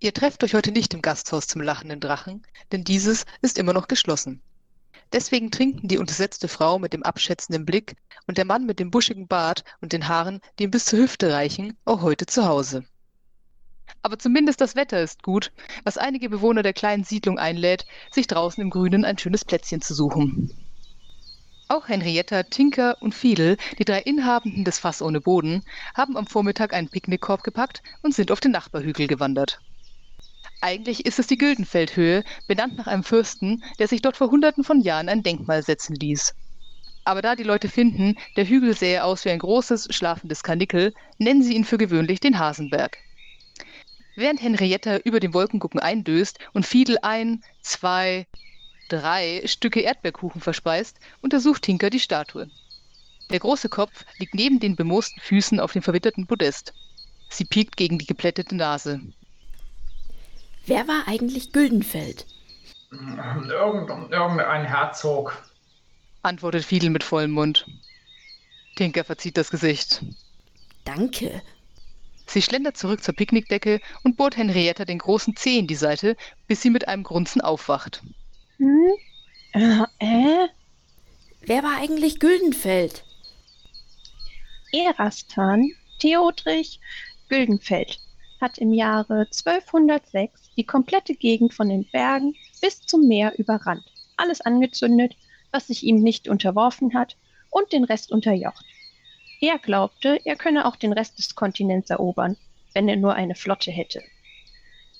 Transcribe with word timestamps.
Ihr 0.00 0.14
trefft 0.14 0.44
euch 0.44 0.54
heute 0.54 0.70
nicht 0.70 0.94
im 0.94 1.02
Gasthaus 1.02 1.48
zum 1.48 1.60
lachenden 1.60 1.98
Drachen, 1.98 2.46
denn 2.70 2.84
dieses 2.84 3.26
ist 3.42 3.58
immer 3.58 3.72
noch 3.72 3.88
geschlossen. 3.88 4.40
Deswegen 5.12 5.50
trinken 5.50 5.88
die 5.88 5.98
untersetzte 5.98 6.46
Frau 6.46 6.78
mit 6.78 6.92
dem 6.92 7.02
abschätzenden 7.02 7.66
Blick 7.66 7.96
und 8.28 8.38
der 8.38 8.44
Mann 8.44 8.64
mit 8.64 8.78
dem 8.78 8.92
buschigen 8.92 9.26
Bart 9.26 9.64
und 9.80 9.92
den 9.92 10.06
Haaren, 10.06 10.40
die 10.58 10.64
ihm 10.64 10.70
bis 10.70 10.84
zur 10.84 11.00
Hüfte 11.00 11.32
reichen, 11.32 11.76
auch 11.84 12.00
heute 12.00 12.26
zu 12.26 12.46
Hause. 12.46 12.84
Aber 14.02 14.20
zumindest 14.20 14.60
das 14.60 14.76
Wetter 14.76 15.02
ist 15.02 15.24
gut, 15.24 15.50
was 15.82 15.98
einige 15.98 16.30
Bewohner 16.30 16.62
der 16.62 16.74
kleinen 16.74 17.02
Siedlung 17.02 17.40
einlädt, 17.40 17.84
sich 18.12 18.28
draußen 18.28 18.62
im 18.62 18.70
Grünen 18.70 19.04
ein 19.04 19.18
schönes 19.18 19.44
Plätzchen 19.44 19.80
zu 19.80 19.94
suchen. 19.94 20.54
Auch 21.66 21.88
Henrietta, 21.88 22.44
Tinker 22.44 22.98
und 23.00 23.16
Fiedel, 23.16 23.56
die 23.80 23.84
drei 23.84 24.00
Inhabenden 24.02 24.64
des 24.64 24.78
Fass 24.78 25.02
ohne 25.02 25.20
Boden, 25.20 25.64
haben 25.94 26.16
am 26.16 26.28
Vormittag 26.28 26.72
einen 26.72 26.88
Picknickkorb 26.88 27.42
gepackt 27.42 27.82
und 28.02 28.14
sind 28.14 28.30
auf 28.30 28.38
den 28.38 28.52
Nachbarhügel 28.52 29.08
gewandert. 29.08 29.58
Eigentlich 30.60 31.06
ist 31.06 31.18
es 31.18 31.28
die 31.28 31.38
Güldenfeldhöhe, 31.38 32.24
benannt 32.48 32.76
nach 32.76 32.88
einem 32.88 33.04
Fürsten, 33.04 33.62
der 33.78 33.86
sich 33.86 34.02
dort 34.02 34.16
vor 34.16 34.30
hunderten 34.30 34.64
von 34.64 34.80
Jahren 34.80 35.08
ein 35.08 35.22
Denkmal 35.22 35.62
setzen 35.62 35.94
ließ. 35.94 36.34
Aber 37.04 37.22
da 37.22 37.36
die 37.36 37.44
Leute 37.44 37.68
finden, 37.68 38.16
der 38.36 38.44
Hügel 38.44 38.76
sähe 38.76 39.04
aus 39.04 39.24
wie 39.24 39.30
ein 39.30 39.38
großes, 39.38 39.88
schlafendes 39.94 40.42
Karnickel, 40.42 40.92
nennen 41.16 41.42
sie 41.42 41.54
ihn 41.54 41.64
für 41.64 41.78
gewöhnlich 41.78 42.20
den 42.20 42.38
Hasenberg. 42.38 42.98
Während 44.16 44.42
Henrietta 44.42 44.98
über 44.98 45.20
den 45.20 45.32
Wolkengucken 45.32 45.78
eindöst 45.78 46.40
und 46.52 46.66
Fiedel 46.66 46.98
ein, 47.02 47.44
zwei, 47.62 48.26
drei 48.88 49.42
Stücke 49.46 49.80
Erdbeerkuchen 49.80 50.40
verspeist, 50.40 50.98
untersucht 51.20 51.62
Tinker 51.62 51.88
die 51.88 52.00
Statue. 52.00 52.50
Der 53.30 53.38
große 53.38 53.68
Kopf 53.68 54.04
liegt 54.18 54.34
neben 54.34 54.58
den 54.58 54.74
bemoosten 54.74 55.22
Füßen 55.22 55.60
auf 55.60 55.72
dem 55.72 55.82
verwitterten 55.82 56.26
Podest. 56.26 56.74
Sie 57.28 57.44
piekt 57.44 57.76
gegen 57.76 57.98
die 57.98 58.06
geplättete 58.06 58.56
Nase. 58.56 59.00
Wer 60.68 60.86
war 60.86 61.08
eigentlich 61.08 61.52
Güldenfeld? 61.52 62.26
Irgend, 62.90 63.90
irgendein 64.12 64.64
Herzog, 64.64 65.42
antwortet 66.22 66.64
Fiedel 66.64 66.90
mit 66.90 67.04
vollem 67.04 67.32
Mund. 67.32 67.66
Tinker 68.76 69.04
verzieht 69.04 69.36
das 69.36 69.50
Gesicht. 69.50 70.02
Danke, 70.84 71.42
Sie 72.28 72.42
schlendert 72.42 72.76
zurück 72.76 73.02
zur 73.02 73.14
Picknickdecke 73.14 73.80
und 74.04 74.18
bohrt 74.18 74.36
Henrietta 74.36 74.84
den 74.84 74.98
großen 74.98 75.34
Zeh 75.34 75.58
in 75.58 75.66
die 75.66 75.74
Seite, 75.74 76.14
bis 76.46 76.60
sie 76.60 76.68
mit 76.68 76.86
einem 76.86 77.02
Grunzen 77.02 77.40
aufwacht. 77.40 78.02
Hm? 78.58 78.92
Äh, 79.52 79.84
äh? 79.98 80.48
Wer 81.40 81.62
war 81.62 81.78
eigentlich 81.78 82.20
Güldenfeld? 82.20 83.04
Erastan 84.72 85.70
Theodrich 86.00 86.80
Güldenfeld 87.30 87.98
hat 88.42 88.58
im 88.58 88.74
Jahre 88.74 89.20
1206 89.20 90.47
die 90.58 90.66
komplette 90.66 91.14
Gegend 91.14 91.54
von 91.54 91.68
den 91.68 91.84
Bergen 91.84 92.34
bis 92.60 92.84
zum 92.84 93.06
Meer 93.06 93.38
überrannt, 93.38 93.84
alles 94.16 94.40
angezündet, 94.40 95.16
was 95.52 95.68
sich 95.68 95.84
ihm 95.84 96.02
nicht 96.02 96.28
unterworfen 96.28 96.92
hat, 96.94 97.16
und 97.50 97.72
den 97.72 97.84
Rest 97.84 98.12
unterjocht. 98.12 98.66
Er 99.40 99.58
glaubte, 99.58 100.20
er 100.24 100.36
könne 100.36 100.66
auch 100.66 100.76
den 100.76 100.92
Rest 100.92 101.16
des 101.18 101.34
Kontinents 101.34 101.88
erobern, 101.88 102.36
wenn 102.74 102.88
er 102.88 102.96
nur 102.96 103.14
eine 103.14 103.34
Flotte 103.34 103.70
hätte. 103.70 104.02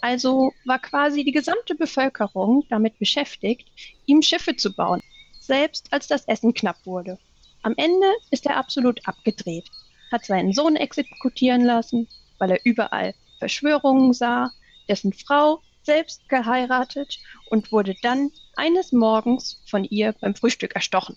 Also 0.00 0.52
war 0.64 0.78
quasi 0.78 1.24
die 1.24 1.32
gesamte 1.32 1.74
Bevölkerung 1.74 2.64
damit 2.70 2.98
beschäftigt, 2.98 3.68
ihm 4.06 4.22
Schiffe 4.22 4.54
zu 4.54 4.72
bauen, 4.72 5.00
selbst 5.40 5.92
als 5.92 6.06
das 6.06 6.24
Essen 6.26 6.54
knapp 6.54 6.86
wurde. 6.86 7.18
Am 7.62 7.74
Ende 7.76 8.06
ist 8.30 8.46
er 8.46 8.56
absolut 8.56 9.06
abgedreht, 9.06 9.68
hat 10.12 10.24
seinen 10.24 10.52
Sohn 10.52 10.76
exekutieren 10.76 11.64
lassen, 11.64 12.06
weil 12.38 12.52
er 12.52 12.60
überall 12.64 13.12
Verschwörungen 13.40 14.12
sah, 14.12 14.52
dessen 14.88 15.12
Frau 15.12 15.60
selbst 15.82 16.28
geheiratet 16.28 17.18
und 17.50 17.72
wurde 17.72 17.94
dann 18.02 18.30
eines 18.56 18.92
Morgens 18.92 19.62
von 19.66 19.84
ihr 19.84 20.12
beim 20.20 20.34
Frühstück 20.34 20.74
erstochen. 20.74 21.16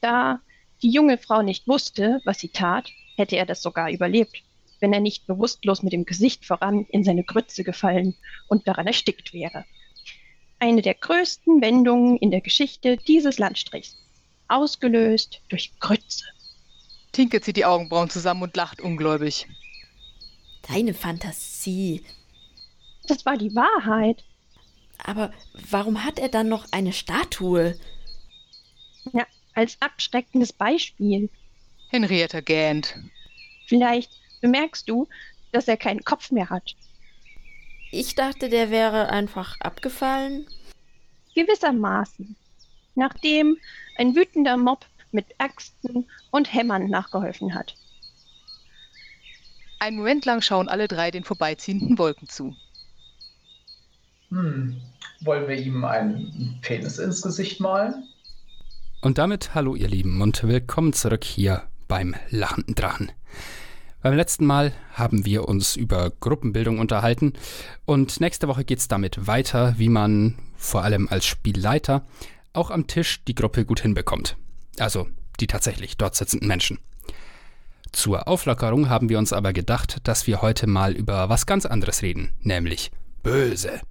Da 0.00 0.40
die 0.82 0.90
junge 0.90 1.18
Frau 1.18 1.42
nicht 1.42 1.68
wusste, 1.68 2.20
was 2.24 2.40
sie 2.40 2.48
tat, 2.48 2.90
hätte 3.16 3.36
er 3.36 3.46
das 3.46 3.62
sogar 3.62 3.90
überlebt, 3.90 4.42
wenn 4.80 4.92
er 4.92 5.00
nicht 5.00 5.26
bewusstlos 5.26 5.82
mit 5.82 5.92
dem 5.92 6.04
Gesicht 6.04 6.44
voran 6.44 6.86
in 6.90 7.04
seine 7.04 7.22
Grütze 7.22 7.64
gefallen 7.64 8.16
und 8.48 8.66
daran 8.66 8.86
erstickt 8.86 9.32
wäre. 9.32 9.64
Eine 10.58 10.82
der 10.82 10.94
größten 10.94 11.60
Wendungen 11.60 12.16
in 12.16 12.30
der 12.30 12.40
Geschichte 12.40 12.96
dieses 12.96 13.38
Landstrichs. 13.38 13.96
Ausgelöst 14.48 15.40
durch 15.48 15.72
Grütze. 15.80 16.24
Tinke 17.12 17.40
zieht 17.40 17.56
die 17.56 17.64
Augenbrauen 17.64 18.10
zusammen 18.10 18.42
und 18.42 18.56
lacht 18.56 18.80
ungläubig. 18.80 19.46
Deine 20.68 20.94
Fantasie. 20.94 22.02
Das 23.08 23.24
war 23.26 23.36
die 23.36 23.54
Wahrheit. 23.54 24.24
Aber 24.98 25.32
warum 25.70 26.04
hat 26.04 26.18
er 26.18 26.28
dann 26.28 26.48
noch 26.48 26.66
eine 26.70 26.92
Statue? 26.92 27.78
Ja, 29.12 29.26
als 29.54 29.76
abschreckendes 29.80 30.52
Beispiel. 30.52 31.28
Henrietta 31.88 32.40
gähnt. 32.40 32.94
Vielleicht 33.66 34.12
bemerkst 34.40 34.88
du, 34.88 35.08
dass 35.50 35.68
er 35.68 35.76
keinen 35.76 36.04
Kopf 36.04 36.30
mehr 36.30 36.50
hat. 36.50 36.74
Ich 37.90 38.14
dachte, 38.14 38.48
der 38.48 38.70
wäre 38.70 39.10
einfach 39.10 39.60
abgefallen. 39.60 40.46
Gewissermaßen. 41.34 42.36
Nachdem 42.94 43.58
ein 43.96 44.14
wütender 44.14 44.56
Mob 44.56 44.86
mit 45.10 45.26
Äxten 45.38 46.08
und 46.30 46.52
Hämmern 46.52 46.88
nachgeholfen 46.88 47.54
hat. 47.54 47.74
Einen 49.78 49.96
Moment 49.98 50.24
lang 50.24 50.40
schauen 50.42 50.68
alle 50.68 50.88
drei 50.88 51.10
den 51.10 51.24
vorbeiziehenden 51.24 51.98
Wolken 51.98 52.28
zu. 52.28 52.56
Hm, 54.32 54.80
wollen 55.20 55.46
wir 55.46 55.56
ihm 55.56 55.84
einen 55.84 56.58
Penis 56.62 56.96
ins 56.96 57.20
Gesicht 57.20 57.60
malen? 57.60 58.08
Und 59.02 59.18
damit 59.18 59.54
hallo 59.54 59.74
ihr 59.74 59.88
Lieben 59.88 60.22
und 60.22 60.42
willkommen 60.44 60.94
zurück 60.94 61.22
hier 61.22 61.64
beim 61.86 62.14
lachenden 62.30 62.74
Drachen. 62.74 63.12
Beim 64.00 64.14
letzten 64.14 64.46
Mal 64.46 64.72
haben 64.94 65.26
wir 65.26 65.48
uns 65.48 65.76
über 65.76 66.08
Gruppenbildung 66.08 66.78
unterhalten 66.78 67.34
und 67.84 68.20
nächste 68.20 68.48
Woche 68.48 68.64
geht 68.64 68.78
es 68.78 68.88
damit 68.88 69.26
weiter, 69.26 69.74
wie 69.76 69.90
man 69.90 70.38
vor 70.56 70.82
allem 70.82 71.08
als 71.08 71.26
Spielleiter 71.26 72.02
auch 72.54 72.70
am 72.70 72.86
Tisch 72.86 73.22
die 73.26 73.34
Gruppe 73.34 73.66
gut 73.66 73.80
hinbekommt. 73.80 74.38
Also 74.78 75.08
die 75.40 75.46
tatsächlich 75.46 75.98
dort 75.98 76.14
sitzenden 76.16 76.48
Menschen. 76.48 76.78
Zur 77.92 78.26
Auflockerung 78.28 78.88
haben 78.88 79.10
wir 79.10 79.18
uns 79.18 79.34
aber 79.34 79.52
gedacht, 79.52 79.98
dass 80.04 80.26
wir 80.26 80.40
heute 80.40 80.66
mal 80.66 80.92
über 80.92 81.28
was 81.28 81.44
ganz 81.44 81.66
anderes 81.66 82.00
reden, 82.00 82.30
nämlich 82.40 82.92
böse. 83.22 83.82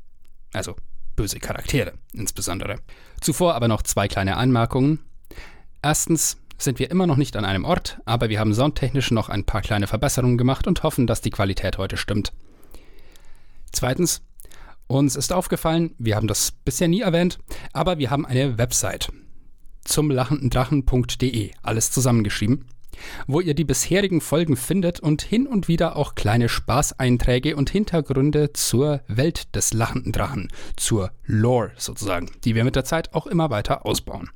Also 0.53 0.75
böse 1.15 1.39
Charaktere 1.39 1.93
insbesondere. 2.13 2.77
Zuvor 3.19 3.55
aber 3.55 3.67
noch 3.67 3.81
zwei 3.81 4.07
kleine 4.07 4.37
Anmerkungen. 4.37 4.99
Erstens 5.81 6.37
sind 6.57 6.79
wir 6.79 6.91
immer 6.91 7.07
noch 7.07 7.17
nicht 7.17 7.35
an 7.35 7.45
einem 7.45 7.65
Ort, 7.65 7.99
aber 8.05 8.29
wir 8.29 8.39
haben 8.39 8.53
soundtechnisch 8.53 9.11
noch 9.11 9.29
ein 9.29 9.45
paar 9.45 9.61
kleine 9.61 9.87
Verbesserungen 9.87 10.37
gemacht 10.37 10.67
und 10.67 10.83
hoffen, 10.83 11.07
dass 11.07 11.21
die 11.21 11.31
Qualität 11.31 11.77
heute 11.77 11.97
stimmt. 11.97 12.33
Zweitens, 13.71 14.21
uns 14.87 15.15
ist 15.15 15.33
aufgefallen, 15.33 15.95
wir 15.97 16.15
haben 16.15 16.27
das 16.27 16.51
bisher 16.51 16.87
nie 16.87 17.01
erwähnt, 17.01 17.39
aber 17.73 17.97
wir 17.97 18.11
haben 18.11 18.25
eine 18.25 18.57
Website 18.57 19.11
zum 19.83 20.11
lachendendrachen.de, 20.11 21.51
alles 21.63 21.91
zusammengeschrieben 21.91 22.65
wo 23.27 23.39
ihr 23.39 23.53
die 23.53 23.63
bisherigen 23.63 24.21
Folgen 24.21 24.55
findet 24.55 24.99
und 24.99 25.21
hin 25.21 25.47
und 25.47 25.67
wieder 25.67 25.95
auch 25.95 26.15
kleine 26.15 26.49
Spaßeinträge 26.49 27.55
und 27.55 27.69
Hintergründe 27.69 28.53
zur 28.53 29.01
Welt 29.07 29.55
des 29.55 29.73
lachenden 29.73 30.11
Drachen, 30.11 30.49
zur 30.75 31.11
Lore 31.25 31.71
sozusagen, 31.77 32.31
die 32.43 32.55
wir 32.55 32.63
mit 32.63 32.75
der 32.75 32.85
Zeit 32.85 33.13
auch 33.13 33.27
immer 33.27 33.49
weiter 33.49 33.85
ausbauen. 33.85 34.29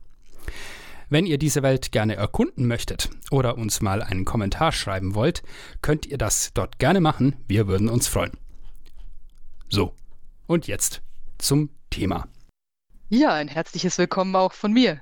Wenn 1.09 1.27
ihr 1.27 1.37
diese 1.37 1.61
Welt 1.61 1.91
gerne 1.91 2.15
erkunden 2.15 2.67
möchtet 2.67 3.09
oder 3.29 3.57
uns 3.57 3.81
mal 3.81 4.01
einen 4.01 4.25
Kommentar 4.25 4.71
schreiben 4.71 5.13
wollt, 5.13 5.43
könnt 5.81 6.05
ihr 6.05 6.17
das 6.17 6.51
dort 6.53 6.79
gerne 6.79 6.99
machen, 6.99 7.35
wir 7.47 7.67
würden 7.67 7.89
uns 7.89 8.07
freuen. 8.07 8.31
So, 9.69 9.93
und 10.47 10.67
jetzt 10.67 11.01
zum 11.37 11.69
Thema. 11.89 12.27
Ja, 13.09 13.33
ein 13.33 13.47
herzliches 13.47 13.97
Willkommen 13.97 14.35
auch 14.35 14.53
von 14.53 14.73
mir. 14.73 15.01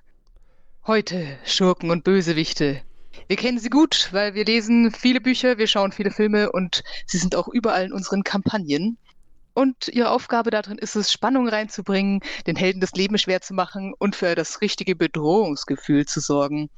Heute 0.85 1.37
Schurken 1.45 1.89
und 1.89 2.03
Bösewichte, 2.03 2.81
wir 3.27 3.35
kennen 3.35 3.59
sie 3.59 3.69
gut, 3.69 4.09
weil 4.11 4.33
wir 4.33 4.45
lesen 4.45 4.91
viele 4.91 5.21
Bücher, 5.21 5.57
wir 5.57 5.67
schauen 5.67 5.91
viele 5.91 6.11
Filme 6.11 6.51
und 6.51 6.83
sie 7.05 7.17
sind 7.17 7.35
auch 7.35 7.47
überall 7.47 7.85
in 7.85 7.93
unseren 7.93 8.23
Kampagnen. 8.23 8.97
Und 9.53 9.87
ihre 9.89 10.09
Aufgabe 10.09 10.49
darin 10.49 10.77
ist 10.77 10.95
es, 10.95 11.11
Spannung 11.11 11.47
reinzubringen, 11.47 12.21
den 12.47 12.55
Helden 12.55 12.81
das 12.81 12.93
Leben 12.93 13.17
schwer 13.17 13.41
zu 13.41 13.53
machen 13.53 13.93
und 13.97 14.15
für 14.15 14.33
das 14.33 14.61
richtige 14.61 14.95
Bedrohungsgefühl 14.95 16.05
zu 16.05 16.19
sorgen. 16.19 16.69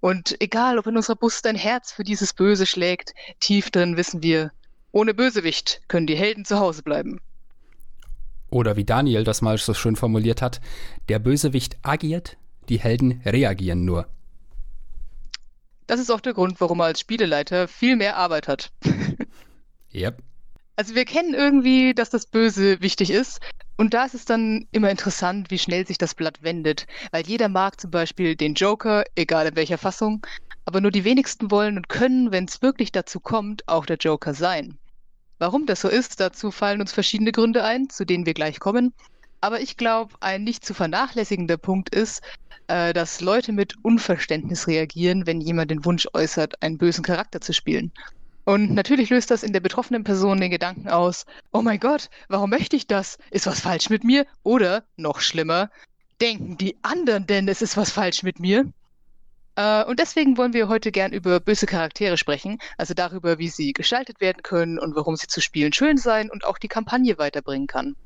Und 0.00 0.40
egal, 0.40 0.78
ob 0.78 0.86
in 0.86 0.96
unserer 0.96 1.16
Brust 1.16 1.46
ein 1.46 1.56
Herz 1.56 1.92
für 1.92 2.04
dieses 2.04 2.34
Böse 2.34 2.66
schlägt, 2.66 3.14
tief 3.40 3.70
drin 3.70 3.96
wissen 3.96 4.22
wir, 4.22 4.52
ohne 4.92 5.14
Bösewicht 5.14 5.80
können 5.88 6.06
die 6.06 6.16
Helden 6.16 6.44
zu 6.44 6.58
Hause 6.58 6.82
bleiben. 6.82 7.20
Oder 8.50 8.76
wie 8.76 8.84
Daniel 8.84 9.24
das 9.24 9.42
mal 9.42 9.58
so 9.58 9.74
schön 9.74 9.96
formuliert 9.96 10.40
hat, 10.40 10.60
der 11.08 11.18
Bösewicht 11.18 11.78
agiert, 11.82 12.36
die 12.68 12.78
Helden 12.78 13.22
reagieren 13.24 13.84
nur. 13.84 14.06
Das 15.88 15.98
ist 15.98 16.10
auch 16.10 16.20
der 16.20 16.34
Grund, 16.34 16.60
warum 16.60 16.80
er 16.80 16.84
als 16.84 17.00
Spieleleiter 17.00 17.66
viel 17.66 17.96
mehr 17.96 18.16
Arbeit 18.16 18.46
hat. 18.46 18.70
yep. 19.92 20.22
Also 20.76 20.94
wir 20.94 21.06
kennen 21.06 21.34
irgendwie, 21.34 21.94
dass 21.94 22.10
das 22.10 22.26
Böse 22.26 22.80
wichtig 22.82 23.10
ist. 23.10 23.40
Und 23.78 23.94
da 23.94 24.04
ist 24.04 24.14
es 24.14 24.26
dann 24.26 24.68
immer 24.70 24.90
interessant, 24.90 25.50
wie 25.50 25.58
schnell 25.58 25.86
sich 25.86 25.96
das 25.96 26.14
Blatt 26.14 26.42
wendet. 26.42 26.86
Weil 27.10 27.26
jeder 27.26 27.48
mag 27.48 27.80
zum 27.80 27.90
Beispiel 27.90 28.36
den 28.36 28.52
Joker, 28.52 29.02
egal 29.14 29.46
in 29.46 29.56
welcher 29.56 29.78
Fassung, 29.78 30.24
aber 30.66 30.82
nur 30.82 30.90
die 30.90 31.04
wenigsten 31.04 31.50
wollen 31.50 31.78
und 31.78 31.88
können, 31.88 32.32
wenn 32.32 32.44
es 32.44 32.60
wirklich 32.60 32.92
dazu 32.92 33.18
kommt, 33.18 33.66
auch 33.66 33.86
der 33.86 33.96
Joker 33.96 34.34
sein. 34.34 34.78
Warum 35.38 35.64
das 35.64 35.80
so 35.80 35.88
ist, 35.88 36.20
dazu 36.20 36.50
fallen 36.50 36.82
uns 36.82 36.92
verschiedene 36.92 37.32
Gründe 37.32 37.64
ein, 37.64 37.88
zu 37.88 38.04
denen 38.04 38.26
wir 38.26 38.34
gleich 38.34 38.60
kommen. 38.60 38.92
Aber 39.40 39.60
ich 39.60 39.76
glaube, 39.76 40.14
ein 40.20 40.42
nicht 40.42 40.64
zu 40.64 40.74
vernachlässigender 40.74 41.56
Punkt 41.56 41.94
ist, 41.94 42.22
äh, 42.66 42.92
dass 42.92 43.20
Leute 43.20 43.52
mit 43.52 43.74
Unverständnis 43.82 44.66
reagieren, 44.66 45.26
wenn 45.26 45.40
jemand 45.40 45.70
den 45.70 45.84
Wunsch 45.84 46.08
äußert, 46.12 46.62
einen 46.62 46.78
bösen 46.78 47.04
Charakter 47.04 47.40
zu 47.40 47.52
spielen. 47.52 47.92
Und 48.44 48.72
natürlich 48.72 49.10
löst 49.10 49.30
das 49.30 49.42
in 49.42 49.52
der 49.52 49.60
betroffenen 49.60 50.04
Person 50.04 50.40
den 50.40 50.50
Gedanken 50.50 50.88
aus, 50.88 51.26
oh 51.52 51.60
mein 51.60 51.80
Gott, 51.80 52.08
warum 52.28 52.50
möchte 52.50 52.76
ich 52.76 52.86
das? 52.86 53.18
Ist 53.30 53.46
was 53.46 53.60
falsch 53.60 53.90
mit 53.90 54.04
mir? 54.04 54.26
Oder, 54.42 54.84
noch 54.96 55.20
schlimmer, 55.20 55.70
denken 56.20 56.56
die 56.56 56.76
anderen 56.82 57.26
denn, 57.26 57.46
es 57.46 57.62
ist 57.62 57.76
was 57.76 57.90
falsch 57.90 58.22
mit 58.22 58.40
mir? 58.40 58.72
Äh, 59.56 59.84
und 59.84 59.98
deswegen 59.98 60.36
wollen 60.36 60.52
wir 60.52 60.68
heute 60.68 60.92
gern 60.92 61.12
über 61.12 61.40
böse 61.40 61.66
Charaktere 61.66 62.16
sprechen, 62.16 62.58
also 62.76 62.94
darüber, 62.94 63.38
wie 63.38 63.48
sie 63.48 63.72
gestaltet 63.72 64.20
werden 64.20 64.42
können 64.42 64.78
und 64.78 64.96
warum 64.96 65.16
sie 65.16 65.26
zu 65.26 65.40
spielen 65.40 65.72
schön 65.72 65.96
sein 65.96 66.30
und 66.30 66.44
auch 66.44 66.58
die 66.58 66.68
Kampagne 66.68 67.18
weiterbringen 67.18 67.66
kann. 67.66 67.96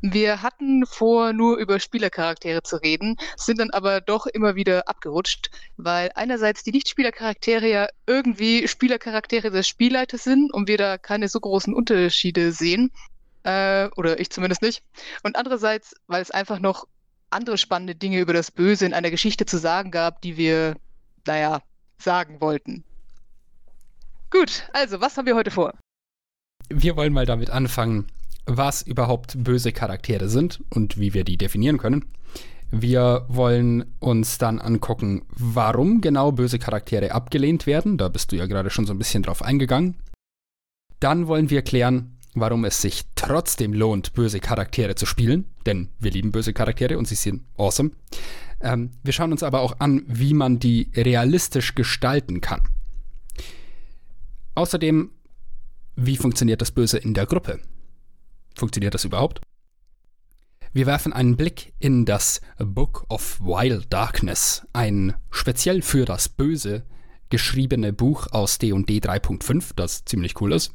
Wir 0.00 0.42
hatten 0.42 0.86
vor, 0.86 1.32
nur 1.32 1.56
über 1.56 1.80
Spielercharaktere 1.80 2.62
zu 2.62 2.76
reden, 2.76 3.16
sind 3.36 3.58
dann 3.58 3.70
aber 3.70 4.00
doch 4.00 4.26
immer 4.26 4.54
wieder 4.54 4.88
abgerutscht, 4.88 5.50
weil 5.76 6.10
einerseits 6.14 6.62
die 6.62 6.70
Nichtspielercharaktere 6.70 7.68
ja 7.68 7.88
irgendwie 8.06 8.68
Spielercharaktere 8.68 9.50
des 9.50 9.66
Spielleiters 9.66 10.22
sind 10.22 10.52
und 10.52 10.68
wir 10.68 10.78
da 10.78 10.98
keine 10.98 11.28
so 11.28 11.40
großen 11.40 11.74
Unterschiede 11.74 12.52
sehen. 12.52 12.92
Äh, 13.42 13.88
oder 13.96 14.20
ich 14.20 14.30
zumindest 14.30 14.62
nicht. 14.62 14.82
Und 15.24 15.36
andererseits, 15.36 15.94
weil 16.06 16.22
es 16.22 16.30
einfach 16.30 16.60
noch 16.60 16.86
andere 17.30 17.58
spannende 17.58 17.94
Dinge 17.94 18.20
über 18.20 18.32
das 18.32 18.50
Böse 18.50 18.86
in 18.86 18.94
einer 18.94 19.10
Geschichte 19.10 19.46
zu 19.46 19.58
sagen 19.58 19.90
gab, 19.90 20.22
die 20.22 20.36
wir, 20.36 20.76
naja, 21.26 21.60
sagen 21.98 22.40
wollten. 22.40 22.84
Gut, 24.30 24.68
also, 24.72 25.00
was 25.00 25.16
haben 25.16 25.26
wir 25.26 25.34
heute 25.34 25.50
vor? 25.50 25.74
Wir 26.68 26.96
wollen 26.96 27.12
mal 27.12 27.26
damit 27.26 27.50
anfangen, 27.50 28.06
was 28.48 28.82
überhaupt 28.82 29.44
böse 29.44 29.72
Charaktere 29.72 30.28
sind 30.28 30.64
und 30.70 30.98
wie 30.98 31.14
wir 31.14 31.24
die 31.24 31.36
definieren 31.36 31.78
können. 31.78 32.06
Wir 32.70 33.24
wollen 33.28 33.84
uns 33.98 34.38
dann 34.38 34.58
angucken, 34.58 35.22
warum 35.30 36.00
genau 36.00 36.32
böse 36.32 36.58
Charaktere 36.58 37.12
abgelehnt 37.12 37.66
werden. 37.66 37.96
Da 37.96 38.08
bist 38.08 38.32
du 38.32 38.36
ja 38.36 38.46
gerade 38.46 38.70
schon 38.70 38.86
so 38.86 38.92
ein 38.92 38.98
bisschen 38.98 39.22
drauf 39.22 39.42
eingegangen. 39.42 39.96
Dann 41.00 41.28
wollen 41.28 41.48
wir 41.50 41.62
klären, 41.62 42.18
warum 42.34 42.64
es 42.64 42.82
sich 42.82 43.04
trotzdem 43.14 43.72
lohnt, 43.72 44.12
böse 44.12 44.40
Charaktere 44.40 44.94
zu 44.96 45.06
spielen, 45.06 45.46
denn 45.64 45.88
wir 45.98 46.10
lieben 46.10 46.32
böse 46.32 46.52
Charaktere 46.52 46.98
und 46.98 47.06
sie 47.06 47.14
sind 47.14 47.42
awesome. 47.56 47.92
Ähm, 48.60 48.90
wir 49.02 49.12
schauen 49.12 49.32
uns 49.32 49.42
aber 49.42 49.60
auch 49.60 49.78
an, 49.78 50.02
wie 50.06 50.34
man 50.34 50.58
die 50.58 50.90
realistisch 50.94 51.74
gestalten 51.74 52.40
kann. 52.40 52.62
Außerdem, 54.54 55.10
wie 55.96 56.16
funktioniert 56.16 56.60
das 56.60 56.72
Böse 56.72 56.98
in 56.98 57.14
der 57.14 57.26
Gruppe? 57.26 57.60
Funktioniert 58.58 58.94
das 58.94 59.04
überhaupt? 59.04 59.40
Wir 60.72 60.86
werfen 60.86 61.12
einen 61.12 61.36
Blick 61.36 61.72
in 61.78 62.04
das 62.04 62.40
Book 62.58 63.06
of 63.08 63.40
Wild 63.40 63.92
Darkness, 63.92 64.66
ein 64.72 65.14
speziell 65.30 65.80
für 65.80 66.04
das 66.04 66.28
Böse 66.28 66.84
geschriebene 67.30 67.92
Buch 67.92 68.26
aus 68.32 68.58
D&D 68.58 68.98
3.5, 68.98 69.72
das 69.76 70.04
ziemlich 70.04 70.40
cool 70.40 70.52
ist. 70.52 70.74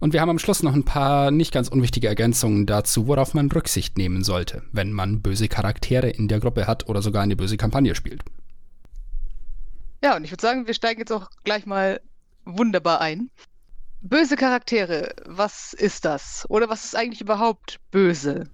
Und 0.00 0.14
wir 0.14 0.20
haben 0.20 0.30
am 0.30 0.38
Schluss 0.38 0.64
noch 0.64 0.74
ein 0.74 0.84
paar 0.84 1.30
nicht 1.30 1.52
ganz 1.52 1.68
unwichtige 1.68 2.08
Ergänzungen 2.08 2.66
dazu, 2.66 3.06
worauf 3.06 3.34
man 3.34 3.52
Rücksicht 3.52 3.96
nehmen 3.96 4.24
sollte, 4.24 4.64
wenn 4.72 4.92
man 4.92 5.22
böse 5.22 5.46
Charaktere 5.46 6.10
in 6.10 6.26
der 6.26 6.40
Gruppe 6.40 6.66
hat 6.66 6.88
oder 6.88 7.02
sogar 7.02 7.22
eine 7.22 7.36
böse 7.36 7.56
Kampagne 7.56 7.94
spielt. 7.94 8.24
Ja, 10.02 10.16
und 10.16 10.24
ich 10.24 10.32
würde 10.32 10.42
sagen, 10.42 10.66
wir 10.66 10.74
steigen 10.74 11.00
jetzt 11.00 11.12
auch 11.12 11.30
gleich 11.44 11.66
mal 11.66 12.00
wunderbar 12.44 13.00
ein. 13.00 13.30
Böse 14.02 14.36
Charaktere, 14.36 15.14
was 15.26 15.74
ist 15.74 16.06
das? 16.06 16.46
Oder 16.48 16.70
was 16.70 16.86
ist 16.86 16.96
eigentlich 16.96 17.20
überhaupt 17.20 17.80
böse? 17.90 18.48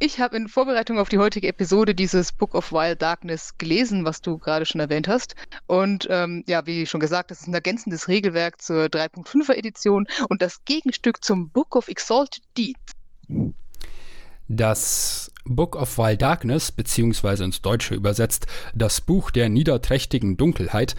Ich 0.00 0.18
habe 0.18 0.36
in 0.36 0.48
Vorbereitung 0.48 0.98
auf 0.98 1.08
die 1.08 1.18
heutige 1.18 1.46
Episode 1.46 1.94
dieses 1.94 2.32
Book 2.32 2.56
of 2.56 2.72
Wild 2.72 3.00
Darkness 3.00 3.56
gelesen, 3.58 4.04
was 4.04 4.20
du 4.20 4.38
gerade 4.38 4.66
schon 4.66 4.80
erwähnt 4.80 5.06
hast. 5.06 5.36
Und 5.68 6.08
ähm, 6.10 6.42
ja, 6.48 6.66
wie 6.66 6.86
schon 6.86 7.00
gesagt, 7.00 7.30
das 7.30 7.42
ist 7.42 7.46
ein 7.46 7.54
ergänzendes 7.54 8.08
Regelwerk 8.08 8.60
zur 8.60 8.86
3.5er 8.86 9.54
Edition 9.54 10.08
und 10.28 10.42
das 10.42 10.64
Gegenstück 10.64 11.24
zum 11.24 11.50
Book 11.50 11.76
of 11.76 11.86
Exalted 11.86 12.42
Deeds. 12.56 12.80
Das 14.48 15.32
Book 15.44 15.76
of 15.76 15.98
Wild 15.98 16.20
Darkness, 16.20 16.72
beziehungsweise 16.72 17.44
ins 17.44 17.62
Deutsche 17.62 17.94
übersetzt, 17.94 18.46
das 18.74 19.00
Buch 19.00 19.30
der 19.30 19.48
niederträchtigen 19.48 20.36
Dunkelheit, 20.36 20.96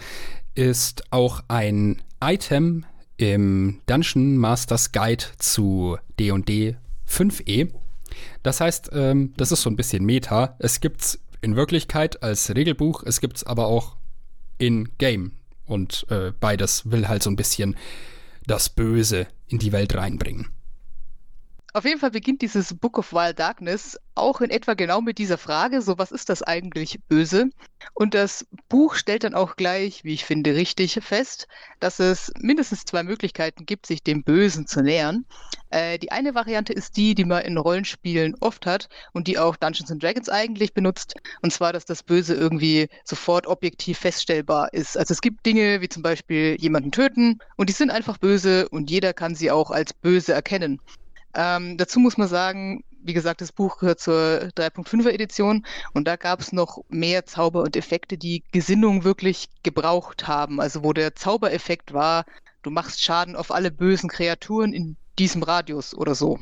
ist 0.54 1.04
auch 1.10 1.42
ein 1.48 2.02
Item 2.22 2.86
im 3.20 3.80
Dungeon 3.86 4.36
Masters 4.36 4.92
Guide 4.92 5.24
zu 5.38 5.98
D&D 6.18 6.76
5e 7.08 7.70
das 8.42 8.60
heißt, 8.60 8.90
ähm, 8.92 9.32
das 9.36 9.52
ist 9.52 9.62
so 9.62 9.70
ein 9.70 9.76
bisschen 9.76 10.04
Meta. 10.04 10.56
Es 10.58 10.80
gibt's 10.80 11.18
in 11.40 11.56
Wirklichkeit 11.56 12.22
als 12.22 12.54
Regelbuch, 12.54 13.02
es 13.04 13.20
gibt's 13.20 13.44
aber 13.44 13.66
auch 13.66 13.96
in 14.58 14.90
Game. 14.98 15.32
Und 15.66 16.06
äh, 16.10 16.32
beides 16.38 16.90
will 16.90 17.08
halt 17.08 17.22
so 17.22 17.30
ein 17.30 17.36
bisschen 17.36 17.76
das 18.46 18.68
Böse 18.68 19.28
in 19.46 19.58
die 19.58 19.72
Welt 19.72 19.94
reinbringen. 19.94 20.48
Auf 21.72 21.84
jeden 21.84 22.00
Fall 22.00 22.10
beginnt 22.10 22.42
dieses 22.42 22.74
Book 22.74 22.98
of 22.98 23.12
Wild 23.12 23.38
Darkness 23.38 23.96
auch 24.16 24.40
in 24.40 24.50
etwa 24.50 24.74
genau 24.74 25.00
mit 25.00 25.18
dieser 25.18 25.38
Frage, 25.38 25.82
so 25.82 25.98
was 25.98 26.10
ist 26.10 26.28
das 26.28 26.42
eigentlich 26.42 26.98
Böse? 27.08 27.50
Und 27.94 28.14
das 28.14 28.44
Buch 28.68 28.94
stellt 28.94 29.22
dann 29.22 29.34
auch 29.34 29.54
gleich, 29.54 30.02
wie 30.02 30.12
ich 30.12 30.24
finde, 30.24 30.54
richtig 30.56 30.98
fest, 31.00 31.46
dass 31.78 32.00
es 32.00 32.32
mindestens 32.38 32.84
zwei 32.84 33.04
Möglichkeiten 33.04 33.66
gibt, 33.66 33.86
sich 33.86 34.02
dem 34.02 34.24
Bösen 34.24 34.66
zu 34.66 34.82
nähern. 34.82 35.24
Äh, 35.70 35.98
die 35.98 36.10
eine 36.10 36.34
Variante 36.34 36.72
ist 36.72 36.96
die, 36.96 37.14
die 37.14 37.24
man 37.24 37.44
in 37.44 37.56
Rollenspielen 37.56 38.34
oft 38.40 38.66
hat 38.66 38.88
und 39.12 39.28
die 39.28 39.38
auch 39.38 39.54
Dungeons 39.54 39.92
and 39.92 40.02
Dragons 40.02 40.28
eigentlich 40.28 40.74
benutzt, 40.74 41.14
und 41.40 41.52
zwar, 41.52 41.72
dass 41.72 41.84
das 41.84 42.02
Böse 42.02 42.34
irgendwie 42.34 42.88
sofort 43.04 43.46
objektiv 43.46 43.98
feststellbar 43.98 44.74
ist. 44.74 44.98
Also 44.98 45.12
es 45.12 45.20
gibt 45.20 45.46
Dinge 45.46 45.80
wie 45.80 45.88
zum 45.88 46.02
Beispiel 46.02 46.56
jemanden 46.58 46.90
töten 46.90 47.38
und 47.56 47.68
die 47.68 47.74
sind 47.74 47.90
einfach 47.90 48.18
böse 48.18 48.68
und 48.68 48.90
jeder 48.90 49.12
kann 49.12 49.36
sie 49.36 49.52
auch 49.52 49.70
als 49.70 49.94
böse 49.94 50.32
erkennen. 50.32 50.80
Ähm, 51.34 51.76
dazu 51.76 52.00
muss 52.00 52.16
man 52.16 52.28
sagen, 52.28 52.84
wie 53.02 53.14
gesagt, 53.14 53.40
das 53.40 53.52
Buch 53.52 53.78
gehört 53.78 54.00
zur 54.00 54.50
3.5er 54.56 55.10
Edition 55.10 55.64
und 55.92 56.06
da 56.06 56.16
gab 56.16 56.40
es 56.40 56.52
noch 56.52 56.82
mehr 56.88 57.24
Zauber 57.26 57.62
und 57.62 57.76
Effekte, 57.76 58.18
die 58.18 58.44
Gesinnung 58.52 59.04
wirklich 59.04 59.48
gebraucht 59.62 60.28
haben. 60.28 60.60
Also 60.60 60.84
wo 60.84 60.92
der 60.92 61.14
Zaubereffekt 61.14 61.92
war, 61.92 62.24
du 62.62 62.70
machst 62.70 63.02
Schaden 63.02 63.36
auf 63.36 63.50
alle 63.50 63.70
bösen 63.70 64.10
Kreaturen 64.10 64.72
in 64.72 64.96
diesem 65.18 65.42
Radius 65.42 65.94
oder 65.94 66.14
so. 66.14 66.38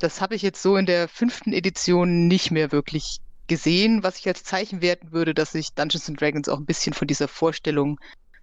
Das 0.00 0.20
habe 0.20 0.34
ich 0.34 0.42
jetzt 0.42 0.62
so 0.62 0.76
in 0.76 0.86
der 0.86 1.08
fünften 1.08 1.52
Edition 1.52 2.28
nicht 2.28 2.50
mehr 2.50 2.72
wirklich 2.72 3.18
gesehen, 3.48 4.02
was 4.02 4.18
ich 4.18 4.28
als 4.28 4.44
Zeichen 4.44 4.82
werten 4.82 5.12
würde, 5.12 5.34
dass 5.34 5.52
sich 5.52 5.72
Dungeons 5.72 6.08
and 6.08 6.20
Dragons 6.20 6.48
auch 6.48 6.58
ein 6.58 6.66
bisschen 6.66 6.92
von 6.92 7.08
dieser 7.08 7.28
Vorstellung 7.28 7.98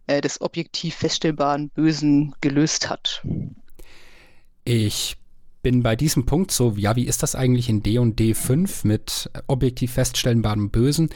äh, 0.08 0.22
des 0.22 0.42
objektiv 0.42 0.96
feststellbaren 0.96 1.70
Bösen 1.70 2.36
gelöst 2.42 2.90
hat. 2.90 3.24
Ich 4.66 5.18
bin 5.66 5.82
bei 5.82 5.96
diesem 5.96 6.28
Punkt 6.28 6.52
so, 6.52 6.76
ja, 6.78 6.96
wie 6.96 7.08
ist 7.08 7.24
das 7.24 7.34
eigentlich 7.34 7.70
in 7.70 7.82
D&D 7.82 8.36
5 8.36 8.84
mit 8.84 9.32
objektiv 9.48 9.94
feststellbarem 9.94 10.70
Bösen? 10.70 11.10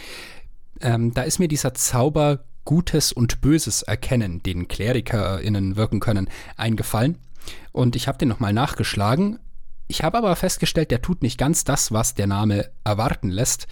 Ähm, 0.82 1.13
da 1.13 1.22
ist 1.22 1.38
mir 1.38 1.48
dieser 1.48 1.75
Zauber 1.75 2.46
Gutes 2.65 3.12
und 3.12 3.41
Böses 3.41 3.84
erkennen, 3.84 4.41
den 4.41 4.68
KlerikerInnen 4.68 5.75
wirken 5.75 6.00
können, 6.00 6.32
eingefallen. 6.58 7.20
Und 7.74 7.96
ich 7.96 8.08
habe 8.08 8.18
den 8.18 8.27
nochmal 8.27 8.51
nachgeschlagen. 8.51 9.38
Ich 9.88 10.01
habe 10.01 10.18
aber 10.18 10.36
festgestellt, 10.36 10.89
der 10.89 11.03
tut 11.03 11.22
nicht 11.22 11.38
ganz 11.38 11.63
das, 11.63 11.91
was 11.91 12.15
der 12.15 12.25
Name 12.25 12.72
erwarten 12.84 13.29
lässt. 13.29 13.68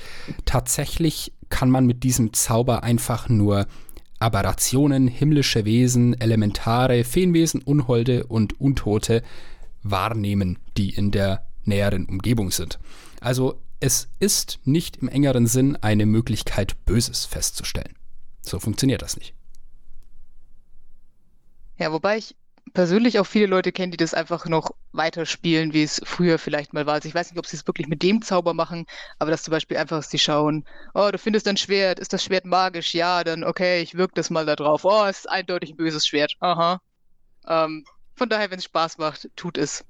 Tatsächlich 0.45 1.33
kann 1.49 1.71
man 1.71 1.87
mit 1.87 2.03
diesem 2.03 2.33
Zauber 2.33 2.83
einfach 2.83 3.29
nur 3.29 3.65
Aberrationen, 4.19 5.07
himmlische 5.07 5.65
Wesen, 5.65 6.21
Elementare, 6.21 7.03
Feenwesen, 7.03 7.63
Unholde 7.63 8.27
und 8.27 8.61
Untote 8.61 9.23
wahrnehmen, 9.91 10.59
die 10.77 10.89
in 10.89 11.11
der 11.11 11.47
näheren 11.63 12.05
Umgebung 12.05 12.51
sind. 12.51 12.79
Also 13.21 13.61
es 13.79 14.09
ist 14.19 14.59
nicht 14.63 14.97
im 14.97 15.07
engeren 15.07 15.47
Sinn 15.47 15.75
eine 15.75 16.05
Möglichkeit, 16.05 16.85
Böses 16.85 17.25
festzustellen. 17.25 17.95
So 18.41 18.59
funktioniert 18.59 19.01
das 19.01 19.17
nicht. 19.17 19.33
Ja, 21.77 21.91
wobei 21.91 22.17
ich 22.17 22.35
persönlich 22.73 23.19
auch 23.19 23.25
viele 23.25 23.45
Leute 23.45 23.71
kenne, 23.71 23.91
die 23.91 23.97
das 23.97 24.13
einfach 24.13 24.45
noch 24.45 24.71
weiterspielen, 24.91 25.73
wie 25.73 25.83
es 25.83 26.01
früher 26.03 26.39
vielleicht 26.39 26.73
mal 26.73 26.85
war. 26.85 26.95
Also 26.95 27.07
ich 27.07 27.15
weiß 27.15 27.31
nicht, 27.31 27.39
ob 27.39 27.45
sie 27.45 27.55
es 27.55 27.67
wirklich 27.67 27.87
mit 27.87 28.03
dem 28.03 28.21
Zauber 28.21 28.53
machen, 28.53 28.85
aber 29.19 29.31
dass 29.31 29.43
zum 29.43 29.51
Beispiel 29.51 29.77
einfach 29.77 30.03
sie 30.03 30.19
schauen, 30.19 30.65
oh, 30.93 31.09
du 31.11 31.17
findest 31.17 31.47
ein 31.47 31.57
Schwert, 31.57 31.99
ist 31.99 32.13
das 32.13 32.23
Schwert 32.23 32.45
magisch? 32.45 32.93
Ja, 32.93 33.23
dann 33.23 33.43
okay, 33.43 33.81
ich 33.81 33.95
wirke 33.95 34.15
das 34.15 34.29
mal 34.29 34.45
da 34.45 34.55
drauf. 34.55 34.85
Oh, 34.85 35.05
es 35.05 35.19
ist 35.19 35.29
eindeutig 35.29 35.71
ein 35.71 35.77
böses 35.77 36.05
Schwert. 36.07 36.33
Aha. 36.39 36.81
Ähm, 37.47 37.85
Von 38.17 38.29
daher, 38.29 38.49
wenn 38.49 38.57
es 38.57 38.65
Spaß 38.65 38.97
macht, 38.97 39.29
tut 39.35 39.59
es. 39.59 39.85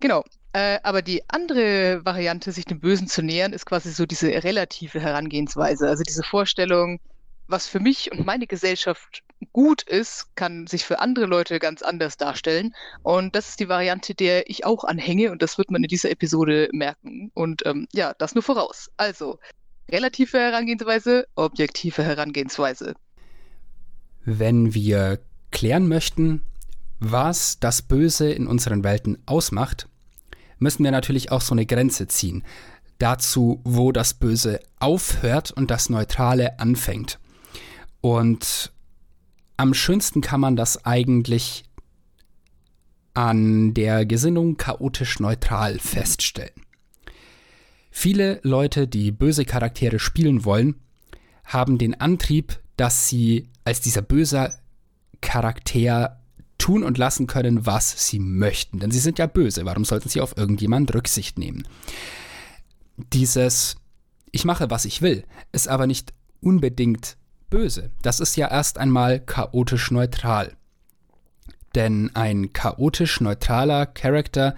Genau. 0.00 0.24
Äh, 0.52 0.80
aber 0.82 1.02
die 1.02 1.22
andere 1.28 2.04
Variante, 2.04 2.50
sich 2.50 2.64
dem 2.64 2.80
Bösen 2.80 3.06
zu 3.06 3.22
nähern, 3.22 3.52
ist 3.52 3.64
quasi 3.64 3.92
so 3.92 4.06
diese 4.06 4.28
relative 4.42 4.98
Herangehensweise. 4.98 5.88
Also 5.88 6.02
diese 6.02 6.24
Vorstellung, 6.24 6.98
was 7.46 7.68
für 7.68 7.78
mich 7.78 8.10
und 8.10 8.26
meine 8.26 8.48
Gesellschaft 8.48 9.22
gut 9.52 9.82
ist, 9.82 10.34
kann 10.34 10.66
sich 10.66 10.84
für 10.84 10.98
andere 10.98 11.26
Leute 11.26 11.60
ganz 11.60 11.82
anders 11.82 12.16
darstellen. 12.16 12.74
Und 13.04 13.36
das 13.36 13.50
ist 13.50 13.60
die 13.60 13.68
Variante, 13.68 14.16
der 14.16 14.50
ich 14.50 14.64
auch 14.64 14.82
anhänge. 14.82 15.30
Und 15.30 15.42
das 15.42 15.58
wird 15.58 15.70
man 15.70 15.84
in 15.84 15.88
dieser 15.88 16.10
Episode 16.10 16.68
merken. 16.72 17.30
Und 17.34 17.64
ähm, 17.66 17.86
ja, 17.92 18.14
das 18.18 18.34
nur 18.34 18.42
voraus. 18.42 18.90
Also, 18.96 19.38
relative 19.88 20.38
Herangehensweise, 20.38 21.28
objektive 21.36 22.02
Herangehensweise. 22.02 22.94
Wenn 24.24 24.74
wir 24.74 25.20
klären 25.52 25.86
möchten, 25.86 26.42
was 27.00 27.58
das 27.58 27.82
Böse 27.82 28.30
in 28.30 28.46
unseren 28.46 28.84
Welten 28.84 29.18
ausmacht, 29.26 29.88
müssen 30.58 30.84
wir 30.84 30.90
natürlich 30.90 31.32
auch 31.32 31.40
so 31.40 31.54
eine 31.54 31.66
Grenze 31.66 32.06
ziehen. 32.06 32.44
Dazu, 32.98 33.60
wo 33.64 33.92
das 33.92 34.14
Böse 34.14 34.60
aufhört 34.78 35.50
und 35.50 35.70
das 35.70 35.88
Neutrale 35.88 36.60
anfängt. 36.60 37.18
Und 38.02 38.72
am 39.56 39.74
schönsten 39.74 40.20
kann 40.20 40.40
man 40.40 40.56
das 40.56 40.84
eigentlich 40.84 41.64
an 43.14 43.74
der 43.74 44.06
Gesinnung 44.06 44.56
chaotisch 44.58 45.18
neutral 45.18 45.78
feststellen. 45.78 46.52
Viele 47.90 48.40
Leute, 48.42 48.86
die 48.86 49.10
böse 49.10 49.44
Charaktere 49.44 49.98
spielen 49.98 50.44
wollen, 50.44 50.76
haben 51.44 51.78
den 51.78 52.00
Antrieb, 52.00 52.60
dass 52.76 53.08
sie 53.08 53.48
als 53.64 53.80
dieser 53.80 54.02
böse 54.02 54.54
Charakter 55.20 56.19
tun 56.60 56.84
und 56.84 56.98
lassen 56.98 57.26
können, 57.26 57.66
was 57.66 58.06
sie 58.06 58.20
möchten. 58.20 58.78
Denn 58.78 58.90
sie 58.90 59.00
sind 59.00 59.18
ja 59.18 59.26
böse. 59.26 59.64
Warum 59.64 59.84
sollten 59.84 60.08
sie 60.08 60.20
auf 60.20 60.36
irgendjemand 60.36 60.94
Rücksicht 60.94 61.38
nehmen? 61.38 61.66
Dieses 62.96 63.76
Ich 64.30 64.44
mache, 64.44 64.70
was 64.70 64.84
ich 64.84 65.02
will, 65.02 65.24
ist 65.50 65.66
aber 65.66 65.88
nicht 65.88 66.12
unbedingt 66.40 67.16
böse. 67.48 67.90
Das 68.02 68.20
ist 68.20 68.36
ja 68.36 68.48
erst 68.48 68.78
einmal 68.78 69.18
chaotisch 69.18 69.90
neutral. 69.90 70.56
Denn 71.74 72.10
ein 72.14 72.52
chaotisch 72.52 73.20
neutraler 73.20 73.86
Charakter 73.86 74.54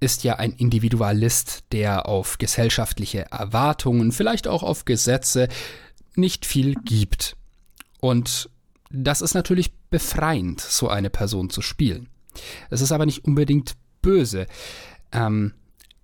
ist 0.00 0.24
ja 0.24 0.36
ein 0.36 0.52
Individualist, 0.52 1.64
der 1.72 2.06
auf 2.06 2.38
gesellschaftliche 2.38 3.30
Erwartungen, 3.30 4.12
vielleicht 4.12 4.48
auch 4.48 4.62
auf 4.62 4.84
Gesetze 4.86 5.48
nicht 6.14 6.46
viel 6.46 6.74
gibt. 6.74 7.36
Und 8.00 8.48
das 8.90 9.20
ist 9.20 9.34
natürlich 9.34 9.72
befreiend, 9.90 10.60
so 10.60 10.88
eine 10.88 11.10
Person 11.10 11.50
zu 11.50 11.62
spielen. 11.62 12.08
Es 12.70 12.80
ist 12.80 12.92
aber 12.92 13.06
nicht 13.06 13.24
unbedingt 13.24 13.74
böse. 14.02 14.46
Ähm, 15.12 15.54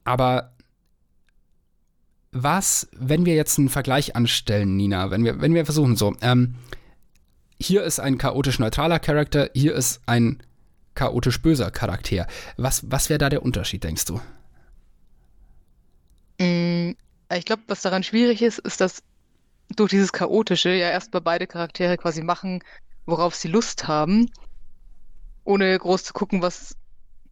aber 0.04 0.52
was, 2.32 2.88
wenn 2.92 3.24
wir 3.24 3.34
jetzt 3.34 3.58
einen 3.58 3.68
Vergleich 3.68 4.14
anstellen, 4.16 4.76
Nina, 4.76 5.10
wenn 5.10 5.24
wir, 5.24 5.40
wenn 5.40 5.54
wir 5.54 5.64
versuchen 5.64 5.96
so, 5.96 6.14
ähm, 6.20 6.56
hier 7.58 7.82
ist 7.84 8.00
ein 8.00 8.18
chaotisch 8.18 8.58
neutraler 8.58 8.98
Charakter, 8.98 9.50
hier 9.54 9.74
ist 9.74 10.00
ein 10.06 10.42
chaotisch 10.94 11.40
böser 11.40 11.70
Charakter. 11.70 12.26
Was, 12.56 12.90
was 12.90 13.08
wäre 13.08 13.18
da 13.18 13.28
der 13.28 13.42
Unterschied, 13.42 13.84
denkst 13.84 14.04
du? 14.06 14.20
Mm, 16.38 16.96
ich 17.32 17.44
glaube, 17.44 17.62
was 17.68 17.82
daran 17.82 18.02
schwierig 18.02 18.42
ist, 18.42 18.58
ist, 18.58 18.80
dass 18.80 19.02
durch 19.74 19.90
dieses 19.90 20.12
Chaotische 20.12 20.70
ja 20.70 20.90
erstmal 20.90 21.22
beide 21.22 21.46
Charaktere 21.46 21.96
quasi 21.96 22.22
machen, 22.22 22.62
worauf 23.06 23.34
sie 23.34 23.48
Lust 23.48 23.88
haben, 23.88 24.30
ohne 25.44 25.78
groß 25.78 26.04
zu 26.04 26.12
gucken, 26.12 26.42
was, 26.42 26.76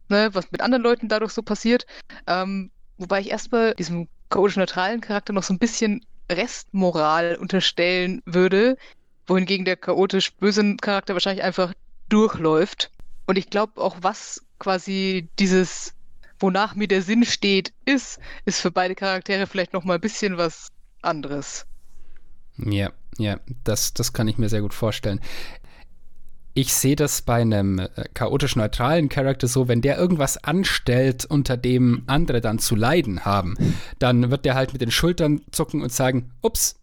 ne, 0.09 0.29
was 0.33 0.51
mit 0.51 0.61
anderen 0.61 0.83
Leuten 0.83 1.07
dadurch 1.07 1.33
so 1.33 1.43
passiert. 1.43 1.85
Ähm, 2.27 2.71
wobei 2.97 3.19
ich 3.19 3.29
erstmal 3.29 3.75
diesem 3.75 4.07
chaotisch-neutralen 4.29 5.01
Charakter 5.01 5.33
noch 5.33 5.43
so 5.43 5.53
ein 5.53 5.59
bisschen 5.59 6.05
Restmoral 6.31 7.35
unterstellen 7.35 8.21
würde, 8.25 8.77
wohingegen 9.27 9.65
der 9.65 9.75
chaotisch 9.75 10.33
böse 10.33 10.77
Charakter 10.77 11.13
wahrscheinlich 11.13 11.43
einfach 11.43 11.73
durchläuft. 12.09 12.91
Und 13.27 13.37
ich 13.37 13.49
glaube 13.49 13.81
auch, 13.81 13.97
was 14.01 14.43
quasi 14.59 15.29
dieses, 15.39 15.93
wonach 16.39 16.75
mir 16.75 16.87
der 16.87 17.01
Sinn 17.01 17.25
steht, 17.25 17.73
ist, 17.85 18.19
ist 18.45 18.61
für 18.61 18.71
beide 18.71 18.95
Charaktere 18.95 19.47
vielleicht 19.47 19.73
noch 19.73 19.83
mal 19.83 19.95
ein 19.95 20.01
bisschen 20.01 20.37
was 20.37 20.69
anderes. 21.01 21.65
Ja, 22.57 22.91
ja, 23.17 23.39
das, 23.63 23.93
das 23.93 24.13
kann 24.13 24.27
ich 24.27 24.37
mir 24.37 24.49
sehr 24.49 24.61
gut 24.61 24.73
vorstellen 24.73 25.19
ich 26.55 26.73
sehe 26.73 26.95
das 26.95 27.21
bei 27.21 27.41
einem 27.41 27.79
äh, 27.79 27.89
chaotisch 28.13 28.55
neutralen 28.55 29.09
Charakter 29.09 29.47
so, 29.47 29.67
wenn 29.67 29.81
der 29.81 29.97
irgendwas 29.97 30.43
anstellt, 30.43 31.25
unter 31.25 31.57
dem 31.57 32.03
andere 32.07 32.41
dann 32.41 32.59
zu 32.59 32.75
leiden 32.75 33.25
haben, 33.25 33.55
dann 33.99 34.31
wird 34.31 34.45
der 34.45 34.55
halt 34.55 34.71
mit 34.71 34.81
den 34.81 34.89
Schultern 34.89 35.41
zucken 35.51 35.81
und 35.81 35.91
sagen, 35.91 36.31
ups, 36.41 36.79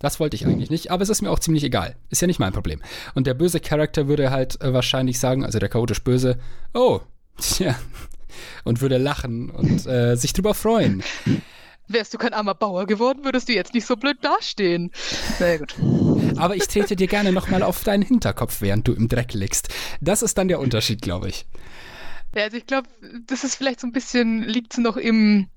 das 0.00 0.18
wollte 0.20 0.34
ich 0.34 0.44
eigentlich 0.44 0.70
nicht, 0.70 0.90
aber 0.90 1.04
es 1.04 1.08
ist 1.08 1.22
mir 1.22 1.30
auch 1.30 1.38
ziemlich 1.38 1.64
egal. 1.64 1.94
Ist 2.10 2.20
ja 2.20 2.26
nicht 2.26 2.40
mein 2.40 2.52
Problem. 2.52 2.82
Und 3.14 3.28
der 3.28 3.34
böse 3.34 3.60
Charakter 3.60 4.08
würde 4.08 4.30
halt 4.30 4.60
äh, 4.60 4.72
wahrscheinlich 4.72 5.20
sagen, 5.20 5.44
also 5.44 5.60
der 5.60 5.68
chaotisch 5.68 6.02
böse, 6.02 6.38
oh, 6.74 7.00
tja, 7.40 7.76
und 8.64 8.80
würde 8.80 8.98
lachen 8.98 9.50
und 9.50 9.86
äh, 9.86 10.16
sich 10.16 10.32
drüber 10.32 10.52
freuen. 10.52 11.02
Wärst 11.88 12.12
du 12.12 12.18
kein 12.18 12.32
armer 12.32 12.54
Bauer 12.54 12.86
geworden, 12.86 13.24
würdest 13.24 13.48
du 13.48 13.52
jetzt 13.52 13.72
nicht 13.72 13.86
so 13.86 13.96
blöd 13.96 14.18
dastehen. 14.20 14.90
Na 15.38 15.48
ja, 15.48 15.56
gut. 15.58 15.76
Aber 16.36 16.56
ich 16.56 16.66
trete 16.66 16.96
dir 16.96 17.06
gerne 17.06 17.32
nochmal 17.32 17.62
auf 17.62 17.84
deinen 17.84 18.02
Hinterkopf, 18.02 18.60
während 18.60 18.88
du 18.88 18.92
im 18.92 19.08
Dreck 19.08 19.32
liegst. 19.34 19.68
Das 20.00 20.22
ist 20.22 20.36
dann 20.36 20.48
der 20.48 20.58
Unterschied, 20.58 21.00
glaube 21.00 21.28
ich. 21.28 21.46
Ja, 22.34 22.44
also 22.44 22.56
ich 22.56 22.66
glaube, 22.66 22.88
das 23.26 23.44
ist 23.44 23.54
vielleicht 23.54 23.80
so 23.80 23.86
ein 23.86 23.92
bisschen, 23.92 24.42
liegt 24.42 24.72
es 24.72 24.78
noch 24.78 24.96
im, 24.96 25.48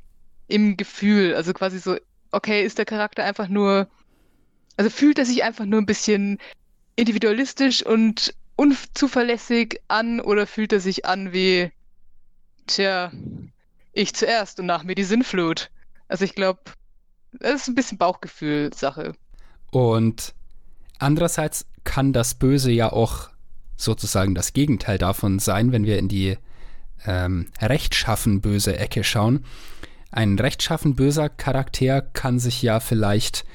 im 0.47 0.77
Gefühl. 0.77 1.33
Also 1.35 1.51
quasi 1.53 1.79
so, 1.79 1.97
okay, 2.31 2.63
ist 2.63 2.77
der 2.77 2.85
Charakter 2.85 3.23
einfach 3.23 3.47
nur, 3.47 3.87
also 4.77 4.89
fühlt 4.89 5.17
er 5.17 5.25
sich 5.25 5.43
einfach 5.43 5.65
nur 5.65 5.81
ein 5.81 5.87
bisschen 5.87 6.37
individualistisch 6.95 7.83
und 7.83 8.35
unzuverlässig 8.55 9.81
an 9.87 10.21
oder 10.21 10.45
fühlt 10.45 10.73
er 10.73 10.79
sich 10.79 11.05
an 11.05 11.33
wie, 11.33 11.71
tja, 12.67 13.11
ich 13.93 14.13
zuerst 14.13 14.59
und 14.59 14.67
nach 14.67 14.83
mir 14.83 14.95
die 14.95 15.03
Sinnflut? 15.03 15.71
Also 16.09 16.25
ich 16.25 16.35
glaube, 16.35 16.59
das 17.31 17.61
ist 17.61 17.67
ein 17.69 17.75
bisschen 17.75 17.97
Bauchgefühl-Sache. 17.97 19.13
Und 19.71 20.33
andererseits 20.97 21.65
kann 21.85 22.11
das 22.11 22.33
Böse 22.33 22.71
ja 22.71 22.91
auch 22.91 23.29
sozusagen 23.77 24.35
das 24.35 24.51
Gegenteil 24.51 24.97
davon 24.97 25.39
sein, 25.39 25.71
wenn 25.71 25.85
wir 25.85 25.97
in 25.97 26.09
die 26.09 26.37
ähm, 27.05 27.47
rechtschaffen 27.61 28.41
böse 28.41 28.77
Ecke 28.77 29.03
schauen. 29.03 29.45
Ein 30.11 30.37
rechtschaffen 30.37 30.95
böser 30.95 31.29
Charakter 31.29 32.01
kann 32.01 32.39
sich 32.39 32.61
ja 32.61 32.79
vielleicht 32.79 33.45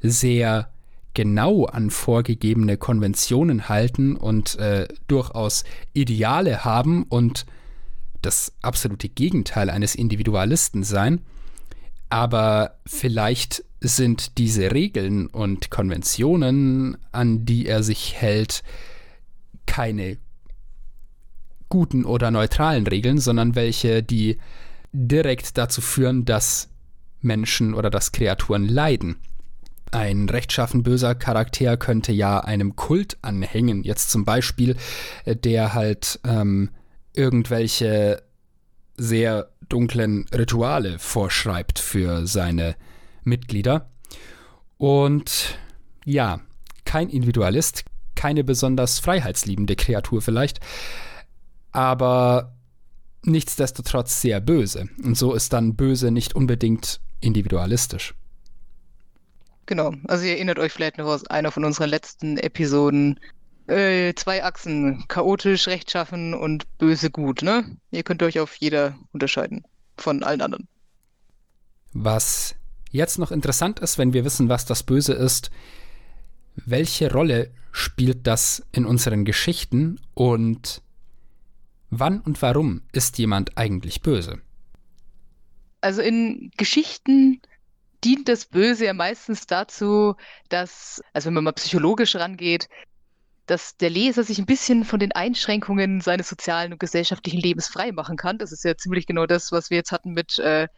sehr 0.00 0.70
genau 1.14 1.66
an 1.66 1.90
vorgegebene 1.90 2.76
Konventionen 2.76 3.68
halten 3.68 4.16
und 4.16 4.56
äh, 4.58 4.88
durchaus 5.06 5.64
Ideale 5.92 6.64
haben 6.64 7.02
und 7.04 7.44
das 8.22 8.52
absolute 8.62 9.08
Gegenteil 9.08 9.70
eines 9.70 9.94
Individualisten 9.94 10.82
sein. 10.82 11.20
Aber 12.08 12.78
vielleicht 12.86 13.64
sind 13.80 14.38
diese 14.38 14.72
Regeln 14.72 15.26
und 15.26 15.70
Konventionen, 15.70 16.96
an 17.12 17.44
die 17.44 17.66
er 17.66 17.82
sich 17.82 18.14
hält, 18.14 18.62
keine 19.66 20.18
guten 21.68 22.04
oder 22.04 22.30
neutralen 22.30 22.86
Regeln, 22.86 23.18
sondern 23.18 23.54
welche, 23.54 24.02
die 24.02 24.38
direkt 24.92 25.58
dazu 25.58 25.80
führen, 25.80 26.24
dass 26.24 26.70
Menschen 27.20 27.74
oder 27.74 27.90
dass 27.90 28.12
Kreaturen 28.12 28.66
leiden. 28.66 29.16
Ein 29.90 30.28
rechtschaffen 30.28 30.82
böser 30.82 31.14
Charakter 31.14 31.76
könnte 31.76 32.12
ja 32.12 32.40
einem 32.40 32.76
Kult 32.76 33.16
anhängen, 33.22 33.84
jetzt 33.84 34.10
zum 34.10 34.24
Beispiel, 34.24 34.76
äh, 35.24 35.34
der 35.34 35.74
halt 35.74 36.20
ähm, 36.24 36.70
irgendwelche 37.14 38.22
sehr 38.96 39.50
dunklen 39.68 40.26
Rituale 40.34 40.98
vorschreibt 40.98 41.78
für 41.78 42.26
seine 42.26 42.76
Mitglieder. 43.24 43.90
Und 44.76 45.58
ja, 46.04 46.40
kein 46.84 47.08
Individualist, 47.08 47.84
keine 48.14 48.44
besonders 48.44 48.98
freiheitsliebende 48.98 49.76
Kreatur 49.76 50.22
vielleicht, 50.22 50.60
aber 51.72 52.56
nichtsdestotrotz 53.22 54.20
sehr 54.20 54.40
böse. 54.40 54.88
Und 55.02 55.16
so 55.16 55.34
ist 55.34 55.52
dann 55.52 55.76
böse 55.76 56.10
nicht 56.10 56.34
unbedingt 56.34 57.00
individualistisch. 57.20 58.14
Genau, 59.66 59.92
also 60.06 60.24
ihr 60.24 60.32
erinnert 60.32 60.58
euch 60.58 60.72
vielleicht 60.72 60.96
noch 60.96 61.06
aus 61.06 61.26
einer 61.26 61.52
von 61.52 61.64
unseren 61.64 61.90
letzten 61.90 62.38
Episoden, 62.38 63.20
äh, 63.68 64.14
zwei 64.14 64.44
Achsen, 64.44 65.04
chaotisch, 65.08 65.68
rechtschaffen 65.68 66.34
und 66.34 66.78
böse 66.78 67.10
gut, 67.10 67.42
ne? 67.42 67.76
Ihr 67.90 68.02
könnt 68.02 68.22
euch 68.22 68.40
auf 68.40 68.56
jeder 68.56 68.98
unterscheiden 69.12 69.64
von 69.96 70.22
allen 70.22 70.40
anderen. 70.40 70.68
Was 71.92 72.54
jetzt 72.90 73.18
noch 73.18 73.30
interessant 73.30 73.80
ist, 73.80 73.98
wenn 73.98 74.12
wir 74.12 74.24
wissen, 74.24 74.48
was 74.48 74.64
das 74.64 74.82
Böse 74.82 75.12
ist, 75.12 75.50
welche 76.56 77.12
Rolle 77.12 77.50
spielt 77.72 78.26
das 78.26 78.66
in 78.72 78.84
unseren 78.84 79.24
Geschichten 79.24 80.00
und 80.14 80.82
Wann 81.90 82.20
und 82.20 82.42
warum 82.42 82.82
ist 82.92 83.18
jemand 83.18 83.56
eigentlich 83.56 84.02
böse? 84.02 84.40
Also 85.80 86.02
in 86.02 86.50
Geschichten 86.56 87.40
dient 88.04 88.28
das 88.28 88.44
Böse 88.44 88.86
ja 88.86 88.92
meistens 88.92 89.46
dazu, 89.46 90.14
dass, 90.50 91.02
also 91.12 91.26
wenn 91.26 91.34
man 91.34 91.44
mal 91.44 91.52
psychologisch 91.52 92.14
rangeht, 92.16 92.68
dass 93.48 93.76
der 93.76 93.90
Leser 93.90 94.22
sich 94.24 94.38
ein 94.38 94.46
bisschen 94.46 94.84
von 94.84 95.00
den 95.00 95.12
Einschränkungen 95.12 96.00
seines 96.00 96.28
sozialen 96.28 96.72
und 96.72 96.80
gesellschaftlichen 96.80 97.40
Lebens 97.40 97.68
frei 97.68 97.92
machen 97.92 98.16
kann. 98.16 98.38
Das 98.38 98.52
ist 98.52 98.64
ja 98.64 98.76
ziemlich 98.76 99.06
genau 99.06 99.26
das, 99.26 99.52
was 99.52 99.70
wir 99.70 99.76
jetzt 99.76 99.92
hatten 99.92 100.12
mit 100.12 100.38
äh, 100.38 100.68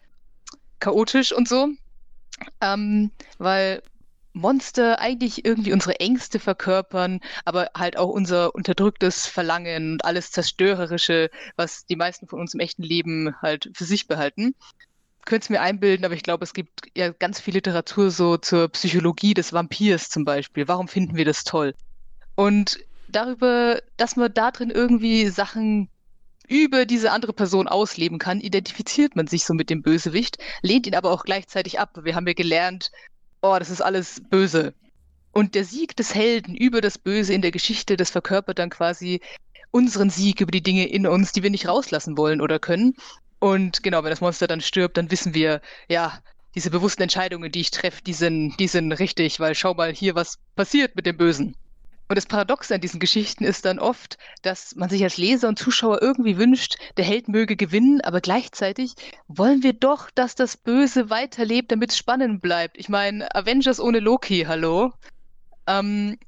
chaotisch 0.78 1.32
und 1.32 1.48
so. 1.48 1.68
Ähm, 2.60 3.10
weil 3.38 3.82
Monster 4.32 5.00
eigentlich 5.00 5.44
irgendwie 5.44 5.72
unsere 5.72 5.98
Ängste 5.98 6.38
verkörpern, 6.38 7.20
aber 7.44 7.70
halt 7.76 7.96
auch 7.98 8.08
unser 8.08 8.54
unterdrücktes 8.54 9.26
Verlangen 9.26 9.94
und 9.94 10.04
alles 10.04 10.30
Zerstörerische, 10.30 11.30
was 11.56 11.84
die 11.86 11.96
meisten 11.96 12.28
von 12.28 12.40
uns 12.40 12.54
im 12.54 12.60
echten 12.60 12.84
Leben 12.84 13.34
halt 13.42 13.70
für 13.74 13.84
sich 13.84 14.06
behalten 14.06 14.54
könnte 15.26 15.44
es 15.44 15.50
mir 15.50 15.60
einbilden, 15.60 16.04
aber 16.04 16.14
ich 16.14 16.22
glaube, 16.22 16.44
es 16.44 16.54
gibt 16.54 16.88
ja 16.96 17.10
ganz 17.10 17.40
viel 17.40 17.54
Literatur 17.54 18.10
so 18.10 18.36
zur 18.36 18.68
Psychologie 18.68 19.34
des 19.34 19.52
Vampirs 19.52 20.08
zum 20.08 20.24
Beispiel. 20.24 20.66
Warum 20.66 20.88
finden 20.88 21.16
wir 21.16 21.24
das 21.24 21.44
toll? 21.44 21.74
Und 22.40 22.78
darüber, 23.09 23.82
dass 23.99 24.16
man 24.16 24.32
da 24.32 24.50
drin 24.50 24.70
irgendwie 24.70 25.28
Sachen 25.28 25.90
über 26.49 26.87
diese 26.87 27.12
andere 27.12 27.35
Person 27.35 27.68
ausleben 27.68 28.18
kann, 28.18 28.40
identifiziert 28.40 29.14
man 29.14 29.26
sich 29.26 29.44
so 29.44 29.52
mit 29.52 29.68
dem 29.68 29.82
Bösewicht, 29.82 30.38
lehnt 30.62 30.87
ihn 30.87 30.94
aber 30.94 31.11
auch 31.11 31.25
gleichzeitig 31.25 31.78
ab. 31.78 31.90
Wir 32.02 32.14
haben 32.14 32.26
ja 32.26 32.32
gelernt, 32.32 32.92
oh, 33.42 33.56
das 33.59 33.68
ist 33.68 33.82
alles 33.82 34.23
böse. 34.30 34.73
Und 35.32 35.54
der 35.54 35.66
Sieg 35.66 35.97
des 35.97 36.14
Helden 36.14 36.56
über 36.56 36.80
das 36.80 36.97
Böse 36.97 37.35
in 37.35 37.42
der 37.42 37.50
Geschichte, 37.50 37.99
das 37.99 38.09
verkörpert 38.09 38.59
dann 38.59 38.70
quasi 38.70 39.20
unseren 39.70 40.09
Sieg 40.09 40.40
über 40.40 40.50
die 40.50 40.62
Dinge 40.62 40.88
in 40.88 41.06
uns, 41.06 41.32
die 41.32 41.42
wir 41.42 41.50
nicht 41.50 41.68
rauslassen 41.68 42.16
wollen 42.16 42.40
oder 42.40 42.59
können. 42.59 42.94
Und 43.38 43.82
genau, 43.82 44.02
wenn 44.02 44.09
das 44.09 44.23
Monster 44.23 44.47
dann 44.47 44.62
stirbt, 44.62 44.97
dann 44.97 45.11
wissen 45.11 45.35
wir, 45.35 45.61
ja, 45.90 46.23
diese 46.54 46.70
bewussten 46.70 47.02
Entscheidungen, 47.02 47.52
die 47.52 47.61
ich 47.61 47.70
treffe, 47.70 48.02
die 48.02 48.14
sind, 48.14 48.56
die 48.59 48.66
sind 48.66 48.92
richtig, 48.92 49.40
weil 49.40 49.54
schau 49.54 49.75
mal 49.75 49.92
hier, 49.92 50.14
was 50.14 50.38
passiert 50.56 50.97
mit 50.97 51.04
dem 51.04 51.18
Bösen. 51.18 51.54
Und 52.11 52.17
das 52.17 52.26
Paradoxe 52.26 52.75
an 52.75 52.81
diesen 52.81 52.99
Geschichten 52.99 53.45
ist 53.45 53.64
dann 53.64 53.79
oft, 53.79 54.19
dass 54.43 54.75
man 54.75 54.90
sich 54.90 55.05
als 55.05 55.17
Leser 55.17 55.47
und 55.47 55.61
Zuschauer 55.61 56.02
irgendwie 56.02 56.38
wünscht, 56.38 56.75
der 56.97 57.05
Held 57.05 57.29
möge 57.29 57.55
gewinnen, 57.55 58.00
aber 58.00 58.21
gleichzeitig 58.21 58.97
wollen 59.29 59.62
wir 59.62 59.75
doch, 59.75 60.11
dass 60.11 60.35
das 60.35 60.57
Böse 60.57 61.09
weiterlebt, 61.09 61.71
damit 61.71 61.93
es 61.93 61.97
spannend 61.97 62.43
bleibt. 62.43 62.79
Ich 62.79 62.88
meine, 62.88 63.33
Avengers 63.33 63.79
ohne 63.79 64.00
Loki, 64.00 64.43
hallo. 64.49 64.93
Ähm, 65.69 66.19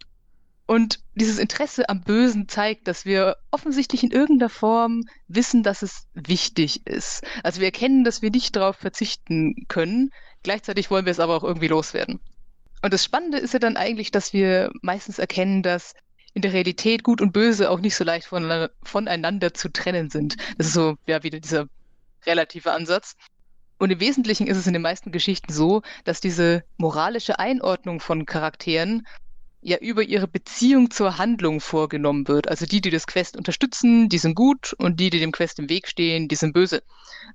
und 0.67 1.01
dieses 1.17 1.41
Interesse 1.41 1.89
am 1.89 2.03
Bösen 2.03 2.47
zeigt, 2.47 2.87
dass 2.87 3.05
wir 3.05 3.37
offensichtlich 3.51 4.05
in 4.05 4.13
irgendeiner 4.13 4.51
Form 4.51 5.03
wissen, 5.27 5.65
dass 5.65 5.83
es 5.83 6.07
wichtig 6.15 6.87
ist. 6.87 7.25
Also 7.43 7.59
wir 7.59 7.67
erkennen, 7.67 8.05
dass 8.05 8.23
wir 8.23 8.31
nicht 8.31 8.55
darauf 8.55 8.77
verzichten 8.77 9.67
können. 9.67 10.11
Gleichzeitig 10.45 10.93
wollen 10.93 11.07
wir 11.07 11.11
es 11.11 11.19
aber 11.19 11.35
auch 11.35 11.43
irgendwie 11.43 11.67
loswerden. 11.67 12.21
Und 12.83 12.93
das 12.93 13.05
Spannende 13.05 13.39
ist 13.39 13.53
ja 13.53 13.61
dann 13.61 13.77
eigentlich, 13.77 14.11
dass 14.11 14.33
wir 14.33 14.71
meistens 14.83 15.19
erkennen, 15.19 15.63
dass 15.63 15.95
in 16.35 16.43
der 16.43 16.53
Realität 16.53 17.03
Gut 17.05 17.21
und 17.21 17.33
Böse 17.33 17.71
auch 17.71 17.81
nicht 17.81 17.95
so 17.95 18.05
leicht 18.05 18.27
voneinander 18.27 19.55
zu 19.55 19.71
trennen 19.71 20.11
sind. 20.11 20.37
Das 20.59 20.67
ist 20.69 20.73
so, 20.73 20.97
ja, 21.07 21.23
wieder 21.23 21.41
dieser 21.41 21.67
relative 22.27 22.73
Ansatz. 22.73 23.15
Und 23.79 23.91
im 23.91 24.01
Wesentlichen 24.01 24.47
ist 24.47 24.57
es 24.57 24.67
in 24.67 24.73
den 24.73 24.83
meisten 24.83 25.13
Geschichten 25.13 25.53
so, 25.53 25.83
dass 26.05 26.21
diese 26.21 26.65
moralische 26.77 27.39
Einordnung 27.39 28.01
von 28.01 28.27
Charakteren 28.27 29.07
ja 29.61 29.77
über 29.79 30.03
ihre 30.03 30.27
Beziehung 30.27 30.91
zur 30.91 31.19
Handlung 31.19 31.61
vorgenommen 31.61 32.27
wird. 32.27 32.49
Also 32.49 32.67
die, 32.67 32.81
die 32.81 32.91
das 32.91 33.07
Quest 33.07 33.37
unterstützen, 33.37 34.09
die 34.09 34.19
sind 34.19 34.35
gut 34.35 34.73
und 34.79 34.99
die, 34.99 35.11
die 35.11 35.21
dem 35.21 35.33
Quest 35.33 35.59
im 35.59 35.69
Weg 35.69 35.87
stehen, 35.87 36.29
die 36.29 36.35
sind 36.35 36.53
böse. 36.53 36.83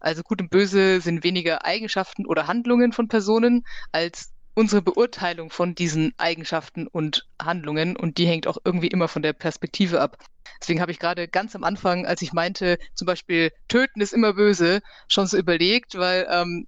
Also 0.02 0.24
gut 0.24 0.42
und 0.42 0.50
böse 0.50 1.00
sind 1.00 1.24
weniger 1.24 1.66
Eigenschaften 1.66 2.26
oder 2.26 2.48
Handlungen 2.48 2.92
von 2.92 3.08
Personen 3.08 3.66
als 3.92 4.32
unsere 4.58 4.82
Beurteilung 4.82 5.52
von 5.52 5.76
diesen 5.76 6.16
Eigenschaften 6.18 6.88
und 6.88 7.28
Handlungen 7.40 7.96
und 7.96 8.18
die 8.18 8.26
hängt 8.26 8.48
auch 8.48 8.58
irgendwie 8.66 8.88
immer 8.88 9.08
von 9.08 9.22
der 9.22 9.34
Perspektive 9.34 10.02
ab. 10.02 10.18
Deswegen 10.60 10.82
habe 10.82 10.92
ich 10.92 10.98
gerade 10.98 11.28
ganz 11.28 11.56
am 11.56 11.64
Anfang, 11.64 12.08
als 12.08 12.24
ich 12.24 12.34
meinte, 12.34 12.80
zum 12.96 13.06
Beispiel 13.06 13.52
töten 13.68 14.02
ist 14.02 14.14
immer 14.14 14.34
böse, 14.34 14.82
schon 15.08 15.28
so 15.28 15.38
überlegt, 15.38 15.96
weil 15.96 16.28
ähm, 16.32 16.66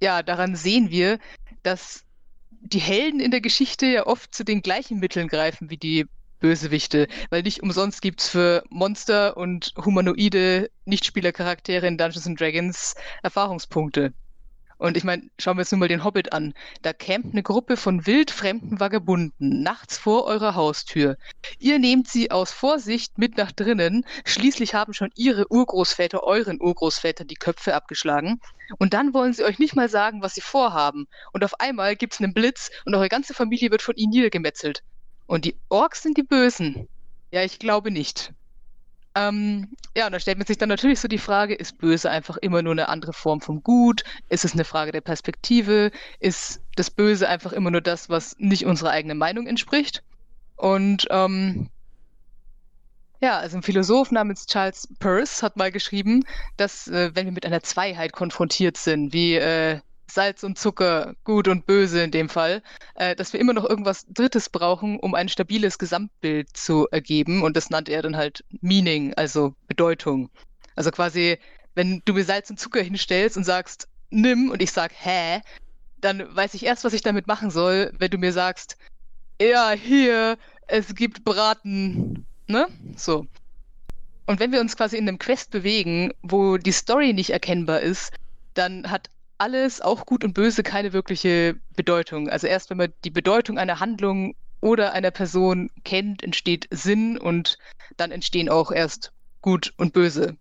ja, 0.00 0.24
daran 0.24 0.56
sehen 0.56 0.90
wir, 0.90 1.20
dass 1.62 2.02
die 2.50 2.80
Helden 2.80 3.20
in 3.20 3.30
der 3.30 3.40
Geschichte 3.40 3.86
ja 3.86 4.06
oft 4.08 4.34
zu 4.34 4.44
den 4.44 4.60
gleichen 4.60 4.98
Mitteln 4.98 5.28
greifen 5.28 5.70
wie 5.70 5.76
die 5.76 6.06
Bösewichte, 6.40 7.06
weil 7.30 7.42
nicht 7.42 7.62
umsonst 7.62 8.02
gibt 8.02 8.20
es 8.20 8.30
für 8.30 8.64
Monster 8.68 9.36
und 9.36 9.74
humanoide 9.76 10.70
Nichtspielercharaktere 10.86 11.86
in 11.86 11.98
Dungeons 11.98 12.28
Dragons 12.36 12.96
Erfahrungspunkte. 13.22 14.12
Und 14.78 14.96
ich 14.96 15.02
meine, 15.02 15.28
schauen 15.38 15.56
wir 15.56 15.62
uns 15.62 15.72
nur 15.72 15.80
mal 15.80 15.88
den 15.88 16.04
Hobbit 16.04 16.32
an. 16.32 16.54
Da 16.82 16.92
campt 16.92 17.32
eine 17.32 17.42
Gruppe 17.42 17.76
von 17.76 18.06
wildfremden 18.06 18.78
Vagabunden 18.78 19.62
nachts 19.62 19.98
vor 19.98 20.24
eurer 20.24 20.54
Haustür. 20.54 21.16
Ihr 21.58 21.80
nehmt 21.80 22.08
sie 22.08 22.30
aus 22.30 22.52
Vorsicht 22.52 23.18
mit 23.18 23.36
nach 23.36 23.50
drinnen. 23.50 24.06
Schließlich 24.24 24.74
haben 24.74 24.94
schon 24.94 25.10
ihre 25.16 25.50
Urgroßväter 25.50 26.22
euren 26.22 26.60
Urgroßvätern 26.60 27.26
die 27.26 27.34
Köpfe 27.34 27.74
abgeschlagen. 27.74 28.40
Und 28.78 28.94
dann 28.94 29.14
wollen 29.14 29.32
sie 29.32 29.44
euch 29.44 29.58
nicht 29.58 29.74
mal 29.74 29.88
sagen, 29.88 30.22
was 30.22 30.34
sie 30.34 30.40
vorhaben. 30.40 31.08
Und 31.32 31.44
auf 31.44 31.58
einmal 31.58 31.96
gibt's 31.96 32.20
einen 32.20 32.32
Blitz 32.32 32.70
und 32.84 32.94
eure 32.94 33.08
ganze 33.08 33.34
Familie 33.34 33.72
wird 33.72 33.82
von 33.82 33.96
ihnen 33.96 34.10
niedergemetzelt. 34.10 34.82
Und 35.26 35.44
die 35.44 35.56
Orks 35.68 36.02
sind 36.02 36.16
die 36.16 36.22
Bösen. 36.22 36.88
Ja, 37.32 37.42
ich 37.42 37.58
glaube 37.58 37.90
nicht. 37.90 38.32
Ähm, 39.18 39.68
ja, 39.96 40.06
und 40.06 40.12
da 40.12 40.20
stellt 40.20 40.38
man 40.38 40.46
sich 40.46 40.58
dann 40.58 40.68
natürlich 40.68 41.00
so 41.00 41.08
die 41.08 41.18
Frage, 41.18 41.54
ist 41.54 41.78
Böse 41.78 42.08
einfach 42.08 42.36
immer 42.36 42.62
nur 42.62 42.72
eine 42.72 42.88
andere 42.88 43.12
Form 43.12 43.40
vom 43.40 43.64
Gut? 43.64 44.04
Ist 44.28 44.44
es 44.44 44.52
eine 44.52 44.64
Frage 44.64 44.92
der 44.92 45.00
Perspektive? 45.00 45.90
Ist 46.20 46.60
das 46.76 46.88
Böse 46.90 47.28
einfach 47.28 47.52
immer 47.52 47.72
nur 47.72 47.80
das, 47.80 48.08
was 48.08 48.36
nicht 48.38 48.64
unserer 48.64 48.90
eigenen 48.90 49.18
Meinung 49.18 49.48
entspricht? 49.48 50.04
Und 50.54 51.08
ähm, 51.10 51.68
ja, 53.20 53.38
also 53.38 53.56
ein 53.56 53.62
Philosoph 53.64 54.12
namens 54.12 54.46
Charles 54.46 54.86
Peirce 55.00 55.42
hat 55.42 55.56
mal 55.56 55.72
geschrieben, 55.72 56.24
dass 56.56 56.86
äh, 56.86 57.10
wenn 57.14 57.26
wir 57.26 57.32
mit 57.32 57.44
einer 57.44 57.62
Zweiheit 57.64 58.12
konfrontiert 58.12 58.76
sind, 58.76 59.12
wie 59.12 59.34
äh, 59.34 59.80
Salz 60.10 60.42
und 60.42 60.58
Zucker, 60.58 61.14
gut 61.24 61.48
und 61.48 61.66
böse 61.66 62.02
in 62.02 62.10
dem 62.10 62.28
Fall, 62.28 62.62
äh, 62.94 63.14
dass 63.14 63.32
wir 63.32 63.40
immer 63.40 63.52
noch 63.52 63.68
irgendwas 63.68 64.06
Drittes 64.08 64.48
brauchen, 64.48 64.98
um 64.98 65.14
ein 65.14 65.28
stabiles 65.28 65.78
Gesamtbild 65.78 66.56
zu 66.56 66.88
ergeben. 66.90 67.42
Und 67.42 67.56
das 67.56 67.70
nannte 67.70 67.92
er 67.92 68.02
dann 68.02 68.16
halt 68.16 68.44
Meaning, 68.60 69.14
also 69.14 69.54
Bedeutung. 69.66 70.30
Also 70.76 70.90
quasi, 70.90 71.38
wenn 71.74 72.02
du 72.04 72.14
mir 72.14 72.24
Salz 72.24 72.50
und 72.50 72.58
Zucker 72.58 72.82
hinstellst 72.82 73.36
und 73.36 73.44
sagst, 73.44 73.88
nimm, 74.10 74.50
und 74.50 74.62
ich 74.62 74.72
sag, 74.72 74.92
hä, 74.94 75.40
dann 76.00 76.34
weiß 76.34 76.54
ich 76.54 76.64
erst, 76.64 76.84
was 76.84 76.92
ich 76.92 77.02
damit 77.02 77.26
machen 77.26 77.50
soll, 77.50 77.92
wenn 77.98 78.10
du 78.10 78.18
mir 78.18 78.32
sagst, 78.32 78.76
ja, 79.40 79.70
hier, 79.70 80.38
es 80.66 80.94
gibt 80.94 81.24
Braten, 81.24 82.26
ne? 82.46 82.68
So. 82.96 83.26
Und 84.26 84.40
wenn 84.40 84.52
wir 84.52 84.60
uns 84.60 84.76
quasi 84.76 84.96
in 84.96 85.08
einem 85.08 85.18
Quest 85.18 85.50
bewegen, 85.50 86.12
wo 86.22 86.58
die 86.58 86.72
Story 86.72 87.12
nicht 87.12 87.30
erkennbar 87.30 87.80
ist, 87.80 88.12
dann 88.54 88.90
hat 88.90 89.10
alles, 89.38 89.80
auch 89.80 90.06
gut 90.06 90.24
und 90.24 90.34
böse, 90.34 90.62
keine 90.62 90.92
wirkliche 90.92 91.56
Bedeutung. 91.76 92.28
Also 92.28 92.46
erst 92.46 92.70
wenn 92.70 92.76
man 92.76 92.92
die 93.04 93.10
Bedeutung 93.10 93.58
einer 93.58 93.80
Handlung 93.80 94.34
oder 94.60 94.92
einer 94.92 95.10
Person 95.10 95.70
kennt, 95.84 96.22
entsteht 96.22 96.66
Sinn 96.70 97.18
und 97.18 97.58
dann 97.96 98.10
entstehen 98.10 98.48
auch 98.48 98.72
erst 98.72 99.12
gut 99.40 99.72
und 99.76 99.92
böse. 99.92 100.36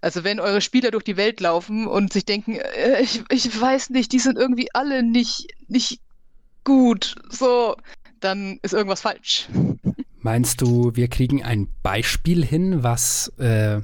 Also 0.00 0.22
wenn 0.22 0.38
eure 0.38 0.60
Spieler 0.60 0.90
durch 0.90 1.04
die 1.04 1.16
Welt 1.16 1.40
laufen 1.40 1.86
und 1.86 2.12
sich 2.12 2.24
denken, 2.24 2.56
äh, 2.56 3.00
ich, 3.00 3.22
ich 3.30 3.60
weiß 3.60 3.90
nicht, 3.90 4.12
die 4.12 4.18
sind 4.18 4.38
irgendwie 4.38 4.68
alle 4.74 5.02
nicht, 5.02 5.48
nicht 5.66 6.00
gut, 6.64 7.16
so, 7.30 7.76
dann 8.20 8.58
ist 8.62 8.74
irgendwas 8.74 9.00
falsch. 9.00 9.48
Meinst 10.20 10.60
du, 10.60 10.94
wir 10.94 11.08
kriegen 11.08 11.42
ein 11.42 11.68
Beispiel 11.82 12.44
hin, 12.44 12.82
was 12.82 13.28
äh, 13.38 13.80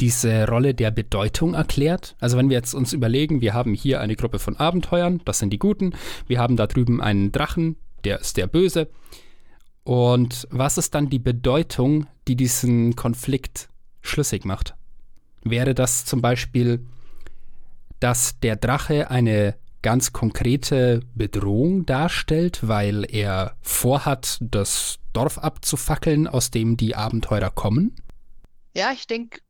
diese 0.00 0.46
Rolle 0.46 0.74
der 0.74 0.90
Bedeutung 0.90 1.54
erklärt. 1.54 2.16
Also 2.20 2.36
wenn 2.36 2.50
wir 2.50 2.56
jetzt 2.56 2.74
uns 2.74 2.92
überlegen, 2.92 3.40
wir 3.40 3.54
haben 3.54 3.74
hier 3.74 4.00
eine 4.00 4.16
Gruppe 4.16 4.38
von 4.38 4.56
Abenteuern, 4.56 5.20
das 5.24 5.38
sind 5.38 5.50
die 5.50 5.58
Guten, 5.58 5.94
wir 6.26 6.38
haben 6.38 6.56
da 6.56 6.66
drüben 6.66 7.00
einen 7.00 7.32
Drachen, 7.32 7.76
der 8.04 8.20
ist 8.20 8.36
der 8.36 8.46
Böse. 8.46 8.88
Und 9.84 10.46
was 10.50 10.78
ist 10.78 10.94
dann 10.94 11.08
die 11.08 11.18
Bedeutung, 11.18 12.06
die 12.28 12.36
diesen 12.36 12.96
Konflikt 12.96 13.68
schlüssig 14.00 14.44
macht? 14.44 14.74
Wäre 15.42 15.74
das 15.74 16.04
zum 16.04 16.22
Beispiel, 16.22 16.86
dass 18.00 18.40
der 18.40 18.56
Drache 18.56 19.10
eine 19.10 19.56
ganz 19.82 20.14
konkrete 20.14 21.00
Bedrohung 21.14 21.84
darstellt, 21.84 22.66
weil 22.66 23.06
er 23.08 23.56
vorhat, 23.60 24.38
das 24.40 24.98
Dorf 25.12 25.36
abzufackeln, 25.38 26.26
aus 26.26 26.50
dem 26.50 26.78
die 26.78 26.96
Abenteurer 26.96 27.50
kommen? 27.50 27.94
Ja, 28.74 28.90
ich 28.92 29.06
denke, 29.06 29.40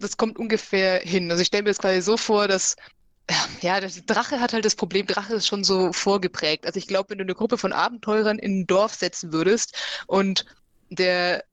das 0.00 0.16
kommt 0.16 0.38
ungefähr 0.38 1.00
hin. 1.00 1.30
Also 1.30 1.42
ich 1.42 1.48
stelle 1.48 1.64
mir 1.64 1.70
das 1.70 1.78
quasi 1.78 2.00
so 2.02 2.16
vor, 2.16 2.48
dass 2.48 2.76
ja, 3.60 3.78
der 3.80 3.90
Drache 4.06 4.40
hat 4.40 4.52
halt 4.52 4.64
das 4.64 4.74
Problem, 4.74 5.06
Drache 5.06 5.34
ist 5.34 5.46
schon 5.46 5.62
so 5.62 5.92
vorgeprägt. 5.92 6.66
Also 6.66 6.78
ich 6.78 6.88
glaube, 6.88 7.10
wenn 7.10 7.18
du 7.18 7.24
eine 7.24 7.34
Gruppe 7.34 7.58
von 7.58 7.72
Abenteurern 7.72 8.38
in 8.38 8.60
ein 8.60 8.66
Dorf 8.66 8.94
setzen 8.94 9.32
würdest 9.32 9.76
und 10.06 10.46
der 10.90 11.44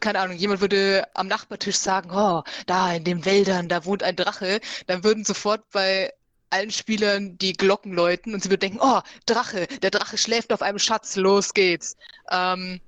keine 0.00 0.20
Ahnung, 0.20 0.36
jemand 0.36 0.60
würde 0.60 1.06
am 1.14 1.28
Nachbartisch 1.28 1.76
sagen, 1.76 2.10
oh, 2.12 2.42
da 2.66 2.92
in 2.92 3.04
den 3.04 3.24
Wäldern, 3.24 3.68
da 3.68 3.84
wohnt 3.84 4.02
ein 4.02 4.16
Drache, 4.16 4.60
dann 4.86 5.04
würden 5.04 5.24
sofort 5.24 5.68
bei 5.70 6.12
allen 6.50 6.70
Spielern 6.70 7.38
die 7.38 7.52
Glocken 7.52 7.92
läuten 7.92 8.34
und 8.34 8.42
sie 8.42 8.50
würden 8.50 8.60
denken, 8.60 8.80
oh, 8.80 9.00
Drache, 9.26 9.66
der 9.82 9.90
Drache 9.90 10.18
schläft 10.18 10.52
auf 10.52 10.62
einem 10.62 10.78
Schatz, 10.78 11.16
los 11.16 11.54
geht's. 11.54 11.96
Ähm, 12.30 12.80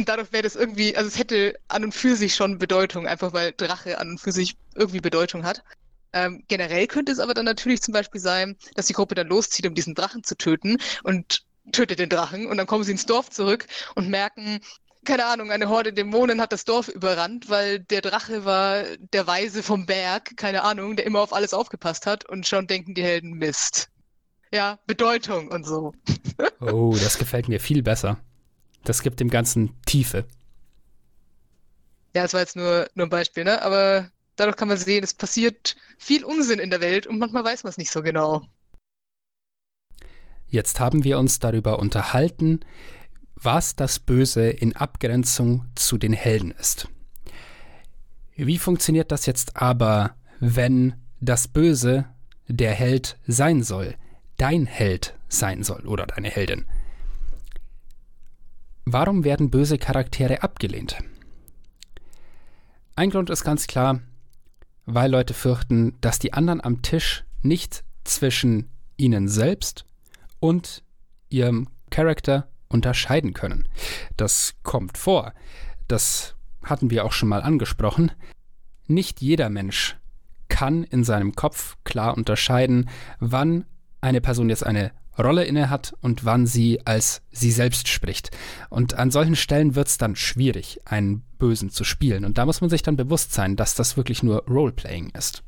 und 0.00 0.08
dadurch 0.08 0.32
wäre 0.32 0.42
das 0.42 0.56
irgendwie, 0.56 0.96
also 0.96 1.08
es 1.08 1.18
hätte 1.18 1.56
an 1.68 1.84
und 1.84 1.92
für 1.94 2.16
sich 2.16 2.34
schon 2.34 2.56
Bedeutung, 2.56 3.06
einfach 3.06 3.34
weil 3.34 3.52
Drache 3.52 3.98
an 3.98 4.12
und 4.12 4.18
für 4.18 4.32
sich 4.32 4.56
irgendwie 4.74 5.00
Bedeutung 5.00 5.44
hat. 5.44 5.62
Ähm, 6.14 6.42
generell 6.48 6.86
könnte 6.86 7.12
es 7.12 7.18
aber 7.18 7.34
dann 7.34 7.44
natürlich 7.44 7.82
zum 7.82 7.92
Beispiel 7.92 8.18
sein, 8.18 8.56
dass 8.76 8.86
die 8.86 8.94
Gruppe 8.94 9.14
dann 9.14 9.26
loszieht, 9.26 9.66
um 9.66 9.74
diesen 9.74 9.94
Drachen 9.94 10.24
zu 10.24 10.38
töten 10.38 10.78
und 11.02 11.44
tötet 11.72 11.98
den 11.98 12.08
Drachen 12.08 12.46
und 12.46 12.56
dann 12.56 12.66
kommen 12.66 12.82
sie 12.82 12.92
ins 12.92 13.04
Dorf 13.04 13.28
zurück 13.28 13.66
und 13.94 14.08
merken, 14.08 14.60
keine 15.04 15.26
Ahnung, 15.26 15.50
eine 15.50 15.68
Horde 15.68 15.92
Dämonen 15.92 16.40
hat 16.40 16.52
das 16.52 16.64
Dorf 16.64 16.88
überrannt, 16.88 17.50
weil 17.50 17.80
der 17.80 18.00
Drache 18.00 18.46
war 18.46 18.84
der 19.12 19.26
Weise 19.26 19.62
vom 19.62 19.84
Berg, 19.84 20.34
keine 20.38 20.62
Ahnung, 20.62 20.96
der 20.96 21.04
immer 21.04 21.20
auf 21.20 21.34
alles 21.34 21.52
aufgepasst 21.52 22.06
hat 22.06 22.26
und 22.26 22.46
schon 22.46 22.66
denken 22.66 22.94
die 22.94 23.02
Helden 23.02 23.32
Mist. 23.32 23.90
Ja, 24.50 24.78
Bedeutung 24.86 25.48
und 25.48 25.66
so. 25.66 25.92
oh, 26.60 26.96
das 26.98 27.18
gefällt 27.18 27.48
mir 27.48 27.60
viel 27.60 27.82
besser. 27.82 28.18
Das 28.84 29.02
gibt 29.02 29.20
dem 29.20 29.30
Ganzen 29.30 29.74
Tiefe. 29.86 30.24
Ja, 32.14 32.22
das 32.22 32.32
war 32.32 32.40
jetzt 32.40 32.56
nur, 32.56 32.88
nur 32.94 33.06
ein 33.06 33.10
Beispiel, 33.10 33.44
ne? 33.44 33.62
Aber 33.62 34.10
dadurch 34.36 34.56
kann 34.56 34.68
man 34.68 34.76
sehen, 34.76 35.04
es 35.04 35.14
passiert 35.14 35.76
viel 35.98 36.24
Unsinn 36.24 36.58
in 36.58 36.70
der 36.70 36.80
Welt 36.80 37.06
und 37.06 37.18
manchmal 37.18 37.44
weiß 37.44 37.62
man 37.62 37.70
es 37.70 37.78
nicht 37.78 37.90
so 37.90 38.02
genau. 38.02 38.42
Jetzt 40.48 40.80
haben 40.80 41.04
wir 41.04 41.18
uns 41.18 41.38
darüber 41.38 41.78
unterhalten, 41.78 42.60
was 43.36 43.76
das 43.76 44.00
Böse 44.00 44.50
in 44.50 44.74
Abgrenzung 44.74 45.66
zu 45.76 45.96
den 45.96 46.12
Helden 46.12 46.50
ist. 46.50 46.88
Wie 48.34 48.58
funktioniert 48.58 49.12
das 49.12 49.26
jetzt 49.26 49.56
aber, 49.56 50.16
wenn 50.40 50.94
das 51.20 51.46
Böse 51.46 52.06
der 52.48 52.72
Held 52.72 53.18
sein 53.26 53.62
soll, 53.62 53.94
dein 54.38 54.66
Held 54.66 55.14
sein 55.28 55.62
soll 55.62 55.86
oder 55.86 56.06
deine 56.06 56.28
Heldin? 56.28 56.66
Warum 58.84 59.24
werden 59.24 59.50
böse 59.50 59.78
Charaktere 59.78 60.42
abgelehnt? 60.42 60.98
Ein 62.96 63.10
Grund 63.10 63.30
ist 63.30 63.44
ganz 63.44 63.66
klar, 63.66 64.00
weil 64.86 65.10
Leute 65.10 65.34
fürchten, 65.34 65.96
dass 66.00 66.18
die 66.18 66.32
anderen 66.32 66.62
am 66.62 66.82
Tisch 66.82 67.24
nicht 67.42 67.84
zwischen 68.04 68.70
ihnen 68.96 69.28
selbst 69.28 69.86
und 70.40 70.82
ihrem 71.28 71.68
Charakter 71.90 72.48
unterscheiden 72.68 73.34
können. 73.34 73.68
Das 74.16 74.54
kommt 74.62 74.98
vor. 74.98 75.32
Das 75.88 76.34
hatten 76.64 76.90
wir 76.90 77.04
auch 77.04 77.12
schon 77.12 77.28
mal 77.28 77.42
angesprochen. 77.42 78.12
Nicht 78.86 79.20
jeder 79.20 79.48
Mensch 79.50 79.96
kann 80.48 80.84
in 80.84 81.04
seinem 81.04 81.34
Kopf 81.34 81.76
klar 81.84 82.16
unterscheiden, 82.16 82.88
wann 83.18 83.64
eine 84.00 84.20
Person 84.20 84.48
jetzt 84.48 84.66
eine 84.66 84.92
Rolle 85.18 85.44
inne 85.44 85.70
hat 85.70 85.94
und 86.00 86.24
wann 86.24 86.46
sie 86.46 86.86
als 86.86 87.22
sie 87.30 87.50
selbst 87.50 87.88
spricht. 87.88 88.30
Und 88.68 88.94
an 88.94 89.10
solchen 89.10 89.36
Stellen 89.36 89.74
wird 89.74 89.88
es 89.88 89.98
dann 89.98 90.16
schwierig, 90.16 90.80
einen 90.84 91.22
Bösen 91.38 91.70
zu 91.70 91.84
spielen. 91.84 92.24
Und 92.24 92.38
da 92.38 92.46
muss 92.46 92.60
man 92.60 92.70
sich 92.70 92.82
dann 92.82 92.96
bewusst 92.96 93.32
sein, 93.32 93.56
dass 93.56 93.74
das 93.74 93.96
wirklich 93.96 94.22
nur 94.22 94.44
Roleplaying 94.46 95.10
ist. 95.10 95.42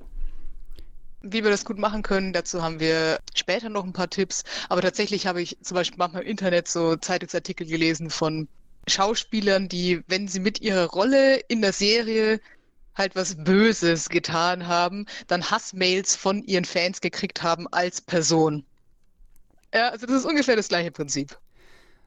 Wie 1.23 1.45
wir 1.45 1.51
das 1.51 1.65
gut 1.65 1.79
machen 1.79 2.03
können, 2.03 2.33
dazu 2.33 2.63
haben 2.63 2.81
wir 2.81 3.21
später 3.35 3.69
noch 3.69 3.85
ein 3.85 3.93
paar 3.93 4.11
Tipps. 4.11 4.43
Aber 4.69 4.83
tatsächlich 4.83 5.27
habe 5.27 5.41
ich 5.41 5.57
zum 5.63 5.77
Beispiel 5.77 5.99
manchmal 5.99 6.23
im 6.23 6.29
Internet 6.29 6.67
so 6.67 6.97
Zeitungsartikel 6.97 7.67
gelesen 7.67 8.11
von 8.11 8.49
Schauspielern, 8.89 9.69
die, 9.69 10.03
wenn 10.09 10.27
sie 10.27 10.41
mit 10.41 10.61
ihrer 10.61 10.87
Rolle 10.87 11.37
in 11.49 11.63
der 11.63 11.73
Serie 11.73 12.41
halt 12.95 13.15
was 13.15 13.37
Böses 13.37 14.09
getan 14.09 14.67
haben, 14.67 15.07
dann 15.29 15.51
Hassmails 15.51 16.17
von 16.17 16.43
ihren 16.43 16.65
Fans 16.65 17.01
gekriegt 17.01 17.43
haben 17.43 17.67
als 17.69 18.01
Person. 18.01 18.65
Ja, 19.75 19.89
also 19.89 20.07
das 20.07 20.17
ist 20.17 20.25
ungefähr 20.27 20.57
das 20.57 20.69
gleiche 20.69 20.91
Prinzip. 20.91 21.37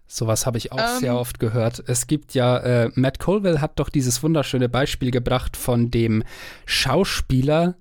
Sowas 0.08 0.46
habe 0.46 0.58
ich 0.58 0.72
auch 0.72 0.78
ähm, 0.78 1.00
sehr 1.00 1.18
oft 1.18 1.40
gehört. 1.40 1.84
Es 1.88 2.06
gibt 2.06 2.36
ja, 2.36 2.58
äh, 2.60 2.92
Matt 2.94 3.20
Colville 3.20 3.60
hat 3.60 3.80
doch 3.80 3.90
dieses 3.90 4.22
wunderschöne 4.22 4.70
Beispiel 4.70 5.10
gebracht 5.10 5.58
von 5.58 5.90
dem 5.90 6.24
Schauspieler, 6.66 7.76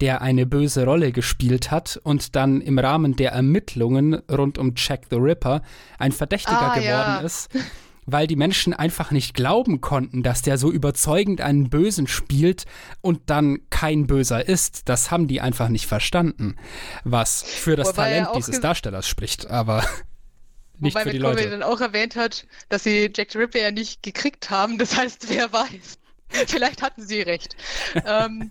der 0.00 0.22
eine 0.22 0.46
böse 0.46 0.84
Rolle 0.84 1.12
gespielt 1.12 1.70
hat 1.70 2.00
und 2.02 2.34
dann 2.34 2.62
im 2.62 2.78
Rahmen 2.78 3.16
der 3.16 3.32
Ermittlungen 3.32 4.14
rund 4.30 4.56
um 4.56 4.72
Jack 4.74 5.02
the 5.10 5.16
Ripper 5.16 5.62
ein 5.98 6.12
Verdächtiger 6.12 6.72
ah, 6.72 6.74
geworden 6.74 6.86
ja. 6.86 7.18
ist, 7.18 7.50
weil 8.06 8.26
die 8.26 8.36
Menschen 8.36 8.72
einfach 8.72 9.10
nicht 9.10 9.34
glauben 9.34 9.80
konnten, 9.80 10.22
dass 10.22 10.42
der 10.42 10.58
so 10.58 10.70
überzeugend 10.70 11.40
einen 11.40 11.68
Bösen 11.68 12.06
spielt 12.06 12.64
und 13.00 13.28
dann 13.28 13.58
kein 13.70 14.06
Böser 14.06 14.48
ist. 14.48 14.88
Das 14.88 15.10
haben 15.10 15.26
die 15.26 15.40
einfach 15.40 15.68
nicht 15.68 15.86
verstanden, 15.86 16.56
was 17.04 17.42
für 17.42 17.76
das 17.76 17.88
Wobei 17.88 18.20
Talent 18.20 18.28
dieses 18.36 18.60
Darstellers 18.60 19.08
spricht, 19.08 19.48
aber 19.48 19.84
nicht 20.78 20.94
Wobei 20.94 21.04
für 21.04 21.10
die 21.10 21.18
Leute. 21.18 21.50
dann 21.50 21.62
auch 21.62 21.80
erwähnt 21.80 22.16
hat, 22.16 22.46
dass 22.68 22.84
sie 22.84 23.10
Jack 23.14 23.32
the 23.32 23.38
Ripper 23.38 23.60
ja 23.60 23.70
nicht 23.72 24.02
gekriegt 24.02 24.50
haben, 24.50 24.78
das 24.78 24.96
heißt, 24.96 25.28
wer 25.28 25.52
weiß. 25.52 25.98
Vielleicht 26.46 26.82
hatten 26.82 27.06
sie 27.06 27.22
recht. 27.22 27.56
ähm, 28.04 28.50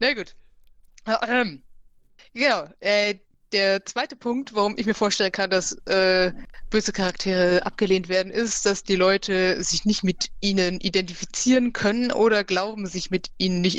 na 0.00 0.12
gut. 0.14 0.34
Genau. 2.32 2.68
Äh, 2.80 3.16
der 3.54 3.86
zweite 3.86 4.16
Punkt, 4.16 4.54
warum 4.54 4.74
ich 4.76 4.84
mir 4.84 4.94
vorstellen 4.94 5.30
kann, 5.30 5.48
dass 5.48 5.72
äh, 5.86 6.32
böse 6.70 6.92
Charaktere 6.92 7.64
abgelehnt 7.64 8.08
werden, 8.08 8.32
ist, 8.32 8.66
dass 8.66 8.82
die 8.82 8.96
Leute 8.96 9.62
sich 9.62 9.84
nicht 9.84 10.02
mit 10.02 10.30
ihnen 10.40 10.80
identifizieren 10.80 11.72
können 11.72 12.10
oder 12.10 12.42
glauben, 12.42 12.86
sich 12.86 13.12
mit 13.12 13.30
ihnen 13.38 13.60
nicht 13.60 13.78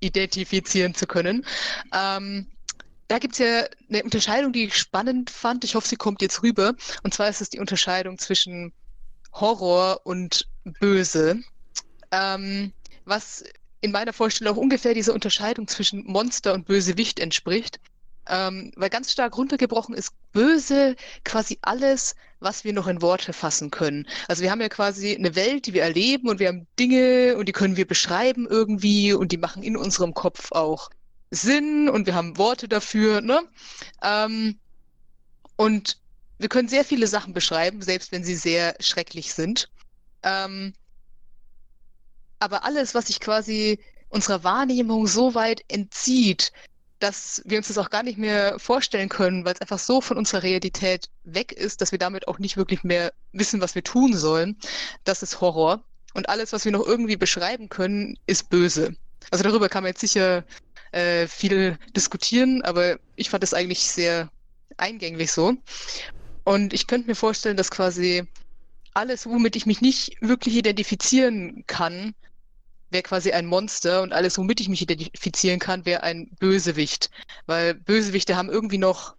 identifizieren 0.00 0.94
zu 0.94 1.06
können. 1.06 1.46
Ähm, 1.94 2.46
da 3.08 3.18
gibt 3.18 3.34
es 3.34 3.38
ja 3.38 3.64
eine 3.88 4.02
Unterscheidung, 4.04 4.52
die 4.52 4.64
ich 4.64 4.76
spannend 4.76 5.30
fand. 5.30 5.64
Ich 5.64 5.74
hoffe, 5.74 5.88
sie 5.88 5.96
kommt 5.96 6.20
jetzt 6.20 6.42
rüber. 6.42 6.74
Und 7.02 7.14
zwar 7.14 7.30
ist 7.30 7.40
es 7.40 7.48
die 7.48 7.60
Unterscheidung 7.60 8.18
zwischen 8.18 8.72
Horror 9.32 10.02
und 10.04 10.46
Böse. 10.78 11.40
Ähm, 12.10 12.72
was 13.06 13.44
in 13.80 13.92
meiner 13.92 14.12
Vorstellung 14.12 14.54
auch 14.54 14.60
ungefähr 14.60 14.92
diese 14.92 15.14
Unterscheidung 15.14 15.68
zwischen 15.68 16.04
Monster 16.04 16.52
und 16.52 16.66
Bösewicht 16.66 17.18
entspricht. 17.18 17.80
Ähm, 18.28 18.72
weil 18.76 18.90
ganz 18.90 19.12
stark 19.12 19.36
runtergebrochen 19.36 19.94
ist 19.94 20.12
böse 20.32 20.96
quasi 21.24 21.58
alles, 21.62 22.14
was 22.40 22.64
wir 22.64 22.72
noch 22.72 22.86
in 22.86 23.00
Worte 23.02 23.32
fassen 23.32 23.70
können. 23.70 24.06
Also 24.28 24.42
wir 24.42 24.50
haben 24.50 24.60
ja 24.60 24.68
quasi 24.68 25.14
eine 25.14 25.34
Welt, 25.36 25.66
die 25.66 25.74
wir 25.74 25.82
erleben 25.82 26.28
und 26.28 26.40
wir 26.40 26.48
haben 26.48 26.66
Dinge 26.78 27.36
und 27.36 27.46
die 27.48 27.52
können 27.52 27.76
wir 27.76 27.86
beschreiben 27.86 28.46
irgendwie 28.48 29.12
und 29.12 29.32
die 29.32 29.38
machen 29.38 29.62
in 29.62 29.76
unserem 29.76 30.12
Kopf 30.14 30.52
auch 30.52 30.90
Sinn 31.30 31.88
und 31.88 32.06
wir 32.06 32.14
haben 32.14 32.36
Worte 32.36 32.68
dafür. 32.68 33.20
Ne? 33.20 33.40
Ähm, 34.02 34.58
und 35.56 35.98
wir 36.38 36.48
können 36.48 36.68
sehr 36.68 36.84
viele 36.84 37.06
Sachen 37.06 37.32
beschreiben, 37.32 37.82
selbst 37.82 38.12
wenn 38.12 38.24
sie 38.24 38.36
sehr 38.36 38.76
schrecklich 38.80 39.32
sind. 39.32 39.68
Ähm, 40.22 40.74
aber 42.38 42.64
alles, 42.64 42.94
was 42.94 43.06
sich 43.06 43.20
quasi 43.20 43.78
unserer 44.08 44.44
Wahrnehmung 44.44 45.06
so 45.06 45.34
weit 45.34 45.64
entzieht, 45.68 46.52
dass 46.98 47.42
wir 47.44 47.58
uns 47.58 47.68
das 47.68 47.78
auch 47.78 47.90
gar 47.90 48.02
nicht 48.02 48.18
mehr 48.18 48.58
vorstellen 48.58 49.08
können, 49.08 49.44
weil 49.44 49.54
es 49.54 49.60
einfach 49.60 49.78
so 49.78 50.00
von 50.00 50.16
unserer 50.16 50.42
Realität 50.42 51.10
weg 51.24 51.52
ist, 51.52 51.80
dass 51.80 51.92
wir 51.92 51.98
damit 51.98 52.28
auch 52.28 52.38
nicht 52.38 52.56
wirklich 52.56 52.84
mehr 52.84 53.12
wissen, 53.32 53.60
was 53.60 53.74
wir 53.74 53.84
tun 53.84 54.16
sollen. 54.16 54.56
Das 55.04 55.22
ist 55.22 55.40
Horror. 55.40 55.82
Und 56.14 56.28
alles, 56.28 56.52
was 56.52 56.64
wir 56.64 56.72
noch 56.72 56.86
irgendwie 56.86 57.16
beschreiben 57.16 57.68
können, 57.68 58.18
ist 58.26 58.48
böse. 58.48 58.96
Also 59.30 59.44
darüber 59.44 59.68
kann 59.68 59.82
man 59.82 59.90
jetzt 59.90 60.00
sicher 60.00 60.44
äh, 60.92 61.26
viel 61.26 61.78
diskutieren, 61.94 62.62
aber 62.62 62.98
ich 63.16 63.28
fand 63.28 63.44
es 63.44 63.52
eigentlich 63.52 63.80
sehr 63.80 64.30
eingänglich 64.78 65.32
so. 65.32 65.54
Und 66.44 66.72
ich 66.72 66.86
könnte 66.86 67.08
mir 67.08 67.14
vorstellen, 67.14 67.56
dass 67.56 67.70
quasi 67.70 68.24
alles, 68.94 69.26
womit 69.26 69.56
ich 69.56 69.66
mich 69.66 69.82
nicht 69.82 70.16
wirklich 70.22 70.54
identifizieren 70.54 71.64
kann, 71.66 72.14
wäre 72.90 73.02
quasi 73.02 73.32
ein 73.32 73.46
Monster 73.46 74.02
und 74.02 74.12
alles, 74.12 74.38
womit 74.38 74.60
ich 74.60 74.68
mich 74.68 74.82
identifizieren 74.82 75.58
kann, 75.58 75.84
wäre 75.84 76.02
ein 76.02 76.30
Bösewicht. 76.38 77.10
Weil 77.46 77.74
Bösewichte 77.74 78.36
haben 78.36 78.48
irgendwie 78.48 78.78
noch, 78.78 79.16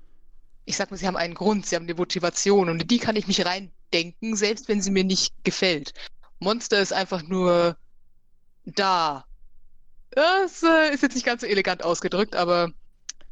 ich 0.65 0.77
sag 0.77 0.91
mal, 0.91 0.97
sie 0.97 1.07
haben 1.07 1.17
einen 1.17 1.33
Grund, 1.33 1.65
sie 1.65 1.75
haben 1.75 1.83
eine 1.83 1.95
Motivation 1.95 2.69
und 2.69 2.81
in 2.81 2.87
die 2.87 2.99
kann 2.99 3.15
ich 3.15 3.27
mich 3.27 3.45
reindenken, 3.45 4.35
selbst 4.35 4.67
wenn 4.67 4.81
sie 4.81 4.91
mir 4.91 5.03
nicht 5.03 5.33
gefällt. 5.43 5.93
Monster 6.39 6.79
ist 6.79 6.93
einfach 6.93 7.23
nur 7.23 7.77
da. 8.65 9.25
Das 10.11 10.63
äh, 10.63 10.93
ist 10.93 11.03
jetzt 11.03 11.15
nicht 11.15 11.25
ganz 11.25 11.41
so 11.41 11.47
elegant 11.47 11.83
ausgedrückt, 11.83 12.35
aber 12.35 12.71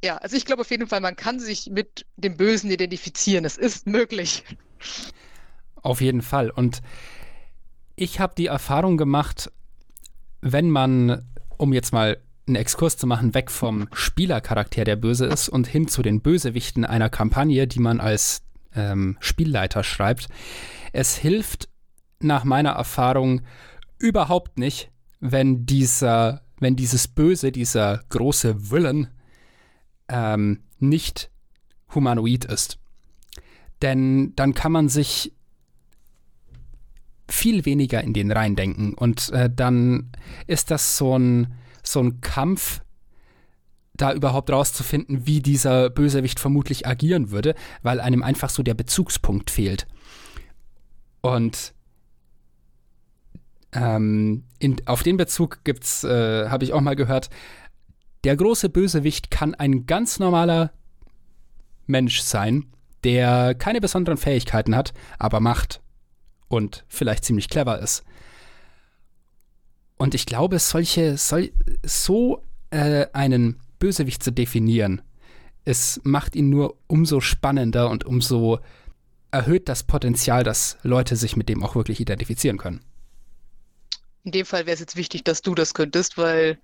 ja, 0.03 0.17
also 0.17 0.35
ich 0.35 0.45
glaube 0.45 0.61
auf 0.61 0.69
jeden 0.69 0.87
Fall, 0.87 1.01
man 1.01 1.15
kann 1.15 1.39
sich 1.39 1.69
mit 1.71 2.05
dem 2.15 2.37
Bösen 2.37 2.69
identifizieren. 2.69 3.45
Es 3.45 3.57
ist 3.57 3.87
möglich. 3.87 4.43
Auf 5.81 6.01
jeden 6.01 6.21
Fall. 6.21 6.49
Und 6.49 6.81
ich 7.95 8.19
habe 8.19 8.35
die 8.35 8.47
Erfahrung 8.47 8.97
gemacht, 8.97 9.51
wenn 10.47 10.69
man, 10.69 11.25
um 11.57 11.73
jetzt 11.73 11.91
mal 11.91 12.19
einen 12.45 12.55
Exkurs 12.55 12.97
zu 12.97 13.07
machen, 13.07 13.33
weg 13.33 13.49
vom 13.49 13.87
Spielercharakter, 13.91 14.83
der 14.83 14.95
böse 14.95 15.25
ist, 15.25 15.49
und 15.49 15.65
hin 15.65 15.87
zu 15.87 16.03
den 16.03 16.21
Bösewichten 16.21 16.85
einer 16.85 17.09
Kampagne, 17.09 17.65
die 17.65 17.79
man 17.79 17.99
als 17.99 18.43
ähm, 18.75 19.17
Spielleiter 19.19 19.83
schreibt, 19.83 20.27
es 20.93 21.17
hilft, 21.17 21.67
nach 22.19 22.43
meiner 22.43 22.71
Erfahrung 22.71 23.41
überhaupt 23.97 24.59
nicht, 24.59 24.91
wenn 25.19 25.65
dieser, 25.65 26.43
wenn 26.59 26.75
dieses 26.75 27.07
Böse, 27.07 27.51
dieser 27.51 28.03
große 28.09 28.69
Willen 28.69 29.07
ähm, 30.07 30.61
nicht 30.77 31.31
humanoid 31.95 32.45
ist. 32.45 32.77
Denn 33.81 34.33
dann 34.35 34.53
kann 34.53 34.71
man 34.71 34.89
sich 34.89 35.34
viel 37.27 37.65
weniger 37.65 38.03
in 38.03 38.13
den 38.13 38.31
reindenken 38.31 38.93
und 38.93 39.29
äh, 39.31 39.49
dann 39.53 40.11
ist 40.47 40.71
das 40.71 40.97
so 40.97 41.17
ein, 41.17 41.53
so 41.83 42.01
ein 42.01 42.21
Kampf, 42.21 42.81
da 43.95 44.13
überhaupt 44.13 44.49
rauszufinden, 44.49 45.25
wie 45.25 45.41
dieser 45.41 45.89
Bösewicht 45.89 46.39
vermutlich 46.39 46.85
agieren 46.85 47.31
würde, 47.31 47.55
weil 47.81 47.99
einem 47.99 48.23
einfach 48.23 48.49
so 48.49 48.61
der 48.61 48.73
Bezugspunkt 48.73 49.49
fehlt. 49.49 49.87
Und 51.21 51.73
ähm, 53.71 54.43
in, 54.59 54.75
auf 54.85 55.03
den 55.03 55.17
Bezug 55.17 55.63
gibt's, 55.63 56.03
äh, 56.03 56.49
habe 56.49 56.63
ich 56.63 56.73
auch 56.73 56.81
mal 56.81 56.95
gehört, 56.95 57.29
der 58.23 58.35
große 58.35 58.69
Bösewicht 58.69 59.31
kann 59.31 59.55
ein 59.55 59.85
ganz 59.85 60.19
normaler 60.19 60.71
Mensch 61.85 62.21
sein, 62.21 62.65
der 63.03 63.53
keine 63.53 63.81
besonderen 63.81 64.17
Fähigkeiten 64.17 64.75
hat, 64.75 64.93
aber 65.19 65.39
Macht 65.39 65.81
und 66.55 66.83
vielleicht 66.87 67.25
ziemlich 67.25 67.49
clever 67.49 67.79
ist. 67.79 68.03
Und 69.97 70.13
ich 70.13 70.25
glaube, 70.25 70.59
solche, 70.59 71.17
sol, 71.17 71.51
so 71.83 72.43
äh, 72.69 73.07
einen 73.13 73.59
Bösewicht 73.79 74.23
zu 74.23 74.31
definieren, 74.31 75.01
es 75.63 75.99
macht 76.03 76.35
ihn 76.35 76.49
nur 76.49 76.77
umso 76.87 77.21
spannender 77.21 77.89
und 77.89 78.05
umso 78.05 78.59
erhöht 79.31 79.67
das 79.67 79.83
Potenzial, 79.83 80.43
dass 80.43 80.77
Leute 80.83 81.15
sich 81.15 81.35
mit 81.35 81.49
dem 81.49 81.63
auch 81.63 81.75
wirklich 81.75 81.99
identifizieren 81.99 82.57
können. 82.57 82.81
In 84.23 84.31
dem 84.31 84.45
Fall 84.45 84.65
wäre 84.65 84.73
es 84.73 84.79
jetzt 84.79 84.95
wichtig, 84.95 85.23
dass 85.23 85.41
du 85.41 85.55
das 85.55 85.73
könntest, 85.73 86.17
weil 86.17 86.57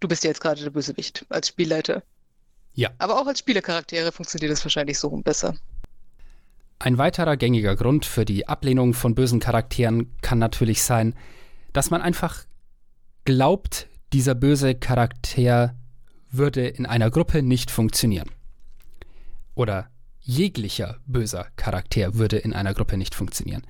du 0.00 0.08
bist 0.08 0.24
ja 0.24 0.28
jetzt 0.28 0.40
gerade 0.40 0.62
der 0.62 0.70
Bösewicht 0.70 1.26
als 1.28 1.48
Spielleiter. 1.48 2.02
Ja. 2.74 2.90
Aber 2.98 3.20
auch 3.20 3.26
als 3.26 3.40
Spielercharaktere 3.40 4.12
funktioniert 4.12 4.52
das 4.52 4.64
wahrscheinlich 4.64 4.98
so 4.98 5.08
rum 5.08 5.22
besser. 5.22 5.56
Ein 6.80 6.96
weiterer 6.96 7.36
gängiger 7.36 7.74
Grund 7.74 8.04
für 8.04 8.24
die 8.24 8.46
Ablehnung 8.46 8.94
von 8.94 9.14
bösen 9.14 9.40
Charakteren 9.40 10.14
kann 10.20 10.38
natürlich 10.38 10.82
sein, 10.82 11.14
dass 11.72 11.90
man 11.90 12.02
einfach 12.02 12.44
glaubt, 13.24 13.88
dieser 14.12 14.34
böse 14.34 14.74
Charakter 14.74 15.74
würde 16.30 16.68
in 16.68 16.86
einer 16.86 17.10
Gruppe 17.10 17.42
nicht 17.42 17.70
funktionieren. 17.70 18.30
Oder 19.54 19.90
jeglicher 20.20 20.98
böser 21.06 21.48
Charakter 21.56 22.14
würde 22.14 22.38
in 22.38 22.52
einer 22.52 22.74
Gruppe 22.74 22.96
nicht 22.96 23.14
funktionieren. 23.14 23.66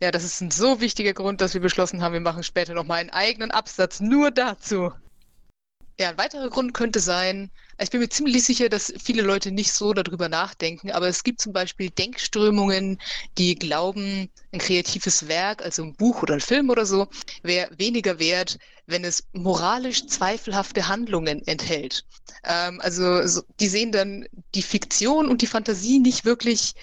Ja, 0.00 0.10
das 0.10 0.24
ist 0.24 0.40
ein 0.40 0.50
so 0.50 0.80
wichtiger 0.80 1.12
Grund, 1.12 1.40
dass 1.40 1.54
wir 1.54 1.60
beschlossen 1.60 2.02
haben, 2.02 2.14
wir 2.14 2.20
machen 2.20 2.42
später 2.42 2.72
nochmal 2.74 3.00
einen 3.00 3.10
eigenen 3.10 3.50
Absatz 3.50 4.00
nur 4.00 4.30
dazu. 4.30 4.90
Ja, 5.98 6.08
ein 6.08 6.18
weiterer 6.18 6.48
Grund 6.48 6.72
könnte 6.72 7.00
sein, 7.00 7.50
ich 7.78 7.90
bin 7.90 8.00
mir 8.00 8.08
ziemlich 8.08 8.44
sicher, 8.44 8.68
dass 8.68 8.92
viele 9.02 9.22
Leute 9.22 9.50
nicht 9.50 9.72
so 9.72 9.92
darüber 9.92 10.28
nachdenken, 10.28 10.90
aber 10.90 11.08
es 11.08 11.22
gibt 11.22 11.40
zum 11.40 11.52
Beispiel 11.52 11.90
Denkströmungen, 11.90 12.98
die 13.38 13.54
glauben, 13.56 14.30
ein 14.52 14.58
kreatives 14.58 15.28
Werk, 15.28 15.62
also 15.62 15.82
ein 15.82 15.94
Buch 15.94 16.22
oder 16.22 16.34
ein 16.34 16.40
Film 16.40 16.70
oder 16.70 16.86
so, 16.86 17.08
wäre 17.42 17.70
weniger 17.76 18.18
wert, 18.18 18.58
wenn 18.86 19.04
es 19.04 19.24
moralisch 19.32 20.06
zweifelhafte 20.06 20.88
Handlungen 20.88 21.46
enthält. 21.46 22.04
Ähm, 22.44 22.80
also 22.80 23.26
so, 23.26 23.42
die 23.60 23.68
sehen 23.68 23.92
dann 23.92 24.26
die 24.54 24.62
Fiktion 24.62 25.28
und 25.28 25.42
die 25.42 25.46
Fantasie 25.46 25.98
nicht 25.98 26.24
wirklich 26.24 26.74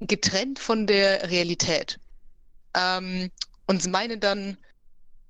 getrennt 0.00 0.58
von 0.58 0.86
der 0.86 1.30
Realität. 1.30 1.98
Ähm, 2.74 3.30
und 3.66 3.86
meinen 3.90 4.20
dann, 4.20 4.58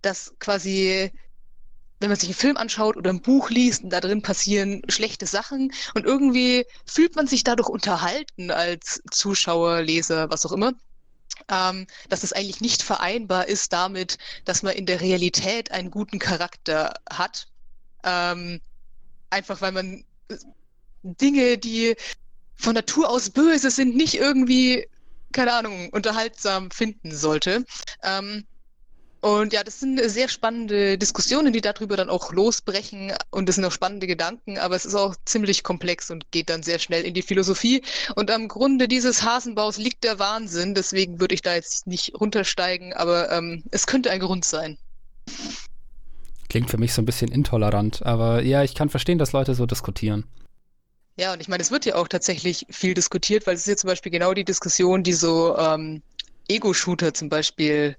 dass 0.02 0.34
quasi 0.38 1.10
wenn 2.00 2.10
man 2.10 2.18
sich 2.18 2.28
einen 2.28 2.36
Film 2.36 2.56
anschaut 2.56 2.96
oder 2.96 3.10
ein 3.10 3.22
Buch 3.22 3.50
liest 3.50 3.84
und 3.84 3.90
da 3.90 4.00
drin 4.00 4.22
passieren 4.22 4.82
schlechte 4.88 5.26
Sachen 5.26 5.72
und 5.94 6.04
irgendwie 6.04 6.66
fühlt 6.84 7.16
man 7.16 7.26
sich 7.26 7.44
dadurch 7.44 7.68
unterhalten 7.68 8.50
als 8.50 9.02
Zuschauer, 9.10 9.82
Leser, 9.82 10.30
was 10.30 10.44
auch 10.44 10.52
immer. 10.52 10.72
Ähm, 11.48 11.86
dass 12.08 12.22
es 12.22 12.32
eigentlich 12.32 12.60
nicht 12.60 12.82
vereinbar 12.82 13.46
ist 13.48 13.72
damit, 13.72 14.18
dass 14.44 14.62
man 14.62 14.74
in 14.74 14.86
der 14.86 15.00
Realität 15.00 15.70
einen 15.70 15.90
guten 15.90 16.18
Charakter 16.18 16.94
hat. 17.10 17.46
Ähm, 18.04 18.60
einfach 19.30 19.60
weil 19.60 19.72
man 19.72 20.04
Dinge, 21.02 21.58
die 21.58 21.94
von 22.56 22.74
Natur 22.74 23.08
aus 23.08 23.30
böse 23.30 23.70
sind, 23.70 23.96
nicht 23.96 24.14
irgendwie, 24.14 24.88
keine 25.32 25.52
Ahnung, 25.52 25.90
unterhaltsam 25.90 26.70
finden 26.70 27.14
sollte. 27.14 27.64
Ähm, 28.02 28.46
und 29.26 29.52
ja, 29.52 29.64
das 29.64 29.80
sind 29.80 30.00
sehr 30.08 30.28
spannende 30.28 30.96
Diskussionen, 30.98 31.52
die 31.52 31.60
darüber 31.60 31.96
dann 31.96 32.10
auch 32.10 32.32
losbrechen. 32.32 33.12
Und 33.32 33.48
das 33.48 33.56
sind 33.56 33.64
auch 33.64 33.72
spannende 33.72 34.06
Gedanken, 34.06 34.56
aber 34.56 34.76
es 34.76 34.84
ist 34.84 34.94
auch 34.94 35.16
ziemlich 35.24 35.64
komplex 35.64 36.12
und 36.12 36.30
geht 36.30 36.48
dann 36.48 36.62
sehr 36.62 36.78
schnell 36.78 37.02
in 37.02 37.12
die 37.12 37.22
Philosophie. 37.22 37.82
Und 38.14 38.30
am 38.30 38.46
Grunde 38.46 38.86
dieses 38.86 39.24
Hasenbaus 39.24 39.78
liegt 39.78 40.04
der 40.04 40.20
Wahnsinn. 40.20 40.76
Deswegen 40.76 41.18
würde 41.18 41.34
ich 41.34 41.42
da 41.42 41.56
jetzt 41.56 41.88
nicht 41.88 42.14
runtersteigen, 42.14 42.92
aber 42.92 43.32
ähm, 43.32 43.64
es 43.72 43.88
könnte 43.88 44.12
ein 44.12 44.20
Grund 44.20 44.44
sein. 44.44 44.78
Klingt 46.48 46.70
für 46.70 46.78
mich 46.78 46.94
so 46.94 47.02
ein 47.02 47.06
bisschen 47.06 47.32
intolerant, 47.32 48.06
aber 48.06 48.42
ja, 48.42 48.62
ich 48.62 48.76
kann 48.76 48.90
verstehen, 48.90 49.18
dass 49.18 49.32
Leute 49.32 49.56
so 49.56 49.66
diskutieren. 49.66 50.22
Ja, 51.16 51.32
und 51.32 51.40
ich 51.40 51.48
meine, 51.48 51.64
es 51.64 51.72
wird 51.72 51.84
ja 51.84 51.96
auch 51.96 52.06
tatsächlich 52.06 52.64
viel 52.70 52.94
diskutiert, 52.94 53.48
weil 53.48 53.56
es 53.56 53.62
ist 53.62 53.66
ja 53.66 53.76
zum 53.76 53.88
Beispiel 53.88 54.12
genau 54.12 54.34
die 54.34 54.44
Diskussion, 54.44 55.02
die 55.02 55.14
so 55.14 55.58
ähm, 55.58 56.00
Ego-Shooter 56.46 57.12
zum 57.12 57.28
Beispiel 57.28 57.96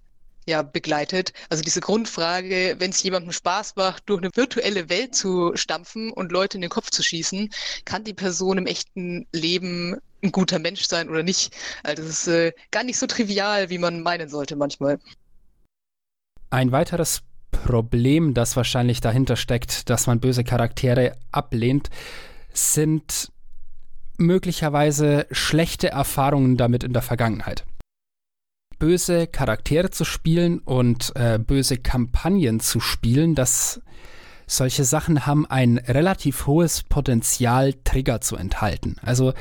ja, 0.48 0.62
begleitet. 0.62 1.34
Also 1.50 1.62
diese 1.62 1.82
Grundfrage, 1.82 2.76
wenn 2.80 2.92
es 2.92 3.04
jemandem 3.04 3.34
Spaß 3.34 3.76
macht, 3.76 4.04
durch 4.08 4.22
eine 4.22 4.32
virtuelle 4.34 4.90
Welt 4.90 5.14
zu 5.14 5.52
stampfen 5.56 6.12
und 6.12 6.32
Leute 6.32 6.58
in 6.58 6.62
den 6.62 6.70
Kopf 6.70 6.90
zu 6.90 7.04
schießen, 7.04 7.50
kann 7.86 8.06
die 8.06 8.14
Person 8.14 8.58
im 8.58 8.66
echten 8.66 9.28
Leben 9.34 9.98
ein 10.24 10.32
guter 10.32 10.58
Mensch 10.58 10.88
sein 10.88 11.10
oder 11.10 11.22
nicht? 11.22 11.54
Also 11.84 12.02
das 12.02 12.12
ist 12.12 12.28
äh, 12.28 12.54
gar 12.72 12.84
nicht 12.84 12.98
so 12.98 13.08
trivial, 13.08 13.70
wie 13.70 13.78
man 13.78 14.02
meinen 14.02 14.30
sollte 14.30 14.56
manchmal. 14.56 15.00
Ein 16.50 16.72
weiteres 16.72 17.24
Problem, 17.52 18.34
das 18.34 18.56
wahrscheinlich 18.56 19.02
dahinter 19.02 19.36
steckt, 19.36 19.90
dass 19.90 20.08
man 20.08 20.22
böse 20.22 20.46
Charaktere 20.46 21.18
ablehnt, 21.32 21.90
sind 22.54 23.32
möglicherweise 24.18 25.28
schlechte 25.32 25.90
Erfahrungen 25.90 26.56
damit 26.56 26.86
in 26.86 26.94
der 26.94 27.02
Vergangenheit 27.02 27.66
böse 28.80 29.28
Charaktere 29.28 29.90
zu 29.90 30.06
spielen 30.06 30.60
und 30.60 31.12
äh, 31.16 31.40
böse 31.40 31.78
Kampagnen 31.78 32.60
zu 32.60 32.80
spielen, 32.80 33.36
dass 33.36 33.82
solche 34.46 34.86
Sachen 34.86 35.26
haben 35.26 35.46
ein 35.46 35.78
relativ 35.78 36.48
hohes 36.48 36.84
Potenzial, 36.84 37.74
Trigger 37.84 38.22
zu 38.22 38.36
enthalten. 38.38 38.96
Also 39.02 39.34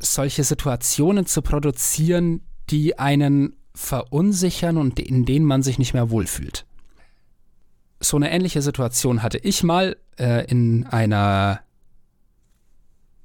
solche 0.00 0.44
Situationen 0.44 1.26
zu 1.26 1.42
produzieren, 1.42 2.42
die 2.70 2.98
einen 2.98 3.56
verunsichern 3.74 4.76
und 4.76 4.98
in 4.98 5.24
denen 5.24 5.46
man 5.46 5.62
sich 5.62 5.78
nicht 5.78 5.94
mehr 5.94 6.10
wohlfühlt. 6.10 6.66
So 8.00 8.16
eine 8.16 8.30
ähnliche 8.30 8.62
Situation 8.62 9.22
hatte 9.22 9.38
ich 9.38 9.62
mal 9.62 9.96
äh, 10.18 10.44
in 10.46 10.86
einer 10.86 11.60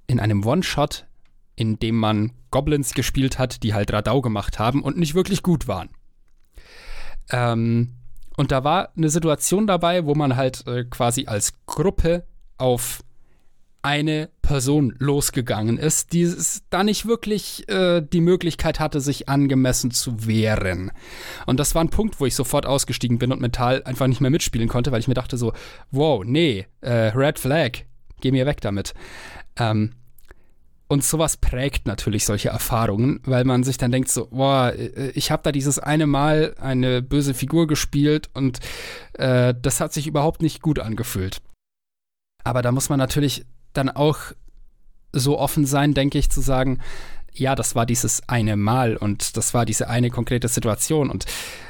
in 0.06 0.20
einem 0.20 0.46
One-Shot 0.46 1.08
in 1.56 1.80
dem 1.80 1.98
man 1.98 2.32
Goblins 2.52 2.94
gespielt 2.94 3.40
hat, 3.40 3.64
die 3.64 3.74
halt 3.74 3.92
Radau 3.92 4.22
gemacht 4.22 4.60
haben 4.60 4.84
und 4.84 4.98
nicht 4.98 5.16
wirklich 5.16 5.44
gut 5.44 5.68
waren. 5.68 5.90
Ähm, 7.30 7.96
und 8.36 8.52
da 8.52 8.64
war 8.64 8.90
eine 8.96 9.10
Situation 9.10 9.68
dabei, 9.68 10.06
wo 10.06 10.16
man 10.16 10.36
halt 10.36 10.66
äh, 10.68 10.84
quasi 10.86 11.28
als 11.28 11.54
Gruppe 11.66 12.26
auf 12.58 13.04
eine 13.84 14.30
Person 14.42 14.96
losgegangen 14.98 15.78
ist, 15.78 16.14
die 16.14 16.34
da 16.70 16.86
nicht 16.86 17.06
wirklich 17.06 17.68
äh, 17.68 18.02
die 18.02 18.22
Möglichkeit 18.22 18.80
hatte, 18.80 19.02
sich 19.02 19.28
angemessen 19.28 19.92
zu 19.92 20.26
wehren. 20.26 20.92
Und 21.46 21.60
das 21.60 21.76
war 21.76 21.84
ein 21.84 21.90
Punkt, 21.90 22.20
wo 22.22 22.26
ich 22.26 22.34
sofort 22.34 22.66
ausgestiegen 22.66 23.20
bin 23.20 23.34
und 23.34 23.42
mental 23.42 23.84
einfach 23.84 24.08
nicht 24.08 24.22
mehr 24.22 24.32
mitspielen 24.32 24.70
konnte, 24.70 24.94
weil 24.94 25.02
ich 25.02 25.10
mir 25.10 25.16
dachte 25.16 25.38
so, 25.38 25.52
wow, 25.92 26.24
nee, 26.24 26.66
äh, 26.80 27.10
Red 27.10 27.40
Flag, 27.40 27.80
geh 28.22 28.32
mir 28.32 28.46
weg 28.46 28.62
damit. 28.62 28.94
Ähm, 29.58 29.92
und 30.94 31.04
sowas 31.04 31.38
prägt 31.38 31.88
natürlich 31.88 32.24
solche 32.24 32.50
Erfahrungen, 32.50 33.20
weil 33.26 33.46
man 33.46 33.64
sich 33.64 33.78
dann 33.78 33.92
denkt 33.92 34.10
so, 34.10 34.28
boah, 34.28 34.72
äh, 34.74 35.10
ich 35.16 35.32
habe 35.32 35.42
da 35.44 35.52
dieses 35.52 35.80
eine 35.80 36.06
Mal 36.06 36.56
eine 36.60 37.02
böse 37.02 37.34
Figur 37.34 37.68
gespielt 37.68 38.30
und 38.34 38.60
äh, 39.14 39.56
das 39.60 39.82
hat 39.82 39.92
sich 39.92 40.06
überhaupt 40.06 40.44
nicht 40.44 40.62
gut 40.62 40.78
angefühlt. 40.80 41.42
Aber 42.44 42.62
da 42.62 42.72
muss 42.72 42.90
man 42.90 43.00
natürlich 43.00 43.46
dann 43.74 43.90
auch 43.90 44.20
so 45.12 45.40
offen 45.40 45.66
sein, 45.66 45.96
denke 45.96 46.20
ich, 46.20 46.30
zu 46.30 46.42
sagen, 46.42 46.80
ja, 47.34 47.56
das 47.56 47.74
war 47.74 47.88
dieses 47.88 48.30
eine 48.30 48.56
Mal 48.56 48.96
und 48.96 49.36
das 49.36 49.56
war 49.56 49.66
diese 49.66 49.90
eine 49.90 50.12
konkrete 50.12 50.48
Situation 50.48 51.10
und 51.10 51.26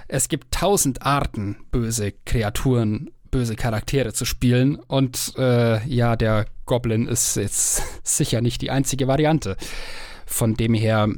es 0.10 0.28
gibt 0.28 0.54
tausend 0.54 1.04
Arten, 1.04 1.56
böse 1.72 2.12
Kreaturen 2.26 3.10
böse 3.34 3.56
Charaktere 3.56 4.14
zu 4.14 4.24
spielen. 4.24 4.76
Und 4.76 5.34
äh, 5.38 5.86
ja, 5.88 6.16
der 6.16 6.46
Goblin 6.66 7.08
ist 7.08 7.36
jetzt 7.36 7.84
sicher 8.08 8.40
nicht 8.40 8.62
die 8.62 8.72
einzige 8.72 9.08
Variante. 9.08 9.58
Von 10.26 10.54
dem 10.54 10.74
her, 10.74 11.10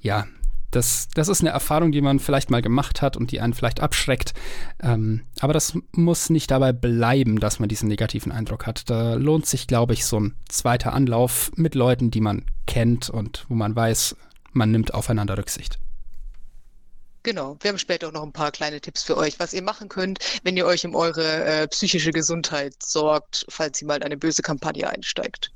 ja, 0.00 0.26
Das, 0.70 1.08
das 1.14 1.28
ist 1.28 1.40
eine 1.40 1.50
Erfahrung, 1.50 1.92
die 1.92 2.00
man 2.00 2.18
vielleicht 2.18 2.50
mal 2.50 2.62
gemacht 2.62 3.00
hat 3.00 3.16
und 3.16 3.30
die 3.30 3.40
einen 3.40 3.54
vielleicht 3.54 3.80
abschreckt. 3.80 4.34
Ähm, 4.82 5.22
aber 5.40 5.52
das 5.52 5.78
muss 5.92 6.30
nicht 6.30 6.50
dabei 6.50 6.72
bleiben, 6.72 7.38
dass 7.38 7.60
man 7.60 7.68
diesen 7.68 7.88
negativen 7.88 8.32
Eindruck 8.32 8.66
hat. 8.66 8.90
Da 8.90 9.14
lohnt 9.14 9.46
sich, 9.46 9.66
glaube 9.66 9.92
ich, 9.92 10.04
so 10.04 10.18
ein 10.18 10.34
zweiter 10.48 10.92
Anlauf 10.92 11.52
mit 11.54 11.74
Leuten, 11.74 12.10
die 12.10 12.20
man 12.20 12.44
kennt 12.66 13.08
und 13.08 13.46
wo 13.48 13.54
man 13.54 13.76
weiß, 13.76 14.16
man 14.52 14.70
nimmt 14.70 14.94
aufeinander 14.94 15.38
Rücksicht. 15.38 15.78
Genau, 17.24 17.56
wir 17.60 17.70
haben 17.70 17.78
später 17.78 18.08
auch 18.08 18.12
noch 18.12 18.22
ein 18.22 18.32
paar 18.32 18.52
kleine 18.52 18.80
Tipps 18.80 19.02
für 19.02 19.16
euch, 19.16 19.40
was 19.40 19.52
ihr 19.52 19.62
machen 19.62 19.88
könnt, 19.88 20.18
wenn 20.44 20.56
ihr 20.56 20.66
euch 20.66 20.86
um 20.86 20.94
eure 20.94 21.44
äh, 21.44 21.66
psychische 21.68 22.12
Gesundheit 22.12 22.74
sorgt, 22.80 23.46
falls 23.48 23.82
ihr 23.82 23.88
mal 23.88 24.02
eine 24.02 24.16
böse 24.16 24.42
Kampagne 24.42 24.88
einsteigt. 24.88 25.50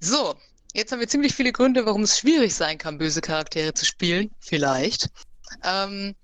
So, 0.00 0.34
Jetzt 0.74 0.90
haben 0.90 1.00
wir 1.00 1.08
ziemlich 1.08 1.34
viele 1.34 1.52
Gründe, 1.52 1.84
warum 1.84 2.02
es 2.02 2.18
schwierig 2.18 2.54
sein 2.54 2.78
kann, 2.78 2.96
böse 2.96 3.20
Charaktere 3.20 3.74
zu 3.74 3.84
spielen. 3.84 4.30
Vielleicht. 4.40 5.10
Ähm, 5.62 6.14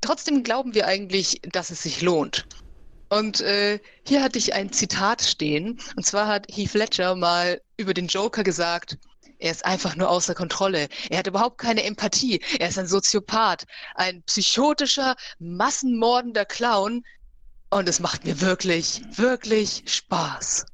trotzdem 0.00 0.42
glauben 0.42 0.74
wir 0.74 0.86
eigentlich, 0.86 1.42
dass 1.42 1.70
es 1.70 1.82
sich 1.82 2.00
lohnt. 2.00 2.46
Und 3.10 3.42
äh, 3.42 3.80
hier 4.06 4.22
hatte 4.22 4.38
ich 4.38 4.54
ein 4.54 4.72
Zitat 4.72 5.20
stehen. 5.22 5.78
Und 5.96 6.06
zwar 6.06 6.26
hat 6.26 6.46
Heath 6.50 6.72
Ledger 6.72 7.16
mal 7.16 7.60
über 7.76 7.92
den 7.92 8.06
Joker 8.06 8.42
gesagt, 8.42 8.96
er 9.38 9.52
ist 9.52 9.64
einfach 9.64 9.96
nur 9.96 10.08
außer 10.08 10.34
Kontrolle. 10.34 10.88
Er 11.10 11.18
hat 11.18 11.26
überhaupt 11.26 11.58
keine 11.58 11.84
Empathie. 11.84 12.40
Er 12.58 12.68
ist 12.68 12.78
ein 12.78 12.86
Soziopath, 12.86 13.64
ein 13.94 14.22
psychotischer, 14.24 15.16
massenmordender 15.38 16.44
Clown. 16.44 17.04
Und 17.70 17.88
es 17.88 18.00
macht 18.00 18.24
mir 18.24 18.40
wirklich, 18.40 19.02
wirklich 19.10 19.82
Spaß. 19.86 20.66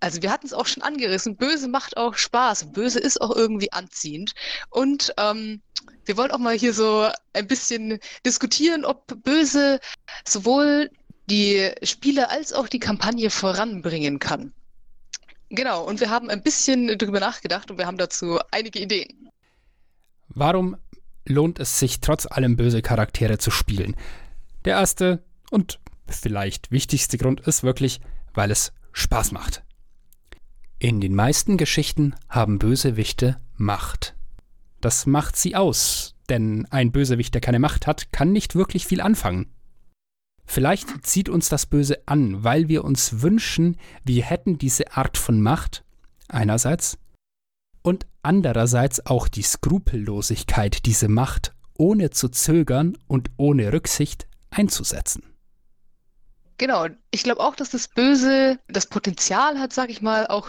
Also 0.00 0.22
wir 0.22 0.30
hatten 0.30 0.46
es 0.46 0.52
auch 0.52 0.66
schon 0.66 0.82
angerissen, 0.82 1.36
böse 1.36 1.68
macht 1.68 1.96
auch 1.96 2.16
Spaß. 2.16 2.72
Böse 2.72 2.98
ist 2.98 3.20
auch 3.20 3.34
irgendwie 3.34 3.72
anziehend. 3.72 4.32
Und 4.70 5.12
ähm, 5.18 5.62
wir 6.04 6.16
wollen 6.16 6.30
auch 6.30 6.38
mal 6.38 6.56
hier 6.56 6.74
so 6.74 7.08
ein 7.32 7.46
bisschen 7.46 7.98
diskutieren, 8.24 8.84
ob 8.84 9.22
böse 9.22 9.80
sowohl 10.26 10.90
die 11.28 11.72
Spiele 11.82 12.30
als 12.30 12.52
auch 12.52 12.68
die 12.68 12.78
Kampagne 12.78 13.30
voranbringen 13.30 14.18
kann. 14.18 14.52
Genau, 15.48 15.84
und 15.84 16.00
wir 16.00 16.10
haben 16.10 16.28
ein 16.28 16.42
bisschen 16.42 16.98
darüber 16.98 17.20
nachgedacht 17.20 17.70
und 17.70 17.78
wir 17.78 17.86
haben 17.86 17.98
dazu 17.98 18.38
einige 18.50 18.80
Ideen. 18.80 19.30
Warum 20.28 20.76
lohnt 21.24 21.58
es 21.60 21.78
sich 21.78 22.00
trotz 22.00 22.26
allem 22.26 22.56
böse 22.56 22.82
Charaktere 22.82 23.38
zu 23.38 23.50
spielen? 23.50 23.96
Der 24.64 24.74
erste 24.74 25.22
und 25.50 25.78
vielleicht 26.08 26.70
wichtigste 26.70 27.18
Grund 27.18 27.40
ist 27.40 27.62
wirklich, 27.62 28.00
weil 28.34 28.50
es 28.50 28.72
Spaß 28.92 29.32
macht. 29.32 29.62
In 30.78 31.00
den 31.00 31.14
meisten 31.14 31.56
Geschichten 31.56 32.14
haben 32.28 32.58
Bösewichte 32.58 33.40
Macht. 33.54 34.14
Das 34.80 35.06
macht 35.06 35.36
sie 35.36 35.56
aus, 35.56 36.14
denn 36.28 36.66
ein 36.70 36.92
Bösewicht, 36.92 37.32
der 37.32 37.40
keine 37.40 37.58
Macht 37.58 37.86
hat, 37.86 38.12
kann 38.12 38.32
nicht 38.32 38.54
wirklich 38.54 38.86
viel 38.86 39.00
anfangen. 39.00 39.55
Vielleicht 40.46 41.04
zieht 41.04 41.28
uns 41.28 41.48
das 41.48 41.66
Böse 41.66 41.98
an, 42.06 42.44
weil 42.44 42.68
wir 42.68 42.84
uns 42.84 43.20
wünschen, 43.20 43.76
wir 44.04 44.24
hätten 44.24 44.58
diese 44.58 44.92
Art 44.92 45.18
von 45.18 45.40
Macht, 45.40 45.84
einerseits, 46.28 46.98
und 47.82 48.06
andererseits 48.22 49.06
auch 49.06 49.28
die 49.28 49.42
Skrupellosigkeit, 49.42 50.86
diese 50.86 51.08
Macht 51.08 51.52
ohne 51.78 52.10
zu 52.10 52.28
zögern 52.28 52.96
und 53.06 53.30
ohne 53.36 53.72
Rücksicht 53.72 54.26
einzusetzen. 54.50 55.22
Genau, 56.58 56.86
ich 57.10 57.22
glaube 57.22 57.40
auch, 57.40 57.54
dass 57.54 57.70
das 57.70 57.88
Böse 57.88 58.58
das 58.68 58.86
Potenzial 58.86 59.58
hat, 59.58 59.72
sag 59.72 59.90
ich 59.90 60.00
mal, 60.00 60.26
auch 60.26 60.48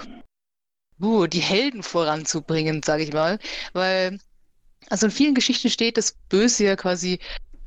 uh, 1.02 1.28
die 1.28 1.42
Helden 1.42 1.84
voranzubringen, 1.84 2.82
sag 2.84 3.02
ich 3.02 3.12
mal. 3.12 3.40
Weil, 3.74 4.20
also 4.90 5.08
in 5.08 5.12
vielen 5.12 5.36
Geschichten 5.36 5.70
steht 5.70 5.98
das 5.98 6.14
Böse 6.30 6.64
ja 6.64 6.76
quasi 6.76 7.20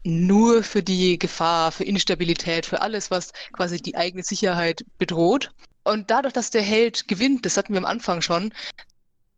nur 0.05 0.63
für 0.63 0.83
die 0.83 1.19
Gefahr, 1.19 1.73
für 1.73 1.85
Instabilität, 1.85 2.67
für 2.67 2.81
alles, 2.81 3.11
was 3.11 3.33
quasi 3.53 3.81
die 3.81 3.97
eigene 3.97 4.23
Sicherheit 4.23 4.85
bedroht. 4.99 5.51
Und 5.85 6.11
dadurch, 6.11 6.35
dass 6.35 6.51
der 6.51 6.63
Held 6.63 7.09
gewinnt, 7.09 7.47
das 7.47 7.57
hatten 7.57 7.73
wir 7.73 7.79
am 7.79 7.87
Anfang 7.87 8.23
schon, 8.23 8.53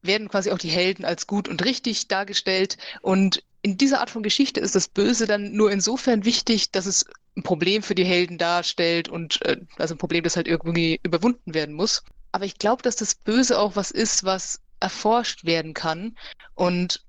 werden 0.02 0.28
quasi 0.28 0.50
auch 0.50 0.58
die 0.58 0.70
Helden 0.70 1.04
als 1.04 1.26
gut 1.26 1.48
und 1.48 1.64
richtig 1.64 2.08
dargestellt. 2.08 2.76
Und 3.00 3.42
in 3.62 3.78
dieser 3.78 4.00
Art 4.00 4.10
von 4.10 4.22
Geschichte 4.22 4.60
ist 4.60 4.74
das 4.74 4.88
Böse 4.88 5.26
dann 5.26 5.52
nur 5.52 5.70
insofern 5.70 6.24
wichtig, 6.24 6.72
dass 6.72 6.86
es 6.86 7.06
ein 7.36 7.44
Problem 7.44 7.82
für 7.82 7.94
die 7.94 8.04
Helden 8.04 8.38
darstellt 8.38 9.08
und 9.08 9.40
äh, 9.42 9.58
also 9.78 9.94
ein 9.94 9.98
Problem, 9.98 10.24
das 10.24 10.36
halt 10.36 10.48
irgendwie 10.48 11.00
überwunden 11.02 11.54
werden 11.54 11.74
muss. 11.74 12.02
Aber 12.32 12.44
ich 12.44 12.58
glaube, 12.58 12.82
dass 12.82 12.96
das 12.96 13.14
Böse 13.14 13.58
auch 13.58 13.76
was 13.76 13.90
ist, 13.90 14.24
was 14.24 14.60
erforscht 14.80 15.44
werden 15.44 15.74
kann 15.74 16.16
und 16.54 17.04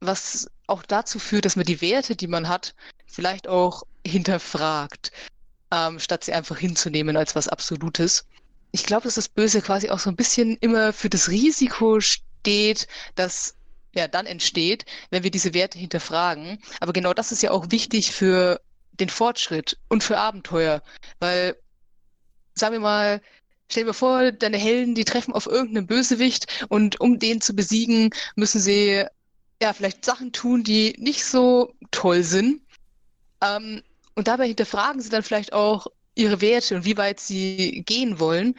was 0.00 0.50
auch 0.66 0.82
dazu 0.82 1.18
führt, 1.18 1.44
dass 1.44 1.56
man 1.56 1.66
die 1.66 1.80
Werte, 1.80 2.16
die 2.16 2.26
man 2.26 2.48
hat, 2.48 2.74
vielleicht 3.06 3.48
auch 3.48 3.82
hinterfragt, 4.06 5.12
ähm, 5.70 5.98
statt 5.98 6.24
sie 6.24 6.32
einfach 6.32 6.58
hinzunehmen 6.58 7.16
als 7.16 7.34
was 7.34 7.48
Absolutes. 7.48 8.26
Ich 8.72 8.84
glaube, 8.84 9.04
dass 9.04 9.14
das 9.16 9.28
Böse 9.28 9.60
quasi 9.60 9.90
auch 9.90 9.98
so 9.98 10.10
ein 10.10 10.16
bisschen 10.16 10.56
immer 10.60 10.92
für 10.92 11.10
das 11.10 11.28
Risiko 11.28 12.00
steht, 12.00 12.86
dass 13.14 13.54
ja 13.94 14.08
dann 14.08 14.26
entsteht, 14.26 14.84
wenn 15.10 15.22
wir 15.22 15.30
diese 15.30 15.54
Werte 15.54 15.78
hinterfragen. 15.78 16.58
Aber 16.80 16.92
genau 16.92 17.12
das 17.12 17.32
ist 17.32 17.42
ja 17.42 17.50
auch 17.50 17.70
wichtig 17.70 18.12
für 18.12 18.60
den 18.92 19.08
Fortschritt 19.08 19.78
und 19.88 20.04
für 20.04 20.18
Abenteuer. 20.18 20.82
Weil, 21.18 21.56
sagen 22.54 22.74
wir 22.74 22.80
mal, 22.80 23.20
stell 23.68 23.84
dir 23.84 23.94
vor, 23.94 24.32
deine 24.32 24.58
Helden, 24.58 24.94
die 24.94 25.04
treffen 25.04 25.34
auf 25.34 25.46
irgendeinen 25.46 25.86
Bösewicht 25.86 26.66
und 26.68 27.00
um 27.00 27.18
den 27.18 27.40
zu 27.40 27.54
besiegen, 27.54 28.10
müssen 28.36 28.60
sie 28.60 29.04
ja 29.62 29.72
vielleicht 29.72 30.04
Sachen 30.04 30.32
tun, 30.32 30.64
die 30.64 30.94
nicht 30.98 31.24
so 31.24 31.74
toll 31.90 32.22
sind. 32.22 32.62
Ähm, 33.42 33.82
und 34.14 34.28
dabei 34.28 34.48
hinterfragen 34.48 35.00
sie 35.00 35.10
dann 35.10 35.22
vielleicht 35.22 35.52
auch 35.52 35.86
ihre 36.14 36.40
Werte 36.40 36.76
und 36.76 36.84
wie 36.84 36.96
weit 36.96 37.20
sie 37.20 37.82
gehen 37.86 38.18
wollen. 38.18 38.54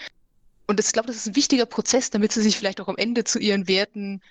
Und 0.68 0.80
ich 0.80 0.92
glaube, 0.92 1.08
das 1.08 1.18
ist 1.18 1.28
ein 1.28 1.36
wichtiger 1.36 1.66
Prozess, 1.66 2.10
damit 2.10 2.32
sie 2.32 2.42
sich 2.42 2.58
vielleicht 2.58 2.80
auch 2.80 2.88
am 2.88 2.98
Ende 2.98 3.24
zu 3.24 3.40
ihren 3.40 3.68
Werten 3.68 4.22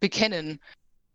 bekennen 0.00 0.60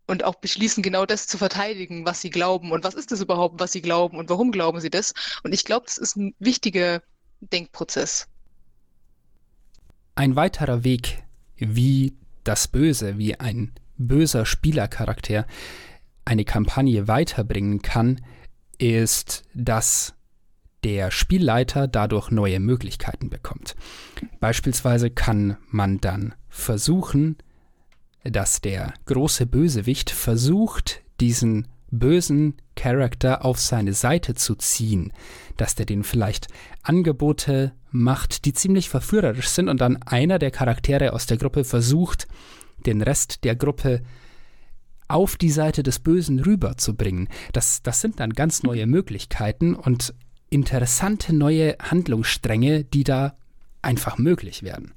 und 0.07 0.23
auch 0.23 0.35
beschließen, 0.35 0.81
genau 0.81 1.05
das 1.05 1.27
zu 1.27 1.37
verteidigen, 1.37 2.05
was 2.05 2.21
sie 2.21 2.29
glauben 2.29 2.71
und 2.71 2.83
was 2.83 2.93
ist 2.93 3.11
das 3.11 3.21
überhaupt, 3.21 3.59
was 3.59 3.71
sie 3.71 3.81
glauben 3.81 4.17
und 4.17 4.29
warum 4.29 4.51
glauben 4.51 4.79
sie 4.79 4.89
das. 4.89 5.13
Und 5.43 5.53
ich 5.53 5.65
glaube, 5.65 5.85
das 5.85 5.97
ist 5.97 6.15
ein 6.15 6.33
wichtiger 6.39 7.01
Denkprozess. 7.41 8.27
Ein 10.15 10.35
weiterer 10.35 10.83
Weg, 10.83 11.23
wie 11.57 12.13
das 12.43 12.67
Böse, 12.67 13.17
wie 13.17 13.39
ein 13.39 13.73
böser 14.07 14.45
Spielercharakter 14.45 15.45
eine 16.25 16.45
Kampagne 16.45 17.07
weiterbringen 17.07 17.81
kann, 17.81 18.21
ist, 18.77 19.43
dass 19.53 20.13
der 20.83 21.11
Spielleiter 21.11 21.87
dadurch 21.87 22.31
neue 22.31 22.59
Möglichkeiten 22.59 23.29
bekommt. 23.29 23.75
Beispielsweise 24.39 25.11
kann 25.11 25.57
man 25.67 25.99
dann 25.99 26.33
versuchen, 26.49 27.37
dass 28.23 28.61
der 28.61 28.93
große 29.05 29.45
Bösewicht 29.45 30.09
versucht, 30.09 31.01
diesen 31.19 31.67
bösen 31.91 32.55
Charakter 32.75 33.43
auf 33.45 33.59
seine 33.59 33.93
Seite 33.93 34.33
zu 34.33 34.55
ziehen, 34.55 35.11
dass 35.57 35.75
der 35.75 35.85
den 35.85 36.03
vielleicht 36.03 36.47
Angebote 36.83 37.73
macht, 37.91 38.45
die 38.45 38.53
ziemlich 38.53 38.89
verführerisch 38.89 39.49
sind 39.49 39.67
und 39.67 39.81
dann 39.81 40.01
einer 40.03 40.39
der 40.39 40.51
Charaktere 40.51 41.13
aus 41.13 41.25
der 41.25 41.37
Gruppe 41.37 41.63
versucht, 41.63 42.27
den 42.81 43.01
Rest 43.01 43.43
der 43.43 43.55
Gruppe 43.55 44.01
auf 45.07 45.35
die 45.35 45.51
Seite 45.51 45.83
des 45.83 45.99
Bösen 45.99 46.39
rüberzubringen. 46.39 47.27
Das, 47.51 47.83
das 47.83 48.01
sind 48.01 48.19
dann 48.19 48.33
ganz 48.33 48.63
neue 48.63 48.87
Möglichkeiten 48.87 49.75
und 49.75 50.13
interessante 50.49 51.33
neue 51.33 51.77
Handlungsstränge, 51.81 52.83
die 52.83 53.03
da 53.03 53.37
einfach 53.81 54.17
möglich 54.17 54.63
werden. 54.63 54.93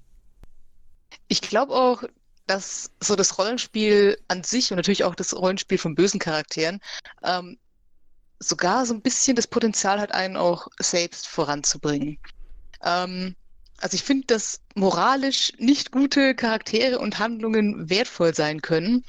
Ich 1.28 1.40
glaube 1.40 1.74
auch, 1.74 2.04
dass 2.46 2.90
so 3.00 3.16
das 3.16 3.38
Rollenspiel 3.38 4.18
an 4.28 4.44
sich 4.44 4.70
und 4.70 4.76
natürlich 4.76 5.04
auch 5.04 5.14
das 5.14 5.34
Rollenspiel 5.34 5.78
von 5.78 5.94
bösen 5.94 6.20
Charakteren 6.20 6.80
ähm, 7.22 7.58
sogar 8.38 8.84
so 8.84 8.94
ein 8.94 9.00
bisschen 9.00 9.36
das 9.36 9.46
Potenzial 9.46 10.00
hat, 10.00 10.12
einen 10.12 10.36
auch 10.36 10.68
selbst 10.78 11.26
voranzubringen. 11.26 12.18
Ähm, 12.82 13.34
also 13.78 13.94
ich 13.94 14.02
finde, 14.02 14.26
dass 14.26 14.60
moralisch 14.74 15.52
nicht 15.58 15.92
gute 15.92 16.34
Charaktere 16.34 16.98
und 16.98 17.18
Handlungen 17.18 17.90
wertvoll 17.90 18.34
sein 18.34 18.62
können, 18.62 19.04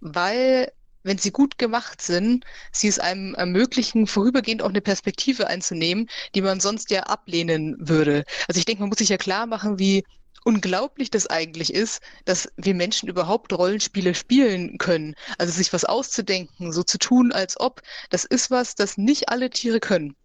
weil 0.00 0.72
wenn 1.02 1.18
sie 1.18 1.30
gut 1.30 1.58
gemacht 1.58 2.02
sind, 2.02 2.44
sie 2.72 2.88
es 2.88 2.98
einem 2.98 3.34
ermöglichen, 3.34 4.06
vorübergehend 4.06 4.62
auch 4.62 4.68
eine 4.68 4.80
Perspektive 4.80 5.46
einzunehmen, 5.46 6.08
die 6.34 6.42
man 6.42 6.60
sonst 6.60 6.90
ja 6.90 7.04
ablehnen 7.04 7.76
würde. 7.78 8.24
Also 8.46 8.58
ich 8.58 8.64
denke, 8.64 8.82
man 8.82 8.90
muss 8.90 8.98
sich 8.98 9.08
ja 9.08 9.16
klar 9.16 9.46
machen, 9.46 9.78
wie 9.78 10.04
unglaublich 10.44 11.10
das 11.10 11.26
eigentlich 11.26 11.72
ist, 11.72 12.00
dass 12.24 12.48
wir 12.56 12.74
Menschen 12.74 13.08
überhaupt 13.08 13.52
Rollenspiele 13.52 14.14
spielen 14.14 14.78
können. 14.78 15.14
Also 15.38 15.52
sich 15.52 15.72
was 15.72 15.84
auszudenken, 15.84 16.72
so 16.72 16.82
zu 16.82 16.98
tun, 16.98 17.32
als 17.32 17.58
ob, 17.58 17.82
das 18.10 18.24
ist 18.24 18.50
was, 18.50 18.74
das 18.74 18.96
nicht 18.96 19.28
alle 19.28 19.50
Tiere 19.50 19.80
können. 19.80 20.16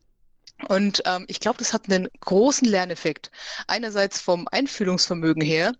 Und 0.66 1.01
ähm, 1.05 1.26
ich 1.28 1.39
glaube, 1.39 1.59
das 1.59 1.74
hat 1.74 1.89
einen 1.89 2.07
großen 2.20 2.68
Lerneffekt. 2.68 3.32
Einerseits 3.68 4.20
vom 4.20 4.47
Einfühlungsvermögen 4.51 5.41
her, 5.41 5.74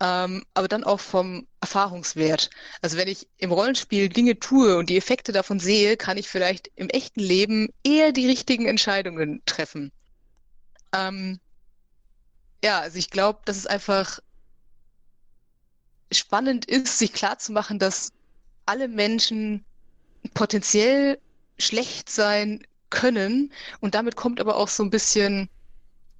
ähm, 0.00 0.44
aber 0.54 0.68
dann 0.68 0.84
auch 0.84 1.00
vom 1.00 1.46
Erfahrungswert. 1.60 2.50
Also 2.82 2.96
wenn 2.96 3.08
ich 3.08 3.28
im 3.38 3.52
Rollenspiel 3.52 4.08
Dinge 4.08 4.38
tue 4.38 4.76
und 4.76 4.90
die 4.90 4.96
Effekte 4.96 5.32
davon 5.32 5.60
sehe, 5.60 5.96
kann 5.96 6.18
ich 6.18 6.28
vielleicht 6.28 6.70
im 6.76 6.88
echten 6.90 7.20
Leben 7.20 7.68
eher 7.84 8.12
die 8.12 8.26
richtigen 8.26 8.66
Entscheidungen 8.66 9.42
treffen. 9.46 9.92
Ähm, 10.92 11.40
ja, 12.64 12.80
also 12.80 12.98
ich 12.98 13.10
glaube, 13.10 13.40
dass 13.44 13.56
es 13.56 13.66
einfach 13.66 14.20
spannend 16.12 16.64
ist, 16.64 16.98
sich 16.98 17.12
klarzumachen, 17.12 17.78
dass 17.78 18.12
alle 18.66 18.88
Menschen 18.88 19.64
potenziell 20.32 21.18
schlecht 21.58 22.10
sein 22.10 22.66
können 22.94 23.52
und 23.80 23.94
damit 23.94 24.16
kommt 24.16 24.40
aber 24.40 24.56
auch 24.56 24.68
so 24.68 24.82
ein 24.84 24.90
bisschen 24.90 25.50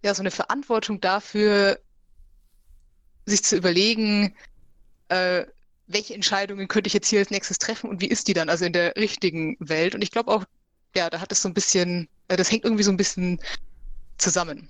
ja 0.04 0.14
so 0.14 0.22
eine 0.22 0.30
Verantwortung 0.30 1.00
dafür, 1.00 1.78
sich 3.26 3.42
zu 3.44 3.56
überlegen, 3.56 4.34
äh, 5.08 5.44
welche 5.86 6.14
Entscheidungen 6.14 6.68
könnte 6.68 6.88
ich 6.88 6.94
jetzt 6.94 7.08
hier 7.08 7.20
als 7.20 7.30
nächstes 7.30 7.58
treffen 7.58 7.88
und 7.88 8.00
wie 8.00 8.08
ist 8.08 8.28
die 8.28 8.34
dann 8.34 8.48
also 8.48 8.64
in 8.64 8.72
der 8.72 8.96
richtigen 8.96 9.56
Welt? 9.60 9.94
Und 9.94 10.02
ich 10.02 10.10
glaube 10.10 10.30
auch, 10.32 10.44
ja, 10.96 11.08
da 11.10 11.20
hat 11.20 11.32
es 11.32 11.42
so 11.42 11.48
ein 11.48 11.54
bisschen, 11.54 12.08
äh, 12.28 12.36
das 12.36 12.50
hängt 12.50 12.64
irgendwie 12.64 12.82
so 12.82 12.90
ein 12.90 12.96
bisschen 12.96 13.40
zusammen. 14.18 14.68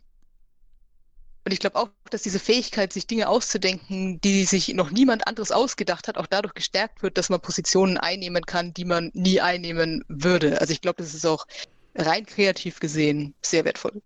Und 1.44 1.52
ich 1.52 1.58
glaube 1.58 1.76
auch, 1.76 1.90
dass 2.10 2.22
diese 2.22 2.38
Fähigkeit, 2.38 2.92
sich 2.92 3.06
Dinge 3.06 3.28
auszudenken, 3.28 4.20
die 4.22 4.44
sich 4.44 4.68
noch 4.68 4.90
niemand 4.90 5.26
anderes 5.26 5.52
ausgedacht 5.52 6.08
hat, 6.08 6.16
auch 6.16 6.26
dadurch 6.26 6.54
gestärkt 6.54 7.02
wird, 7.02 7.18
dass 7.18 7.28
man 7.28 7.40
Positionen 7.40 7.98
einnehmen 7.98 8.44
kann, 8.46 8.72
die 8.72 8.86
man 8.86 9.10
nie 9.12 9.40
einnehmen 9.40 10.04
würde. 10.08 10.60
Also 10.60 10.72
ich 10.72 10.80
glaube, 10.80 11.02
das 11.02 11.12
ist 11.12 11.26
auch 11.26 11.46
rein 11.94 12.26
kreativ 12.26 12.80
gesehen 12.80 13.34
sehr 13.42 13.64
wertvoll. 13.64 14.02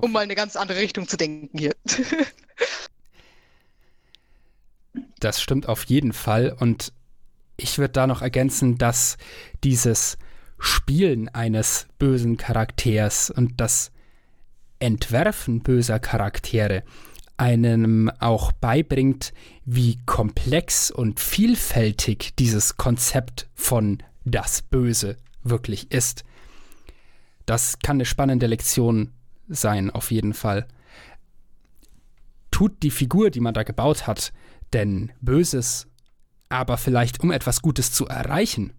Um 0.00 0.12
mal 0.12 0.20
in 0.20 0.24
eine 0.24 0.34
ganz 0.34 0.56
andere 0.56 0.80
Richtung 0.80 1.06
zu 1.06 1.16
denken 1.16 1.56
hier. 1.56 1.74
das 5.20 5.40
stimmt 5.40 5.68
auf 5.68 5.84
jeden 5.84 6.12
Fall. 6.12 6.54
Und 6.58 6.92
ich 7.56 7.78
würde 7.78 7.92
da 7.92 8.06
noch 8.06 8.20
ergänzen, 8.20 8.76
dass 8.78 9.16
dieses 9.62 10.18
Spielen 10.58 11.28
eines 11.28 11.86
bösen 11.98 12.36
Charakters 12.36 13.30
und 13.30 13.60
das 13.60 13.92
Entwerfen 14.80 15.62
böser 15.62 16.00
Charaktere 16.00 16.82
einem 17.36 18.10
auch 18.20 18.52
beibringt, 18.52 19.32
wie 19.64 19.98
komplex 20.06 20.90
und 20.90 21.20
vielfältig 21.20 22.34
dieses 22.36 22.76
Konzept 22.76 23.48
von 23.54 24.02
das 24.24 24.62
Böse 24.62 25.16
wirklich 25.44 25.92
ist. 25.92 26.24
Das 27.46 27.78
kann 27.78 27.96
eine 27.96 28.04
spannende 28.04 28.46
Lektion 28.46 29.12
sein, 29.48 29.90
auf 29.90 30.10
jeden 30.10 30.34
Fall. 30.34 30.66
Tut 32.50 32.82
die 32.82 32.90
Figur, 32.90 33.30
die 33.30 33.40
man 33.40 33.54
da 33.54 33.62
gebaut 33.62 34.06
hat, 34.06 34.32
denn 34.72 35.12
Böses, 35.20 35.86
aber 36.48 36.78
vielleicht 36.78 37.20
um 37.20 37.30
etwas 37.30 37.62
Gutes 37.62 37.92
zu 37.92 38.06
erreichen? 38.06 38.72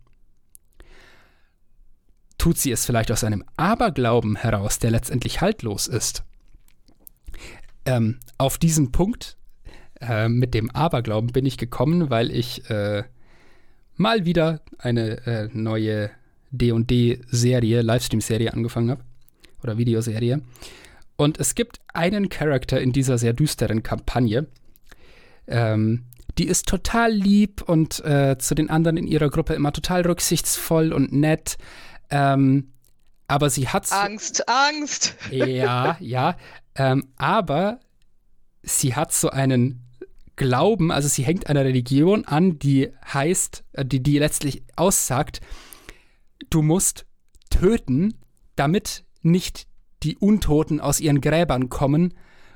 Tut 2.37 2.57
sie 2.57 2.71
es 2.71 2.85
vielleicht 2.85 3.11
aus 3.11 3.23
einem 3.23 3.43
Aberglauben 3.57 4.35
heraus, 4.35 4.79
der 4.79 4.91
letztendlich 4.91 5.41
haltlos 5.41 5.87
ist? 5.87 6.23
Ähm, 7.85 8.19
auf 8.37 8.57
diesen 8.57 8.91
Punkt 8.91 9.37
äh, 10.01 10.27
mit 10.27 10.53
dem 10.53 10.69
Aberglauben 10.71 11.31
bin 11.31 11.45
ich 11.45 11.57
gekommen, 11.57 12.09
weil 12.09 12.31
ich 12.31 12.69
äh, 12.69 13.03
mal 13.95 14.25
wieder 14.25 14.61
eine 14.77 15.25
äh, 15.25 15.49
neue 15.53 16.11
D&D-Serie, 16.51 17.81
Livestream-Serie 17.81 18.53
angefangen 18.53 18.91
habe 18.91 19.03
oder 19.63 19.77
Videoserie. 19.77 20.41
Und 21.17 21.39
es 21.39 21.55
gibt 21.55 21.79
einen 21.93 22.29
Charakter 22.29 22.79
in 22.79 22.91
dieser 22.91 23.17
sehr 23.17 23.33
düsteren 23.33 23.83
Kampagne. 23.83 24.47
Ähm, 25.47 26.05
die 26.37 26.47
ist 26.47 26.67
total 26.67 27.11
lieb 27.11 27.61
und 27.61 28.03
äh, 28.03 28.37
zu 28.37 28.55
den 28.55 28.69
anderen 28.69 28.97
in 28.97 29.07
ihrer 29.07 29.29
Gruppe 29.29 29.53
immer 29.53 29.71
total 29.71 30.01
rücksichtsvoll 30.01 30.91
und 30.91 31.13
nett. 31.13 31.57
Ähm, 32.09 32.71
aber 33.27 33.49
sie 33.49 33.67
hat. 33.69 33.91
Angst, 33.91 34.47
Angst! 34.47 35.15
Ja, 35.31 35.97
ja. 35.99 36.35
Ähm, 36.75 37.07
aber 37.17 37.79
sie 38.63 38.95
hat 38.95 39.13
so 39.13 39.29
einen 39.29 39.81
Glauben, 40.35 40.91
also 40.91 41.07
sie 41.07 41.23
hängt 41.23 41.47
einer 41.47 41.63
Religion 41.63 42.25
an, 42.25 42.59
die 42.59 42.91
heißt, 43.13 43.63
äh, 43.73 43.85
die, 43.85 44.03
die 44.03 44.19
letztlich 44.19 44.63
aussagt, 44.75 45.39
du 46.55 46.61
musst 46.61 47.05
töten, 47.49 48.13
damit 48.55 49.03
nicht 49.21 49.67
die 50.03 50.15
Untoten 50.15 50.79
aus 50.79 51.01
ihren 51.01 51.19
Gräbern 51.19 51.67
kommen, 51.67 52.13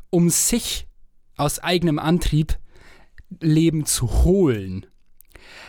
um 0.10 0.30
sich 0.30 0.88
aus 1.36 1.60
eigenem 1.60 2.00
Antrieb 2.00 2.58
Leben 3.41 3.86
zu 3.86 4.24
holen. 4.24 4.86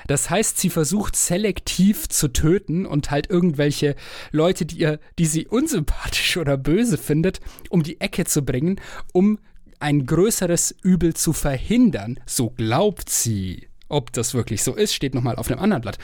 Das 0.06 0.30
heißt, 0.30 0.58
sie 0.58 0.70
versucht 0.70 1.16
selektiv 1.16 2.08
zu 2.08 2.28
töten 2.28 2.86
und 2.86 3.10
halt 3.10 3.28
irgendwelche 3.28 3.96
Leute, 4.30 4.64
die 4.64 4.78
ihr, 4.78 5.00
die 5.18 5.26
sie 5.26 5.48
unsympathisch 5.48 6.36
oder 6.36 6.56
böse 6.56 6.98
findet, 6.98 7.40
um 7.68 7.82
die 7.82 8.00
Ecke 8.00 8.24
zu 8.26 8.44
bringen, 8.44 8.80
um 9.12 9.38
ein 9.80 10.06
größeres 10.06 10.74
Übel 10.82 11.14
zu 11.14 11.32
verhindern. 11.32 12.20
So 12.26 12.50
glaubt 12.50 13.10
sie. 13.10 13.69
Ob 13.90 14.12
das 14.12 14.32
wirklich 14.34 14.62
so 14.62 14.74
ist, 14.74 14.94
steht 14.94 15.14
nochmal 15.14 15.36
auf 15.36 15.50
einem 15.50 15.60
anderen 15.60 15.82
Blatt. 15.82 15.98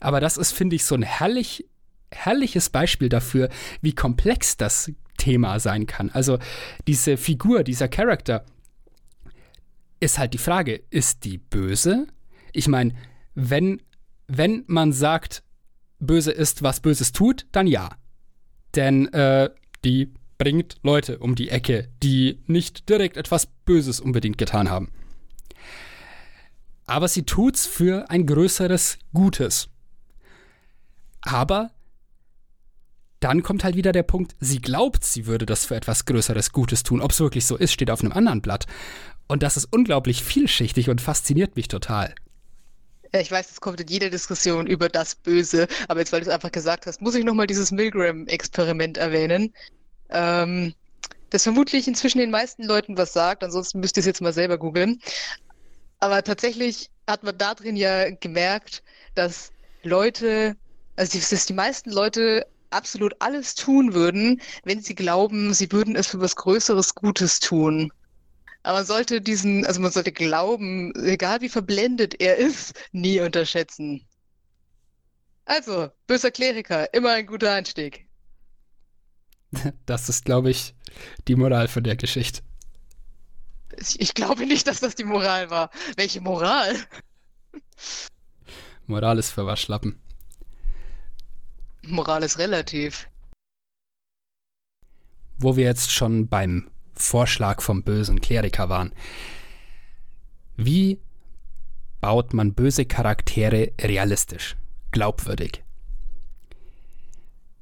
Aber 0.00 0.20
das 0.20 0.36
ist, 0.36 0.52
finde 0.52 0.76
ich, 0.76 0.84
so 0.84 0.94
ein 0.94 1.02
herrlich 1.02 1.64
herrliches 2.10 2.70
Beispiel 2.70 3.08
dafür, 3.08 3.48
wie 3.80 3.94
komplex 3.94 4.56
das 4.56 4.92
Thema 5.18 5.58
sein 5.60 5.86
kann. 5.86 6.10
Also 6.10 6.38
diese 6.86 7.16
Figur, 7.16 7.64
dieser 7.64 7.88
Charakter, 7.88 8.44
ist 9.98 10.18
halt 10.18 10.34
die 10.34 10.38
Frage, 10.38 10.82
ist 10.90 11.24
die 11.24 11.38
böse? 11.38 12.06
Ich 12.52 12.68
meine, 12.68 12.94
wenn, 13.34 13.82
wenn 14.28 14.64
man 14.66 14.92
sagt, 14.92 15.42
böse 15.98 16.32
ist, 16.32 16.62
was 16.62 16.80
Böses 16.80 17.12
tut, 17.12 17.46
dann 17.52 17.66
ja. 17.66 17.88
Denn 18.74 19.12
äh, 19.12 19.50
die 19.84 20.12
bringt 20.36 20.76
Leute 20.82 21.18
um 21.18 21.34
die 21.34 21.48
Ecke, 21.48 21.88
die 22.02 22.42
nicht 22.46 22.90
direkt 22.90 23.16
etwas 23.16 23.46
Böses 23.46 24.00
unbedingt 24.00 24.36
getan 24.36 24.68
haben. 24.68 24.90
Aber 26.86 27.08
sie 27.08 27.24
tut's 27.24 27.66
für 27.66 28.10
ein 28.10 28.26
größeres 28.26 28.98
Gutes. 29.12 29.68
Aber 31.22 31.70
dann 33.20 33.42
kommt 33.42 33.64
halt 33.64 33.76
wieder 33.76 33.92
der 33.92 34.02
Punkt, 34.02 34.36
sie 34.40 34.60
glaubt, 34.60 35.04
sie 35.04 35.26
würde 35.26 35.46
das 35.46 35.64
für 35.64 35.74
etwas 35.74 36.04
Größeres 36.04 36.52
Gutes 36.52 36.82
tun. 36.82 37.00
Ob 37.00 37.10
es 37.10 37.20
wirklich 37.20 37.46
so 37.46 37.56
ist, 37.56 37.72
steht 37.72 37.90
auf 37.90 38.02
einem 38.02 38.12
anderen 38.12 38.42
Blatt. 38.42 38.66
Und 39.26 39.42
das 39.42 39.56
ist 39.56 39.66
unglaublich 39.72 40.22
vielschichtig 40.22 40.88
und 40.90 41.00
fasziniert 41.00 41.56
mich 41.56 41.68
total. 41.68 42.14
Ich 43.12 43.30
weiß, 43.30 43.50
es 43.50 43.60
kommt 43.60 43.80
in 43.80 43.88
jeder 43.88 44.10
Diskussion 44.10 44.66
über 44.66 44.88
das 44.88 45.14
Böse, 45.14 45.66
aber 45.88 46.00
jetzt, 46.00 46.12
weil 46.12 46.20
du 46.20 46.26
es 46.26 46.32
einfach 46.32 46.52
gesagt 46.52 46.86
hast, 46.86 47.00
muss 47.00 47.14
ich 47.14 47.24
nochmal 47.24 47.46
dieses 47.46 47.72
Milgram-Experiment 47.72 48.98
erwähnen. 48.98 49.54
Ähm, 50.10 50.74
das 51.30 51.44
vermutlich 51.44 51.88
inzwischen 51.88 52.18
den 52.18 52.30
meisten 52.30 52.64
Leuten 52.64 52.96
was 52.96 53.12
sagt, 53.12 53.42
ansonsten 53.42 53.80
müsst 53.80 53.96
ihr 53.96 54.00
es 54.00 54.06
jetzt 54.06 54.20
mal 54.20 54.32
selber 54.32 54.58
googeln. 54.58 55.00
Aber 56.06 56.22
tatsächlich 56.22 56.88
hat 57.08 57.24
man 57.24 57.36
da 57.36 57.52
drin 57.56 57.74
ja 57.74 58.10
gemerkt, 58.10 58.84
dass 59.16 59.50
Leute, 59.82 60.56
also 60.94 61.18
dass 61.18 61.46
die 61.46 61.52
meisten 61.52 61.90
Leute 61.90 62.46
absolut 62.70 63.16
alles 63.18 63.56
tun 63.56 63.92
würden, 63.92 64.40
wenn 64.62 64.80
sie 64.80 64.94
glauben, 64.94 65.52
sie 65.52 65.72
würden 65.72 65.96
es 65.96 66.06
für 66.06 66.20
was 66.20 66.36
Größeres 66.36 66.94
Gutes 66.94 67.40
tun. 67.40 67.90
Aber 68.62 68.78
man 68.78 68.86
sollte 68.86 69.20
diesen, 69.20 69.66
also 69.66 69.80
man 69.80 69.90
sollte 69.90 70.12
glauben, 70.12 70.92
egal 71.04 71.40
wie 71.40 71.48
verblendet 71.48 72.20
er 72.20 72.36
ist, 72.36 72.74
nie 72.92 73.18
unterschätzen. 73.18 74.06
Also, 75.44 75.88
böser 76.06 76.30
Kleriker, 76.30 76.94
immer 76.94 77.14
ein 77.14 77.26
guter 77.26 77.52
Einstieg. 77.52 78.06
Das 79.86 80.08
ist, 80.08 80.24
glaube 80.24 80.50
ich, 80.50 80.76
die 81.26 81.34
Moral 81.34 81.66
von 81.66 81.82
der 81.82 81.96
Geschichte. 81.96 82.42
Ich, 83.78 84.00
ich 84.00 84.14
glaube 84.14 84.46
nicht, 84.46 84.66
dass 84.66 84.80
das 84.80 84.94
die 84.94 85.04
Moral 85.04 85.50
war. 85.50 85.70
Welche 85.96 86.20
Moral? 86.20 86.76
Moral 88.86 89.18
ist 89.18 89.30
für 89.30 89.46
Waschlappen. 89.46 90.00
Moral 91.82 92.22
ist 92.22 92.38
relativ. 92.38 93.08
Wo 95.38 95.56
wir 95.56 95.64
jetzt 95.64 95.92
schon 95.92 96.28
beim 96.28 96.70
Vorschlag 96.94 97.60
vom 97.60 97.82
bösen 97.82 98.20
Kleriker 98.20 98.68
waren. 98.68 98.92
Wie 100.56 101.00
baut 102.00 102.32
man 102.32 102.54
böse 102.54 102.86
Charaktere 102.86 103.72
realistisch, 103.80 104.56
glaubwürdig? 104.92 105.62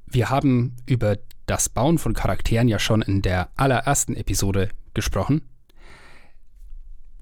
Wir 0.05 0.29
haben 0.29 0.77
über 0.85 1.17
das 1.45 1.67
Bauen 1.67 1.97
von 1.97 2.13
Charakteren 2.13 2.67
ja 2.67 2.79
schon 2.79 3.01
in 3.01 3.21
der 3.21 3.49
allerersten 3.55 4.15
Episode 4.15 4.69
gesprochen. 4.93 5.41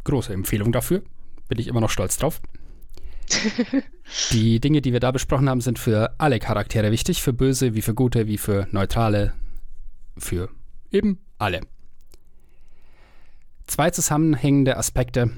Große 0.04 0.34
Empfehlung 0.34 0.72
dafür, 0.72 1.01
bin 1.47 1.60
ich 1.60 1.68
immer 1.68 1.82
noch 1.82 1.89
stolz 1.89 2.18
drauf. 2.18 2.41
die 4.32 4.60
Dinge, 4.60 4.82
die 4.82 4.93
wir 4.93 4.99
da 4.99 5.12
besprochen 5.12 5.49
haben, 5.49 5.62
sind 5.62 5.80
für 5.80 6.14
alle 6.18 6.39
Charaktere 6.39 6.91
wichtig, 6.91 7.22
für 7.22 7.34
böse 7.34 7.74
wie 7.74 7.82
für 7.82 7.93
gute, 7.93 8.28
wie 8.28 8.38
für 8.38 8.68
neutrale, 8.72 9.34
für 10.18 10.49
eben 10.91 11.20
alle. 11.38 11.62
Zwei 13.66 13.89
zusammenhängende 13.91 14.78
Aspekte 14.78 15.32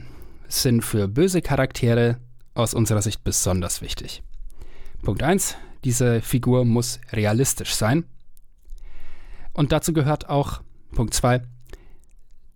sind 0.47 0.83
für 0.83 1.07
böse 1.07 1.41
Charaktere 1.41 2.17
aus 2.53 2.73
unserer 2.73 3.01
Sicht 3.01 3.23
besonders 3.23 3.81
wichtig. 3.81 4.23
Punkt 5.03 5.21
1. 5.21 5.55
Diese 5.83 6.21
Figur 6.21 6.65
muss 6.65 6.99
realistisch 7.11 7.75
sein. 7.75 8.05
Und 9.53 9.71
dazu 9.71 9.93
gehört 9.93 10.29
auch 10.29 10.61
Punkt 10.91 11.13
2. 11.13 11.41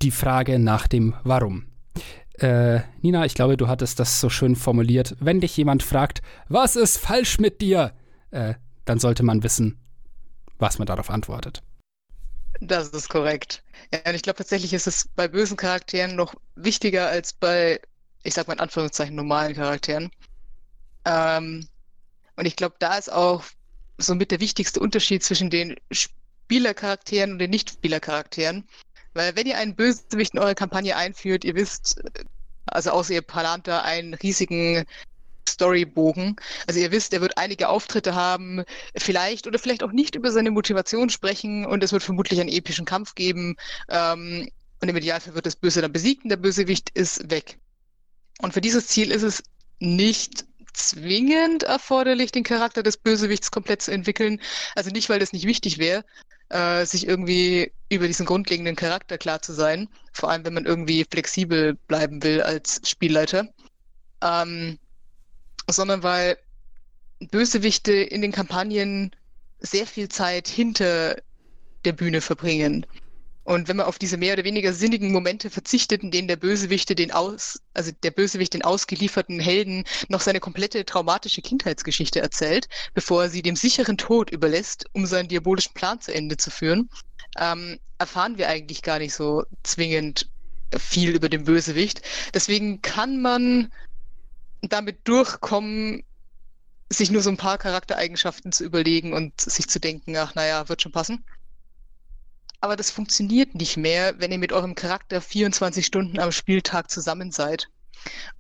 Die 0.01 0.12
Frage 0.12 0.60
nach 0.60 0.88
dem 0.88 1.14
Warum. 1.24 1.68
Äh, 2.39 2.82
Nina, 3.02 3.26
ich 3.26 3.34
glaube, 3.34 3.58
du 3.58 3.68
hattest 3.68 4.00
das 4.00 4.22
so 4.22 4.30
schön 4.30 4.56
formuliert. 4.56 5.16
Wenn 5.20 5.41
dich 5.41 5.56
jemand 5.58 5.84
fragt, 5.84 6.22
was 6.47 6.76
ist 6.76 6.97
falsch 6.97 7.39
mit 7.39 7.62
dir, 7.62 7.93
äh, 8.32 8.54
dann 8.86 9.00
sollte 9.00 9.24
man 9.24 9.43
wissen, 9.43 9.80
was 10.58 10.80
man 10.80 10.86
darauf 10.86 11.10
antwortet. 11.10 11.62
Das 12.62 12.89
ist 12.89 13.10
korrekt. 13.10 13.64
Ja, 13.93 14.00
und 14.08 14.16
ich 14.16 14.22
glaube 14.22 14.38
tatsächlich 14.38 14.74
ist 14.74 14.88
es 14.88 15.08
bei 15.16 15.28
bösen 15.28 15.58
Charakteren 15.58 16.16
noch 16.16 16.34
wichtiger 16.56 17.08
als 17.08 17.34
bei, 17.34 17.80
ich 18.24 18.34
sag 18.34 18.47
mal 18.47 18.54
in 18.54 18.60
Anführungszeichen, 18.60 19.16
normalen 19.16 19.56
Charakteren. 19.56 20.10
Ähm, 21.06 21.68
und 22.36 22.45
ich 22.45 22.56
glaube, 22.56 22.76
da 22.80 22.97
ist 22.97 23.12
auch 23.12 23.43
somit 23.97 24.32
der 24.32 24.39
wichtigste 24.39 24.80
Unterschied 24.80 25.24
zwischen 25.24 25.50
den 25.50 25.76
Spielercharakteren 25.91 27.34
und 27.34 27.39
den 27.39 27.52
Nicht-Spielercharakteren. 27.52 28.68
Weil 29.20 29.36
wenn 29.36 29.47
ihr 29.47 29.57
einen 29.57 29.76
Bösewicht 29.76 30.34
in 30.34 30.39
eure 30.39 30.55
Kampagne 30.55 30.95
einführt, 30.95 31.43
ihr 31.43 31.53
wisst, 31.53 32.01
also 32.67 32.91
außer 32.91 33.15
ihr 33.15 33.22
plant 33.22 33.67
da 33.67 33.82
einen 33.82 34.13
riesigen 34.13 34.86
Storybogen. 35.45 36.38
Also 36.67 36.80
ihr 36.80 36.91
wisst, 36.91 37.13
er 37.13 37.20
wird 37.20 37.38
einige 37.38 37.67
Auftritte 37.67 38.15
haben, 38.15 38.63
vielleicht 38.95 39.45
oder 39.45 39.59
vielleicht 39.59 39.84
auch 39.84 39.91
nicht 39.91 40.15
über 40.15 40.32
seine 40.32 40.51
Motivation 40.51 41.09
sprechen 41.09 41.65
und 41.65 41.84
es 41.84 41.91
wird 41.91 42.01
vermutlich 42.01 42.39
einen 42.39 42.49
epischen 42.49 42.86
Kampf 42.86 43.13
geben. 43.13 43.57
Ähm, 43.89 44.47
und 44.80 44.88
im 44.88 44.95
Idealfall 44.95 45.36
wird 45.36 45.45
das 45.45 45.57
Böse 45.57 45.82
dann 45.82 45.91
besiegt 45.91 46.24
und 46.24 46.30
der 46.30 46.38
Bösewicht 46.38 46.89
ist 46.93 47.30
weg. 47.30 47.59
Und 48.41 48.53
für 48.53 48.61
dieses 48.61 48.88
Ziel 48.88 49.11
ist 49.11 49.24
es 49.24 49.43
nicht 49.80 50.45
zwingend 50.72 51.63
erforderlich, 51.63 52.32
den 52.32 52.43
Charakter 52.43 52.84
des 52.84 52.95
Bösewichts 52.95 53.51
komplett 53.51 53.82
zu 53.82 53.91
entwickeln. 53.91 54.39
Also 54.76 54.91
nicht, 54.91 55.09
weil 55.09 55.20
das 55.20 55.34
nicht 55.34 55.45
wichtig 55.45 55.78
wäre, 55.78 56.05
äh, 56.50 56.86
sich 56.86 57.08
irgendwie 57.08 57.72
über 57.89 58.08
diesen 58.08 58.26
grundlegenden 58.26 58.76
Charakter 58.76 59.18
klar 59.18 59.41
zu 59.41 59.54
sein. 59.54 59.88
Vor 60.14 60.30
allem, 60.30 60.45
wenn 60.45 60.54
man 60.54 60.66
irgendwie 60.66 61.06
flexibel 61.10 61.76
bleiben 61.88 62.24
will 62.24 62.41
als 62.41 62.82
Spielleiter. 62.88 63.47
Ähm, 64.22 64.78
sondern 65.70 66.04
weil 66.04 66.38
Bösewichte 67.32 67.93
in 67.93 68.22
den 68.22 68.32
Kampagnen 68.32 69.12
sehr 69.60 69.86
viel 69.86 70.10
Zeit 70.10 70.47
hinter 70.47 71.18
der 71.86 71.93
Bühne 71.93 72.22
verbringen. 72.22 72.86
Und 73.50 73.68
wenn 73.68 73.78
man 73.78 73.88
auf 73.88 73.97
diese 73.97 74.18
mehr 74.18 74.34
oder 74.34 74.43
weniger 74.43 74.74
sinnigen 74.74 75.12
Momente 75.12 75.50
verzichtet, 75.50 76.04
in 76.04 76.12
denen 76.12 76.28
der 76.28 76.36
Bösewichte 76.36 76.93
den 76.93 77.10
aus, 77.10 77.60
also 77.74 77.91
der 78.04 78.12
Bösewicht 78.12 78.54
den 78.54 78.62
ausgelieferten 78.62 79.39
Helden 79.39 79.86
noch 80.08 80.22
seine 80.22 80.39
komplette 80.39 80.86
traumatische 80.86 81.41
Kindheitsgeschichte 81.41 82.20
erzählt, 82.20 82.68
bevor 82.93 83.24
er 83.24 83.32
sie 83.32 83.41
dem 83.41 83.56
sicheren 83.56 83.97
Tod 83.97 84.30
überlässt, 84.30 84.86
um 84.93 85.08
seinen 85.08 85.30
diabolischen 85.30 85.74
Plan 85.74 86.00
zu 86.00 86.14
Ende 86.14 86.38
zu 86.38 86.52
führen, 86.52 86.91
ähm, 87.39 87.80
erfahren 87.97 88.38
wir 88.38 88.50
eigentlich 88.50 88.84
gar 88.84 89.00
nicht 89.00 89.16
so 89.16 89.43
zwingend 89.64 90.30
viel 90.78 91.16
über 91.16 91.28
den 91.28 91.45
Bösewicht. 91.45 92.04
Deswegen 92.36 92.84
kann 92.84 93.20
man 93.20 93.74
damit 94.62 95.08
durchkommen, 95.08 96.04
sich 96.89 97.10
nur 97.10 97.24
so 97.24 97.32
ein 97.32 97.38
paar 97.38 97.58
Charaktereigenschaften 97.58 98.52
zu 98.52 98.64
überlegen 98.64 99.14
und 99.14 99.41
sich 99.41 99.68
zu 99.68 99.80
denken, 99.80 100.16
ach 100.18 100.36
naja, 100.36 100.70
wird 100.70 100.84
schon 100.84 100.91
passen 100.91 101.26
aber 102.62 102.76
das 102.76 102.91
funktioniert 102.91 103.55
nicht 103.55 103.78
mehr, 103.78 104.20
wenn 104.20 104.32
ihr 104.32 104.38
mit 104.38 104.51
eurem 104.51 104.76
Charakter 104.76 105.22
24 105.22 105.86
Stunden 105.86 106.20
am 106.20 106.32
Spieltag 106.32 106.91
zusammen 106.91 107.32
seid. 107.32 107.70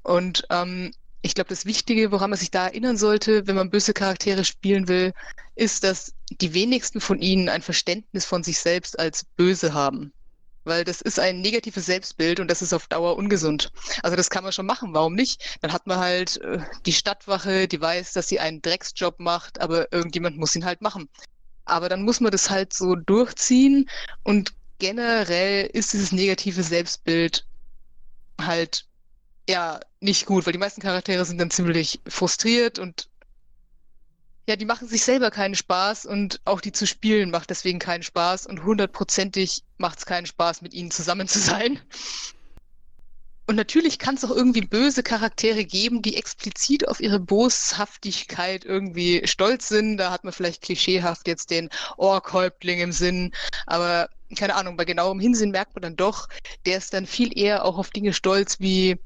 Und 0.03 0.45
ähm, 0.49 0.91
ich 1.21 1.35
glaube, 1.35 1.49
das 1.49 1.65
Wichtige, 1.65 2.11
woran 2.11 2.29
man 2.29 2.39
sich 2.39 2.51
da 2.51 2.67
erinnern 2.67 2.97
sollte, 2.97 3.45
wenn 3.47 3.55
man 3.55 3.69
böse 3.69 3.93
Charaktere 3.93 4.45
spielen 4.45 4.87
will, 4.87 5.13
ist, 5.55 5.83
dass 5.83 6.13
die 6.29 6.53
wenigsten 6.53 7.01
von 7.01 7.19
ihnen 7.19 7.49
ein 7.49 7.61
Verständnis 7.61 8.25
von 8.25 8.43
sich 8.43 8.59
selbst 8.59 8.97
als 8.97 9.25
böse 9.35 9.73
haben. 9.73 10.13
Weil 10.63 10.83
das 10.83 11.01
ist 11.01 11.19
ein 11.19 11.41
negatives 11.41 11.85
Selbstbild 11.85 12.39
und 12.39 12.49
das 12.49 12.61
ist 12.61 12.73
auf 12.73 12.87
Dauer 12.87 13.17
ungesund. 13.17 13.71
Also 14.03 14.15
das 14.15 14.29
kann 14.29 14.43
man 14.43 14.53
schon 14.53 14.65
machen, 14.65 14.93
warum 14.93 15.15
nicht? 15.15 15.57
Dann 15.61 15.73
hat 15.73 15.87
man 15.87 15.97
halt 15.97 16.37
äh, 16.41 16.59
die 16.85 16.93
Stadtwache, 16.93 17.67
die 17.67 17.81
weiß, 17.81 18.13
dass 18.13 18.27
sie 18.27 18.39
einen 18.39 18.61
Drecksjob 18.61 19.19
macht, 19.19 19.59
aber 19.61 19.91
irgendjemand 19.91 20.37
muss 20.37 20.55
ihn 20.55 20.65
halt 20.65 20.81
machen. 20.81 21.09
Aber 21.69 21.89
dann 21.89 22.03
muss 22.03 22.19
man 22.19 22.31
das 22.31 22.49
halt 22.49 22.73
so 22.73 22.95
durchziehen 22.95 23.89
und 24.23 24.53
generell 24.79 25.67
ist 25.67 25.93
dieses 25.93 26.11
negative 26.11 26.63
Selbstbild 26.63 27.45
halt 28.39 28.85
ja 29.49 29.79
nicht 29.99 30.25
gut, 30.25 30.45
weil 30.45 30.53
die 30.53 30.59
meisten 30.59 30.81
Charaktere 30.81 31.25
sind 31.25 31.39
dann 31.39 31.51
ziemlich 31.51 31.99
frustriert 32.07 32.79
und 32.79 33.09
ja, 34.47 34.55
die 34.55 34.65
machen 34.65 34.87
sich 34.87 35.03
selber 35.03 35.29
keinen 35.29 35.53
Spaß 35.53 36.05
und 36.07 36.41
auch 36.43 36.59
die 36.59 36.71
zu 36.71 36.87
spielen 36.87 37.29
macht 37.29 37.51
deswegen 37.51 37.77
keinen 37.77 38.01
Spaß 38.01 38.47
und 38.47 38.63
hundertprozentig 38.63 39.63
macht 39.77 39.99
es 39.99 40.05
keinen 40.07 40.25
Spaß, 40.25 40.63
mit 40.63 40.73
ihnen 40.73 40.89
zusammen 40.89 41.27
zu 41.27 41.37
sein. 41.37 41.79
Und 43.49 43.55
natürlich 43.55 43.97
kann 43.97 44.13
es 44.13 44.23
auch 44.23 44.29
irgendwie 44.29 44.61
böse 44.61 45.01
Charaktere 45.01 45.65
geben, 45.65 46.03
die 46.03 46.15
explizit 46.17 46.87
auf 46.87 46.99
ihre 46.99 47.19
Boshaftigkeit 47.19 48.63
irgendwie 48.63 49.25
stolz 49.25 49.69
sind. 49.69 49.97
Da 49.97 50.11
hat 50.11 50.23
man 50.23 50.33
vielleicht 50.33 50.61
klischeehaft 50.61 51.27
jetzt 51.27 51.49
den 51.49 51.71
Orkhäuptling 51.97 52.79
im 52.79 52.91
Sinn. 52.91 53.31
Aber 53.65 54.07
keine 54.37 54.53
Ahnung, 54.53 54.77
bei 54.77 54.85
genauem 54.85 55.19
Hinsinn 55.19 55.49
merkt 55.49 55.73
man 55.73 55.81
dann 55.81 55.95
doch, 55.95 56.29
der 56.67 56.77
ist 56.77 56.93
dann 56.93 57.07
viel 57.07 57.35
eher 57.35 57.65
auch 57.65 57.79
auf 57.79 57.89
Dinge 57.89 58.13
stolz 58.13 58.59
wie 58.59 58.99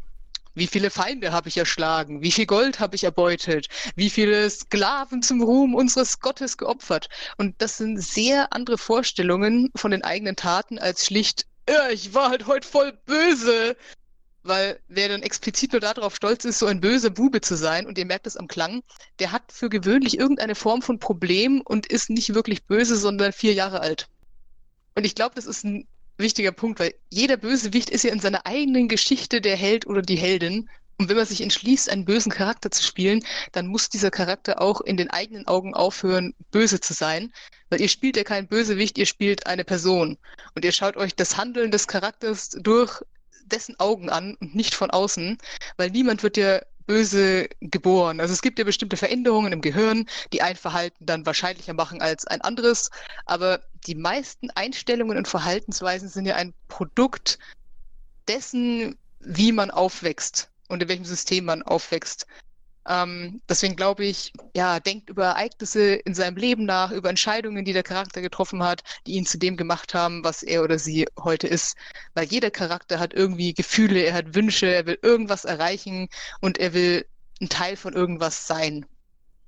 wie 0.55 0.67
viele 0.67 0.89
Feinde 0.89 1.31
habe 1.31 1.47
ich 1.47 1.55
erschlagen? 1.55 2.21
Wie 2.21 2.31
viel 2.31 2.45
Gold 2.45 2.81
habe 2.81 2.97
ich 2.97 3.05
erbeutet? 3.05 3.67
Wie 3.95 4.09
viele 4.09 4.49
Sklaven 4.49 5.21
zum 5.21 5.41
Ruhm 5.41 5.73
unseres 5.73 6.19
Gottes 6.19 6.57
geopfert? 6.57 7.07
Und 7.37 7.61
das 7.61 7.77
sind 7.77 7.97
sehr 8.01 8.51
andere 8.51 8.77
Vorstellungen 8.77 9.71
von 9.73 9.91
den 9.91 10.03
eigenen 10.03 10.35
Taten 10.35 10.79
als 10.79 11.05
schlicht, 11.05 11.47
ich 11.93 12.13
war 12.13 12.29
halt 12.29 12.47
heute 12.47 12.67
voll 12.67 12.91
böse. 13.05 13.77
Weil 14.43 14.79
wer 14.89 15.07
dann 15.07 15.23
explizit 15.23 15.71
nur 15.71 15.79
darauf 15.79 16.15
stolz 16.15 16.43
ist, 16.43 16.59
so 16.59 16.65
ein 16.65 16.81
böser 16.81 17.09
Bube 17.09 17.39
zu 17.39 17.55
sein, 17.55 17.85
und 17.85 17.97
ihr 17.97 18.05
merkt 18.05 18.27
es 18.27 18.37
am 18.37 18.47
Klang, 18.47 18.83
der 19.19 19.31
hat 19.31 19.51
für 19.51 19.69
gewöhnlich 19.69 20.17
irgendeine 20.19 20.55
Form 20.55 20.81
von 20.81 20.99
Problem 20.99 21.61
und 21.61 21.85
ist 21.87 22.09
nicht 22.09 22.33
wirklich 22.33 22.65
böse, 22.65 22.97
sondern 22.97 23.31
vier 23.31 23.53
Jahre 23.53 23.79
alt. 23.79 24.07
Und 24.95 25.05
ich 25.05 25.15
glaube, 25.15 25.35
das 25.35 25.45
ist 25.45 25.63
ein 25.63 25.87
wichtiger 26.17 26.51
Punkt, 26.51 26.79
weil 26.79 26.93
jeder 27.09 27.37
Bösewicht 27.37 27.89
ist 27.89 28.03
ja 28.03 28.11
in 28.11 28.19
seiner 28.19 28.45
eigenen 28.45 28.87
Geschichte 28.87 29.41
der 29.41 29.55
Held 29.55 29.87
oder 29.87 30.01
die 30.01 30.17
Heldin. 30.17 30.69
Und 30.97 31.09
wenn 31.09 31.17
man 31.17 31.25
sich 31.25 31.41
entschließt, 31.41 31.89
einen 31.89 32.05
bösen 32.05 32.31
Charakter 32.31 32.69
zu 32.69 32.83
spielen, 32.83 33.25
dann 33.51 33.67
muss 33.67 33.89
dieser 33.89 34.11
Charakter 34.11 34.61
auch 34.61 34.81
in 34.81 34.95
den 34.95 35.09
eigenen 35.09 35.47
Augen 35.47 35.73
aufhören, 35.73 36.35
böse 36.51 36.79
zu 36.79 36.93
sein. 36.93 37.33
Weil 37.69 37.81
ihr 37.81 37.89
spielt 37.89 38.15
ja 38.15 38.23
keinen 38.23 38.47
Bösewicht, 38.47 38.97
ihr 38.97 39.07
spielt 39.07 39.47
eine 39.47 39.63
Person. 39.63 40.17
Und 40.53 40.63
ihr 40.65 40.71
schaut 40.71 40.95
euch 40.95 41.15
das 41.15 41.35
Handeln 41.35 41.71
des 41.71 41.87
Charakters 41.87 42.49
durch 42.49 43.01
dessen 43.45 43.79
Augen 43.79 44.09
an 44.09 44.35
und 44.35 44.55
nicht 44.55 44.75
von 44.75 44.91
außen, 44.91 45.37
weil 45.77 45.89
niemand 45.91 46.23
wird 46.23 46.37
ja 46.37 46.61
böse 46.85 47.47
geboren. 47.61 48.19
Also 48.19 48.33
es 48.33 48.41
gibt 48.41 48.59
ja 48.59 48.65
bestimmte 48.65 48.97
Veränderungen 48.97 49.53
im 49.53 49.61
Gehirn, 49.61 50.05
die 50.33 50.41
ein 50.41 50.55
Verhalten 50.55 51.05
dann 51.05 51.25
wahrscheinlicher 51.25 51.73
machen 51.73 52.01
als 52.01 52.27
ein 52.27 52.41
anderes, 52.41 52.89
aber 53.25 53.61
die 53.87 53.95
meisten 53.95 54.49
Einstellungen 54.51 55.17
und 55.17 55.27
Verhaltensweisen 55.27 56.09
sind 56.09 56.25
ja 56.25 56.35
ein 56.35 56.53
Produkt 56.67 57.39
dessen, 58.27 58.97
wie 59.19 59.51
man 59.51 59.71
aufwächst 59.71 60.49
und 60.67 60.81
in 60.81 60.89
welchem 60.89 61.05
System 61.05 61.45
man 61.45 61.63
aufwächst. 61.63 62.25
Ähm, 62.87 63.41
deswegen 63.47 63.75
glaube 63.75 64.05
ich, 64.05 64.33
ja, 64.55 64.79
denkt 64.79 65.09
über 65.09 65.25
Ereignisse 65.25 65.93
in 65.93 66.13
seinem 66.13 66.35
Leben 66.35 66.65
nach, 66.65 66.91
über 66.91 67.09
Entscheidungen, 67.09 67.63
die 67.63 67.73
der 67.73 67.83
Charakter 67.83 68.21
getroffen 68.21 68.63
hat, 68.63 68.83
die 69.07 69.13
ihn 69.13 69.25
zu 69.25 69.37
dem 69.37 69.55
gemacht 69.55 69.93
haben, 69.93 70.23
was 70.23 70.43
er 70.43 70.63
oder 70.63 70.77
sie 70.77 71.07
heute 71.19 71.47
ist. 71.47 71.75
Weil 72.13 72.25
jeder 72.25 72.51
Charakter 72.51 72.99
hat 72.99 73.13
irgendwie 73.13 73.53
Gefühle, 73.53 74.01
er 74.01 74.13
hat 74.13 74.35
Wünsche, 74.35 74.67
er 74.67 74.85
will 74.85 74.99
irgendwas 75.01 75.45
erreichen 75.45 76.09
und 76.41 76.57
er 76.57 76.73
will 76.73 77.05
ein 77.41 77.49
Teil 77.49 77.77
von 77.77 77.93
irgendwas 77.93 78.47
sein. 78.47 78.85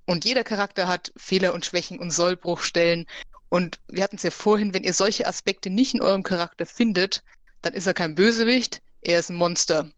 Und 0.06 0.24
jeder 0.24 0.44
Charakter 0.44 0.88
hat 0.88 1.12
Fehler 1.18 1.54
und 1.54 1.66
Schwächen 1.66 2.00
und 2.00 2.12
Sollbruchstellen. 2.12 3.06
Und 3.50 3.80
wir 3.88 4.04
hatten 4.04 4.18
es 4.18 4.24
ja 4.24 4.32
vorhin, 4.32 4.74
wenn 4.74 4.84
ihr 4.84 4.94
solche 4.94 5.28
Aspekte 5.28 5.70
nicht 5.70 5.94
in 5.94 6.02
eurem 6.02 6.24
Charakter 6.24 6.66
findet, 6.66 7.24
dann 7.62 7.74
ist 7.74 7.88
er 7.88 7.94
kein 7.94 8.16
Bösewicht, 8.16 8.82
er 9.02 9.20
ist 9.20 9.30
ein 9.30 9.36
Monster. 9.36 9.90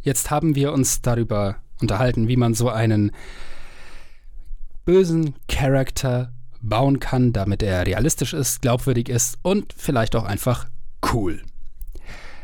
Jetzt 0.00 0.30
haben 0.30 0.54
wir 0.54 0.72
uns 0.72 1.00
darüber 1.02 1.62
unterhalten, 1.80 2.28
wie 2.28 2.36
man 2.36 2.54
so 2.54 2.68
einen 2.68 3.12
bösen 4.84 5.34
Charakter 5.48 6.32
bauen 6.60 6.98
kann, 6.98 7.32
damit 7.32 7.62
er 7.62 7.86
realistisch 7.86 8.32
ist, 8.32 8.62
glaubwürdig 8.62 9.08
ist 9.08 9.38
und 9.42 9.72
vielleicht 9.76 10.16
auch 10.16 10.24
einfach 10.24 10.66
cool. 11.12 11.42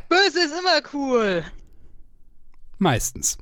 Böse 0.09 0.41
ist 0.41 0.53
immer 0.59 0.81
cool. 0.93 1.45
Meistens. 2.79 3.39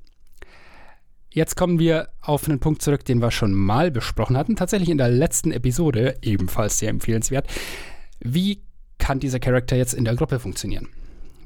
Jetzt 1.30 1.56
kommen 1.56 1.78
wir 1.78 2.08
auf 2.20 2.48
einen 2.48 2.58
Punkt 2.58 2.82
zurück, 2.82 3.04
den 3.04 3.20
wir 3.20 3.30
schon 3.30 3.52
mal 3.52 3.90
besprochen 3.90 4.36
hatten, 4.36 4.56
tatsächlich 4.56 4.88
in 4.88 4.98
der 4.98 5.08
letzten 5.08 5.52
Episode, 5.52 6.16
ebenfalls 6.22 6.78
sehr 6.78 6.90
empfehlenswert. 6.90 7.46
Wie 8.20 8.62
kann 8.98 9.20
dieser 9.20 9.38
Charakter 9.38 9.76
jetzt 9.76 9.94
in 9.94 10.04
der 10.04 10.16
Gruppe 10.16 10.40
funktionieren? 10.40 10.88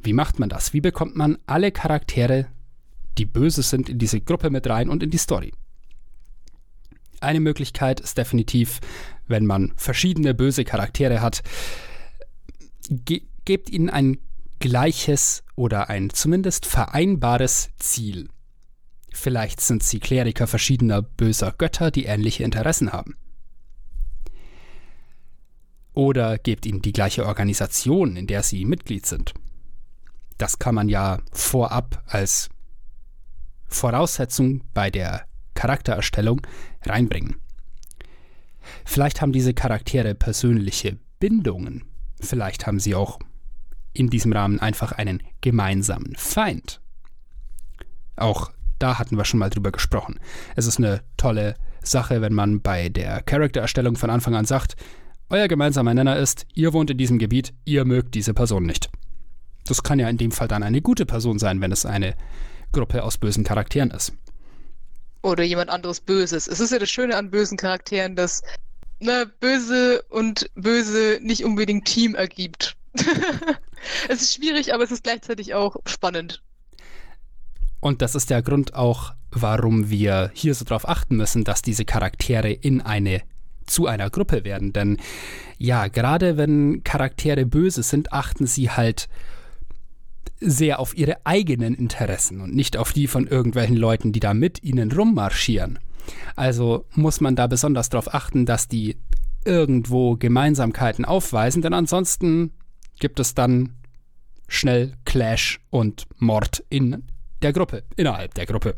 Wie 0.03 0.13
macht 0.13 0.39
man 0.39 0.49
das? 0.49 0.73
Wie 0.73 0.81
bekommt 0.81 1.17
man 1.17 1.39
alle 1.47 1.73
Charaktere, 1.73 2.47
die 3.19 3.27
böse 3.27 3.63
sind, 3.63 3.89
in 3.89 3.99
diese 3.99 4.21
Gruppe 4.21 4.51
mit 4.51 4.67
rein 4.67 4.89
und 4.89 5.03
in 5.03 5.11
die 5.11 5.19
Story? 5.19 5.53
Eine 7.21 7.41
Möglichkeit 7.41 8.01
ist 8.01 8.19
definitiv, 8.19 8.81
wenn 9.27 9.47
man 9.47 9.73
verschiedene 9.77 10.35
böse 10.35 10.65
Charaktere 10.65 11.21
hat, 11.21 11.43
ge 12.89 13.23
gebt 13.45 13.71
ihnen 13.71 13.91
ein 13.91 14.19
gleiches 14.61 15.43
oder 15.57 15.91
ein 15.91 16.11
zumindest 16.11 16.65
vereinbares 16.65 17.71
Ziel. 17.79 18.29
Vielleicht 19.13 19.61
sind 19.61 19.83
sie 19.83 19.99
Kleriker 19.99 20.47
verschiedener 20.47 21.03
böser 21.03 21.53
Götter, 21.53 21.91
die 21.91 22.05
ähnliche 22.05 22.45
Interessen 22.45 22.93
haben. 22.93 23.17
Oder 25.93 26.39
gebt 26.39 26.65
ihnen 26.65 26.81
die 26.81 26.93
gleiche 26.93 27.27
Organisation, 27.27 28.17
in 28.17 28.27
der 28.27 28.43
sie 28.43 28.65
Mitglied 28.65 29.05
sind. 29.05 29.35
Das 30.39 30.59
kann 30.59 30.75
man 30.75 30.89
ja 30.89 31.21
vorab 31.33 32.03
als 32.07 32.49
Voraussetzung 33.73 34.63
bei 34.75 34.91
der 34.91 35.25
Charaktererstellung 35.55 36.41
reinbringen. 36.85 37.37
Vielleicht 38.85 39.21
haben 39.21 39.33
diese 39.33 39.55
Charaktere 39.55 40.15
persönliche 40.15 40.99
Bindungen. 41.19 41.85
Vielleicht 42.21 42.67
haben 42.67 42.81
sie 42.81 42.95
auch 42.95 43.19
in 43.93 44.09
diesem 44.09 44.33
Rahmen 44.33 44.61
einfach 44.61 44.93
einen 44.93 45.23
gemeinsamen 45.41 46.15
Feind. 46.17 46.81
Auch 48.17 48.51
da 48.79 48.99
hatten 48.99 49.17
wir 49.17 49.25
schon 49.25 49.39
mal 49.39 49.51
drüber 49.51 49.73
gesprochen. 49.73 50.19
Es 50.57 50.67
ist 50.67 50.79
eine 50.79 51.03
tolle 51.17 51.55
Sache, 51.83 52.21
wenn 52.21 52.33
man 52.33 52.61
bei 52.61 52.89
der 52.89 53.23
Charaktererstellung 53.23 53.97
von 53.97 54.11
Anfang 54.11 54.35
an 54.35 54.45
sagt, 54.45 54.77
euer 55.31 55.49
gemeinsamer 55.49 55.95
Nenner 55.95 56.17
ist, 56.17 56.47
ihr 56.55 56.73
wohnt 56.73 56.91
in 56.91 56.99
diesem 56.99 57.19
Gebiet, 57.19 57.55
ihr 57.65 57.85
mögt 57.85 58.15
diese 58.15 58.35
Person 58.35 58.65
nicht. 58.65 58.91
Das 59.65 59.83
kann 59.83 59.99
ja 59.99 60.09
in 60.09 60.19
dem 60.19 60.33
Fall 60.33 60.49
dann 60.49 60.63
eine 60.63 60.83
gute 60.83 61.07
Person 61.07 61.39
sein, 61.39 61.61
wenn 61.61 61.73
es 61.73 61.87
eine 61.87 62.15
Gruppe 62.73 63.03
aus 63.03 63.19
bösen 63.19 63.45
Charakteren 63.45 63.91
ist. 63.91 64.13
Oder 65.23 65.45
jemand 65.45 65.71
anderes 65.71 66.01
Böses. 66.01 66.49
Es 66.49 66.61
ist 66.61 66.73
ja 66.73 66.79
das 66.79 66.91
Schöne 66.91 67.17
an 67.17 67.31
bösen 67.31 67.57
Charakteren, 67.57 68.17
dass 68.17 68.43
ne, 69.01 69.31
böse 69.41 70.03
und 70.09 70.51
böse 70.55 71.19
nicht 71.23 71.45
unbedingt 71.45 71.85
Team 71.85 72.15
ergibt. 72.15 72.77
es 74.09 74.23
ist 74.23 74.35
schwierig, 74.35 74.75
aber 74.75 74.85
es 74.85 74.91
ist 74.91 75.05
gleichzeitig 75.05 75.55
auch 75.55 75.77
spannend. 75.87 76.43
Und 77.81 78.03
das 78.03 78.15
ist 78.15 78.31
der 78.31 78.43
Grund 78.43 78.75
auch, 78.75 79.13
warum 79.31 79.91
wir 79.91 80.31
hier 80.35 80.55
so 80.55 80.65
darauf 80.65 80.89
achten 80.89 81.17
müssen, 81.17 81.45
dass 81.45 81.63
diese 81.63 81.85
Charaktere 81.85 82.53
in 82.53 82.81
eine 82.81 83.23
zu 83.67 83.87
einer 83.87 84.11
Gruppe 84.11 84.45
werden. 84.45 84.73
Denn 84.73 84.99
ja, 85.59 85.89
gerade 85.89 86.37
wenn 86.37 86.85
Charaktere 86.85 87.47
böse 87.47 87.83
sind, 87.83 88.13
achten 88.13 88.47
sie 88.47 88.71
halt 88.71 89.09
sehr 90.45 90.81
auf 90.81 90.97
ihre 90.97 91.25
eigenen 91.25 91.75
Interessen 91.75 92.41
und 92.41 92.55
nicht 92.55 92.77
auf 92.77 92.93
die 92.93 93.07
von 93.07 93.27
irgendwelchen 93.27 93.77
Leuten, 93.77 94.13
die 94.13 94.21
da 94.21 94.35
mit 94.35 94.63
ihnen 94.63 94.93
rummarschieren. 94.93 95.79
Also 96.37 96.87
muss 96.95 97.21
man 97.21 97.37
da 97.37 97.47
besonders 97.47 97.89
darauf 97.89 98.13
achten, 98.13 98.47
dass 98.47 98.69
die 98.69 98.97
irgendwo 99.45 100.17
Gemeinsamkeiten 100.17 101.05
aufweisen, 101.05 101.63
denn 101.63 101.75
ansonsten 101.75 102.53
gibt 102.99 103.21
es 103.21 103.35
dann 103.35 103.75
schnell 104.49 104.95
Clash 105.05 105.61
und 105.71 106.07
Mord 106.19 106.65
in 106.69 107.05
der 107.43 107.53
Gruppe, 107.53 107.85
innerhalb 107.97 108.35
der 108.35 108.47
Gruppe. 108.47 108.75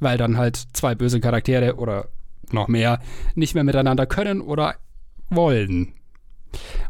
Weil 0.00 0.18
dann 0.18 0.36
halt 0.36 0.56
zwei 0.72 0.94
böse 0.94 1.20
Charaktere 1.20 1.76
oder 1.76 2.08
noch 2.50 2.68
mehr 2.68 3.00
nicht 3.34 3.54
mehr 3.54 3.64
miteinander 3.64 4.06
können 4.06 4.40
oder 4.40 4.76
wollen. 5.28 5.92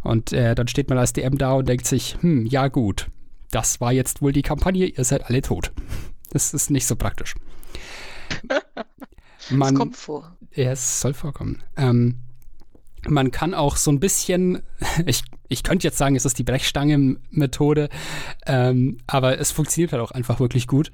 Und 0.02 0.32
äh, 0.32 0.54
dann 0.54 0.68
steht 0.68 0.88
man 0.88 0.98
als 0.98 1.12
DM 1.12 1.36
da 1.36 1.52
und 1.52 1.68
denkt 1.68 1.86
sich, 1.86 2.16
hm, 2.20 2.46
ja 2.46 2.68
gut, 2.68 3.10
das 3.50 3.80
war 3.80 3.92
jetzt 3.92 4.22
wohl 4.22 4.32
die 4.32 4.42
Kampagne, 4.42 4.86
ihr 4.86 5.04
seid 5.04 5.24
alle 5.26 5.42
tot. 5.42 5.72
Das 6.30 6.54
ist 6.54 6.70
nicht 6.70 6.86
so 6.86 6.96
praktisch. 6.96 7.34
Man, 9.50 9.74
das 9.74 9.78
kommt 9.78 9.96
vor. 9.96 10.36
Ja, 10.54 10.70
es 10.70 11.00
soll 11.00 11.14
vorkommen. 11.14 11.62
Ähm, 11.76 12.20
man 13.08 13.30
kann 13.30 13.54
auch 13.54 13.76
so 13.76 13.90
ein 13.90 14.00
bisschen, 14.00 14.62
ich, 15.06 15.22
ich 15.48 15.62
könnte 15.62 15.86
jetzt 15.86 15.98
sagen, 15.98 16.16
es 16.16 16.24
ist 16.24 16.38
die 16.38 16.44
Brechstange-Methode, 16.44 17.88
ähm, 18.46 18.98
aber 19.06 19.38
es 19.38 19.50
funktioniert 19.50 19.92
halt 19.92 20.02
auch 20.02 20.12
einfach 20.12 20.40
wirklich 20.40 20.66
gut, 20.66 20.92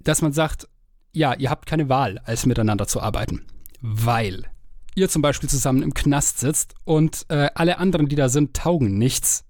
dass 0.00 0.22
man 0.22 0.32
sagt, 0.32 0.68
ja, 1.12 1.34
ihr 1.34 1.50
habt 1.50 1.66
keine 1.66 1.88
Wahl, 1.88 2.20
als 2.24 2.46
miteinander 2.46 2.86
zu 2.86 3.00
arbeiten, 3.00 3.46
weil 3.80 4.46
ihr 4.94 5.08
zum 5.08 5.22
Beispiel 5.22 5.48
zusammen 5.48 5.82
im 5.82 5.94
Knast 5.94 6.38
sitzt 6.40 6.74
und 6.84 7.26
äh, 7.28 7.50
alle 7.54 7.78
anderen, 7.78 8.08
die 8.08 8.16
da 8.16 8.28
sind, 8.28 8.54
taugen 8.54 8.98
nichts. 8.98 9.44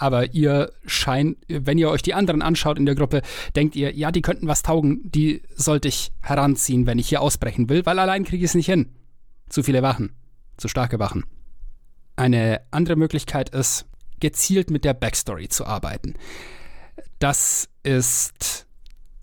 Aber 0.00 0.32
ihr 0.32 0.72
scheint, 0.86 1.36
wenn 1.46 1.76
ihr 1.76 1.90
euch 1.90 2.02
die 2.02 2.14
anderen 2.14 2.42
anschaut 2.42 2.78
in 2.78 2.86
der 2.86 2.94
Gruppe, 2.94 3.20
denkt 3.54 3.76
ihr, 3.76 3.94
ja, 3.94 4.10
die 4.10 4.22
könnten 4.22 4.48
was 4.48 4.62
taugen, 4.62 5.00
die 5.04 5.42
sollte 5.54 5.88
ich 5.88 6.10
heranziehen, 6.22 6.86
wenn 6.86 6.98
ich 6.98 7.08
hier 7.08 7.20
ausbrechen 7.20 7.68
will, 7.68 7.84
weil 7.84 7.98
allein 7.98 8.24
kriege 8.24 8.44
ich 8.44 8.50
es 8.50 8.54
nicht 8.54 8.66
hin. 8.66 8.88
Zu 9.48 9.62
viele 9.62 9.82
Wachen 9.82 10.14
zu 10.60 10.68
starke 10.68 10.98
Wachen. 10.98 11.24
Eine 12.16 12.60
andere 12.70 12.96
Möglichkeit 12.96 13.48
ist, 13.50 13.86
gezielt 14.20 14.70
mit 14.70 14.84
der 14.84 14.94
Backstory 14.94 15.48
zu 15.48 15.66
arbeiten. 15.66 16.14
Das 17.18 17.68
ist 17.82 18.66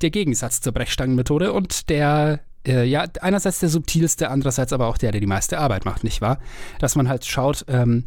der 0.02 0.10
Gegensatz 0.10 0.62
zur 0.62 0.74
Brechstangenmethode 0.74 1.54
und 1.54 1.90
der, 1.90 2.42
äh, 2.68 2.84
ja, 2.84 3.06
einerseits 3.22 3.60
der 3.60 3.70
subtilste, 3.70 4.30
andererseits 4.30 4.74
aber 4.74 4.88
auch 4.88 4.98
der, 4.98 5.12
der 5.12 5.22
die 5.22 5.28
meiste 5.28 5.60
Arbeit 5.60 5.86
macht, 5.86 6.04
nicht 6.04 6.22
wahr? 6.22 6.40
Dass 6.80 6.96
man 6.96 7.08
halt 7.08 7.26
schaut, 7.26 7.66
ähm, 7.68 8.06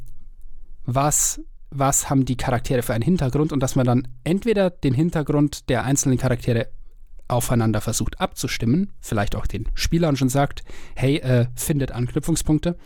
was, 0.85 1.41
was 1.71 2.11
haben 2.11 2.25
die 2.25 2.37
Charaktere 2.37 2.83
für 2.83 2.95
einen 2.95 3.03
Hintergrund 3.03 3.53
und 3.53 3.61
dass 3.61 3.77
man 3.77 3.87
dann 3.87 4.09
entweder 4.25 4.71
den 4.71 4.95
Hintergrund 4.95 5.69
der 5.69 5.85
einzelnen 5.85 6.19
Charaktere 6.19 6.69
aufeinander 7.29 7.81
versucht 7.81 8.21
abzustimmen, 8.21 8.93
vielleicht 9.01 9.37
auch 9.37 9.47
den 9.47 9.69
Spielern 9.75 10.17
schon 10.17 10.29
sagt, 10.29 10.65
hey, 10.97 11.19
äh, 11.19 11.47
findet 11.55 11.93
Anknüpfungspunkte 11.93 12.77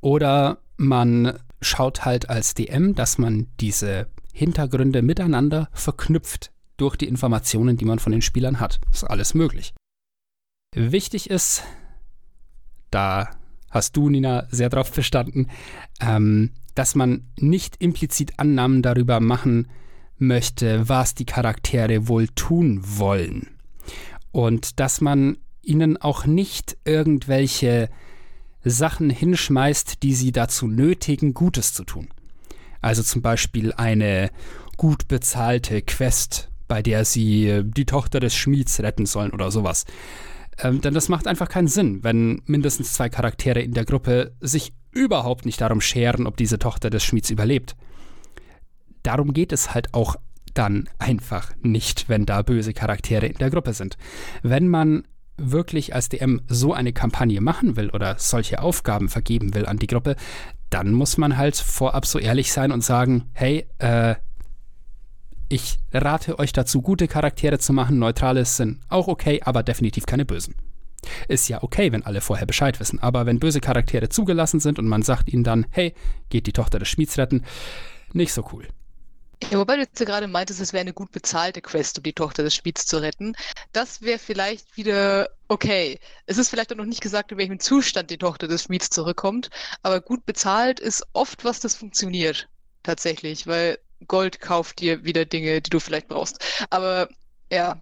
oder 0.00 0.58
man 0.76 1.38
schaut 1.60 2.04
halt 2.04 2.28
als 2.28 2.54
DM, 2.54 2.94
dass 2.94 3.18
man 3.18 3.46
diese 3.60 4.08
Hintergründe 4.32 5.00
miteinander 5.00 5.68
verknüpft 5.72 6.52
durch 6.76 6.96
die 6.96 7.08
Informationen, 7.08 7.78
die 7.78 7.86
man 7.86 7.98
von 7.98 8.12
den 8.12 8.20
Spielern 8.20 8.60
hat. 8.60 8.80
Ist 8.92 9.04
alles 9.04 9.32
möglich. 9.32 9.72
Wichtig 10.74 11.30
ist, 11.30 11.62
da 12.90 13.30
hast 13.76 13.96
du, 13.96 14.08
Nina, 14.10 14.46
sehr 14.50 14.68
drauf 14.68 14.90
bestanden, 14.92 15.48
ähm, 16.00 16.50
dass 16.74 16.94
man 16.94 17.28
nicht 17.38 17.76
implizit 17.76 18.38
Annahmen 18.38 18.82
darüber 18.82 19.20
machen 19.20 19.68
möchte, 20.18 20.88
was 20.88 21.14
die 21.14 21.24
Charaktere 21.24 22.08
wohl 22.08 22.28
tun 22.28 22.80
wollen. 22.82 23.48
Und 24.32 24.80
dass 24.80 25.00
man 25.00 25.38
ihnen 25.62 25.96
auch 25.96 26.26
nicht 26.26 26.76
irgendwelche 26.84 27.88
Sachen 28.64 29.10
hinschmeißt, 29.10 30.02
die 30.02 30.14
sie 30.14 30.32
dazu 30.32 30.66
nötigen, 30.66 31.34
Gutes 31.34 31.72
zu 31.72 31.84
tun. 31.84 32.08
Also 32.80 33.02
zum 33.02 33.22
Beispiel 33.22 33.72
eine 33.72 34.30
gut 34.76 35.08
bezahlte 35.08 35.82
Quest, 35.82 36.50
bei 36.68 36.82
der 36.82 37.04
sie 37.04 37.48
äh, 37.48 37.64
die 37.64 37.86
Tochter 37.86 38.20
des 38.20 38.34
Schmieds 38.34 38.80
retten 38.80 39.06
sollen 39.06 39.32
oder 39.32 39.50
sowas. 39.50 39.84
Ähm, 40.58 40.80
denn 40.80 40.94
das 40.94 41.08
macht 41.08 41.26
einfach 41.26 41.48
keinen 41.48 41.68
Sinn, 41.68 42.02
wenn 42.02 42.42
mindestens 42.46 42.92
zwei 42.92 43.08
Charaktere 43.08 43.60
in 43.60 43.72
der 43.72 43.84
Gruppe 43.84 44.32
sich 44.40 44.72
überhaupt 44.92 45.44
nicht 45.44 45.60
darum 45.60 45.80
scheren, 45.80 46.26
ob 46.26 46.36
diese 46.36 46.58
Tochter 46.58 46.90
des 46.90 47.04
Schmieds 47.04 47.30
überlebt. 47.30 47.76
Darum 49.02 49.32
geht 49.32 49.52
es 49.52 49.74
halt 49.74 49.92
auch 49.94 50.16
dann 50.54 50.88
einfach 50.98 51.52
nicht, 51.60 52.08
wenn 52.08 52.24
da 52.26 52.42
böse 52.42 52.72
Charaktere 52.72 53.26
in 53.26 53.36
der 53.36 53.50
Gruppe 53.50 53.74
sind. 53.74 53.98
Wenn 54.42 54.68
man 54.68 55.04
wirklich 55.36 55.94
als 55.94 56.08
DM 56.08 56.40
so 56.48 56.72
eine 56.72 56.94
Kampagne 56.94 57.42
machen 57.42 57.76
will 57.76 57.90
oder 57.90 58.16
solche 58.18 58.62
Aufgaben 58.62 59.10
vergeben 59.10 59.54
will 59.54 59.66
an 59.66 59.78
die 59.78 59.86
Gruppe, 59.86 60.16
dann 60.70 60.92
muss 60.92 61.18
man 61.18 61.36
halt 61.36 61.56
vorab 61.56 62.06
so 62.06 62.18
ehrlich 62.18 62.52
sein 62.52 62.72
und 62.72 62.82
sagen, 62.82 63.28
hey, 63.34 63.66
äh, 63.78 64.16
ich 65.48 65.78
rate 65.92 66.38
euch 66.38 66.52
dazu, 66.52 66.82
gute 66.82 67.08
Charaktere 67.08 67.58
zu 67.58 67.72
machen. 67.72 67.98
Neutrale 67.98 68.44
sind 68.44 68.80
auch 68.88 69.08
okay, 69.08 69.40
aber 69.44 69.62
definitiv 69.62 70.06
keine 70.06 70.24
bösen. 70.24 70.54
Ist 71.28 71.48
ja 71.48 71.62
okay, 71.62 71.92
wenn 71.92 72.04
alle 72.04 72.20
vorher 72.20 72.46
Bescheid 72.46 72.80
wissen, 72.80 73.00
aber 73.00 73.26
wenn 73.26 73.38
böse 73.38 73.60
Charaktere 73.60 74.08
zugelassen 74.08 74.60
sind 74.60 74.78
und 74.78 74.88
man 74.88 75.02
sagt 75.02 75.32
ihnen 75.32 75.44
dann, 75.44 75.66
hey, 75.70 75.94
geht 76.30 76.46
die 76.46 76.52
Tochter 76.52 76.78
des 76.78 76.88
Schmieds 76.88 77.16
retten, 77.18 77.44
nicht 78.12 78.32
so 78.32 78.44
cool. 78.52 78.66
Ja, 79.50 79.58
wobei 79.58 79.74
du 79.74 79.82
jetzt 79.82 80.00
ja 80.00 80.06
gerade 80.06 80.28
meintest, 80.28 80.60
es 80.60 80.72
wäre 80.72 80.80
eine 80.80 80.94
gut 80.94 81.12
bezahlte 81.12 81.60
Quest, 81.60 81.98
um 81.98 82.02
die 82.02 82.14
Tochter 82.14 82.42
des 82.42 82.54
Spiels 82.54 82.86
zu 82.86 82.96
retten. 82.96 83.36
Das 83.72 84.00
wäre 84.00 84.18
vielleicht 84.18 84.76
wieder 84.76 85.28
okay. 85.48 86.00
Es 86.24 86.38
ist 86.38 86.48
vielleicht 86.48 86.72
auch 86.72 86.76
noch 86.76 86.86
nicht 86.86 87.02
gesagt, 87.02 87.32
in 87.32 87.38
welchem 87.38 87.60
Zustand 87.60 88.10
die 88.10 88.16
Tochter 88.16 88.48
des 88.48 88.64
Schmieds 88.64 88.88
zurückkommt, 88.88 89.50
aber 89.82 90.00
gut 90.00 90.24
bezahlt 90.24 90.80
ist 90.80 91.04
oft 91.12 91.44
was, 91.44 91.60
das 91.60 91.74
funktioniert. 91.74 92.48
Tatsächlich, 92.82 93.46
weil 93.46 93.78
Gold 94.06 94.40
kauft 94.40 94.80
dir 94.80 95.04
wieder 95.04 95.24
Dinge, 95.24 95.60
die 95.62 95.70
du 95.70 95.80
vielleicht 95.80 96.08
brauchst. 96.08 96.38
Aber 96.70 97.08
ja. 97.50 97.80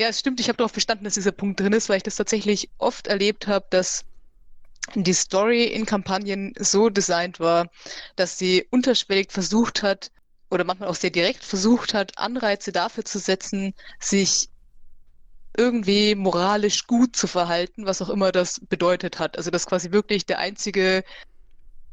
Ja, 0.00 0.08
es 0.08 0.18
stimmt, 0.18 0.40
ich 0.40 0.48
habe 0.48 0.56
darauf 0.56 0.72
bestanden, 0.72 1.04
dass 1.04 1.14
dieser 1.14 1.32
Punkt 1.32 1.60
drin 1.60 1.74
ist, 1.74 1.88
weil 1.88 1.98
ich 1.98 2.02
das 2.02 2.16
tatsächlich 2.16 2.70
oft 2.78 3.06
erlebt 3.06 3.46
habe, 3.46 3.66
dass 3.70 4.04
die 4.94 5.12
Story 5.12 5.64
in 5.64 5.86
Kampagnen 5.86 6.54
so 6.58 6.88
designt 6.88 7.38
war, 7.38 7.68
dass 8.16 8.38
sie 8.38 8.66
unterschwellig 8.70 9.30
versucht 9.30 9.82
hat, 9.82 10.10
oder 10.50 10.64
manchmal 10.64 10.88
auch 10.88 10.94
sehr 10.96 11.10
direkt 11.10 11.44
versucht 11.44 11.94
hat, 11.94 12.18
Anreize 12.18 12.72
dafür 12.72 13.04
zu 13.04 13.18
setzen, 13.18 13.74
sich 14.00 14.48
irgendwie 15.56 16.14
moralisch 16.14 16.86
gut 16.86 17.16
zu 17.16 17.26
verhalten, 17.26 17.86
was 17.86 18.02
auch 18.02 18.08
immer 18.08 18.32
das 18.32 18.60
bedeutet 18.68 19.18
hat. 19.18 19.36
Also 19.36 19.50
dass 19.50 19.66
quasi 19.66 19.92
wirklich 19.92 20.26
der 20.26 20.38
einzige, 20.38 21.04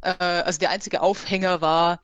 äh, 0.02 0.10
also 0.18 0.60
der 0.60 0.72
einzige 0.72 1.02
Aufhänger 1.02 1.62
war, 1.62 2.02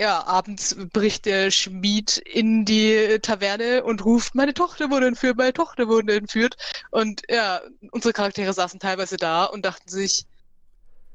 ja, 0.00 0.26
abends 0.26 0.74
bricht 0.94 1.26
der 1.26 1.50
Schmied 1.50 2.16
in 2.16 2.64
die 2.64 3.18
Taverne 3.20 3.84
und 3.84 4.02
ruft, 4.02 4.34
meine 4.34 4.54
Tochter 4.54 4.90
wurde 4.90 5.06
entführt, 5.06 5.36
meine 5.36 5.52
Tochter 5.52 5.88
wurde 5.88 6.16
entführt. 6.16 6.56
Und 6.90 7.20
ja, 7.28 7.60
unsere 7.90 8.14
Charaktere 8.14 8.54
saßen 8.54 8.80
teilweise 8.80 9.18
da 9.18 9.44
und 9.44 9.66
dachten 9.66 9.90
sich, 9.90 10.24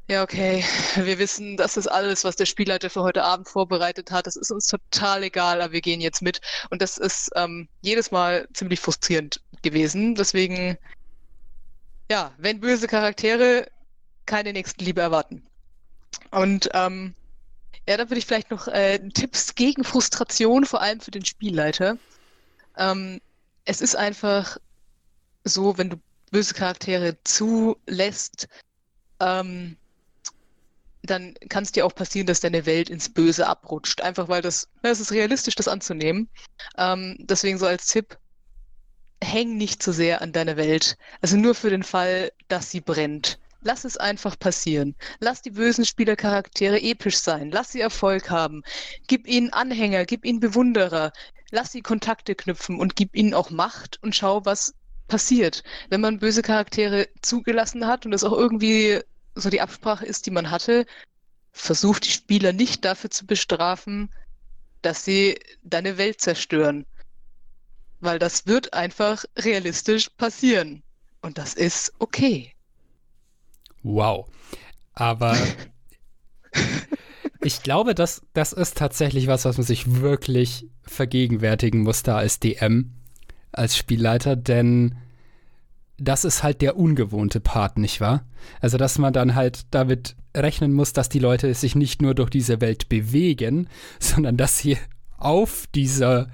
ja, 0.08 0.22
okay, 0.22 0.64
wir 0.98 1.18
wissen, 1.18 1.58
das 1.58 1.78
ist 1.78 1.88
alles, 1.88 2.24
was 2.26 2.36
der 2.36 2.46
Spielleiter 2.46 2.92
für 2.92 3.02
heute 3.02 3.24
Abend 3.24 3.50
vorbereitet 3.50 4.12
hat. 4.12 4.28
Das 4.28 4.36
ist 4.36 4.52
uns 4.52 4.68
total 4.68 5.24
egal, 5.24 5.64
aber 5.64 5.74
wir 5.74 5.82
gehen 5.82 6.00
jetzt 6.00 6.22
mit. 6.22 6.40
Und 6.70 6.84
das 6.84 7.00
ist 7.00 7.32
ähm, 7.36 7.68
jedes 7.82 8.12
Mal 8.12 8.48
ziemlich 8.54 8.80
frustrierend 8.80 9.42
gewesen. 9.64 10.14
Deswegen, 10.14 10.78
ja, 12.12 12.34
wenn 12.38 12.60
böse 12.60 12.88
Charaktere 12.88 13.68
keine 14.28 14.54
Nächstenliebe 14.54 15.02
erwarten. 15.02 15.42
Und 16.30 16.70
ähm, 16.74 17.16
ja, 17.88 17.98
da 17.98 18.10
würde 18.10 18.18
ich 18.18 18.26
vielleicht 18.26 18.52
noch 18.52 18.68
äh, 18.68 19.00
Tipps 19.10 19.56
gegen 19.56 19.84
Frustration, 19.84 20.66
vor 20.66 20.82
allem 20.82 21.00
für 21.00 21.12
den 21.12 21.26
Spielleiter. 21.26 21.98
Ähm, 22.78 23.22
es 23.66 23.82
ist 23.82 23.96
einfach 23.96 24.58
so, 25.44 25.78
wenn 25.78 25.90
du 25.90 25.98
böse 26.32 26.54
Charaktere 26.54 27.18
zulässt, 27.24 28.48
ähm, 29.20 29.78
dann 31.04 31.36
kann 31.50 31.64
es 31.64 31.72
dir 31.72 31.86
auch 31.86 31.94
passieren, 31.94 32.28
dass 32.28 32.40
deine 32.40 32.66
Welt 32.66 32.90
ins 32.90 33.10
Böse 33.10 33.48
abrutscht. 33.48 34.02
Einfach 34.02 34.28
weil 34.28 34.42
das, 34.42 34.68
na, 34.82 34.90
es 34.90 35.00
ist 35.00 35.12
realistisch, 35.12 35.56
das 35.56 35.68
anzunehmen. 35.68 36.30
Ähm, 36.78 37.16
deswegen 37.20 37.58
so 37.58 37.68
als 37.68 37.88
Tipp, 37.88 38.18
häng 39.24 39.58
nicht 39.58 39.82
zu 39.82 39.92
sehr 39.92 40.22
an 40.22 40.34
deiner 40.34 40.58
Welt. 40.58 40.98
Also 41.22 41.38
nur 41.38 41.56
für 41.56 41.70
den 41.70 41.84
Fall, 41.84 42.32
dass 42.48 42.72
sie 42.72 42.82
brennt. 42.82 43.40
Lass 43.68 43.84
es 43.84 43.98
einfach 43.98 44.38
passieren. 44.38 44.96
Lass 45.20 45.42
die 45.42 45.50
bösen 45.50 45.86
Spielercharaktere 45.86 46.80
episch 46.80 47.18
sein. 47.18 47.50
Lass 47.50 47.72
sie 47.72 47.82
Erfolg 47.82 48.30
haben. 48.30 48.62
Gib 49.08 49.28
ihnen 49.28 49.52
Anhänger, 49.54 50.06
gib 50.06 50.24
ihnen 50.24 50.40
Bewunderer. 50.40 51.12
Lass 51.50 51.72
sie 51.72 51.82
Kontakte 51.82 52.36
knüpfen 52.36 52.80
und 52.80 52.96
gib 52.96 53.16
ihnen 53.16 53.34
auch 53.34 53.50
Macht 53.50 53.98
und 54.04 54.16
schau, 54.16 54.46
was 54.46 54.76
passiert. 55.08 55.64
Wenn 55.90 56.00
man 56.00 56.20
böse 56.20 56.44
Charaktere 56.44 57.08
zugelassen 57.24 57.88
hat 57.88 58.06
und 58.06 58.14
es 58.14 58.24
auch 58.24 58.34
irgendwie 58.34 59.02
so 59.34 59.50
die 59.50 59.62
Absprache 59.62 60.06
ist, 60.06 60.28
die 60.28 60.32
man 60.32 60.52
hatte, 60.52 60.86
versucht 61.52 62.06
die 62.06 62.12
Spieler 62.12 62.54
nicht 62.54 62.86
dafür 62.86 63.10
zu 63.10 63.26
bestrafen, 63.26 64.12
dass 64.84 65.04
sie 65.04 65.40
deine 65.64 65.98
Welt 65.98 66.22
zerstören. 66.22 66.86
Weil 68.00 68.20
das 68.20 68.46
wird 68.46 68.76
einfach 68.76 69.26
realistisch 69.36 70.12
passieren. 70.12 70.84
Und 71.22 71.40
das 71.40 71.56
ist 71.56 71.94
okay. 71.98 72.55
Wow. 73.86 74.26
Aber 74.94 75.38
ich 77.42 77.62
glaube, 77.62 77.94
das, 77.94 78.24
das 78.34 78.52
ist 78.52 78.78
tatsächlich 78.78 79.28
was, 79.28 79.46
was 79.46 79.58
man 79.58 79.66
sich 79.66 80.02
wirklich 80.02 80.68
vergegenwärtigen 80.82 81.82
muss 81.82 82.02
da 82.02 82.18
als 82.18 82.40
DM, 82.40 82.96
als 83.52 83.78
Spielleiter, 83.78 84.36
denn 84.36 84.96
das 85.98 86.26
ist 86.26 86.42
halt 86.42 86.62
der 86.62 86.78
ungewohnte 86.78 87.40
Part, 87.40 87.78
nicht 87.78 88.02
wahr? 88.02 88.26
Also, 88.60 88.78
dass 88.78 88.98
man 88.98 89.14
dann 89.14 89.36
halt 89.36 89.68
damit 89.70 90.16
rechnen 90.36 90.74
muss, 90.74 90.92
dass 90.92 91.08
die 91.08 91.20
Leute 91.20 91.54
sich 91.54 91.76
nicht 91.76 92.02
nur 92.02 92.16
durch 92.16 92.32
diese 92.32 92.62
Welt 92.62 92.90
bewegen, 92.90 93.70
sondern 94.00 94.36
dass 94.36 94.58
sie 94.58 94.78
auf 95.16 95.68
dieser, 95.76 96.32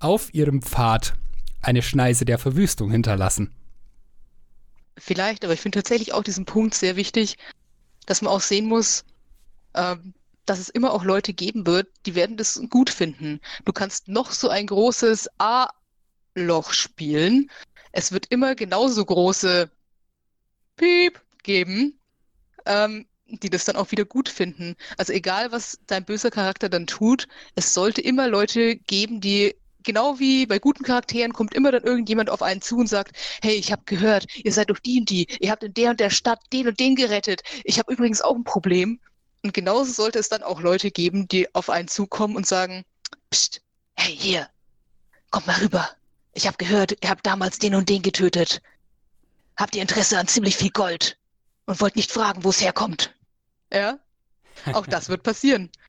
auf 0.00 0.34
ihrem 0.34 0.60
Pfad 0.60 1.14
eine 1.62 1.82
Schneise 1.82 2.24
der 2.24 2.38
Verwüstung 2.38 2.90
hinterlassen. 2.90 3.54
Vielleicht, 4.98 5.44
aber 5.44 5.54
ich 5.54 5.60
finde 5.60 5.78
tatsächlich 5.78 6.12
auch 6.12 6.22
diesen 6.22 6.44
Punkt 6.44 6.74
sehr 6.74 6.96
wichtig, 6.96 7.36
dass 8.06 8.22
man 8.22 8.32
auch 8.32 8.40
sehen 8.40 8.66
muss, 8.66 9.04
ähm, 9.74 10.14
dass 10.46 10.58
es 10.58 10.68
immer 10.68 10.92
auch 10.92 11.04
Leute 11.04 11.32
geben 11.32 11.66
wird, 11.66 11.88
die 12.06 12.14
werden 12.14 12.36
das 12.36 12.60
gut 12.70 12.90
finden. 12.90 13.40
Du 13.64 13.72
kannst 13.72 14.08
noch 14.08 14.30
so 14.30 14.48
ein 14.48 14.66
großes 14.66 15.28
A-Loch 15.38 16.72
spielen 16.72 17.50
es 17.92 18.12
wird 18.12 18.26
immer 18.30 18.54
genauso 18.54 19.04
große 19.04 19.70
Piep 20.76 21.20
geben, 21.42 21.98
ähm, 22.66 23.06
die 23.26 23.50
das 23.50 23.64
dann 23.64 23.76
auch 23.76 23.90
wieder 23.90 24.04
gut 24.04 24.28
finden. 24.28 24.76
Also 24.96 25.12
egal, 25.12 25.52
was 25.52 25.78
dein 25.86 26.04
böser 26.04 26.30
Charakter 26.30 26.68
dann 26.68 26.86
tut, 26.86 27.26
es 27.56 27.74
sollte 27.74 28.00
immer 28.00 28.28
Leute 28.28 28.76
geben, 28.76 29.20
die 29.20 29.56
genau 29.84 30.18
wie 30.18 30.46
bei 30.46 30.58
guten 30.58 30.84
Charakteren 30.84 31.32
kommt 31.32 31.54
immer 31.54 31.72
dann 31.72 31.84
irgendjemand 31.84 32.30
auf 32.30 32.42
einen 32.42 32.62
zu 32.62 32.76
und 32.76 32.88
sagt, 32.88 33.16
hey, 33.42 33.54
ich 33.54 33.72
habe 33.72 33.82
gehört, 33.84 34.26
ihr 34.36 34.52
seid 34.52 34.70
durch 34.70 34.80
die 34.80 35.00
und 35.00 35.10
die, 35.10 35.26
ihr 35.40 35.50
habt 35.50 35.62
in 35.62 35.74
der 35.74 35.90
und 35.90 36.00
der 36.00 36.10
Stadt 36.10 36.40
den 36.52 36.68
und 36.68 36.80
den 36.80 36.96
gerettet. 36.96 37.42
Ich 37.64 37.78
habe 37.78 37.92
übrigens 37.92 38.20
auch 38.20 38.34
ein 38.34 38.44
Problem. 38.44 39.00
Und 39.44 39.54
genauso 39.54 39.92
sollte 39.92 40.18
es 40.18 40.28
dann 40.28 40.42
auch 40.42 40.60
Leute 40.60 40.90
geben, 40.90 41.28
die 41.28 41.54
auf 41.54 41.70
einen 41.70 41.88
zukommen 41.88 42.34
und 42.34 42.46
sagen, 42.46 42.84
Psst, 43.30 43.60
hey, 43.96 44.16
hier, 44.16 44.48
komm 45.30 45.44
mal 45.46 45.60
rüber. 45.60 45.88
Ich 46.32 46.46
habe 46.46 46.56
gehört, 46.56 46.92
ihr 47.02 47.10
habt 47.10 47.26
damals 47.26 47.58
den 47.58 47.74
und 47.74 47.88
den 47.88 48.02
getötet. 48.02 48.62
Habt 49.56 49.74
ihr 49.74 49.82
Interesse 49.82 50.18
an 50.18 50.28
ziemlich 50.28 50.56
viel 50.56 50.70
Gold 50.70 51.18
und 51.66 51.80
wollt 51.80 51.96
nicht 51.96 52.12
fragen, 52.12 52.44
wo 52.44 52.50
es 52.50 52.60
herkommt. 52.60 53.14
Ja? 53.72 53.98
Auch 54.72 54.86
das 54.86 55.08
wird 55.08 55.22
passieren. 55.22 55.70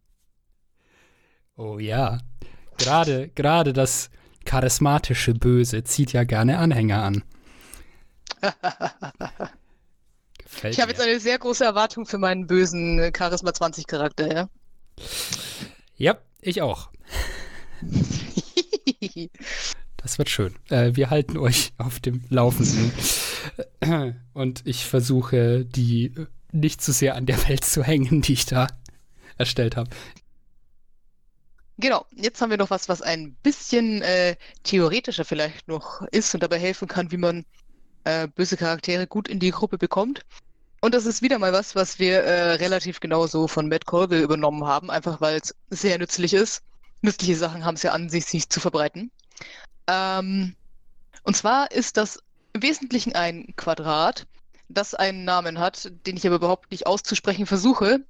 Oh 1.61 1.77
ja. 1.77 2.19
Gerade, 2.79 3.29
gerade 3.29 3.73
das 3.73 4.09
charismatische 4.45 5.33
Böse 5.33 5.83
zieht 5.83 6.13
ja 6.13 6.23
gerne 6.23 6.57
Anhänger 6.57 7.03
an. 7.03 7.23
ich 10.63 10.79
habe 10.79 10.91
jetzt 10.91 11.01
eine 11.01 11.19
sehr 11.19 11.37
große 11.37 11.63
Erwartung 11.63 12.05
für 12.05 12.17
meinen 12.17 12.47
bösen 12.47 13.11
Charisma 13.15 13.53
20 13.53 13.85
Charakter, 13.85 14.33
ja? 14.33 14.49
Ja, 15.97 16.17
ich 16.41 16.61
auch. 16.61 16.89
Das 19.97 20.17
wird 20.17 20.29
schön. 20.29 20.55
Äh, 20.69 20.95
wir 20.95 21.09
halten 21.09 21.37
euch 21.37 21.73
auf 21.77 21.99
dem 21.99 22.23
Laufenden. 22.29 22.91
Und 24.33 24.61
ich 24.65 24.85
versuche, 24.85 25.65
die 25.65 26.13
nicht 26.51 26.81
zu 26.81 26.91
sehr 26.91 27.15
an 27.15 27.25
der 27.25 27.47
Welt 27.47 27.65
zu 27.65 27.83
hängen, 27.83 28.21
die 28.21 28.33
ich 28.33 28.45
da 28.45 28.67
erstellt 29.37 29.75
habe. 29.75 29.89
Genau, 31.81 32.05
jetzt 32.13 32.41
haben 32.41 32.49
wir 32.49 32.57
noch 32.57 32.71
was, 32.71 32.89
was 32.89 33.01
ein 33.01 33.35
bisschen 33.41 34.01
äh, 34.01 34.35
theoretischer 34.63 35.23
vielleicht 35.23 35.69
noch 35.69 36.01
ist 36.11 36.33
und 36.33 36.43
dabei 36.43 36.59
helfen 36.59 36.89
kann, 36.89 37.09
wie 37.09 37.17
man 37.17 37.45
äh, 38.03 38.27
böse 38.27 38.57
Charaktere 38.57 39.07
gut 39.07 39.29
in 39.29 39.39
die 39.39 39.51
Gruppe 39.51 39.77
bekommt. 39.77 40.25
Und 40.81 40.93
das 40.93 41.05
ist 41.05 41.21
wieder 41.21 41.39
mal 41.39 41.53
was, 41.53 41.75
was 41.75 41.97
wir 41.97 42.21
äh, 42.23 42.53
relativ 42.55 42.99
genauso 42.99 43.47
von 43.47 43.69
Matt 43.69 43.85
Colville 43.85 44.21
übernommen 44.21 44.65
haben, 44.65 44.91
einfach 44.91 45.21
weil 45.21 45.37
es 45.37 45.55
sehr 45.69 45.97
nützlich 45.97 46.33
ist. 46.33 46.63
Nützliche 47.01 47.37
Sachen 47.37 47.63
haben 47.63 47.75
es 47.75 47.83
ja 47.83 47.93
an 47.93 48.09
sich, 48.09 48.25
sich 48.25 48.49
zu 48.49 48.59
verbreiten. 48.59 49.09
Ähm, 49.87 50.55
und 51.23 51.37
zwar 51.37 51.71
ist 51.71 51.95
das 51.95 52.19
im 52.51 52.61
Wesentlichen 52.61 53.15
ein 53.15 53.53
Quadrat, 53.55 54.27
das 54.67 54.95
einen 54.95 55.23
Namen 55.23 55.59
hat, 55.59 55.89
den 56.05 56.17
ich 56.17 56.27
aber 56.27 56.35
überhaupt 56.37 56.71
nicht 56.71 56.87
auszusprechen 56.87 57.45
versuche, 57.45 58.01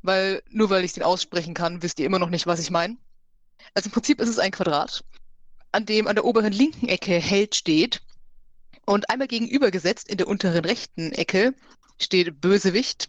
weil 0.00 0.42
nur 0.48 0.70
weil 0.70 0.84
ich 0.84 0.94
den 0.94 1.02
aussprechen 1.02 1.52
kann, 1.52 1.82
wisst 1.82 2.00
ihr 2.00 2.06
immer 2.06 2.18
noch 2.18 2.30
nicht, 2.30 2.46
was 2.46 2.60
ich 2.60 2.70
meine. 2.70 2.96
Also 3.74 3.88
im 3.88 3.92
Prinzip 3.92 4.20
ist 4.20 4.28
es 4.28 4.38
ein 4.38 4.50
Quadrat, 4.50 5.04
an 5.72 5.86
dem 5.86 6.06
an 6.06 6.14
der 6.14 6.24
oberen 6.24 6.52
linken 6.52 6.88
Ecke 6.88 7.18
Held 7.18 7.54
steht 7.54 8.00
und 8.86 9.10
einmal 9.10 9.28
gegenübergesetzt 9.28 10.08
in 10.08 10.16
der 10.16 10.28
unteren 10.28 10.64
rechten 10.64 11.12
Ecke 11.12 11.54
steht 11.98 12.40
Bösewicht. 12.40 13.08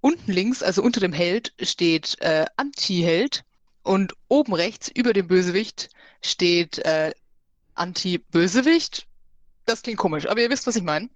Unten 0.00 0.32
links, 0.32 0.62
also 0.62 0.82
unter 0.82 1.00
dem 1.00 1.12
Held, 1.12 1.52
steht 1.60 2.16
äh, 2.20 2.46
Anti-Held 2.56 3.44
und 3.82 4.14
oben 4.28 4.54
rechts 4.54 4.88
über 4.88 5.12
dem 5.12 5.26
Bösewicht 5.26 5.90
steht 6.22 6.78
äh, 6.78 7.12
Anti-Bösewicht. 7.74 9.06
Das 9.66 9.82
klingt 9.82 9.98
komisch, 9.98 10.26
aber 10.26 10.40
ihr 10.40 10.50
wisst, 10.50 10.66
was 10.66 10.76
ich 10.76 10.82
meine. 10.82 11.08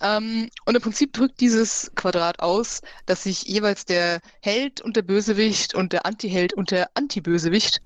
Ähm, 0.00 0.50
und 0.64 0.74
im 0.74 0.82
Prinzip 0.82 1.12
drückt 1.12 1.40
dieses 1.40 1.90
Quadrat 1.94 2.40
aus, 2.40 2.80
dass 3.06 3.22
sich 3.22 3.42
jeweils 3.44 3.84
der 3.84 4.20
Held 4.40 4.80
und 4.80 4.96
der 4.96 5.02
Bösewicht 5.02 5.74
und 5.74 5.92
der 5.92 6.04
Anti-Held 6.06 6.52
und 6.52 6.70
der 6.70 6.90
Anti-Bösewicht 6.94 7.80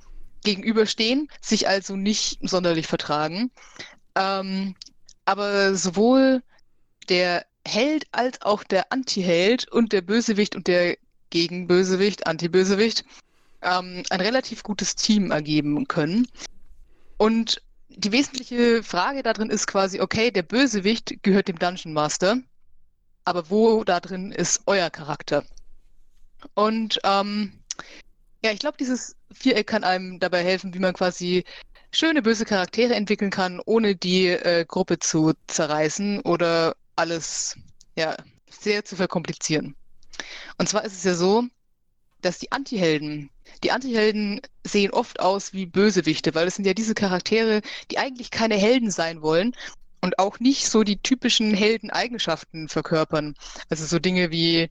gegenüberstehen, 0.45 1.29
sich 1.41 1.69
also 1.69 1.97
nicht 1.97 2.39
sonderlich 2.43 2.87
vertragen. 2.87 3.51
Ähm, 4.15 4.75
aber 5.25 5.75
sowohl 5.75 6.43
der 7.09 7.45
Held 7.67 8.07
als 8.13 8.41
auch 8.43 8.65
der 8.65 8.93
Anti-Held 8.93 9.71
und 9.71 9.93
der 9.93 10.01
Bösewicht 10.01 10.57
und 10.57 10.67
der 10.67 10.97
Gegenbösewicht, 11.31 12.27
Anti-Bösewicht, 12.27 13.05
ähm, 13.63 14.03
ein 14.11 14.21
relativ 14.21 14.63
gutes 14.63 14.97
Team 14.97 15.31
ergeben 15.31 15.87
können. 15.87 16.27
Und 17.19 17.63
die 17.89 18.13
wesentliche 18.13 18.83
Frage 18.83 19.23
da 19.23 19.33
drin 19.33 19.51
ist 19.51 19.67
quasi, 19.67 20.01
okay, 20.01 20.31
der 20.31 20.43
Bösewicht 20.43 21.23
gehört 21.23 21.49
dem 21.49 21.59
Dungeon 21.59 21.93
Master, 21.93 22.39
aber 23.25 23.51
wo 23.51 23.85
da 23.85 24.01
drin 24.01 24.33
ist 24.33 24.63
euer 24.67 24.91
Charakter? 24.91 25.45
Und 26.55 26.99
ähm, 27.05 27.53
Ja, 28.43 28.53
ich 28.53 28.59
glaube, 28.59 28.79
dieses 28.79 29.17
Viereck 29.33 29.67
kann 29.67 29.85
einem 29.85 30.19
dabei 30.19 30.43
helfen, 30.43 30.73
wie 30.73 30.79
man 30.79 30.95
quasi 30.95 31.45
schöne 31.93 32.23
böse 32.23 32.45
Charaktere 32.45 32.95
entwickeln 32.95 33.31
kann, 33.31 33.61
ohne 33.65 33.97
die 33.97 34.29
äh, 34.29 34.65
Gruppe 34.67 34.99
zu 34.99 35.33
zerreißen 35.47 36.21
oder 36.21 36.75
alles 36.97 37.57
ja, 37.97 38.17
sehr 38.49 38.85
zu 38.85 38.97
verkomplizieren. 38.97 39.75
Und 40.59 40.69
zwar 40.69 40.85
ist 40.85 40.95
es 40.95 41.05
ja 41.05 41.15
so, 41.15 41.45
dass 42.23 42.39
die 42.39 42.53
Antihelden, 42.53 43.31
die 43.65 43.73
Antihelden 43.73 44.41
sehen 44.65 44.91
oft 44.91 45.21
aus 45.21 45.53
wie 45.53 45.67
Bösewichte, 45.67 46.35
weil 46.35 46.47
es 46.47 46.57
sind 46.57 46.67
ja 46.67 46.75
diese 46.75 46.95
Charaktere, 46.95 47.63
die 47.91 47.99
eigentlich 47.99 48.31
keine 48.31 48.57
Helden 48.57 48.91
sein 48.91 49.23
wollen 49.23 49.55
und 50.03 50.19
auch 50.19 50.41
nicht 50.41 50.69
so 50.69 50.83
die 50.83 50.99
typischen 50.99 51.55
Heldeneigenschaften 51.55 52.69
verkörpern. 52.69 53.35
Also 53.69 53.87
so 53.87 53.99
Dinge 53.99 54.31
wie 54.31 54.71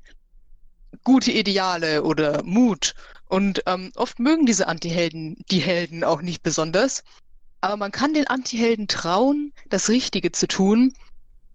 gute 1.03 1.31
Ideale 1.31 2.03
oder 2.03 2.43
Mut. 2.43 2.93
Und 3.27 3.63
ähm, 3.65 3.91
oft 3.95 4.19
mögen 4.19 4.45
diese 4.45 4.67
Antihelden 4.67 5.37
die 5.51 5.59
Helden 5.59 6.03
auch 6.03 6.21
nicht 6.21 6.43
besonders. 6.43 7.03
Aber 7.61 7.77
man 7.77 7.91
kann 7.91 8.13
den 8.13 8.27
Antihelden 8.27 8.87
trauen, 8.87 9.53
das 9.69 9.89
Richtige 9.89 10.31
zu 10.31 10.47
tun 10.47 10.93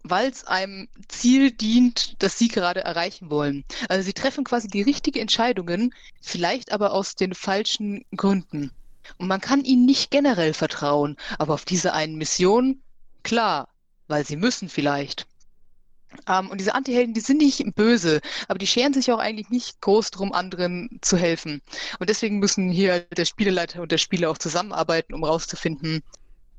weil 0.05 0.31
es 0.31 0.45
einem 0.45 0.89
Ziel 1.09 1.51
dient, 1.51 2.23
das 2.23 2.39
sie 2.39 2.49
gerade 2.49 2.85
erreichen 2.85 3.31
wollen. 3.31 3.65
Also 3.89 4.05
sie 4.05 4.13
treffen 4.13 4.45
quasi 4.45 4.69
die 4.69 4.83
richtigen 4.83 5.19
Entscheidungen, 5.19 5.95
vielleicht 6.21 6.73
aber 6.73 6.93
aus 6.93 7.15
den 7.15 7.35
falschen 7.35 8.05
Gründen. 8.15 8.71
Und 9.17 9.29
man 9.29 9.41
kann 9.41 9.65
ihnen 9.65 9.87
nicht 9.87 10.11
generell 10.11 10.55
vertrauen, 10.55 11.17
aber 11.39 11.55
auf 11.55 11.65
diese 11.65 11.95
einen 11.95 12.17
Mission, 12.17 12.81
klar, 13.23 13.69
weil 14.07 14.27
sie 14.27 14.37
müssen 14.37 14.69
vielleicht. 14.69 15.27
Um, 16.29 16.47
ähm, 16.47 16.51
und 16.51 16.59
diese 16.59 16.75
Antihelden, 16.75 17.15
die 17.15 17.21
sind 17.21 17.39
nicht 17.39 17.63
böse, 17.75 18.21
aber 18.49 18.59
die 18.59 18.67
scheren 18.67 18.95
sich 18.95 19.11
auch 19.11 19.19
eigentlich 19.19 19.51
nicht 19.51 19.81
groß 19.81 20.11
darum, 20.11 20.33
anderen 20.33 20.99
zu 21.03 21.17
helfen. 21.17 21.61
Und 21.99 22.09
deswegen 22.09 22.39
müssen 22.39 22.71
hier 22.71 23.01
der 23.01 23.25
Spieleleiter 23.25 23.83
und 23.83 23.93
der 23.93 23.99
Spieler 23.99 24.31
auch 24.31 24.39
zusammenarbeiten, 24.39 25.15
um 25.15 25.25
herauszufinden, 25.25 26.03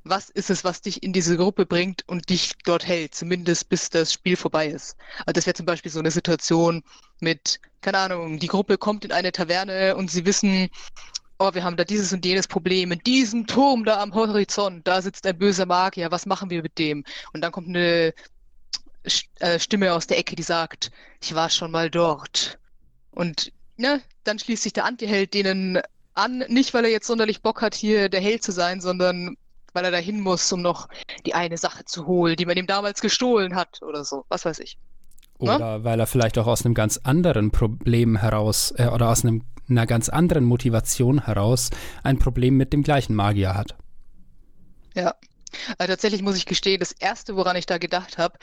was 0.04 0.30
ist 0.30 0.52
es, 0.52 0.64
was 0.64 0.82
dich 0.82 1.02
in 1.02 1.14
diese 1.14 1.36
Gruppe 1.36 1.66
bringt 1.66 2.08
und 2.08 2.30
dich 2.30 2.54
dort 2.64 2.86
hält, 2.86 3.16
zumindest 3.16 3.70
bis 3.70 3.90
das 3.90 4.14
Spiel 4.14 4.36
vorbei 4.36 4.68
ist. 4.68 4.96
Also 5.20 5.34
das 5.34 5.48
wäre 5.48 5.56
zum 5.56 5.66
Beispiel 5.66 5.92
so 5.92 6.00
eine 6.00 6.12
Situation 6.12 6.84
mit, 7.20 7.60
keine 7.82 7.98
Ahnung, 7.98 8.38
die 8.40 8.48
Gruppe 8.48 8.78
kommt 8.78 9.04
in 9.04 9.12
eine 9.12 9.32
Taverne 9.32 9.96
und 9.96 10.12
sie 10.12 10.26
wissen, 10.26 10.70
oh, 11.40 11.54
wir 11.54 11.64
haben 11.64 11.76
da 11.76 11.84
dieses 11.84 12.14
und 12.14 12.24
jenes 12.24 12.48
Problem, 12.48 12.92
in 12.92 13.00
diesem 13.00 13.48
Turm 13.48 13.84
da 13.84 14.02
am 14.02 14.14
Horizont, 14.14 14.88
da 14.88 15.02
sitzt 15.02 15.26
ein 15.26 15.38
böser 15.38 15.66
Magier, 15.66 16.12
was 16.12 16.26
machen 16.26 16.50
wir 16.50 16.62
mit 16.62 16.78
dem? 16.78 17.04
Und 17.34 17.42
dann 17.42 17.52
kommt 17.52 17.68
eine 17.68 18.14
Stimme 19.60 19.94
aus 19.94 20.08
der 20.08 20.18
Ecke, 20.18 20.36
die 20.36 20.44
sagt, 20.44 20.92
ich 21.22 21.36
war 21.36 21.50
schon 21.50 21.72
mal 21.72 21.90
dort. 21.90 22.60
Und 23.12 23.52
ne, 23.78 24.02
dann 24.24 24.40
schließt 24.40 24.64
sich 24.64 24.74
der 24.74 24.86
Antiheld 24.86 25.34
denen 25.34 25.82
an, 26.14 26.44
nicht 26.48 26.74
weil 26.74 26.86
er 26.86 26.92
jetzt 26.92 27.08
sonderlich 27.08 27.42
Bock 27.42 27.62
hat, 27.62 27.76
hier 27.76 28.10
der 28.10 28.22
Held 28.22 28.44
zu 28.44 28.52
sein, 28.52 28.82
sondern 28.82 29.38
weil 29.74 29.86
er 29.86 29.92
dahin 29.92 30.22
muss, 30.22 30.52
um 30.54 30.62
noch 30.62 30.88
die 31.26 31.34
eine 31.34 31.58
Sache 31.58 31.84
zu 31.86 32.08
holen, 32.08 32.38
die 32.38 32.46
man 32.46 32.58
ihm 32.58 32.68
damals 32.68 33.02
gestohlen 33.02 33.56
hat 33.56 33.82
oder 33.82 34.06
so, 34.06 34.26
was 34.30 34.46
weiß 34.46 34.60
ich. 34.60 34.78
Oder 35.38 35.60
Na? 35.60 35.84
weil 35.84 36.00
er 36.00 36.08
vielleicht 36.08 36.38
auch 36.38 36.48
aus 36.48 36.66
einem 36.66 36.74
ganz 36.74 36.98
anderen 37.04 37.52
Problem 37.52 38.16
heraus 38.16 38.74
äh, 38.78 38.88
oder 38.88 39.10
aus 39.10 39.24
einem, 39.26 39.44
einer 39.70 39.86
ganz 39.86 40.08
anderen 40.08 40.46
Motivation 40.46 41.26
heraus 41.26 41.72
ein 42.04 42.20
Problem 42.20 42.56
mit 42.56 42.72
dem 42.72 42.84
gleichen 42.84 43.16
Magier 43.16 43.54
hat. 43.54 43.76
Ja, 44.94 45.16
also 45.78 45.92
tatsächlich 45.92 46.22
muss 46.22 46.38
ich 46.38 46.46
gestehen, 46.46 46.80
das 46.80 46.94
Erste, 46.94 47.36
woran 47.36 47.58
ich 47.58 47.66
da 47.66 47.78
gedacht 47.78 48.18
habe, 48.18 48.38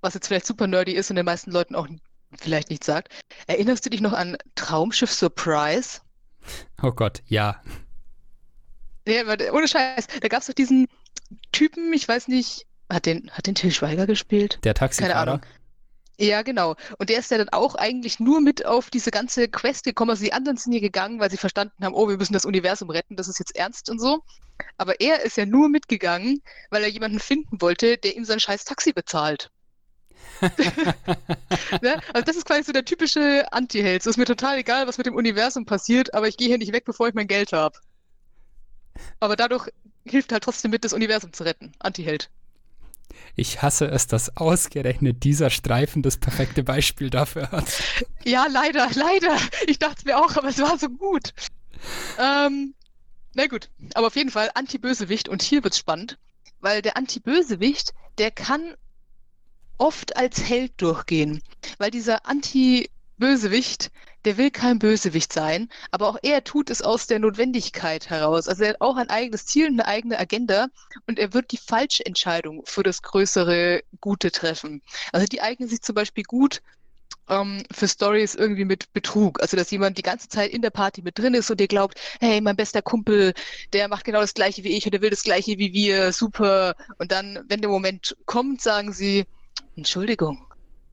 was 0.00 0.14
jetzt 0.14 0.28
vielleicht 0.28 0.46
super 0.46 0.66
nerdy 0.66 0.92
ist 0.92 1.10
und 1.10 1.16
den 1.16 1.24
meisten 1.24 1.50
Leuten 1.50 1.74
auch 1.74 1.88
vielleicht 2.36 2.70
nicht 2.70 2.84
sagt, 2.84 3.12
erinnerst 3.46 3.86
du 3.86 3.90
dich 3.90 4.00
noch 4.00 4.12
an 4.12 4.36
Traumschiff 4.54 5.12
Surprise? 5.12 6.00
Oh 6.82 6.92
Gott, 6.92 7.22
ja. 7.26 7.60
Nee, 9.06 9.22
ohne 9.52 9.68
Scheiß. 9.68 10.06
Da 10.20 10.28
gab 10.28 10.40
es 10.40 10.46
doch 10.46 10.54
diesen 10.54 10.88
Typen, 11.52 11.92
ich 11.92 12.06
weiß 12.06 12.28
nicht, 12.28 12.66
hat 12.90 13.06
den, 13.06 13.30
hat 13.30 13.46
den 13.46 13.54
Till 13.54 13.70
Schweiger 13.70 14.06
gespielt? 14.06 14.58
Der 14.64 14.74
Taxifahrer? 14.74 15.14
Keine 15.14 15.30
Ahnung. 15.30 15.46
Ja, 16.18 16.40
genau. 16.42 16.76
Und 16.98 17.10
der 17.10 17.18
ist 17.18 17.30
ja 17.30 17.36
dann 17.36 17.50
auch 17.50 17.74
eigentlich 17.74 18.20
nur 18.20 18.40
mit 18.40 18.64
auf 18.64 18.88
diese 18.88 19.10
ganze 19.10 19.48
Quest 19.48 19.84
gekommen. 19.84 20.10
Also 20.10 20.24
die 20.24 20.32
anderen 20.32 20.56
sind 20.56 20.72
hier 20.72 20.80
gegangen, 20.80 21.20
weil 21.20 21.30
sie 21.30 21.36
verstanden 21.36 21.84
haben, 21.84 21.94
oh, 21.94 22.08
wir 22.08 22.16
müssen 22.16 22.32
das 22.32 22.46
Universum 22.46 22.88
retten, 22.88 23.16
das 23.16 23.28
ist 23.28 23.38
jetzt 23.38 23.54
ernst 23.54 23.90
und 23.90 23.98
so. 23.98 24.22
Aber 24.78 24.98
er 25.00 25.22
ist 25.22 25.36
ja 25.36 25.44
nur 25.44 25.68
mitgegangen, 25.68 26.40
weil 26.70 26.82
er 26.82 26.88
jemanden 26.88 27.20
finden 27.20 27.60
wollte, 27.60 27.98
der 27.98 28.16
ihm 28.16 28.24
sein 28.24 28.40
scheiß 28.40 28.64
Taxi 28.64 28.92
bezahlt. 28.92 29.50
ne? 31.82 32.00
Also 32.12 32.24
das 32.24 32.36
ist 32.36 32.46
quasi 32.46 32.64
so 32.64 32.72
der 32.72 32.84
typische 32.84 33.46
Anti-Held. 33.52 34.00
Es 34.00 34.06
ist 34.06 34.16
mir 34.16 34.24
total 34.24 34.58
egal, 34.58 34.86
was 34.86 34.98
mit 34.98 35.06
dem 35.06 35.14
Universum 35.14 35.66
passiert, 35.66 36.14
aber 36.14 36.28
ich 36.28 36.36
gehe 36.36 36.48
hier 36.48 36.58
nicht 36.58 36.72
weg, 36.72 36.84
bevor 36.84 37.08
ich 37.08 37.14
mein 37.14 37.28
Geld 37.28 37.52
habe. 37.52 37.78
Aber 39.20 39.36
dadurch 39.36 39.70
hilft 40.04 40.32
halt 40.32 40.44
trotzdem 40.44 40.70
mit, 40.70 40.84
das 40.84 40.92
Universum 40.92 41.32
zu 41.32 41.44
retten. 41.44 41.72
Antiheld. 41.78 42.30
Ich 43.34 43.62
hasse 43.62 43.86
es, 43.86 44.06
dass 44.06 44.36
ausgerechnet 44.36 45.24
dieser 45.24 45.50
Streifen 45.50 46.02
das 46.02 46.16
perfekte 46.16 46.62
Beispiel 46.62 47.10
dafür 47.10 47.50
hat. 47.50 47.66
Ja, 48.24 48.48
leider, 48.50 48.88
leider. 48.92 49.38
Ich 49.68 49.78
dachte 49.78 49.98
es 49.98 50.04
mir 50.04 50.18
auch, 50.18 50.36
aber 50.36 50.48
es 50.48 50.58
war 50.58 50.76
so 50.76 50.88
gut. 50.88 51.32
Ähm, 52.18 52.74
na 53.34 53.46
gut, 53.46 53.70
aber 53.94 54.08
auf 54.08 54.16
jeden 54.16 54.30
Fall 54.30 54.50
Anti-Bösewicht 54.52 55.28
und 55.28 55.42
hier 55.42 55.62
wird's 55.62 55.78
spannend, 55.78 56.18
weil 56.58 56.82
der 56.82 56.96
Anti-Bösewicht, 56.96 57.94
der 58.18 58.32
kann 58.32 58.74
oft 59.78 60.16
als 60.16 60.42
Held 60.42 60.72
durchgehen, 60.78 61.42
weil 61.78 61.90
dieser 61.90 62.26
Anti-Bösewicht, 62.26 63.90
der 64.24 64.36
will 64.36 64.50
kein 64.50 64.78
Bösewicht 64.78 65.32
sein, 65.32 65.68
aber 65.92 66.08
auch 66.08 66.18
er 66.22 66.42
tut 66.42 66.70
es 66.70 66.82
aus 66.82 67.06
der 67.06 67.20
Notwendigkeit 67.20 68.10
heraus. 68.10 68.48
Also 68.48 68.64
er 68.64 68.70
hat 68.70 68.80
auch 68.80 68.96
ein 68.96 69.08
eigenes 69.08 69.46
Ziel 69.46 69.66
eine 69.66 69.86
eigene 69.86 70.18
Agenda 70.18 70.66
und 71.06 71.18
er 71.18 71.32
wird 71.32 71.52
die 71.52 71.58
falsche 71.58 72.04
Entscheidung 72.04 72.62
für 72.64 72.82
das 72.82 73.02
größere 73.02 73.82
Gute 74.00 74.32
treffen. 74.32 74.82
Also 75.12 75.26
die 75.26 75.42
eignen 75.42 75.68
sich 75.68 75.82
zum 75.82 75.94
Beispiel 75.94 76.24
gut 76.24 76.60
ähm, 77.28 77.62
für 77.70 77.88
Stories 77.88 78.34
irgendwie 78.34 78.64
mit 78.64 78.92
Betrug. 78.92 79.40
Also 79.40 79.56
dass 79.56 79.70
jemand 79.70 79.98
die 79.98 80.02
ganze 80.02 80.28
Zeit 80.28 80.50
in 80.50 80.62
der 80.62 80.70
Party 80.70 81.02
mit 81.02 81.18
drin 81.18 81.34
ist 81.34 81.50
und 81.50 81.60
dir 81.60 81.68
glaubt, 81.68 81.98
hey, 82.20 82.40
mein 82.40 82.56
bester 82.56 82.82
Kumpel, 82.82 83.34
der 83.72 83.88
macht 83.88 84.04
genau 84.04 84.20
das 84.20 84.34
gleiche 84.34 84.64
wie 84.64 84.76
ich 84.76 84.84
und 84.84 84.92
der 84.92 85.02
will 85.02 85.10
das 85.10 85.22
gleiche 85.22 85.58
wie 85.58 85.72
wir, 85.72 86.12
super. 86.12 86.74
Und 86.98 87.12
dann, 87.12 87.44
wenn 87.48 87.60
der 87.60 87.70
Moment 87.70 88.16
kommt, 88.26 88.60
sagen 88.60 88.92
sie, 88.92 89.24
Entschuldigung, 89.76 90.46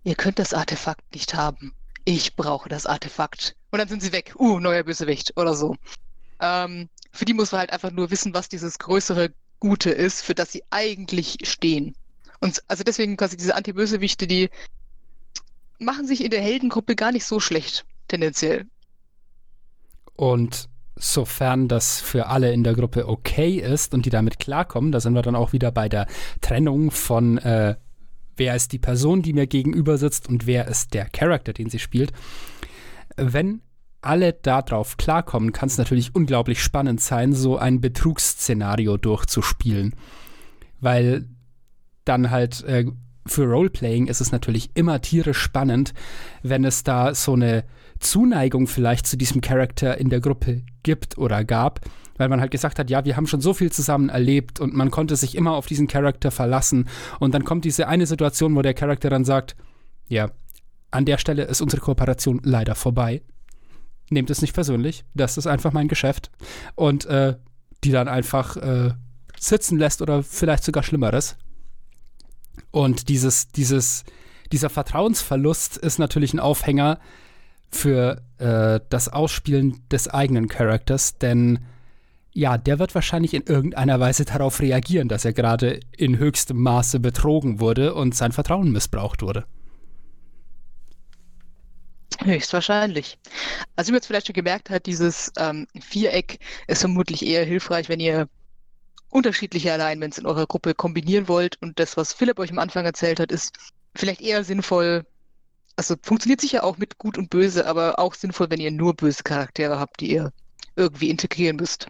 ihr 0.04 0.16
könnt 0.16 0.40
das 0.40 0.54
Artefakt 0.54 1.14
nicht 1.14 1.34
haben 1.34 1.74
ich 2.06 2.36
brauche 2.36 2.70
das 2.70 2.86
Artefakt. 2.86 3.56
Und 3.72 3.80
dann 3.80 3.88
sind 3.88 4.02
sie 4.02 4.12
weg. 4.12 4.36
Uh, 4.38 4.60
neuer 4.60 4.84
Bösewicht 4.84 5.34
oder 5.38 5.56
so. 5.56 5.76
Ähm, 6.40 6.90
für 7.12 7.26
die 7.26 7.34
muss 7.34 7.52
man 7.52 7.60
halt 7.60 7.72
einfach 7.72 7.92
nur 7.92 8.12
wissen, 8.12 8.34
was 8.34 8.50
dieses 8.50 8.80
größere 8.80 9.32
Gute 9.60 9.92
ist, 9.92 10.22
für 10.22 10.36
das 10.36 10.52
sie 10.52 10.64
eigentlich 10.70 11.38
stehen. 11.44 11.96
Und 12.40 12.62
also 12.68 12.84
deswegen 12.84 13.16
quasi 13.16 13.38
diese 13.38 13.56
Anti-Bösewichte, 13.56 14.28
die 14.28 14.50
machen 15.80 16.06
sich 16.06 16.24
in 16.24 16.32
der 16.32 16.42
Heldengruppe 16.42 16.96
gar 16.96 17.12
nicht 17.12 17.26
so 17.26 17.40
schlecht, 17.40 17.86
tendenziell. 18.10 18.66
Und 20.16 20.68
sofern 20.96 21.68
das 21.68 22.02
für 22.02 22.28
alle 22.28 22.52
in 22.52 22.64
der 22.64 22.74
Gruppe 22.74 23.08
okay 23.08 23.60
ist 23.60 23.94
und 23.94 24.06
die 24.06 24.10
damit 24.10 24.40
klarkommen, 24.40 24.92
da 24.92 25.00
sind 25.00 25.14
wir 25.14 25.22
dann 25.22 25.36
auch 25.36 25.54
wieder 25.54 25.72
bei 25.72 25.90
der 25.90 26.08
Trennung 26.42 26.92
von 26.92 27.38
äh, 27.38 27.76
wer 28.38 28.56
ist 28.56 28.72
die 28.72 28.80
Person, 28.80 29.22
die 29.22 29.34
mir 29.34 29.48
gegenüber 29.48 29.98
sitzt 29.98 30.30
und 30.30 30.46
wer 30.46 30.68
ist 30.68 30.94
der 30.94 31.10
Charakter, 31.10 31.54
den 31.54 31.70
sie 31.70 31.80
spielt. 31.80 32.12
Wenn 33.16 33.62
alle 34.02 34.34
darauf 34.34 34.98
klarkommen, 34.98 35.54
kann 35.54 35.68
es 35.68 35.78
natürlich 35.78 36.14
unglaublich 36.14 36.62
spannend 36.62 37.02
sein, 37.02 37.34
so 37.34 37.58
ein 37.58 37.80
Betrugsszenario 37.80 38.98
durchzuspielen. 38.98 39.96
Weil 40.80 41.28
dann 42.04 42.30
halt 42.30 42.64
äh, 42.66 42.86
für 43.26 43.46
Roleplaying 43.46 44.08
ist 44.08 44.20
es 44.20 44.32
natürlich 44.32 44.72
immer 44.74 45.00
tierisch 45.02 45.38
spannend, 45.38 45.94
wenn 46.42 46.66
es 46.66 46.84
da 46.84 47.16
so 47.16 47.34
eine 47.34 47.64
Zuneigung 48.00 48.68
vielleicht 48.68 49.08
zu 49.08 49.16
diesem 49.16 49.40
Charakter 49.40 49.98
in 49.98 50.10
der 50.10 50.20
Gruppe 50.20 50.64
gibt 50.84 51.18
oder 51.18 51.46
gab, 51.46 51.80
weil 52.18 52.30
man 52.30 52.42
halt 52.42 52.52
gesagt 52.52 52.80
hat, 52.80 52.90
ja, 52.90 53.06
wir 53.06 53.18
haben 53.18 53.28
schon 53.28 53.42
so 53.42 53.54
viel 53.54 53.72
zusammen 53.72 54.10
erlebt 54.10 54.60
und 54.60 54.74
man 54.74 54.92
konnte 54.92 55.16
sich 55.16 55.36
immer 55.36 55.54
auf 55.54 55.66
diesen 55.66 55.88
Charakter 55.88 56.32
verlassen. 56.32 56.88
Und 57.20 57.34
dann 57.34 57.44
kommt 57.44 57.66
diese 57.66 57.88
eine 57.88 58.06
Situation, 58.06 58.56
wo 58.56 58.62
der 58.62 58.74
Charakter 58.74 59.10
dann 59.10 59.26
sagt, 59.26 59.56
ja, 60.08 60.32
an 60.92 61.06
der 61.06 61.18
Stelle 61.18 61.44
ist 61.44 61.62
unsere 61.62 61.82
Kooperation 61.82 62.40
leider 62.44 62.76
vorbei. 62.76 63.22
Nehmt 64.10 64.30
es 64.30 64.42
nicht 64.42 64.54
persönlich, 64.54 65.06
das 65.14 65.38
ist 65.38 65.48
einfach 65.48 65.74
mein 65.74 65.88
Geschäft. 65.88 66.30
Und 66.76 67.06
äh, 67.06 67.36
die 67.84 67.92
dann 67.92 68.08
einfach 68.08 68.58
äh, 68.58 68.92
sitzen 69.40 69.78
lässt 69.78 70.02
oder 70.02 70.24
vielleicht 70.24 70.64
sogar 70.64 70.84
Schlimmeres. 70.84 71.38
Und 72.72 73.10
dieses, 73.10 73.50
dieses, 73.50 74.04
dieser 74.52 74.70
Vertrauensverlust 74.70 75.78
ist 75.78 76.00
natürlich 76.00 76.34
ein 76.34 76.40
Aufhänger 76.40 77.00
für 77.70 78.22
äh, 78.38 78.80
das 78.90 79.10
Ausspielen 79.10 79.82
des 79.90 80.08
eigenen 80.08 80.48
Charakters, 80.48 81.18
denn 81.18 81.60
ja, 82.34 82.58
der 82.58 82.80
wird 82.80 82.96
wahrscheinlich 82.96 83.34
in 83.34 83.44
irgendeiner 83.44 84.00
Weise 84.00 84.26
darauf 84.26 84.60
reagieren, 84.60 85.08
dass 85.08 85.24
er 85.24 85.34
gerade 85.34 85.80
in 85.96 86.18
höchstem 86.18 86.60
Maße 86.62 87.00
betrogen 87.00 87.60
wurde 87.60 87.94
und 87.94 88.16
sein 88.16 88.32
Vertrauen 88.32 88.72
missbraucht 88.72 89.22
wurde. 89.22 89.46
Höchstwahrscheinlich. 92.20 93.18
Also 93.76 93.90
wie 93.90 93.92
man 93.94 93.98
jetzt 93.98 94.08
vielleicht 94.08 94.28
schon 94.28 94.34
gemerkt 94.34 94.70
hat, 94.70 94.86
dieses 94.86 95.32
ähm, 95.38 95.68
Viereck 95.80 96.40
ist 96.68 96.82
vermutlich 96.82 97.26
eher 97.26 97.46
hilfreich, 97.46 97.90
wenn 97.90 98.00
ihr 98.00 98.28
unterschiedliche 99.10 99.72
Alignments 99.72 100.18
in 100.18 100.26
eurer 100.26 100.48
Gruppe 100.48 100.74
kombinieren 100.74 101.28
wollt. 101.28 101.62
Und 101.62 101.80
das, 101.80 101.98
was 101.98 102.14
Philipp 102.14 102.40
euch 102.40 102.52
am 102.52 102.60
Anfang 102.60 102.86
erzählt 102.86 103.20
hat, 103.20 103.32
ist 103.32 103.56
vielleicht 103.96 104.22
eher 104.22 104.44
sinnvoll. 104.44 105.06
Also 105.76 105.96
funktioniert 106.02 106.42
sicher 106.42 106.64
auch 106.64 106.78
mit 106.78 106.98
Gut 106.98 107.18
und 107.18 107.30
Böse, 107.30 107.66
aber 107.68 108.00
auch 108.00 108.14
sinnvoll, 108.16 108.50
wenn 108.50 108.60
ihr 108.60 108.72
nur 108.72 108.96
böse 108.96 109.24
Charaktere 109.24 109.80
habt, 109.80 110.02
die 110.02 110.12
ihr 110.12 110.32
irgendwie 110.76 111.10
integrieren 111.10 111.58
müsst. 111.58 111.88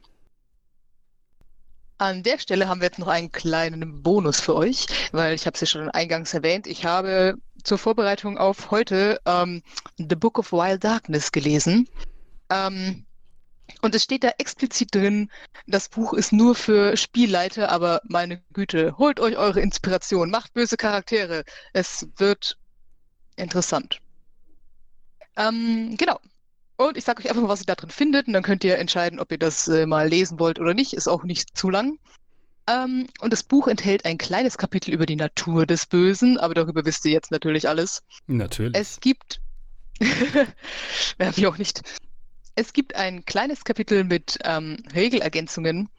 An 1.97 2.23
der 2.23 2.39
Stelle 2.39 2.67
haben 2.67 2.81
wir 2.81 2.87
jetzt 2.87 2.99
noch 2.99 3.07
einen 3.07 3.31
kleinen 3.31 4.01
Bonus 4.01 4.39
für 4.39 4.55
euch, 4.55 4.87
weil 5.11 5.35
ich 5.35 5.45
habe 5.45 5.55
es 5.55 5.61
ja 5.61 5.67
schon 5.67 5.89
eingangs 5.89 6.33
erwähnt. 6.33 6.67
Ich 6.67 6.85
habe 6.85 7.35
zur 7.63 7.77
Vorbereitung 7.77 8.37
auf 8.37 8.71
heute 8.71 9.19
ähm, 9.25 9.61
The 9.97 10.15
Book 10.15 10.39
of 10.39 10.51
Wild 10.51 10.83
Darkness 10.83 11.31
gelesen. 11.31 11.87
Ähm, 12.49 13.05
und 13.81 13.95
es 13.95 14.03
steht 14.03 14.23
da 14.23 14.31
explizit 14.37 14.93
drin, 14.93 15.29
das 15.67 15.89
Buch 15.89 16.13
ist 16.13 16.33
nur 16.33 16.55
für 16.55 16.97
Spielleiter, 16.97 17.69
aber 17.69 18.01
meine 18.05 18.41
Güte, 18.53 18.97
holt 18.97 19.19
euch 19.19 19.37
eure 19.37 19.61
Inspiration, 19.61 20.29
macht 20.29 20.53
böse 20.53 20.77
Charaktere. 20.77 21.43
Es 21.73 22.07
wird 22.17 22.57
interessant. 23.35 23.99
Ähm, 25.35 25.95
genau. 25.97 26.19
Und 26.84 26.97
ich 26.97 27.05
sage 27.05 27.21
euch 27.21 27.29
einfach 27.29 27.41
mal, 27.41 27.47
was 27.47 27.61
ihr 27.61 27.65
da 27.65 27.75
drin 27.75 27.89
findet, 27.89 28.27
und 28.27 28.34
dann 28.34 28.43
könnt 28.43 28.63
ihr 28.63 28.77
entscheiden, 28.77 29.19
ob 29.19 29.31
ihr 29.31 29.38
das 29.38 29.67
äh, 29.69 29.86
mal 29.86 30.07
lesen 30.07 30.38
wollt 30.39 30.59
oder 30.59 30.73
nicht. 30.73 30.93
Ist 30.93 31.07
auch 31.07 31.23
nicht 31.23 31.57
zu 31.57 31.69
lang. 31.69 31.97
Ähm, 32.67 33.07
und 33.21 33.31
das 33.31 33.43
Buch 33.43 33.67
enthält 33.67 34.05
ein 34.05 34.17
kleines 34.17 34.57
Kapitel 34.57 34.93
über 34.93 35.05
die 35.05 35.15
Natur 35.15 35.65
des 35.65 35.86
Bösen, 35.86 36.38
aber 36.38 36.53
darüber 36.53 36.86
wisst 36.86 37.05
ihr 37.05 37.11
jetzt 37.11 37.31
natürlich 37.31 37.69
alles. 37.69 38.03
Natürlich. 38.27 38.75
Es 38.75 38.99
gibt, 38.99 39.39
ja, 41.19 41.38
wie 41.38 41.47
auch 41.47 41.57
nicht, 41.57 41.81
es 42.55 42.73
gibt 42.73 42.95
ein 42.95 43.23
kleines 43.25 43.63
Kapitel 43.63 44.03
mit 44.03 44.38
ähm, 44.43 44.77
Regelergänzungen. 44.93 45.89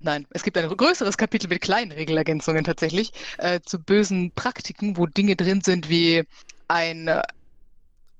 Nein, 0.00 0.26
es 0.30 0.42
gibt 0.42 0.58
ein 0.58 0.68
größeres 0.68 1.16
Kapitel 1.16 1.48
mit 1.48 1.62
kleinen 1.62 1.92
Regelergänzungen 1.92 2.64
tatsächlich 2.64 3.12
äh, 3.38 3.60
zu 3.64 3.78
bösen 3.78 4.32
Praktiken, 4.32 4.98
wo 4.98 5.06
Dinge 5.06 5.36
drin 5.36 5.62
sind 5.62 5.88
wie 5.88 6.24
ein 6.68 7.08
äh, 7.08 7.22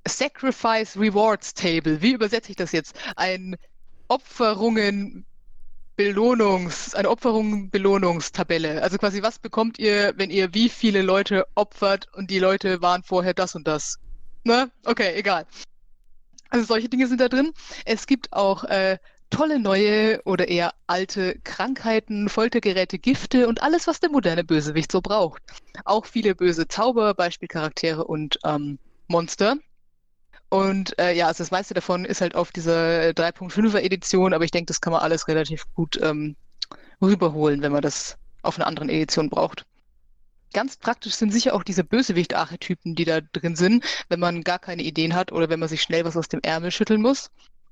Sacrifice 0.08 0.96
Rewards 0.98 1.54
Table. 1.54 2.00
Wie 2.02 2.12
übersetze 2.12 2.50
ich 2.50 2.56
das 2.56 2.72
jetzt? 2.72 2.94
Ein 3.16 3.56
Opferungen 4.08 5.26
Belohnungs, 5.96 6.94
eine 6.94 7.08
Opferung-Belohnungstabelle. 7.08 8.82
Also 8.82 8.98
quasi, 8.98 9.22
was 9.22 9.38
bekommt 9.38 9.78
ihr, 9.78 10.12
wenn 10.16 10.30
ihr 10.30 10.52
wie 10.52 10.68
viele 10.68 11.00
Leute 11.00 11.46
opfert 11.54 12.06
und 12.12 12.30
die 12.30 12.38
Leute 12.38 12.82
waren 12.82 13.02
vorher 13.02 13.32
das 13.32 13.54
und 13.54 13.66
das? 13.66 13.98
Ne? 14.44 14.70
Okay, 14.84 15.14
egal. 15.16 15.46
Also 16.50 16.66
solche 16.66 16.90
Dinge 16.90 17.06
sind 17.06 17.20
da 17.20 17.28
drin. 17.28 17.52
Es 17.86 18.06
gibt 18.06 18.30
auch 18.34 18.64
äh, 18.64 18.98
tolle 19.30 19.58
neue 19.58 20.22
oder 20.24 20.48
eher 20.48 20.74
alte 20.86 21.38
Krankheiten, 21.44 22.28
Foltergeräte, 22.28 22.98
Gifte 22.98 23.48
und 23.48 23.62
alles, 23.62 23.86
was 23.86 23.98
der 23.98 24.10
moderne 24.10 24.44
Bösewicht 24.44 24.92
so 24.92 25.00
braucht. 25.00 25.42
Auch 25.86 26.04
viele 26.04 26.34
böse 26.34 26.68
Zauber, 26.68 27.14
Beispielcharaktere 27.14 28.04
und 28.04 28.38
ähm, 28.44 28.78
Monster. 29.08 29.56
Und 30.48 30.98
äh, 30.98 31.12
ja, 31.12 31.26
also 31.26 31.38
das 31.38 31.50
meiste 31.50 31.74
davon 31.74 32.04
ist 32.04 32.20
halt 32.20 32.34
auf 32.34 32.52
dieser 32.52 33.10
3.5er 33.10 33.80
Edition, 33.80 34.32
aber 34.32 34.44
ich 34.44 34.52
denke, 34.52 34.66
das 34.66 34.80
kann 34.80 34.92
man 34.92 35.02
alles 35.02 35.26
relativ 35.28 35.64
gut 35.74 35.98
ähm, 36.00 36.36
rüberholen, 37.02 37.62
wenn 37.62 37.72
man 37.72 37.82
das 37.82 38.16
auf 38.42 38.56
einer 38.56 38.66
anderen 38.66 38.88
Edition 38.88 39.28
braucht. 39.28 39.66
Ganz 40.52 40.76
praktisch 40.76 41.14
sind 41.14 41.32
sicher 41.32 41.54
auch 41.54 41.64
diese 41.64 41.84
Bösewicht-Archetypen, 41.84 42.94
die 42.94 43.04
da 43.04 43.20
drin 43.20 43.56
sind, 43.56 43.84
wenn 44.08 44.20
man 44.20 44.42
gar 44.42 44.58
keine 44.58 44.82
Ideen 44.82 45.14
hat 45.14 45.32
oder 45.32 45.50
wenn 45.50 45.60
man 45.60 45.68
sich 45.68 45.82
schnell 45.82 46.04
was 46.04 46.16
aus 46.16 46.28
dem 46.28 46.40
Ärmel 46.42 46.70
schütteln 46.70 47.02
muss. 47.02 47.30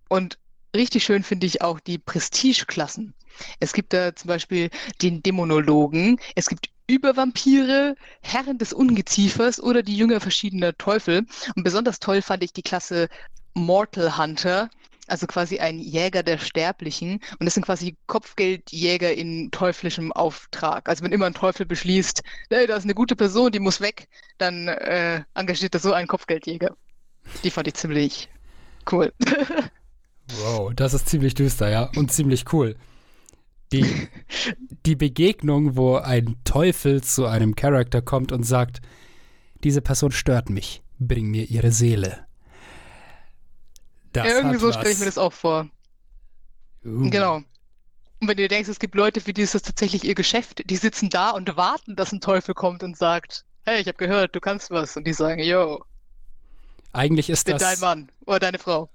Und 0.09 0.39
richtig 0.75 1.05
schön 1.05 1.23
finde 1.23 1.47
ich 1.47 1.63
auch 1.63 1.81
die 1.81 1.99
Prestige-Klassen. 1.99 3.15
Es 3.61 3.73
gibt 3.73 3.93
da 3.93 4.15
zum 4.15 4.29
Beispiel 4.29 4.71
den 5.03 5.23
Dämonologen, 5.23 6.19
es 6.35 6.49
gibt 6.49 6.69
Übervampire, 6.87 7.95
Herren 8.21 8.59
des 8.59 8.73
Ungeziefers 8.73 9.61
oder 9.61 9.83
die 9.83 9.97
Jünger 9.97 10.21
verschiedener 10.21 10.77
Teufel. 10.77 11.27
Und 11.57 11.65
besonders 11.65 11.99
toll 11.99 12.21
fand 12.21 12.43
ich 12.45 12.53
die 12.53 12.63
Klasse 12.63 13.09
Mortal 13.55 14.19
Hunter, 14.19 14.69
also 15.07 15.27
quasi 15.27 15.59
ein 15.59 15.79
Jäger 15.79 16.23
der 16.23 16.39
Sterblichen. 16.39 17.21
Und 17.39 17.47
das 17.47 17.55
sind 17.55 17.65
quasi 17.65 17.97
Kopfgeldjäger 18.07 19.15
in 19.15 19.51
teuflischem 19.51 20.13
Auftrag. 20.13 20.89
Also 20.89 21.05
wenn 21.05 21.13
immer 21.13 21.27
ein 21.27 21.35
Teufel 21.35 21.65
beschließt, 21.65 22.23
hey, 22.51 22.67
da 22.67 22.77
ist 22.77 22.85
eine 22.85 22.95
gute 22.95 23.17
Person, 23.17 23.53
die 23.53 23.61
muss 23.61 23.81
weg, 23.81 24.09
dann 24.39 24.69
äh, 24.69 25.23
engagiert 25.35 25.75
er 25.75 25.81
so 25.81 25.93
einen 25.93 26.09
Kopfgeldjäger. 26.09 26.77
Die 27.43 27.51
fand 27.51 27.69
ich 27.69 27.75
ziemlich 27.75 28.29
cool. 28.93 29.13
wow, 30.41 30.73
das 30.75 30.93
ist 30.93 31.09
ziemlich 31.09 31.35
düster, 31.35 31.71
ja. 31.71 31.91
Und 31.97 32.13
ziemlich 32.13 32.53
cool. 32.53 32.77
Die, 33.75 34.09
die 34.87 34.97
Begegnung, 34.97 35.77
wo 35.77 35.97
ein 35.97 36.37
Teufel 36.45 37.03
zu 37.03 37.27
einem 37.27 37.55
Charakter 37.55 38.03
kommt 38.03 38.33
und 38.33 38.45
sagt, 38.45 38.81
diese 39.63 39.81
Person 39.81 40.13
stört 40.13 40.51
mich, 40.51 40.83
bring 40.99 41.27
mir 41.27 41.45
ihre 41.45 41.73
Seele. 41.73 42.27
Das 44.13 44.27
irgendwie 44.27 44.59
so 44.59 44.71
stelle 44.73 44.91
ich 44.91 44.99
mir 44.99 45.07
das 45.07 45.19
auch 45.19 45.33
vor. 45.33 45.69
Uh. 46.85 47.11
Genau. 47.11 47.43
Und 48.21 48.29
wenn 48.29 48.37
du 48.37 48.47
denkst, 48.47 48.69
es 48.69 48.79
gibt 48.79 48.95
Leute, 48.95 49.21
für 49.21 49.33
die 49.33 49.43
ist 49.43 49.55
das 49.55 49.63
tatsächlich 49.63 50.05
ihr 50.05 50.15
Geschäft, 50.15 50.63
die 50.71 50.77
sitzen 50.77 51.11
da 51.11 51.31
und 51.31 51.57
warten, 51.57 51.97
dass 51.97 52.13
ein 52.13 52.21
Teufel 52.21 52.55
kommt 52.55 52.83
und 52.83 52.97
sagt, 52.97 53.45
hey, 53.65 53.81
ich 53.81 53.89
habe 53.89 53.99
gehört, 53.99 54.37
du 54.37 54.41
kannst 54.41 54.71
was. 54.71 54.97
Und 54.97 55.07
die 55.07 55.13
sagen, 55.13 55.43
yo. 55.43 55.85
Eigentlich 56.93 57.29
ist 57.29 57.45
bin 57.45 57.59
das. 57.59 57.63
dein 57.63 57.81
Mann 57.81 58.13
oder 58.25 58.39
deine 58.39 58.59
Frau. 58.59 58.89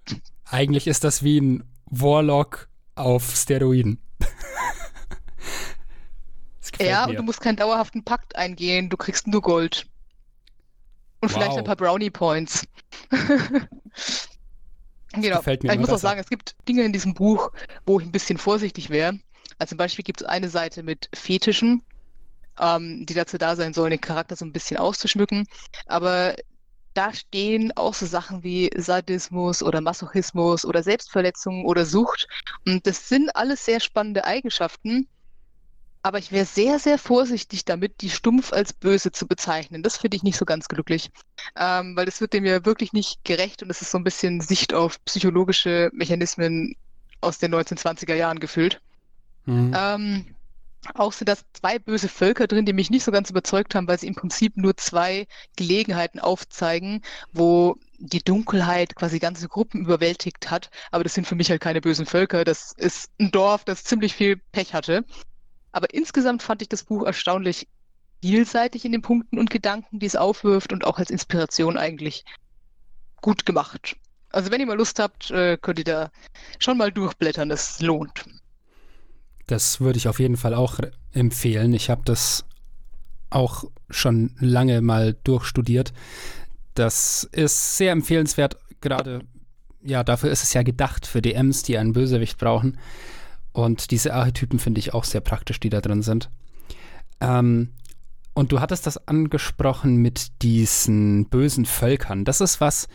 Eigentlich 0.46 0.88
ist 0.88 1.04
das 1.04 1.22
wie 1.22 1.40
ein 1.40 1.64
Warlock 1.86 2.70
auf 2.96 3.36
Steroiden. 3.36 4.00
ja, 6.80 7.06
mir. 7.06 7.12
und 7.12 7.18
du 7.18 7.24
musst 7.24 7.42
keinen 7.42 7.58
dauerhaften 7.58 8.04
Pakt 8.04 8.36
eingehen, 8.36 8.90
du 8.90 8.98
kriegst 8.98 9.28
nur 9.28 9.42
Gold. 9.42 9.86
Und 11.22 11.30
wow. 11.30 11.38
vielleicht 11.38 11.58
ein 11.58 11.64
paar 11.64 11.76
Brownie 11.76 12.10
Points. 12.10 12.66
genau. 15.12 15.42
ich 15.46 15.80
muss 15.80 15.90
auch 15.90 15.98
sagen, 15.98 16.20
es 16.20 16.30
gibt 16.30 16.56
Dinge 16.68 16.84
in 16.84 16.94
diesem 16.94 17.14
Buch, 17.14 17.52
wo 17.86 18.00
ich 18.00 18.06
ein 18.06 18.12
bisschen 18.12 18.38
vorsichtig 18.38 18.90
wäre. 18.90 19.20
Also 19.58 19.72
zum 19.72 19.78
Beispiel 19.78 20.04
gibt 20.04 20.22
es 20.22 20.28
eine 20.28 20.50
Seite 20.50 20.84
mit 20.84 21.10
Fetischen, 21.14 21.84
ähm, 22.60 23.06
die 23.06 23.14
dazu 23.14 23.38
da 23.38 23.58
sein 23.58 23.74
sollen, 23.74 23.92
den 23.92 24.02
Charakter 24.02 24.38
so 24.38 24.46
ein 24.46 24.54
bisschen 24.54 24.78
auszuschmücken. 24.78 25.46
Aber 25.88 26.36
da 27.00 27.14
stehen 27.14 27.72
auch 27.78 27.94
so 27.94 28.06
Sachen 28.06 28.44
wie 28.44 28.70
Sadismus 28.76 29.64
oder 29.64 29.80
Masochismus 29.80 30.66
oder 30.66 30.84
Selbstverletzung 30.84 31.64
oder 31.64 31.86
Sucht. 31.86 32.28
Und 32.66 32.86
das 32.86 33.08
sind 33.08 33.34
alles 33.38 33.64
sehr 33.64 33.80
spannende 33.80 34.26
Eigenschaften, 34.26 35.08
aber 36.02 36.18
ich 36.18 36.34
wäre 36.34 36.44
sehr, 36.44 36.78
sehr 36.78 36.98
vorsichtig 36.98 37.64
damit, 37.64 38.02
die 38.02 38.10
stumpf 38.10 38.52
als 38.52 38.74
böse 38.74 39.14
zu 39.14 39.28
bezeichnen. 39.28 39.82
Das 39.82 39.96
finde 39.96 40.18
ich 40.18 40.24
nicht 40.24 40.36
so 40.36 40.44
ganz 40.44 40.68
glücklich, 40.68 41.10
ähm, 41.56 41.96
weil 41.96 42.06
das 42.06 42.20
wird 42.20 42.34
dem 42.34 42.44
ja 42.44 42.66
wirklich 42.66 42.92
nicht 42.92 43.24
gerecht 43.24 43.64
und 43.64 43.70
es 43.70 43.82
ist 43.82 43.92
so 43.92 43.98
ein 43.98 44.04
bisschen 44.04 44.42
Sicht 44.42 44.74
auf 44.74 45.02
psychologische 45.06 45.90
Mechanismen 45.94 46.76
aus 47.22 47.38
den 47.38 47.56
1920er 47.56 48.16
Jahren 48.16 48.42
gefüllt. 48.42 48.82
Mhm. 49.46 49.74
Ähm, 49.74 50.36
auch 50.96 51.12
sind 51.12 51.28
das 51.28 51.44
zwei 51.54 51.78
böse 51.80 52.08
Völker 52.08 52.48
drin, 52.48 52.66
die 52.66 52.74
mich 52.74 52.90
nicht 52.90 53.04
so 53.04 53.12
ganz 53.12 53.30
überzeugt 53.30 53.76
haben, 53.76 53.88
weil 53.88 54.00
sie 54.00 54.08
im 54.08 54.16
Prinzip 54.16 54.56
nur 54.56 54.78
zwei 54.78 55.28
Gelegenheiten 55.56 56.20
aufzeigen, 56.20 57.02
wo 57.34 57.76
die 57.98 58.24
Dunkelheit 58.24 58.96
quasi 58.96 59.20
ganze 59.20 59.48
Gruppen 59.48 59.82
überwältigt 59.82 60.50
hat. 60.50 60.70
Aber 60.92 61.04
das 61.04 61.14
sind 61.14 61.28
für 61.28 61.36
mich 61.36 61.50
halt 61.50 61.62
keine 61.62 61.82
bösen 61.82 62.06
Völker. 62.06 62.46
Das 62.46 62.74
ist 62.78 63.12
ein 63.20 63.32
Dorf, 63.32 63.66
das 63.66 63.84
ziemlich 63.84 64.16
viel 64.16 64.38
Pech 64.52 64.74
hatte. 64.74 65.04
Aber 65.72 65.94
insgesamt 65.94 66.42
fand 66.42 66.62
ich 66.62 66.70
das 66.70 66.84
Buch 66.84 67.04
erstaunlich 67.04 67.68
vielseitig 68.22 68.86
in 68.86 68.92
den 68.92 69.02
Punkten 69.02 69.38
und 69.38 69.50
Gedanken, 69.50 70.00
die 70.00 70.06
es 70.06 70.16
aufwirft 70.16 70.74
und 70.74 70.86
auch 70.86 70.98
als 70.98 71.10
Inspiration 71.10 71.78
eigentlich 71.78 72.26
gut 73.22 73.46
gemacht. 73.46 73.96
Also 74.32 74.52
wenn 74.52 74.60
ihr 74.60 74.68
mal 74.68 74.78
Lust 74.78 75.00
habt, 75.00 75.32
äh, 75.32 75.58
könnt 75.58 75.80
ihr 75.80 75.86
da 75.86 76.12
schon 76.60 76.78
mal 76.78 76.92
durchblättern, 76.92 77.50
das 77.50 77.82
lohnt. 77.82 78.26
Das 79.50 79.80
würde 79.82 79.98
ich 79.98 80.08
auf 80.08 80.20
jeden 80.20 80.38
Fall 80.38 80.54
auch 80.54 80.80
empfehlen. 81.12 81.74
Ich 81.74 81.90
habe 81.90 82.02
das 82.06 82.46
auch 83.32 83.64
schon 83.90 84.36
lange 84.40 84.82
mal 84.82 85.18
durchstudiert. 85.24 85.92
Das 86.76 87.28
ist 87.32 87.78
sehr 87.78 87.92
empfehlenswert, 87.92 88.58
gerade 88.80 89.22
ja, 89.82 90.04
dafür 90.04 90.30
ist 90.30 90.44
es 90.44 90.54
ja 90.54 90.62
gedacht 90.62 91.08
für 91.08 91.22
DMs, 91.22 91.64
die 91.64 91.78
einen 91.80 91.94
Bösewicht 91.94 92.38
brauchen. 92.38 92.78
Und 93.52 93.90
diese 93.90 94.14
Archetypen 94.14 94.60
finde 94.60 94.80
ich 94.80 94.94
auch 94.94 95.04
sehr 95.04 95.22
praktisch, 95.22 95.60
die 95.60 95.70
da 95.70 95.82
drin 95.82 96.04
sind. 96.04 96.30
Ähm, 97.20 97.70
und 98.36 98.52
du 98.52 98.60
hattest 98.60 98.86
das 98.86 99.08
angesprochen 99.08 99.96
mit 99.96 100.44
diesen 100.44 101.26
bösen 101.26 101.66
Völkern. 101.66 102.24
Das 102.24 102.40
ist 102.40 102.62
was, 102.62 102.88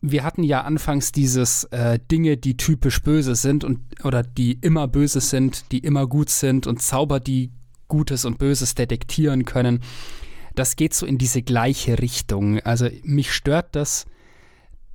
wir 0.00 0.24
hatten 0.24 0.42
ja 0.42 0.62
anfangs 0.62 1.12
dieses 1.12 1.64
äh, 1.64 1.98
Dinge, 1.98 2.36
die 2.36 2.56
typisch 2.56 3.02
böse 3.02 3.34
sind 3.34 3.64
und 3.64 3.80
oder 4.04 4.22
die 4.22 4.52
immer 4.60 4.88
böse 4.88 5.20
sind, 5.20 5.72
die 5.72 5.78
immer 5.78 6.06
gut 6.06 6.30
sind 6.30 6.66
und 6.66 6.82
Zauber, 6.82 7.20
die 7.20 7.52
Gutes 7.88 8.24
und 8.24 8.38
Böses 8.38 8.74
detektieren 8.74 9.44
können. 9.44 9.82
Das 10.54 10.76
geht 10.76 10.94
so 10.94 11.06
in 11.06 11.18
diese 11.18 11.42
gleiche 11.42 11.98
Richtung. 11.98 12.60
Also 12.60 12.88
mich 13.02 13.32
stört 13.32 13.76
das, 13.76 14.06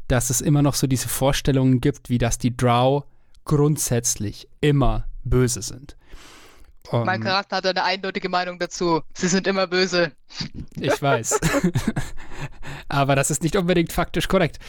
dass 0.08 0.30
es 0.30 0.41
immer 0.41 0.62
noch 0.62 0.76
so 0.76 0.88
diese 0.88 1.08
Vorstellungen 1.08 1.82
gibt, 1.82 2.10
wie 2.10 2.18
dass 2.18 2.38
die 2.38 2.56
Drow 2.56 3.06
grundsätzlich 3.45 4.49
immer 4.60 5.06
böse 5.24 5.62
sind. 5.62 5.95
Um, 6.89 7.06
mein 7.06 7.22
Charakter 7.22 7.58
hat 7.58 7.66
eine 7.66 7.84
eindeutige 7.84 8.28
Meinung 8.28 8.60
dazu. 8.60 9.02
Sie 9.14 9.28
sind 9.28 9.47
immer 9.47 9.68
böse. 9.68 10.12
Ich 10.76 11.02
weiß. 11.02 11.39
Aber 12.92 13.16
das 13.16 13.32
ist 13.32 13.42
nicht 13.42 13.56
unbedingt 13.56 13.94
faktisch 13.94 14.28
korrekt. 14.28 14.60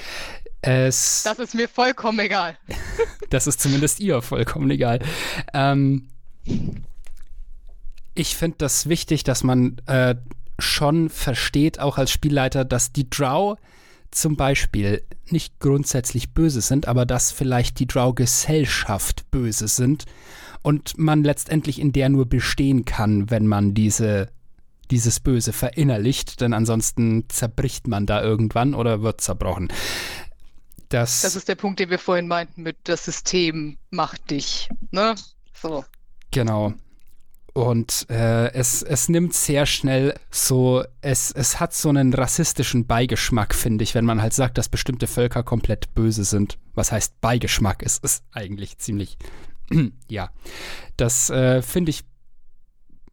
Es, 0.60 1.24
das 1.24 1.40
ist 1.40 1.54
mir 1.56 1.68
vollkommen 1.68 2.20
egal. 2.20 2.56
das 3.30 3.48
ist 3.48 3.60
zumindest 3.60 3.98
ihr 3.98 4.22
vollkommen 4.22 4.70
egal. 4.70 5.00
Ähm, 5.52 6.08
ich 8.14 8.36
finde 8.36 8.58
das 8.58 8.88
wichtig, 8.88 9.24
dass 9.24 9.42
man 9.42 9.78
äh, 9.86 10.14
schon 10.60 11.08
versteht, 11.08 11.80
auch 11.80 11.98
als 11.98 12.12
Spielleiter, 12.12 12.64
dass 12.64 12.92
die 12.92 13.10
Drow 13.10 13.58
zum 14.12 14.36
Beispiel 14.36 15.02
nicht 15.26 15.58
grundsätzlich 15.58 16.32
böse 16.32 16.60
sind, 16.60 16.86
aber 16.86 17.06
dass 17.06 17.32
vielleicht 17.32 17.80
die 17.80 17.86
Drow-Gesellschaft 17.88 19.30
böse 19.32 19.66
sind 19.66 20.04
und 20.62 20.96
man 20.96 21.24
letztendlich 21.24 21.80
in 21.80 21.92
der 21.92 22.08
nur 22.08 22.26
bestehen 22.26 22.84
kann, 22.84 23.30
wenn 23.30 23.48
man 23.48 23.74
diese, 23.74 24.28
dieses 24.92 25.20
Böse 25.20 25.54
verinnerlicht, 25.54 26.42
denn 26.42 26.52
ansonsten 26.52 27.24
zerbricht 27.30 27.88
man 27.88 28.04
da 28.04 28.22
irgendwann 28.22 28.74
oder 28.74 29.02
wird 29.02 29.22
zerbrochen. 29.22 29.72
Das, 30.90 31.22
das 31.22 31.34
ist 31.34 31.48
der 31.48 31.54
Punkt, 31.54 31.80
den 31.80 31.88
wir 31.88 31.98
vorhin 31.98 32.28
meinten 32.28 32.62
mit 32.62 32.76
das 32.84 33.06
System 33.06 33.78
macht 33.88 34.30
dich, 34.30 34.68
ne? 34.90 35.14
So. 35.54 35.86
Genau. 36.30 36.74
Und 37.54 38.06
äh, 38.10 38.52
es, 38.52 38.82
es 38.82 39.08
nimmt 39.08 39.32
sehr 39.32 39.64
schnell 39.64 40.14
so, 40.30 40.84
es, 41.00 41.30
es 41.30 41.58
hat 41.58 41.72
so 41.72 41.88
einen 41.88 42.12
rassistischen 42.12 42.86
Beigeschmack, 42.86 43.54
finde 43.54 43.84
ich, 43.84 43.94
wenn 43.94 44.04
man 44.04 44.20
halt 44.20 44.34
sagt, 44.34 44.58
dass 44.58 44.68
bestimmte 44.68 45.06
Völker 45.06 45.42
komplett 45.42 45.94
böse 45.94 46.24
sind. 46.24 46.58
Was 46.74 46.92
heißt 46.92 47.18
Beigeschmack? 47.22 47.82
Es 47.82 47.96
ist 47.96 48.24
eigentlich 48.32 48.76
ziemlich, 48.76 49.16
ja. 50.08 50.30
Das 50.98 51.30
äh, 51.30 51.62
finde 51.62 51.90
ich 51.90 52.04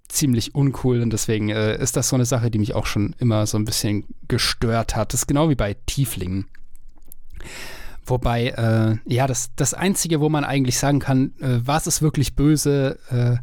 ziemlich 0.09 0.55
uncool 0.55 1.01
und 1.01 1.13
deswegen 1.13 1.49
äh, 1.49 1.81
ist 1.81 1.95
das 1.95 2.09
so 2.09 2.15
eine 2.15 2.25
Sache, 2.25 2.51
die 2.51 2.59
mich 2.59 2.75
auch 2.75 2.85
schon 2.85 3.15
immer 3.19 3.47
so 3.47 3.57
ein 3.57 3.65
bisschen 3.65 4.05
gestört 4.27 4.95
hat. 4.95 5.13
Das 5.13 5.21
ist 5.21 5.27
genau 5.27 5.49
wie 5.49 5.55
bei 5.55 5.75
Tieflingen. 5.85 6.47
Wobei, 8.05 8.47
äh, 8.49 8.97
ja, 9.05 9.27
das, 9.27 9.51
das 9.55 9.73
Einzige, 9.73 10.19
wo 10.19 10.29
man 10.29 10.43
eigentlich 10.43 10.79
sagen 10.79 10.99
kann, 10.99 11.33
äh, 11.39 11.59
was 11.63 11.85
ist 11.85 12.01
wirklich 12.01 12.35
böse, 12.35 12.97
äh, 13.09 13.37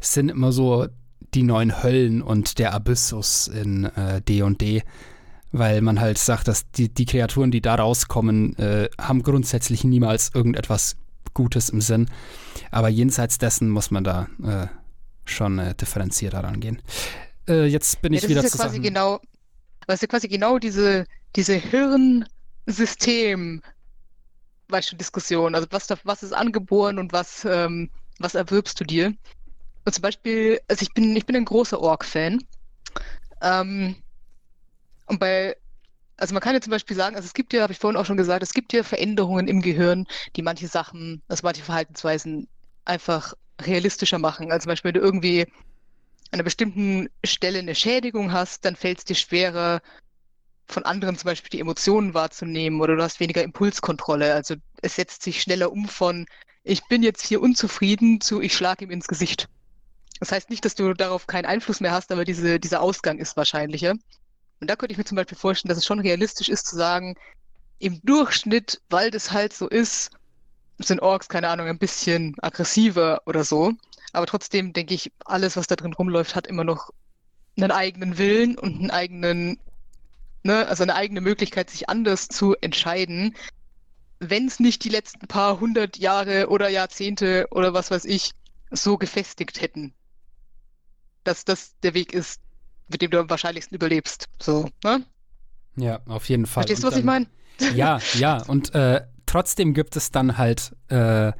sind 0.00 0.28
immer 0.28 0.52
so 0.52 0.86
die 1.32 1.42
neuen 1.42 1.82
Höllen 1.82 2.20
und 2.20 2.58
der 2.58 2.74
Abyssus 2.74 3.48
in 3.48 3.84
äh, 3.84 4.20
D&D, 4.20 4.82
weil 5.52 5.80
man 5.80 6.00
halt 6.00 6.18
sagt, 6.18 6.48
dass 6.48 6.70
die, 6.70 6.92
die 6.92 7.06
Kreaturen, 7.06 7.50
die 7.50 7.62
da 7.62 7.76
rauskommen, 7.76 8.56
äh, 8.58 8.90
haben 9.00 9.22
grundsätzlich 9.22 9.84
niemals 9.84 10.32
irgendetwas 10.34 10.96
Gutes 11.32 11.70
im 11.70 11.80
Sinn. 11.80 12.06
Aber 12.70 12.88
jenseits 12.88 13.38
dessen 13.38 13.70
muss 13.70 13.90
man 13.90 14.04
da 14.04 14.26
schon 15.24 15.58
äh, 15.58 15.74
differenzierter 15.74 16.44
rangehen. 16.44 16.82
Äh, 17.48 17.66
jetzt 17.66 18.02
bin 18.02 18.12
ja, 18.12 18.18
ich 18.18 18.28
wieder 18.28 18.44
ist 18.44 18.54
ja 18.54 18.64
quasi 18.64 18.80
genau, 18.80 19.20
Das 19.86 19.96
ist 19.96 20.02
ja 20.02 20.08
quasi 20.08 20.28
genau 20.28 20.58
diese, 20.58 21.06
diese 21.36 21.54
Hirnsystem, 21.54 23.62
weißt 24.68 24.92
du, 24.92 24.96
Diskussion. 24.96 25.54
Also 25.54 25.66
was, 25.70 25.88
was 26.04 26.22
ist 26.22 26.32
angeboren 26.32 26.98
und 26.98 27.12
was, 27.12 27.44
ähm, 27.44 27.90
was 28.18 28.34
erwirbst 28.34 28.78
du 28.80 28.84
dir? 28.84 29.14
Und 29.84 29.94
zum 29.94 30.02
Beispiel, 30.02 30.60
also 30.68 30.82
ich 30.82 30.92
bin, 30.92 31.16
ich 31.16 31.26
bin 31.26 31.36
ein 31.36 31.44
großer 31.44 31.80
Org-Fan. 31.80 32.42
Ähm, 33.42 33.96
und 35.06 35.18
bei, 35.18 35.56
also 36.18 36.34
man 36.34 36.42
kann 36.42 36.54
ja 36.54 36.60
zum 36.60 36.70
Beispiel 36.70 36.96
sagen, 36.96 37.16
also 37.16 37.26
es 37.26 37.34
gibt 37.34 37.52
ja, 37.52 37.62
habe 37.62 37.72
ich 37.72 37.78
vorhin 37.78 37.98
auch 37.98 38.06
schon 38.06 38.16
gesagt, 38.16 38.42
es 38.42 38.52
gibt 38.52 38.72
ja 38.72 38.82
Veränderungen 38.82 39.48
im 39.48 39.62
Gehirn, 39.62 40.06
die 40.36 40.42
manche 40.42 40.68
Sachen, 40.68 41.22
also 41.28 41.40
manche 41.44 41.62
Verhaltensweisen 41.62 42.46
einfach 42.84 43.34
realistischer 43.66 44.18
machen. 44.18 44.50
Also 44.50 44.64
zum 44.64 44.70
Beispiel, 44.70 44.90
wenn 44.90 45.00
du 45.00 45.06
irgendwie 45.06 45.42
an 45.42 46.34
einer 46.34 46.44
bestimmten 46.44 47.08
Stelle 47.24 47.58
eine 47.58 47.74
Schädigung 47.74 48.32
hast, 48.32 48.64
dann 48.64 48.76
fällt 48.76 48.98
es 48.98 49.04
dir 49.04 49.16
schwerer, 49.16 49.80
von 50.70 50.84
anderen 50.84 51.16
zum 51.16 51.26
Beispiel 51.26 51.50
die 51.50 51.60
Emotionen 51.60 52.14
wahrzunehmen 52.14 52.80
oder 52.80 52.96
du 52.96 53.02
hast 53.02 53.20
weniger 53.20 53.42
Impulskontrolle. 53.42 54.32
Also 54.34 54.54
es 54.82 54.96
setzt 54.96 55.22
sich 55.22 55.42
schneller 55.42 55.72
um 55.72 55.88
von, 55.88 56.26
ich 56.62 56.86
bin 56.86 57.02
jetzt 57.02 57.26
hier 57.26 57.40
unzufrieden 57.40 58.20
zu, 58.20 58.40
ich 58.40 58.54
schlage 58.54 58.84
ihm 58.84 58.90
ins 58.90 59.08
Gesicht. 59.08 59.48
Das 60.20 60.32
heißt 60.32 60.50
nicht, 60.50 60.64
dass 60.64 60.74
du 60.74 60.92
darauf 60.94 61.26
keinen 61.26 61.46
Einfluss 61.46 61.80
mehr 61.80 61.92
hast, 61.92 62.12
aber 62.12 62.24
diese, 62.24 62.60
dieser 62.60 62.80
Ausgang 62.82 63.18
ist 63.18 63.36
wahrscheinlicher. 63.36 63.94
Und 64.60 64.70
da 64.70 64.76
könnte 64.76 64.92
ich 64.92 64.98
mir 64.98 65.04
zum 65.04 65.16
Beispiel 65.16 65.38
vorstellen, 65.38 65.70
dass 65.70 65.78
es 65.78 65.86
schon 65.86 66.00
realistisch 66.00 66.48
ist 66.48 66.66
zu 66.66 66.76
sagen, 66.76 67.16
im 67.78 68.00
Durchschnitt, 68.02 68.82
weil 68.90 69.10
das 69.10 69.32
halt 69.32 69.54
so 69.54 69.66
ist, 69.66 70.10
sind 70.82 71.00
Orks, 71.00 71.28
keine 71.28 71.48
Ahnung, 71.48 71.66
ein 71.66 71.78
bisschen 71.78 72.34
aggressiver 72.40 73.22
oder 73.26 73.44
so. 73.44 73.72
Aber 74.12 74.26
trotzdem 74.26 74.72
denke 74.72 74.94
ich, 74.94 75.12
alles, 75.24 75.56
was 75.56 75.66
da 75.66 75.76
drin 75.76 75.92
rumläuft, 75.92 76.34
hat 76.34 76.46
immer 76.46 76.64
noch 76.64 76.90
einen 77.56 77.70
eigenen 77.70 78.18
Willen 78.18 78.58
und 78.58 78.76
einen 78.76 78.90
eigenen, 78.90 79.58
ne, 80.42 80.66
also 80.66 80.82
eine 80.82 80.94
eigene 80.94 81.20
Möglichkeit, 81.20 81.70
sich 81.70 81.88
anders 81.88 82.28
zu 82.28 82.54
entscheiden. 82.60 83.36
Wenn 84.18 84.46
es 84.46 84.60
nicht 84.60 84.84
die 84.84 84.88
letzten 84.88 85.26
paar 85.26 85.60
hundert 85.60 85.98
Jahre 85.98 86.48
oder 86.48 86.68
Jahrzehnte 86.68 87.46
oder 87.50 87.72
was 87.72 87.90
weiß 87.90 88.04
ich 88.04 88.32
so 88.70 88.98
gefestigt 88.98 89.60
hätten 89.60 89.94
dass 91.24 91.44
das 91.44 91.78
der 91.82 91.94
Weg 91.94 92.12
ist, 92.12 92.40
mit 92.88 93.02
dem 93.02 93.10
du 93.10 93.20
am 93.20 93.30
wahrscheinlichsten 93.30 93.74
überlebst. 93.74 94.28
So, 94.40 94.68
ne? 94.84 95.04
Ja, 95.76 96.00
auf 96.06 96.28
jeden 96.28 96.46
Fall. 96.46 96.64
Verstehst 96.64 96.82
du, 96.82 96.88
was 96.88 96.94
dann, 96.94 97.00
ich 97.00 97.06
meine? 97.06 97.26
Ja, 97.74 98.00
ja. 98.14 98.42
Und 98.48 98.74
äh, 98.74 99.02
trotzdem 99.30 99.74
gibt 99.74 99.96
es 99.96 100.10
dann 100.10 100.38
halt 100.38 100.74
äh, 100.88 101.32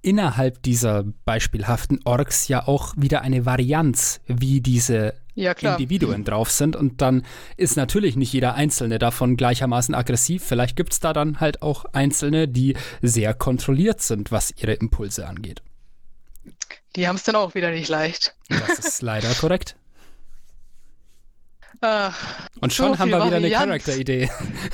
innerhalb 0.00 0.62
dieser 0.62 1.04
beispielhaften 1.24 2.00
Orks 2.04 2.46
ja 2.46 2.68
auch 2.68 2.94
wieder 2.96 3.22
eine 3.22 3.44
Varianz, 3.44 4.20
wie 4.26 4.60
diese 4.60 5.14
ja, 5.34 5.50
Individuen 5.52 6.24
drauf 6.24 6.50
sind. 6.52 6.76
Und 6.76 7.02
dann 7.02 7.26
ist 7.56 7.76
natürlich 7.76 8.14
nicht 8.14 8.32
jeder 8.32 8.54
Einzelne 8.54 9.00
davon 9.00 9.36
gleichermaßen 9.36 9.94
aggressiv. 9.96 10.44
Vielleicht 10.44 10.76
gibt 10.76 10.92
es 10.92 11.00
da 11.00 11.12
dann 11.12 11.40
halt 11.40 11.62
auch 11.62 11.84
Einzelne, 11.86 12.46
die 12.46 12.76
sehr 13.02 13.34
kontrolliert 13.34 14.00
sind, 14.00 14.30
was 14.30 14.54
ihre 14.56 14.74
Impulse 14.74 15.26
angeht. 15.26 15.62
Die 16.94 17.08
haben 17.08 17.16
es 17.16 17.24
dann 17.24 17.34
auch 17.34 17.56
wieder 17.56 17.72
nicht 17.72 17.88
leicht. 17.88 18.36
Das 18.48 18.78
ist 18.78 19.02
leider 19.02 19.34
korrekt. 19.34 19.74
Und 22.60 22.72
schon 22.72 22.94
so 22.94 22.98
haben 22.98 23.10
wir 23.10 23.24
wieder 23.24 23.36
eine 23.36 23.50
Charakteridee. 23.50 24.30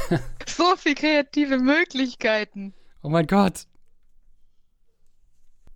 so 0.46 0.74
viele 0.76 0.94
kreative 0.94 1.58
Möglichkeiten. 1.58 2.74
Oh 3.02 3.08
mein 3.08 3.26
Gott. 3.26 3.66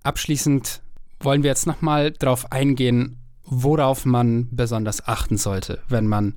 Abschließend 0.03 0.83
wollen 1.21 1.43
wir 1.43 1.51
jetzt 1.51 1.67
nochmal 1.67 2.13
darauf 2.13 2.53
eingehen, 2.53 3.21
worauf 3.43 4.05
man 4.05 4.49
besonders 4.55 5.07
achten 5.07 5.37
sollte, 5.37 5.83
wenn 5.89 6.07
man 6.07 6.35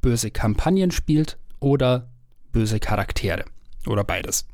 böse 0.00 0.30
Kampagnen 0.30 0.90
spielt 0.90 1.38
oder 1.60 2.10
böse 2.50 2.80
Charaktere. 2.80 3.44
Oder 3.86 4.04
beides. 4.04 4.46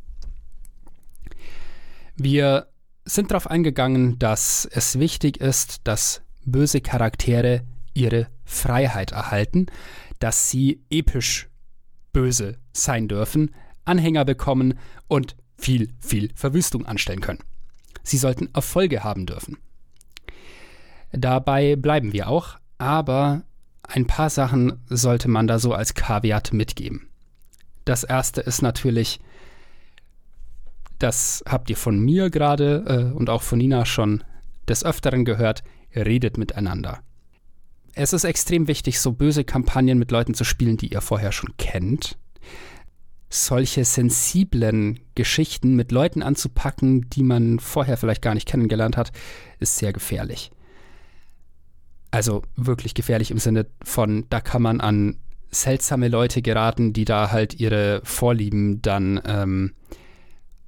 Wir 2.17 2.69
sind 3.05 3.31
darauf 3.31 3.47
eingegangen, 3.49 4.19
dass 4.19 4.69
es 4.71 4.99
wichtig 4.99 5.39
ist, 5.39 5.81
dass 5.85 6.23
böse 6.45 6.81
Charaktere 6.81 7.63
ihre 7.95 8.29
Freiheit 8.49 9.13
erhalten, 9.13 9.67
dass 10.19 10.51
sie 10.51 10.83
episch 10.91 11.49
böse 12.13 12.57
sein 12.73 13.07
dürfen, 13.07 13.55
Anhänger 13.85 14.25
bekommen 14.25 14.79
und 15.07 15.37
viel, 15.57 15.93
viel 16.01 16.31
Verwüstung 16.35 16.87
anstellen 16.87 17.21
können. 17.21 17.45
Sie 18.03 18.17
sollten 18.17 18.49
Erfolge 18.55 19.05
haben 19.05 19.27
dürfen. 19.27 19.59
Dabei 21.13 21.77
bleiben 21.77 22.13
wir 22.13 22.29
auch, 22.29 22.59
aber 22.79 23.43
ein 23.83 24.07
paar 24.07 24.31
Sachen 24.31 24.81
sollte 24.89 25.29
man 25.29 25.47
da 25.47 25.59
so 25.59 25.75
als 25.75 25.95
Kaviat 25.95 26.53
mitgeben. 26.53 27.09
Das 27.85 28.05
erste 28.05 28.41
ist 28.41 28.63
natürlich, 28.63 29.21
das 30.99 31.43
habt 31.47 31.71
ihr 31.71 31.77
von 31.77 31.99
mir 31.99 32.31
gerade 32.31 33.11
äh, 33.13 33.17
und 33.17 33.31
auch 33.31 33.43
von 33.43 33.59
Nina 33.59 33.85
schon 33.85 34.25
des 34.69 34.85
Öfteren 34.85 35.25
gehört, 35.25 35.63
redet 35.95 36.37
miteinander. 36.37 37.01
Es 38.01 38.13
ist 38.13 38.23
extrem 38.23 38.69
wichtig, 38.69 39.01
so 39.01 39.11
böse 39.11 39.43
Kampagnen 39.43 39.99
mit 39.99 40.13
Leuten 40.13 40.33
zu 40.33 40.45
spielen, 40.45 40.77
die 40.77 40.93
ihr 40.93 41.01
vorher 41.01 41.33
schon 41.33 41.57
kennt. 41.59 42.17
Solche 43.29 43.85
sensiblen 43.85 45.01
Geschichten 45.17 45.75
mit 45.75 45.91
Leuten 45.91 46.23
anzupacken, 46.23 47.11
die 47.11 47.25
man 47.25 47.59
vorher 47.59 47.97
vielleicht 47.97 48.23
gar 48.23 48.35
nicht 48.35 48.47
kennengelernt 48.47 48.97
hat, 48.97 49.11
ist 49.59 49.79
sehr 49.79 49.93
gefährlich. 49.93 50.53
Also 52.13 52.43
wirklich 52.55 52.95
gefährlich 52.95 53.33
im 53.33 53.39
Sinne 53.39 53.67
von, 53.83 54.27
da 54.31 54.41
kann 54.41 54.63
man 54.63 54.81
an 54.81 55.17
seltsame 55.51 56.07
Leute 56.07 56.41
geraten, 56.41 56.93
die 56.93 57.05
da 57.05 57.33
halt 57.33 57.59
ihre 57.59 58.01
Vorlieben 58.05 58.81
dann 58.81 59.21
ähm, 59.27 59.73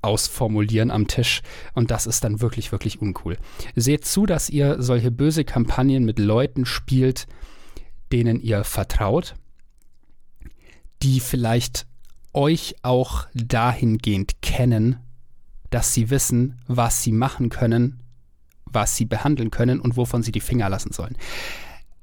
ausformulieren 0.02 0.90
am 0.90 1.06
Tisch 1.06 1.42
und 1.74 1.90
das 1.90 2.06
ist 2.06 2.24
dann 2.24 2.40
wirklich, 2.40 2.72
wirklich 2.72 3.00
uncool. 3.00 3.36
Seht 3.76 4.04
zu, 4.04 4.26
dass 4.26 4.50
ihr 4.50 4.82
solche 4.82 5.10
böse 5.10 5.44
Kampagnen 5.44 6.04
mit 6.04 6.18
Leuten 6.18 6.64
spielt, 6.64 7.26
denen 8.12 8.40
ihr 8.40 8.64
vertraut, 8.64 9.34
die 11.02 11.20
vielleicht 11.20 11.86
euch 12.32 12.76
auch 12.82 13.26
dahingehend 13.34 14.42
kennen, 14.42 14.98
dass 15.70 15.94
sie 15.94 16.10
wissen, 16.10 16.60
was 16.66 17.02
sie 17.02 17.12
machen 17.12 17.48
können, 17.48 18.00
was 18.66 18.96
sie 18.96 19.04
behandeln 19.04 19.50
können 19.50 19.80
und 19.80 19.96
wovon 19.96 20.22
sie 20.22 20.32
die 20.32 20.40
Finger 20.40 20.68
lassen 20.68 20.92
sollen. 20.92 21.16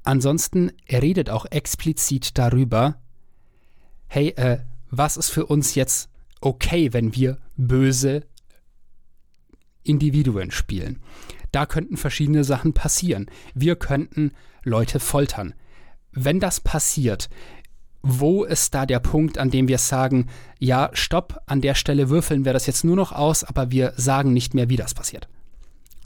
Ansonsten 0.04 0.72
redet 0.90 1.30
auch 1.30 1.46
explizit 1.50 2.38
darüber, 2.38 2.96
hey, 4.06 4.28
äh, 4.36 4.58
was 4.90 5.16
ist 5.16 5.30
für 5.30 5.46
uns 5.46 5.74
jetzt 5.74 6.08
okay, 6.40 6.92
wenn 6.92 7.14
wir 7.14 7.38
böse 7.56 8.24
Individuen 9.82 10.50
spielen? 10.50 11.00
Da 11.52 11.66
könnten 11.66 11.96
verschiedene 11.96 12.44
Sachen 12.44 12.72
passieren. 12.72 13.30
Wir 13.54 13.76
könnten 13.76 14.32
Leute 14.62 15.00
foltern. 15.00 15.54
Wenn 16.12 16.40
das 16.40 16.60
passiert, 16.60 17.28
wo 18.02 18.44
ist 18.44 18.74
da 18.74 18.86
der 18.86 19.00
Punkt, 19.00 19.38
an 19.38 19.50
dem 19.50 19.68
wir 19.68 19.78
sagen, 19.78 20.28
ja, 20.58 20.90
stopp, 20.92 21.40
an 21.46 21.60
der 21.60 21.74
Stelle 21.74 22.08
würfeln 22.08 22.44
wir 22.44 22.52
das 22.52 22.66
jetzt 22.66 22.84
nur 22.84 22.96
noch 22.96 23.12
aus, 23.12 23.44
aber 23.44 23.70
wir 23.70 23.92
sagen 23.96 24.32
nicht 24.32 24.54
mehr, 24.54 24.68
wie 24.68 24.76
das 24.76 24.94
passiert. 24.94 25.28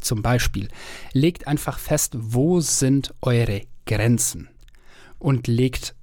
Zum 0.01 0.23
Beispiel, 0.23 0.69
legt 1.13 1.47
einfach 1.47 1.79
fest, 1.79 2.15
wo 2.19 2.61
sind 2.61 3.15
eure 3.21 3.63
Grenzen 3.87 4.49
und 5.19 5.47
legt 5.47 5.95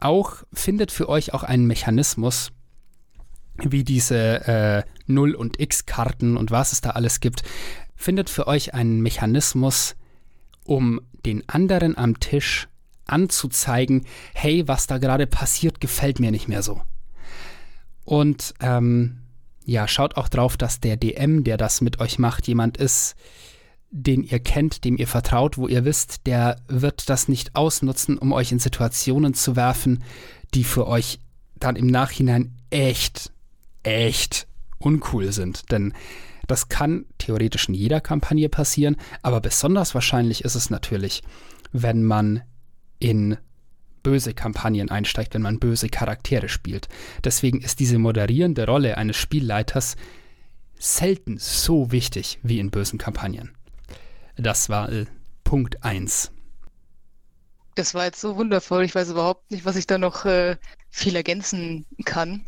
auch, 0.00 0.44
findet 0.52 0.92
für 0.92 1.08
euch 1.08 1.34
auch 1.34 1.42
einen 1.42 1.66
Mechanismus, 1.66 2.52
wie 3.62 3.84
diese 3.84 4.46
äh, 4.46 4.82
Null- 5.06 5.34
und 5.34 5.60
X-Karten 5.60 6.36
und 6.36 6.50
was 6.50 6.72
es 6.72 6.80
da 6.80 6.90
alles 6.90 7.20
gibt, 7.20 7.42
findet 7.96 8.30
für 8.30 8.46
euch 8.46 8.74
einen 8.74 9.00
Mechanismus, 9.00 9.96
um 10.64 11.00
den 11.26 11.48
anderen 11.48 11.96
am 11.96 12.20
Tisch 12.20 12.68
anzuzeigen, 13.06 14.04
hey, 14.34 14.68
was 14.68 14.86
da 14.86 14.98
gerade 14.98 15.26
passiert, 15.26 15.80
gefällt 15.80 16.20
mir 16.20 16.30
nicht 16.30 16.48
mehr 16.48 16.62
so. 16.62 16.82
Und 18.04 18.54
ähm, 18.60 19.18
ja, 19.64 19.88
schaut 19.88 20.16
auch 20.16 20.28
drauf, 20.28 20.56
dass 20.56 20.80
der 20.80 20.96
DM, 20.96 21.44
der 21.44 21.56
das 21.56 21.80
mit 21.80 22.00
euch 22.00 22.18
macht, 22.18 22.46
jemand 22.46 22.76
ist, 22.76 23.16
den 23.90 24.22
ihr 24.22 24.38
kennt, 24.38 24.84
dem 24.84 24.96
ihr 24.96 25.06
vertraut, 25.06 25.58
wo 25.58 25.66
ihr 25.66 25.84
wisst, 25.84 26.26
der 26.26 26.56
wird 26.68 27.08
das 27.08 27.28
nicht 27.28 27.54
ausnutzen, 27.54 28.18
um 28.18 28.32
euch 28.32 28.52
in 28.52 28.58
Situationen 28.58 29.34
zu 29.34 29.56
werfen, 29.56 30.04
die 30.54 30.64
für 30.64 30.86
euch 30.86 31.20
dann 31.56 31.76
im 31.76 31.86
Nachhinein 31.86 32.56
echt, 32.70 33.32
echt 33.88 34.46
uncool 34.78 35.32
sind. 35.32 35.70
Denn 35.70 35.94
das 36.46 36.68
kann 36.68 37.04
theoretisch 37.18 37.68
in 37.68 37.74
jeder 37.74 38.00
Kampagne 38.00 38.48
passieren, 38.48 38.96
aber 39.22 39.40
besonders 39.40 39.94
wahrscheinlich 39.94 40.44
ist 40.44 40.54
es 40.54 40.70
natürlich, 40.70 41.22
wenn 41.72 42.02
man 42.02 42.42
in 42.98 43.36
böse 44.02 44.32
Kampagnen 44.32 44.90
einsteigt, 44.90 45.34
wenn 45.34 45.42
man 45.42 45.58
böse 45.58 45.88
Charaktere 45.88 46.48
spielt. 46.48 46.88
Deswegen 47.24 47.60
ist 47.60 47.80
diese 47.80 47.98
moderierende 47.98 48.64
Rolle 48.64 48.96
eines 48.96 49.16
Spielleiters 49.16 49.96
selten 50.78 51.36
so 51.38 51.92
wichtig 51.92 52.38
wie 52.42 52.60
in 52.60 52.70
bösen 52.70 52.98
Kampagnen. 52.98 53.50
Das 54.36 54.68
war 54.68 54.90
äh, 54.90 55.06
Punkt 55.44 55.84
1. 55.84 56.30
Das 57.74 57.94
war 57.94 58.06
jetzt 58.06 58.20
so 58.20 58.36
wundervoll. 58.36 58.84
Ich 58.84 58.94
weiß 58.94 59.10
überhaupt 59.10 59.50
nicht, 59.50 59.64
was 59.64 59.76
ich 59.76 59.86
da 59.86 59.98
noch 59.98 60.24
äh, 60.24 60.56
viel 60.90 61.14
ergänzen 61.16 61.84
kann. 62.04 62.44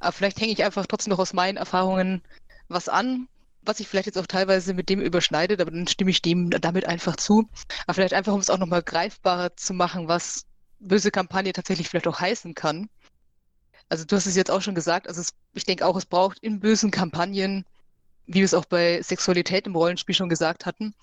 Aber 0.00 0.12
vielleicht 0.12 0.40
hänge 0.40 0.52
ich 0.52 0.64
einfach 0.64 0.86
trotzdem 0.86 1.10
noch 1.10 1.18
aus 1.18 1.32
meinen 1.32 1.56
Erfahrungen 1.56 2.22
was 2.68 2.88
an, 2.88 3.28
was 3.62 3.78
sich 3.78 3.88
vielleicht 3.88 4.06
jetzt 4.06 4.18
auch 4.18 4.26
teilweise 4.26 4.74
mit 4.74 4.88
dem 4.88 5.00
überschneidet, 5.00 5.60
aber 5.60 5.70
dann 5.70 5.86
stimme 5.86 6.10
ich 6.10 6.22
dem 6.22 6.50
damit 6.50 6.86
einfach 6.86 7.16
zu. 7.16 7.48
Aber 7.86 7.94
vielleicht 7.94 8.14
einfach, 8.14 8.32
um 8.32 8.40
es 8.40 8.50
auch 8.50 8.58
nochmal 8.58 8.82
greifbarer 8.82 9.56
zu 9.56 9.74
machen, 9.74 10.08
was 10.08 10.46
böse 10.80 11.10
Kampagne 11.10 11.52
tatsächlich 11.52 11.88
vielleicht 11.88 12.06
auch 12.08 12.20
heißen 12.20 12.54
kann. 12.54 12.88
Also 13.88 14.04
du 14.04 14.16
hast 14.16 14.26
es 14.26 14.36
jetzt 14.36 14.50
auch 14.50 14.62
schon 14.62 14.74
gesagt, 14.74 15.08
also 15.08 15.20
es, 15.20 15.34
ich 15.54 15.64
denke 15.64 15.86
auch, 15.86 15.96
es 15.96 16.06
braucht 16.06 16.38
in 16.40 16.60
bösen 16.60 16.90
Kampagnen, 16.90 17.64
wie 18.26 18.34
wir 18.34 18.44
es 18.44 18.54
auch 18.54 18.66
bei 18.66 19.00
Sexualität 19.02 19.66
im 19.66 19.74
Rollenspiel 19.74 20.14
schon 20.14 20.28
gesagt 20.28 20.66
hatten, 20.66 20.94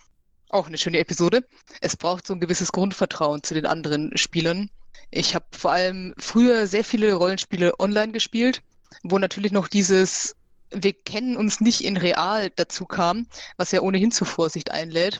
auch 0.49 0.67
eine 0.67 0.77
schöne 0.77 0.99
Episode. 0.99 1.43
Es 1.81 1.97
braucht 1.97 2.27
so 2.27 2.33
ein 2.33 2.39
gewisses 2.39 2.71
Grundvertrauen 2.71 3.43
zu 3.43 3.53
den 3.55 3.65
anderen 3.65 4.15
Spielern. 4.17 4.69
Ich 5.09 5.33
habe 5.33 5.45
vor 5.51 5.71
allem 5.71 6.13
früher 6.17 6.67
sehr 6.67 6.83
viele 6.83 7.13
Rollenspiele 7.13 7.79
online 7.79 8.11
gespielt, 8.11 8.61
wo 9.03 9.19
natürlich 9.19 9.51
noch 9.51 9.67
dieses 9.67 10.35
wir 10.71 10.93
kennen 10.93 11.37
uns 11.37 11.61
nicht 11.61 11.81
in 11.81 11.97
real 11.97 12.49
dazu 12.55 12.85
kam, 12.85 13.27
was 13.57 13.71
ja 13.71 13.81
ohnehin 13.81 14.11
zur 14.11 14.27
Vorsicht 14.27 14.71
einlädt. 14.71 15.19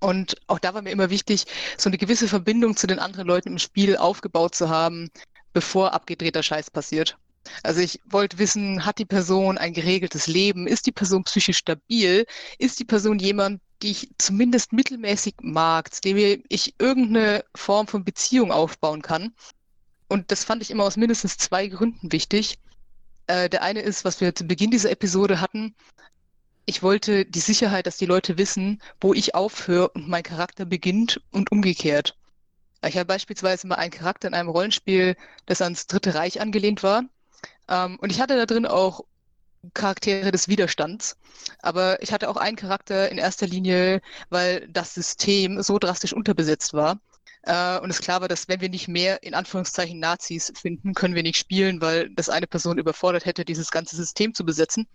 Und 0.00 0.36
auch 0.46 0.58
da 0.58 0.74
war 0.74 0.82
mir 0.82 0.90
immer 0.90 1.10
wichtig, 1.10 1.44
so 1.78 1.88
eine 1.88 1.98
gewisse 1.98 2.28
Verbindung 2.28 2.76
zu 2.76 2.86
den 2.86 2.98
anderen 2.98 3.26
Leuten 3.26 3.48
im 3.50 3.58
Spiel 3.58 3.96
aufgebaut 3.96 4.54
zu 4.54 4.68
haben, 4.68 5.08
bevor 5.52 5.92
abgedrehter 5.92 6.42
Scheiß 6.42 6.70
passiert. 6.70 7.16
Also 7.62 7.80
ich 7.80 8.00
wollte 8.06 8.38
wissen, 8.38 8.86
hat 8.86 8.98
die 8.98 9.04
Person 9.04 9.58
ein 9.58 9.74
geregeltes 9.74 10.26
Leben? 10.26 10.66
Ist 10.66 10.86
die 10.86 10.92
Person 10.92 11.24
psychisch 11.24 11.58
stabil? 11.58 12.26
Ist 12.58 12.80
die 12.80 12.84
Person 12.84 13.18
jemand, 13.18 13.60
die 13.82 13.90
ich 13.90 14.10
zumindest 14.18 14.72
mittelmäßig 14.72 15.34
mag, 15.42 15.92
zu 15.94 16.00
dem 16.00 16.42
ich 16.48 16.74
irgendeine 16.78 17.44
Form 17.54 17.86
von 17.86 18.04
Beziehung 18.04 18.50
aufbauen 18.50 19.02
kann? 19.02 19.34
Und 20.08 20.30
das 20.30 20.44
fand 20.44 20.62
ich 20.62 20.70
immer 20.70 20.84
aus 20.84 20.96
mindestens 20.96 21.36
zwei 21.36 21.66
Gründen 21.68 22.12
wichtig. 22.12 22.58
Äh, 23.26 23.48
der 23.48 23.62
eine 23.62 23.80
ist, 23.80 24.04
was 24.04 24.20
wir 24.20 24.34
zu 24.34 24.44
Beginn 24.44 24.70
dieser 24.70 24.90
Episode 24.90 25.40
hatten. 25.40 25.74
Ich 26.66 26.82
wollte 26.82 27.26
die 27.26 27.40
Sicherheit, 27.40 27.86
dass 27.86 27.96
die 27.96 28.06
Leute 28.06 28.38
wissen, 28.38 28.80
wo 29.00 29.12
ich 29.14 29.34
aufhöre 29.34 29.90
und 29.90 30.08
mein 30.08 30.22
Charakter 30.22 30.64
beginnt 30.64 31.20
und 31.30 31.52
umgekehrt. 31.52 32.16
Ich 32.86 32.96
habe 32.96 33.06
beispielsweise 33.06 33.66
mal 33.66 33.76
einen 33.76 33.90
Charakter 33.90 34.28
in 34.28 34.34
einem 34.34 34.48
Rollenspiel, 34.48 35.16
das 35.46 35.62
ans 35.62 35.86
Dritte 35.86 36.14
Reich 36.14 36.40
angelehnt 36.40 36.82
war. 36.82 37.04
Ähm, 37.68 37.98
und 38.00 38.12
ich 38.12 38.20
hatte 38.20 38.36
da 38.36 38.46
drin 38.46 38.66
auch 38.66 39.02
Charaktere 39.72 40.30
des 40.30 40.48
Widerstands. 40.48 41.16
Aber 41.60 42.02
ich 42.02 42.12
hatte 42.12 42.28
auch 42.28 42.36
einen 42.36 42.56
Charakter 42.56 43.10
in 43.10 43.18
erster 43.18 43.46
Linie, 43.46 44.02
weil 44.28 44.68
das 44.68 44.94
System 44.94 45.62
so 45.62 45.78
drastisch 45.78 46.12
unterbesetzt 46.12 46.74
war, 46.74 47.00
äh, 47.46 47.78
und 47.78 47.90
es 47.90 48.00
klar 48.00 48.20
war, 48.20 48.28
dass 48.28 48.48
wenn 48.48 48.60
wir 48.60 48.70
nicht 48.70 48.88
mehr 48.88 49.22
in 49.22 49.34
Anführungszeichen 49.34 49.98
Nazis 49.98 50.52
finden, 50.54 50.94
können 50.94 51.14
wir 51.14 51.22
nicht 51.22 51.36
spielen, 51.36 51.80
weil 51.80 52.08
das 52.10 52.30
eine 52.30 52.46
Person 52.46 52.78
überfordert 52.78 53.26
hätte, 53.26 53.44
dieses 53.44 53.70
ganze 53.70 53.96
System 53.96 54.34
zu 54.34 54.44
besetzen. 54.44 54.86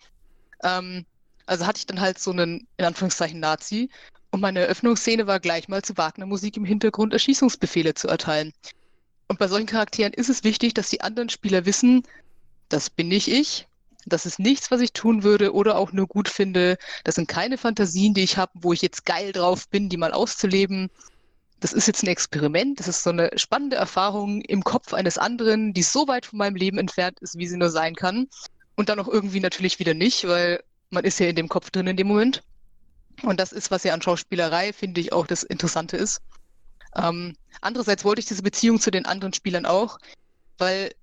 Ähm, 0.64 1.06
also 1.46 1.66
hatte 1.68 1.80
ich 1.80 1.86
dann 1.86 2.00
halt 2.00 2.20
so 2.20 2.32
einen, 2.32 2.68
in 2.78 2.86
Anführungszeichen, 2.86 3.40
Nazi. 3.40 3.90
Und 4.32 4.42
meine 4.42 4.62
Eröffnungsszene 4.62 5.28
war 5.28 5.40
gleich 5.40 5.68
mal 5.68 5.84
zu 5.84 5.98
Wagner-Musik 5.98 6.58
im 6.58 6.66
Hintergrund 6.66 7.14
Erschießungsbefehle 7.14 7.94
zu 7.94 8.08
erteilen. 8.08 8.54
Und 9.28 9.40
bei 9.40 9.48
solchen 9.48 9.68
Charakteren 9.68 10.14
ist 10.14 10.30
es 10.30 10.44
wichtig, 10.44 10.74
dass 10.74 10.90
die 10.90 11.02
anderen 11.02 11.30
Spieler 11.30 11.66
wissen, 11.66 12.04
das 12.68 12.90
bin 12.90 13.08
nicht 13.08 13.28
ich, 13.28 13.68
das 14.06 14.26
ist 14.26 14.40
nichts, 14.40 14.72
was 14.72 14.82
ich 14.82 14.94
tun 14.94 15.24
würde 15.24 15.54
oder 15.54 15.78
auch 15.78 15.92
nur 15.92 16.08
gut 16.08 16.30
finde. 16.30 16.78
Das 17.04 17.16
sind 17.16 17.28
keine 17.28 17.58
Fantasien, 17.58 18.14
die 18.14 18.24
ich 18.24 18.38
habe, 18.38 18.52
wo 18.56 18.74
ich 18.74 18.82
jetzt 18.82 19.06
geil 19.06 19.32
drauf 19.32 19.68
bin, 19.70 19.90
die 19.90 19.98
mal 19.98 20.14
auszuleben 20.14 20.90
das 21.60 21.74
ist 21.74 21.88
jetzt 21.88 22.04
ein 22.04 22.08
Experiment, 22.08 22.80
das 22.80 22.88
ist 22.88 23.04
so 23.04 23.10
eine 23.10 23.32
spannende 23.36 23.76
Erfahrung 23.76 24.42
im 24.42 24.64
Kopf 24.64 24.94
eines 24.94 25.18
anderen, 25.18 25.74
die 25.74 25.84
so 25.84 26.08
weit 26.08 26.26
von 26.26 26.40
meinem 26.40 26.56
Leben 26.56 26.78
entfernt 26.78 27.20
ist, 27.20 27.38
wie 27.38 27.48
sie 27.48 27.58
nur 27.58 27.70
sein 27.70 27.96
kann. 27.96 28.28
Und 28.76 28.88
dann 28.88 29.00
auch 29.00 29.10
irgendwie 29.10 29.42
natürlich 29.42 29.80
wieder 29.80 29.94
nicht, 29.94 30.26
weil 30.28 30.64
man 30.90 31.04
ist 31.04 31.20
ja 31.20 31.28
in 31.28 31.36
dem 31.36 31.50
Kopf 31.50 31.70
drin 31.70 31.88
in 31.88 31.98
dem 31.98 32.08
Moment. 32.08 32.44
Und 33.24 33.40
das 33.40 33.52
ist, 33.52 33.72
was 33.72 33.84
ja 33.84 33.94
an 33.94 34.02
Schauspielerei, 34.02 34.72
finde 34.72 35.02
ich, 35.02 35.12
auch 35.12 35.28
das 35.28 35.44
Interessante 35.44 35.98
ist. 35.98 36.22
Ähm, 36.96 37.36
andererseits 37.60 38.06
wollte 38.06 38.22
ich 38.22 38.26
diese 38.26 38.42
Beziehung 38.42 38.80
zu 38.80 38.90
den 38.90 39.06
anderen 39.06 39.34
Spielern 39.34 39.66
auch, 39.66 40.00
weil 40.58 40.94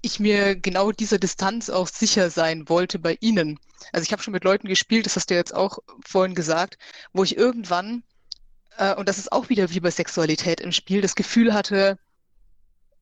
ich 0.00 0.20
mir 0.20 0.56
genau 0.56 0.92
dieser 0.92 1.18
Distanz 1.18 1.70
auch 1.70 1.88
sicher 1.88 2.30
sein 2.30 2.68
wollte 2.68 2.98
bei 2.98 3.16
ihnen. 3.20 3.58
Also 3.92 4.04
ich 4.04 4.12
habe 4.12 4.22
schon 4.22 4.32
mit 4.32 4.44
Leuten 4.44 4.68
gespielt, 4.68 5.06
das 5.06 5.16
hast 5.16 5.30
du 5.30 5.34
jetzt 5.34 5.54
auch 5.54 5.78
vorhin 6.06 6.34
gesagt, 6.34 6.78
wo 7.12 7.24
ich 7.24 7.36
irgendwann 7.36 8.04
äh, 8.78 8.94
und 8.94 9.08
das 9.08 9.18
ist 9.18 9.32
auch 9.32 9.48
wieder 9.48 9.70
wie 9.70 9.80
bei 9.80 9.90
Sexualität 9.90 10.60
im 10.60 10.72
Spiel, 10.72 11.00
das 11.00 11.14
Gefühl 11.14 11.54
hatte, 11.54 11.98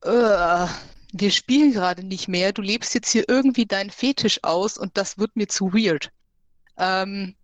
uh, 0.05 0.67
wir 1.13 1.31
spielen 1.31 1.73
gerade 1.73 2.03
nicht 2.03 2.27
mehr, 2.27 2.53
du 2.53 2.61
lebst 2.61 2.93
jetzt 2.93 3.11
hier 3.11 3.25
irgendwie 3.27 3.65
deinen 3.65 3.89
Fetisch 3.89 4.39
aus 4.43 4.77
und 4.77 4.97
das 4.97 5.17
wird 5.17 5.35
mir 5.35 5.47
zu 5.47 5.73
weird. 5.73 6.11
Ähm, 6.77 7.35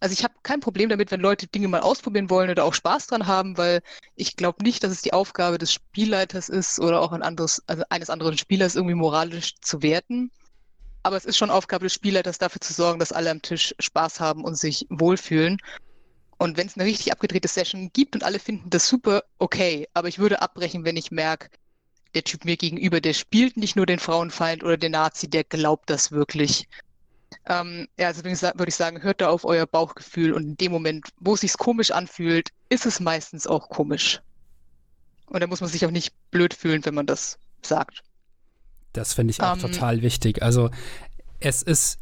also 0.00 0.12
ich 0.12 0.22
habe 0.22 0.34
kein 0.42 0.60
Problem 0.60 0.88
damit, 0.88 1.10
wenn 1.10 1.20
Leute 1.20 1.48
Dinge 1.48 1.66
mal 1.66 1.80
ausprobieren 1.80 2.30
wollen 2.30 2.50
oder 2.50 2.64
auch 2.64 2.74
Spaß 2.74 3.08
dran 3.08 3.26
haben, 3.26 3.58
weil 3.58 3.82
ich 4.14 4.36
glaube 4.36 4.62
nicht, 4.62 4.84
dass 4.84 4.92
es 4.92 5.02
die 5.02 5.12
Aufgabe 5.12 5.58
des 5.58 5.72
Spielleiters 5.72 6.48
ist 6.48 6.78
oder 6.78 7.00
auch 7.00 7.12
ein 7.12 7.22
anderes, 7.22 7.62
also 7.66 7.82
eines 7.90 8.08
anderen 8.08 8.38
Spielers 8.38 8.76
irgendwie 8.76 8.94
moralisch 8.94 9.54
zu 9.60 9.82
werten. 9.82 10.30
Aber 11.02 11.16
es 11.16 11.24
ist 11.24 11.36
schon 11.36 11.50
Aufgabe 11.50 11.86
des 11.86 11.94
Spielleiters, 11.94 12.38
dafür 12.38 12.60
zu 12.60 12.72
sorgen, 12.72 12.98
dass 13.00 13.12
alle 13.12 13.30
am 13.30 13.42
Tisch 13.42 13.74
Spaß 13.78 14.20
haben 14.20 14.44
und 14.44 14.56
sich 14.56 14.86
wohlfühlen. 14.88 15.58
Und 16.38 16.56
wenn 16.56 16.68
es 16.68 16.76
eine 16.76 16.84
richtig 16.84 17.12
abgedrehte 17.12 17.48
Session 17.48 17.90
gibt 17.92 18.14
und 18.14 18.22
alle 18.22 18.38
finden 18.38 18.70
das 18.70 18.88
super, 18.88 19.24
okay. 19.38 19.88
Aber 19.92 20.08
ich 20.08 20.18
würde 20.18 20.40
abbrechen, 20.40 20.84
wenn 20.84 20.96
ich 20.96 21.10
merke, 21.10 21.50
der 22.14 22.24
Typ 22.24 22.44
mir 22.44 22.56
gegenüber, 22.56 23.00
der 23.00 23.12
spielt 23.12 23.56
nicht 23.56 23.76
nur 23.76 23.86
den 23.86 23.98
Frauenfeind 23.98 24.62
oder 24.62 24.76
den 24.76 24.92
Nazi, 24.92 25.28
der 25.28 25.44
glaubt 25.44 25.90
das 25.90 26.12
wirklich. 26.12 26.68
Ähm, 27.46 27.88
ja, 27.98 28.06
also 28.06 28.24
würde 28.24 28.68
ich 28.68 28.74
sagen, 28.74 29.02
hört 29.02 29.20
da 29.20 29.28
auf 29.28 29.44
euer 29.44 29.66
Bauchgefühl 29.66 30.32
und 30.32 30.42
in 30.44 30.56
dem 30.56 30.72
Moment, 30.72 31.08
wo 31.18 31.34
es 31.34 31.40
sich 31.40 31.54
komisch 31.58 31.90
anfühlt, 31.90 32.50
ist 32.68 32.86
es 32.86 33.00
meistens 33.00 33.46
auch 33.46 33.68
komisch. 33.68 34.20
Und 35.26 35.40
da 35.40 35.46
muss 35.46 35.60
man 35.60 35.68
sich 35.68 35.84
auch 35.84 35.90
nicht 35.90 36.14
blöd 36.30 36.54
fühlen, 36.54 36.84
wenn 36.84 36.94
man 36.94 37.06
das 37.06 37.38
sagt. 37.62 38.02
Das 38.92 39.12
finde 39.12 39.32
ich 39.32 39.42
auch 39.42 39.54
Ähm, 39.54 39.60
total 39.60 40.02
wichtig. 40.02 40.42
Also 40.42 40.70
es 41.40 41.62
ist, 41.62 41.98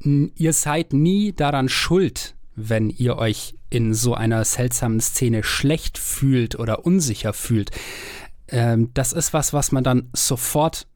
ihr 0.00 0.52
seid 0.52 0.92
nie 0.92 1.32
daran 1.32 1.68
schuld, 1.68 2.34
wenn 2.56 2.90
ihr 2.90 3.16
euch 3.16 3.54
in 3.74 3.92
so 3.92 4.14
einer 4.14 4.44
seltsamen 4.44 5.00
Szene 5.00 5.42
schlecht 5.42 5.98
fühlt 5.98 6.58
oder 6.58 6.86
unsicher 6.86 7.32
fühlt. 7.32 7.70
Ähm, 8.48 8.90
das 8.94 9.12
ist 9.12 9.32
was, 9.32 9.52
was 9.52 9.72
man 9.72 9.82
dann 9.82 10.08
sofort 10.12 10.86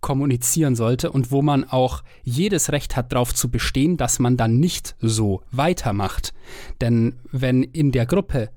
kommunizieren 0.00 0.76
sollte 0.76 1.10
und 1.10 1.30
wo 1.30 1.42
man 1.42 1.64
auch 1.64 2.02
jedes 2.22 2.70
Recht 2.70 2.96
hat, 2.96 3.12
darauf 3.12 3.34
zu 3.34 3.50
bestehen, 3.50 3.96
dass 3.96 4.18
man 4.18 4.36
dann 4.36 4.58
nicht 4.58 4.94
so 5.00 5.42
weitermacht. 5.50 6.32
Denn 6.80 7.16
wenn 7.32 7.62
in 7.62 7.92
der 7.92 8.06
Gruppe 8.06 8.50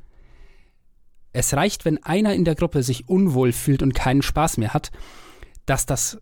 es 1.33 1.53
reicht, 1.53 1.85
wenn 1.85 2.03
einer 2.03 2.33
in 2.33 2.45
der 2.45 2.55
Gruppe 2.55 2.83
sich 2.83 3.09
unwohl 3.09 3.51
fühlt 3.51 3.83
und 3.83 3.93
keinen 3.93 4.21
Spaß 4.21 4.57
mehr 4.57 4.73
hat, 4.73 4.91
dass 5.65 5.85
das, 5.85 6.19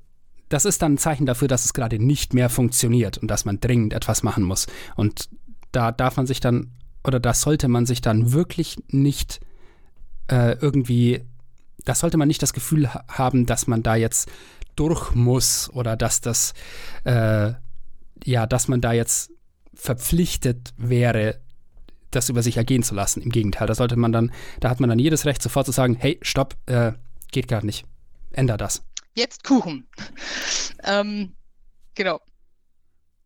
das 0.49 0.65
ist 0.65 0.81
dann 0.81 0.93
ein 0.93 0.97
Zeichen 0.97 1.25
dafür, 1.25 1.47
dass 1.47 1.65
es 1.65 1.73
gerade 1.73 1.99
nicht 1.99 2.33
mehr 2.33 2.49
funktioniert 2.49 3.17
und 3.17 3.29
dass 3.29 3.45
man 3.45 3.59
dringend 3.59 3.93
etwas 3.93 4.23
machen 4.23 4.43
muss. 4.43 4.67
Und 4.95 5.29
da 5.71 5.91
darf 5.91 6.17
man 6.17 6.27
sich 6.27 6.39
dann, 6.39 6.71
oder 7.07 7.19
da 7.19 7.33
sollte 7.33 7.67
man 7.67 7.85
sich 7.85 8.01
dann 8.01 8.33
wirklich 8.33 8.77
nicht 8.89 9.39
äh, 10.29 10.57
irgendwie, 10.59 11.23
da 11.85 11.95
sollte 11.95 12.17
man 12.17 12.27
nicht 12.27 12.41
das 12.41 12.53
Gefühl 12.53 12.93
ha 12.93 13.05
haben, 13.07 13.45
dass 13.45 13.67
man 13.67 13.81
da 13.81 13.95
jetzt 13.95 14.29
durch 14.75 15.15
muss 15.15 15.69
oder 15.71 15.95
dass 15.95 16.21
das, 16.21 16.53
äh, 17.05 17.53
ja, 18.23 18.45
dass 18.45 18.67
man 18.67 18.81
da 18.81 18.91
jetzt 18.91 19.31
verpflichtet 19.73 20.73
wäre, 20.77 21.39
das 22.11 22.29
über 22.29 22.43
sich 22.43 22.57
ergehen 22.57 22.83
zu 22.83 22.93
lassen. 22.93 23.21
Im 23.21 23.31
Gegenteil, 23.31 23.67
da 23.67 23.75
sollte 23.75 23.95
man 23.95 24.11
dann, 24.11 24.31
da 24.59 24.69
hat 24.69 24.79
man 24.79 24.89
dann 24.89 24.99
jedes 24.99 25.25
Recht, 25.25 25.41
sofort 25.41 25.65
zu 25.65 25.71
sagen, 25.71 25.95
hey, 25.95 26.19
stopp, 26.21 26.55
äh, 26.65 26.93
geht 27.31 27.47
gerade 27.47 27.65
nicht. 27.65 27.85
Änder 28.31 28.57
das. 28.57 28.83
Jetzt 29.15 29.43
Kuchen. 29.43 29.87
ähm, 30.83 31.33
genau. 31.95 32.19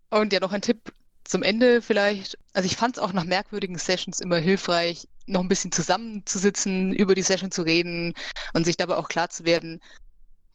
Und 0.09 0.33
ja, 0.33 0.39
noch 0.39 0.51
ein 0.51 0.61
Tipp 0.61 0.93
zum 1.31 1.43
Ende 1.43 1.81
vielleicht. 1.81 2.37
Also 2.51 2.65
ich 2.65 2.75
fand 2.75 2.97
es 2.97 3.01
auch 3.01 3.13
nach 3.13 3.23
merkwürdigen 3.23 3.77
Sessions 3.77 4.19
immer 4.19 4.35
hilfreich, 4.35 5.07
noch 5.27 5.39
ein 5.39 5.47
bisschen 5.47 5.71
zusammenzusitzen, 5.71 6.93
über 6.93 7.15
die 7.15 7.21
Session 7.21 7.51
zu 7.51 7.61
reden 7.61 8.13
und 8.53 8.65
sich 8.65 8.75
dabei 8.75 8.97
auch 8.97 9.07
klar 9.07 9.29
zu 9.29 9.45
werden, 9.45 9.79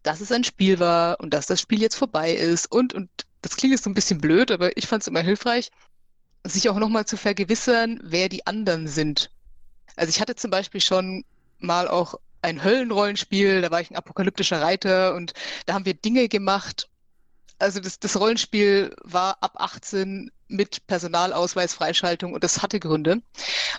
dass 0.03 0.21
es 0.21 0.31
ein 0.31 0.45
Spiel 0.45 0.79
war 0.79 1.19
und 1.21 1.33
dass 1.33 1.47
das 1.47 1.63
Spiel 1.63 1.81
jetzt 1.81 1.95
vorbei 1.95 2.35
ist. 2.35 2.71
Und, 2.71 2.93
und 2.93 3.09
das 3.41 3.57
klingt 3.57 3.73
jetzt 3.73 3.85
so 3.85 3.91
ein 3.91 3.95
bisschen 3.95 4.21
blöd, 4.21 4.51
aber 4.51 4.77
ich 4.77 4.87
fand 4.87 5.01
es 5.01 5.09
immer 5.09 5.23
hilfreich, 5.23 5.71
sich 6.45 6.69
auch 6.69 6.79
nochmal 6.79 7.07
zu 7.07 7.17
vergewissern, 7.17 7.99
wer 8.03 8.29
die 8.29 8.47
anderen 8.47 8.87
sind. 8.87 9.31
Also 9.97 10.11
ich 10.11 10.21
hatte 10.21 10.35
zum 10.35 10.51
Beispiel 10.51 10.83
schon 10.83 11.25
mal 11.59 11.89
auch 11.89 12.17
ein 12.43 12.63
Höllenrollenspiel, 12.63 13.63
da 13.63 13.71
war 13.71 13.81
ich 13.81 13.91
ein 13.91 13.97
apokalyptischer 13.97 14.61
Reiter 14.61 15.15
und 15.15 15.33
da 15.65 15.73
haben 15.73 15.87
wir 15.87 15.95
Dinge 15.95 16.29
gemacht. 16.29 16.91
Also 17.59 17.81
das, 17.81 17.99
das 17.99 18.19
Rollenspiel 18.19 18.95
war 19.03 19.39
ab 19.43 19.55
18 19.57 20.31
mit 20.49 20.87
Personalausweis, 20.87 21.75
Freischaltung 21.75 22.35
und 22.35 22.45
das 22.45 22.63
hatte 22.63 22.81
Gründe. 22.81 23.23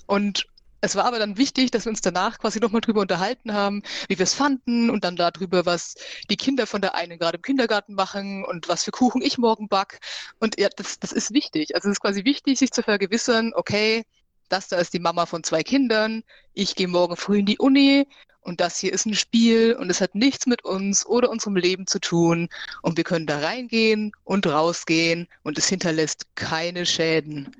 Und 0.06 0.48
es 0.82 0.95
war 0.95 1.06
aber 1.06 1.20
dann 1.20 1.38
wichtig, 1.38 1.72
dass 1.72 1.86
wir 1.86 1.90
uns 1.90 2.02
danach 2.02 2.38
quasi 2.40 2.60
nochmal 2.60 2.82
drüber 2.82 3.02
unterhalten 3.02 3.54
haben, 3.54 3.82
wie 4.08 4.18
wir 4.20 4.24
es 4.24 4.34
fanden 4.34 4.90
und 4.90 5.04
dann 5.04 5.16
darüber, 5.16 5.66
was 5.66 5.95
die 6.30 6.38
Kinder 6.38 6.68
von 6.68 6.82
der 6.82 6.95
einen 6.95 7.18
gerade 7.18 7.38
im 7.38 7.41
Kindergarten 7.41 7.95
machen 7.95 8.45
und 8.45 8.68
was 8.68 8.84
für 8.84 8.91
Kuchen 8.91 9.22
ich 9.22 9.38
morgen 9.38 9.68
back. 9.70 9.99
Und 10.40 10.60
ja, 10.60 10.70
das, 10.76 10.99
das 10.99 11.12
ist 11.12 11.34
wichtig. 11.34 11.76
Also 11.76 11.90
es 11.90 11.94
ist 11.94 12.02
quasi 12.02 12.26
wichtig, 12.26 12.60
sich 12.60 12.72
zu 12.72 12.84
vergewissern, 12.84 13.54
okay, 13.56 14.06
das 14.49 14.68
da 14.68 14.78
ist 14.78 14.94
die 14.94 14.99
Mama 14.99 15.26
von 15.26 15.44
zwei 15.44 15.64
Kindern, 15.64 16.24
ich 16.53 16.76
gehe 16.76 16.88
morgen 16.88 17.15
früh 17.15 17.40
in 17.40 17.45
die 17.45 17.57
Uni. 17.57 18.07
Und 18.41 18.61
das 18.61 18.80
hier 18.80 18.94
ist 18.94 19.06
ein 19.06 19.14
Spiel. 19.14 19.76
Und 19.78 19.90
es 19.90 19.99
hat 19.99 20.15
nichts 20.15 20.48
mit 20.48 20.64
uns 20.64 21.06
oder 21.06 21.30
unserem 21.30 21.57
Leben 21.57 21.86
zu 21.86 21.99
tun. 21.99 22.48
Und 22.82 22.95
wir 22.95 23.03
können 23.03 23.26
da 23.26 23.40
reingehen 23.40 24.14
und 24.24 24.48
rausgehen. 24.48 25.28
Und 25.44 25.57
es 25.57 25.68
hinterlässt 25.68 26.28
keine 26.36 26.86
Schäden. 26.86 27.53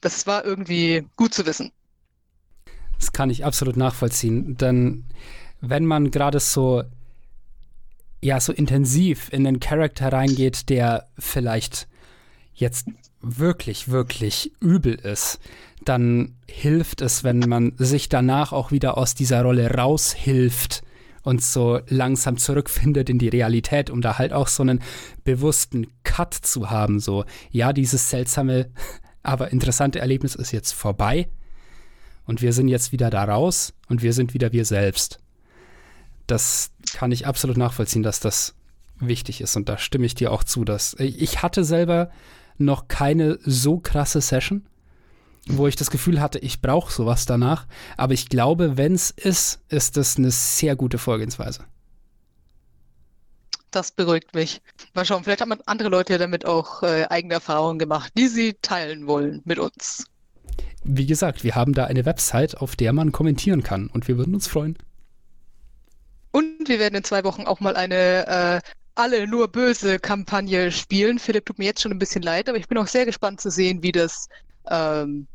Das 0.00 0.26
war 0.26 0.42
irgendwie 0.44 1.06
gut 1.16 1.34
zu 1.34 1.44
wissen. 1.44 1.70
Das 2.98 3.12
kann 3.12 3.30
ich 3.30 3.44
absolut 3.44 3.76
nachvollziehen, 3.76 4.56
denn 4.56 5.04
wenn 5.60 5.84
man 5.84 6.12
gerade 6.12 6.38
so 6.38 6.84
ja 8.22 8.38
so 8.40 8.52
intensiv 8.52 9.28
in 9.32 9.46
einen 9.46 9.60
Charakter 9.60 10.12
reingeht, 10.12 10.68
der 10.68 11.08
vielleicht 11.18 11.88
jetzt 12.54 12.86
wirklich 13.20 13.88
wirklich 13.88 14.52
übel 14.60 14.94
ist, 14.94 15.38
dann 15.84 16.34
hilft 16.48 17.00
es, 17.00 17.24
wenn 17.24 17.40
man 17.40 17.72
sich 17.76 18.08
danach 18.08 18.52
auch 18.52 18.70
wieder 18.70 18.98
aus 18.98 19.14
dieser 19.14 19.42
Rolle 19.42 19.70
raushilft 19.74 20.82
und 21.22 21.42
so 21.42 21.80
langsam 21.88 22.36
zurückfindet 22.36 23.08
in 23.08 23.18
die 23.18 23.28
Realität, 23.28 23.90
um 23.90 24.00
da 24.00 24.18
halt 24.18 24.32
auch 24.32 24.48
so 24.48 24.62
einen 24.62 24.80
bewussten 25.24 25.86
Cut 26.04 26.34
zu 26.34 26.70
haben, 26.70 27.00
so 27.00 27.24
ja, 27.50 27.72
dieses 27.72 28.10
seltsame, 28.10 28.70
aber 29.22 29.52
interessante 29.52 30.00
Erlebnis 30.00 30.34
ist 30.34 30.52
jetzt 30.52 30.72
vorbei 30.72 31.28
und 32.26 32.42
wir 32.42 32.52
sind 32.52 32.68
jetzt 32.68 32.92
wieder 32.92 33.10
da 33.10 33.24
raus 33.24 33.72
und 33.88 34.02
wir 34.02 34.12
sind 34.12 34.34
wieder 34.34 34.52
wir 34.52 34.64
selbst. 34.64 35.20
Das 36.26 36.70
kann 36.92 37.12
ich 37.12 37.26
absolut 37.26 37.56
nachvollziehen, 37.56 38.02
dass 38.02 38.20
das 38.20 38.54
wichtig 38.98 39.40
ist 39.40 39.56
und 39.56 39.68
da 39.68 39.78
stimme 39.78 40.06
ich 40.06 40.14
dir 40.14 40.32
auch 40.32 40.44
zu, 40.44 40.64
dass 40.64 40.94
ich 40.98 41.42
hatte 41.42 41.64
selber 41.64 42.10
noch 42.64 42.88
keine 42.88 43.38
so 43.42 43.78
krasse 43.78 44.20
Session, 44.20 44.66
wo 45.46 45.66
ich 45.66 45.76
das 45.76 45.90
Gefühl 45.90 46.20
hatte, 46.20 46.38
ich 46.38 46.60
brauche 46.60 46.92
sowas 46.92 47.26
danach, 47.26 47.66
aber 47.96 48.14
ich 48.14 48.28
glaube, 48.28 48.76
wenn 48.76 48.94
es 48.94 49.10
ist, 49.10 49.60
ist 49.68 49.96
das 49.96 50.16
eine 50.16 50.30
sehr 50.30 50.76
gute 50.76 50.98
Vorgehensweise. 50.98 51.64
Das 53.70 53.90
beruhigt 53.90 54.34
mich. 54.34 54.60
Mal 54.92 55.06
schauen, 55.06 55.24
vielleicht 55.24 55.40
haben 55.40 55.54
andere 55.64 55.88
Leute 55.88 56.18
damit 56.18 56.44
auch 56.44 56.82
äh, 56.82 57.06
eigene 57.08 57.34
Erfahrungen 57.34 57.78
gemacht, 57.78 58.12
die 58.16 58.28
sie 58.28 58.54
teilen 58.60 59.06
wollen 59.06 59.40
mit 59.44 59.58
uns. 59.58 60.04
Wie 60.84 61.06
gesagt, 61.06 61.42
wir 61.42 61.54
haben 61.54 61.72
da 61.72 61.84
eine 61.84 62.04
Website, 62.04 62.58
auf 62.58 62.76
der 62.76 62.92
man 62.92 63.12
kommentieren 63.12 63.62
kann 63.62 63.86
und 63.86 64.08
wir 64.08 64.18
würden 64.18 64.34
uns 64.34 64.46
freuen. 64.46 64.76
Und 66.32 66.66
wir 66.68 66.78
werden 66.78 66.96
in 66.96 67.04
zwei 67.04 67.24
Wochen 67.24 67.44
auch 67.44 67.60
mal 67.60 67.76
eine 67.76 68.26
äh, 68.26 68.60
alle 68.94 69.26
nur 69.26 69.48
böse 69.48 69.98
Kampagne 69.98 70.70
spielen. 70.70 71.18
Philipp 71.18 71.46
tut 71.46 71.58
mir 71.58 71.64
jetzt 71.64 71.82
schon 71.82 71.92
ein 71.92 71.98
bisschen 71.98 72.22
leid, 72.22 72.48
aber 72.48 72.58
ich 72.58 72.68
bin 72.68 72.78
auch 72.78 72.86
sehr 72.86 73.06
gespannt 73.06 73.40
zu 73.40 73.50
sehen, 73.50 73.82
wie 73.82 73.92
das 73.92 74.28
ähm, 74.68 75.26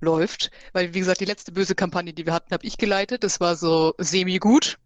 läuft. 0.00 0.50
Weil, 0.72 0.94
wie 0.94 1.00
gesagt, 1.00 1.20
die 1.20 1.24
letzte 1.24 1.52
böse 1.52 1.74
Kampagne, 1.74 2.12
die 2.12 2.26
wir 2.26 2.32
hatten, 2.32 2.52
habe 2.52 2.66
ich 2.66 2.76
geleitet. 2.76 3.24
Das 3.24 3.40
war 3.40 3.56
so 3.56 3.94
semi-gut, 3.98 4.78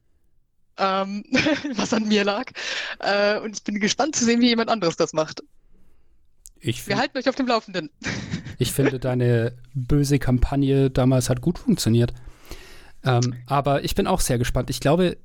ähm, 0.79 1.25
was 1.75 1.93
an 1.93 2.09
mir 2.09 2.25
lag. 2.25 2.51
Äh, 3.01 3.39
und 3.41 3.57
ich 3.57 3.65
bin 3.65 3.81
gespannt 3.81 4.17
zu 4.17 4.25
sehen, 4.25 4.41
wie 4.41 4.49
jemand 4.49 4.71
anderes 4.71 4.97
das 4.97 5.13
macht. 5.13 5.43
Ich 6.61 6.87
Wir 6.87 6.97
halten 6.97 7.19
euch 7.19 7.29
auf 7.29 7.35
dem 7.35 7.47
Laufenden. 7.47 7.91
Ich 8.59 8.71
finde, 8.71 9.01
deine 9.01 9.57
böse 9.75 10.21
Kampagne 10.21 10.89
damals 10.89 11.29
hat 11.29 11.41
gut 11.41 11.59
funktioniert. 11.59 12.13
Ähm, 13.03 13.35
aber 13.47 13.83
ich 13.83 13.97
bin 13.97 14.07
auch 14.07 14.21
sehr 14.21 14.39
gespannt. 14.39 14.71
Ich 14.71 14.79
glaube, 14.79 15.17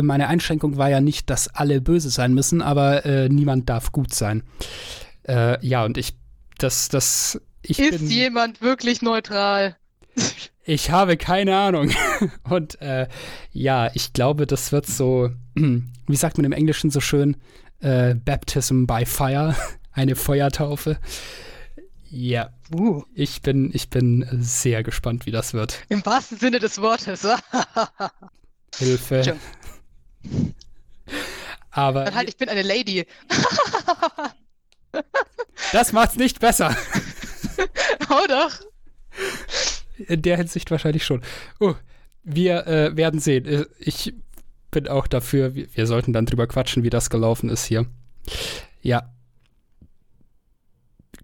meine 0.00 0.28
Einschränkung 0.28 0.76
war 0.76 0.90
ja 0.90 1.00
nicht, 1.00 1.30
dass 1.30 1.48
alle 1.48 1.80
böse 1.80 2.10
sein 2.10 2.34
müssen, 2.34 2.62
aber 2.62 3.04
äh, 3.04 3.28
niemand 3.28 3.68
darf 3.68 3.92
gut 3.92 4.14
sein. 4.14 4.42
Äh, 5.26 5.64
ja, 5.66 5.84
und 5.84 5.98
ich, 5.98 6.14
das, 6.58 6.88
das, 6.88 7.40
ich 7.62 7.78
Ist 7.78 7.98
bin, 7.98 8.08
jemand 8.08 8.60
wirklich 8.60 9.02
neutral? 9.02 9.76
ich 10.64 10.90
habe 10.90 11.16
keine 11.16 11.56
Ahnung. 11.56 11.90
Und 12.44 12.80
äh, 12.80 13.08
ja, 13.52 13.90
ich 13.94 14.12
glaube, 14.12 14.46
das 14.46 14.72
wird 14.72 14.86
so, 14.86 15.30
wie 15.54 16.16
sagt 16.16 16.38
man 16.38 16.44
im 16.44 16.52
Englischen 16.52 16.90
so 16.90 17.00
schön, 17.00 17.36
äh, 17.80 18.14
Baptism 18.14 18.86
by 18.86 19.04
Fire, 19.04 19.54
eine 19.92 20.16
Feuertaufe. 20.16 20.98
Ja, 22.08 22.50
Uh, 22.74 23.04
ich 23.14 23.42
bin, 23.42 23.70
ich 23.72 23.90
bin 23.90 24.26
sehr 24.32 24.82
gespannt, 24.82 25.26
wie 25.26 25.30
das 25.30 25.54
wird. 25.54 25.78
Im 25.88 26.04
wahrsten 26.04 26.38
Sinne 26.38 26.58
des 26.58 26.80
Wortes. 26.80 27.26
Hilfe. 28.76 29.38
Aber 31.70 32.04
Dann 32.04 32.14
halt, 32.14 32.28
ich 32.28 32.36
bin 32.36 32.48
eine 32.48 32.62
Lady. 32.62 33.06
das 35.72 35.92
macht's 35.92 36.16
nicht 36.16 36.40
besser. 36.40 36.74
oh 38.10 38.26
doch. 38.28 38.52
In 39.98 40.22
der 40.22 40.36
Hinsicht 40.36 40.70
wahrscheinlich 40.70 41.04
schon. 41.04 41.22
Oh, 41.60 41.74
wir 42.22 42.66
äh, 42.66 42.96
werden 42.96 43.20
sehen. 43.20 43.46
Äh, 43.46 43.66
Ich 43.78 44.14
bin 44.70 44.88
auch 44.88 45.06
dafür, 45.06 45.54
wir, 45.54 45.74
wir 45.74 45.86
sollten 45.86 46.12
dann 46.12 46.26
drüber 46.26 46.46
quatschen, 46.46 46.82
wie 46.82 46.90
das 46.90 47.10
gelaufen 47.10 47.48
ist 47.48 47.64
hier. 47.64 47.86
Ja. 48.82 49.10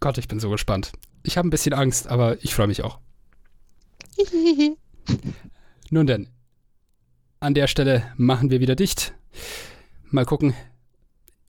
Gott, 0.01 0.19
ich 0.19 0.29
bin 0.29 0.41
so 0.41 0.51
gespannt. 0.51 0.93
Ich 1.23 1.37
habe 1.37 1.47
ein 1.47 1.51
bisschen 1.51 1.75
Angst, 1.75 2.09
aber 2.09 2.43
ich 2.43 2.55
freue 2.55 2.67
mich 2.67 2.83
auch. 2.83 2.99
Nun 5.91 6.07
denn, 6.07 6.29
an 7.43 7.55
der 7.55 7.67
Stelle 7.67 8.05
machen 8.17 8.51
wir 8.51 8.61
wieder 8.61 8.77
dicht. 8.77 9.15
Mal 10.11 10.25
gucken. 10.25 10.55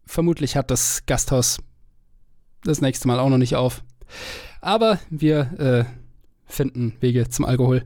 Vermutlich 0.05 0.57
hat 0.57 0.71
das 0.71 1.05
Gasthaus 1.05 1.59
das 2.63 2.81
nächste 2.81 3.07
Mal 3.07 3.19
auch 3.19 3.29
noch 3.29 3.37
nicht 3.37 3.55
auf. 3.55 3.83
Aber 4.59 4.99
wir 5.09 5.59
äh, 5.59 5.85
finden 6.51 6.97
Wege 6.99 7.29
zum 7.29 7.45
Alkohol. 7.45 7.85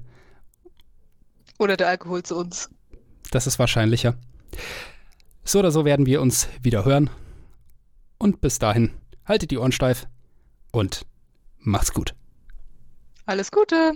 Oder 1.60 1.76
der 1.76 1.90
Alkohol 1.90 2.24
zu 2.24 2.38
uns. 2.38 2.70
Das 3.32 3.46
ist 3.46 3.60
wahrscheinlicher. 3.60 4.16
So 5.44 5.60
oder 5.60 5.72
so 5.72 5.84
werden 5.84 6.06
wir 6.06 6.22
uns 6.22 6.48
wieder 6.62 6.86
hören. 6.86 7.10
Und 8.18 8.40
bis 8.40 8.58
dahin, 8.58 8.92
haltet 9.26 9.52
die 9.52 9.58
Ohren 9.58 9.72
steif 9.72 10.08
und 10.72 11.06
macht's 11.60 11.94
gut. 11.94 12.16
Alles 13.26 13.52
Gute! 13.52 13.94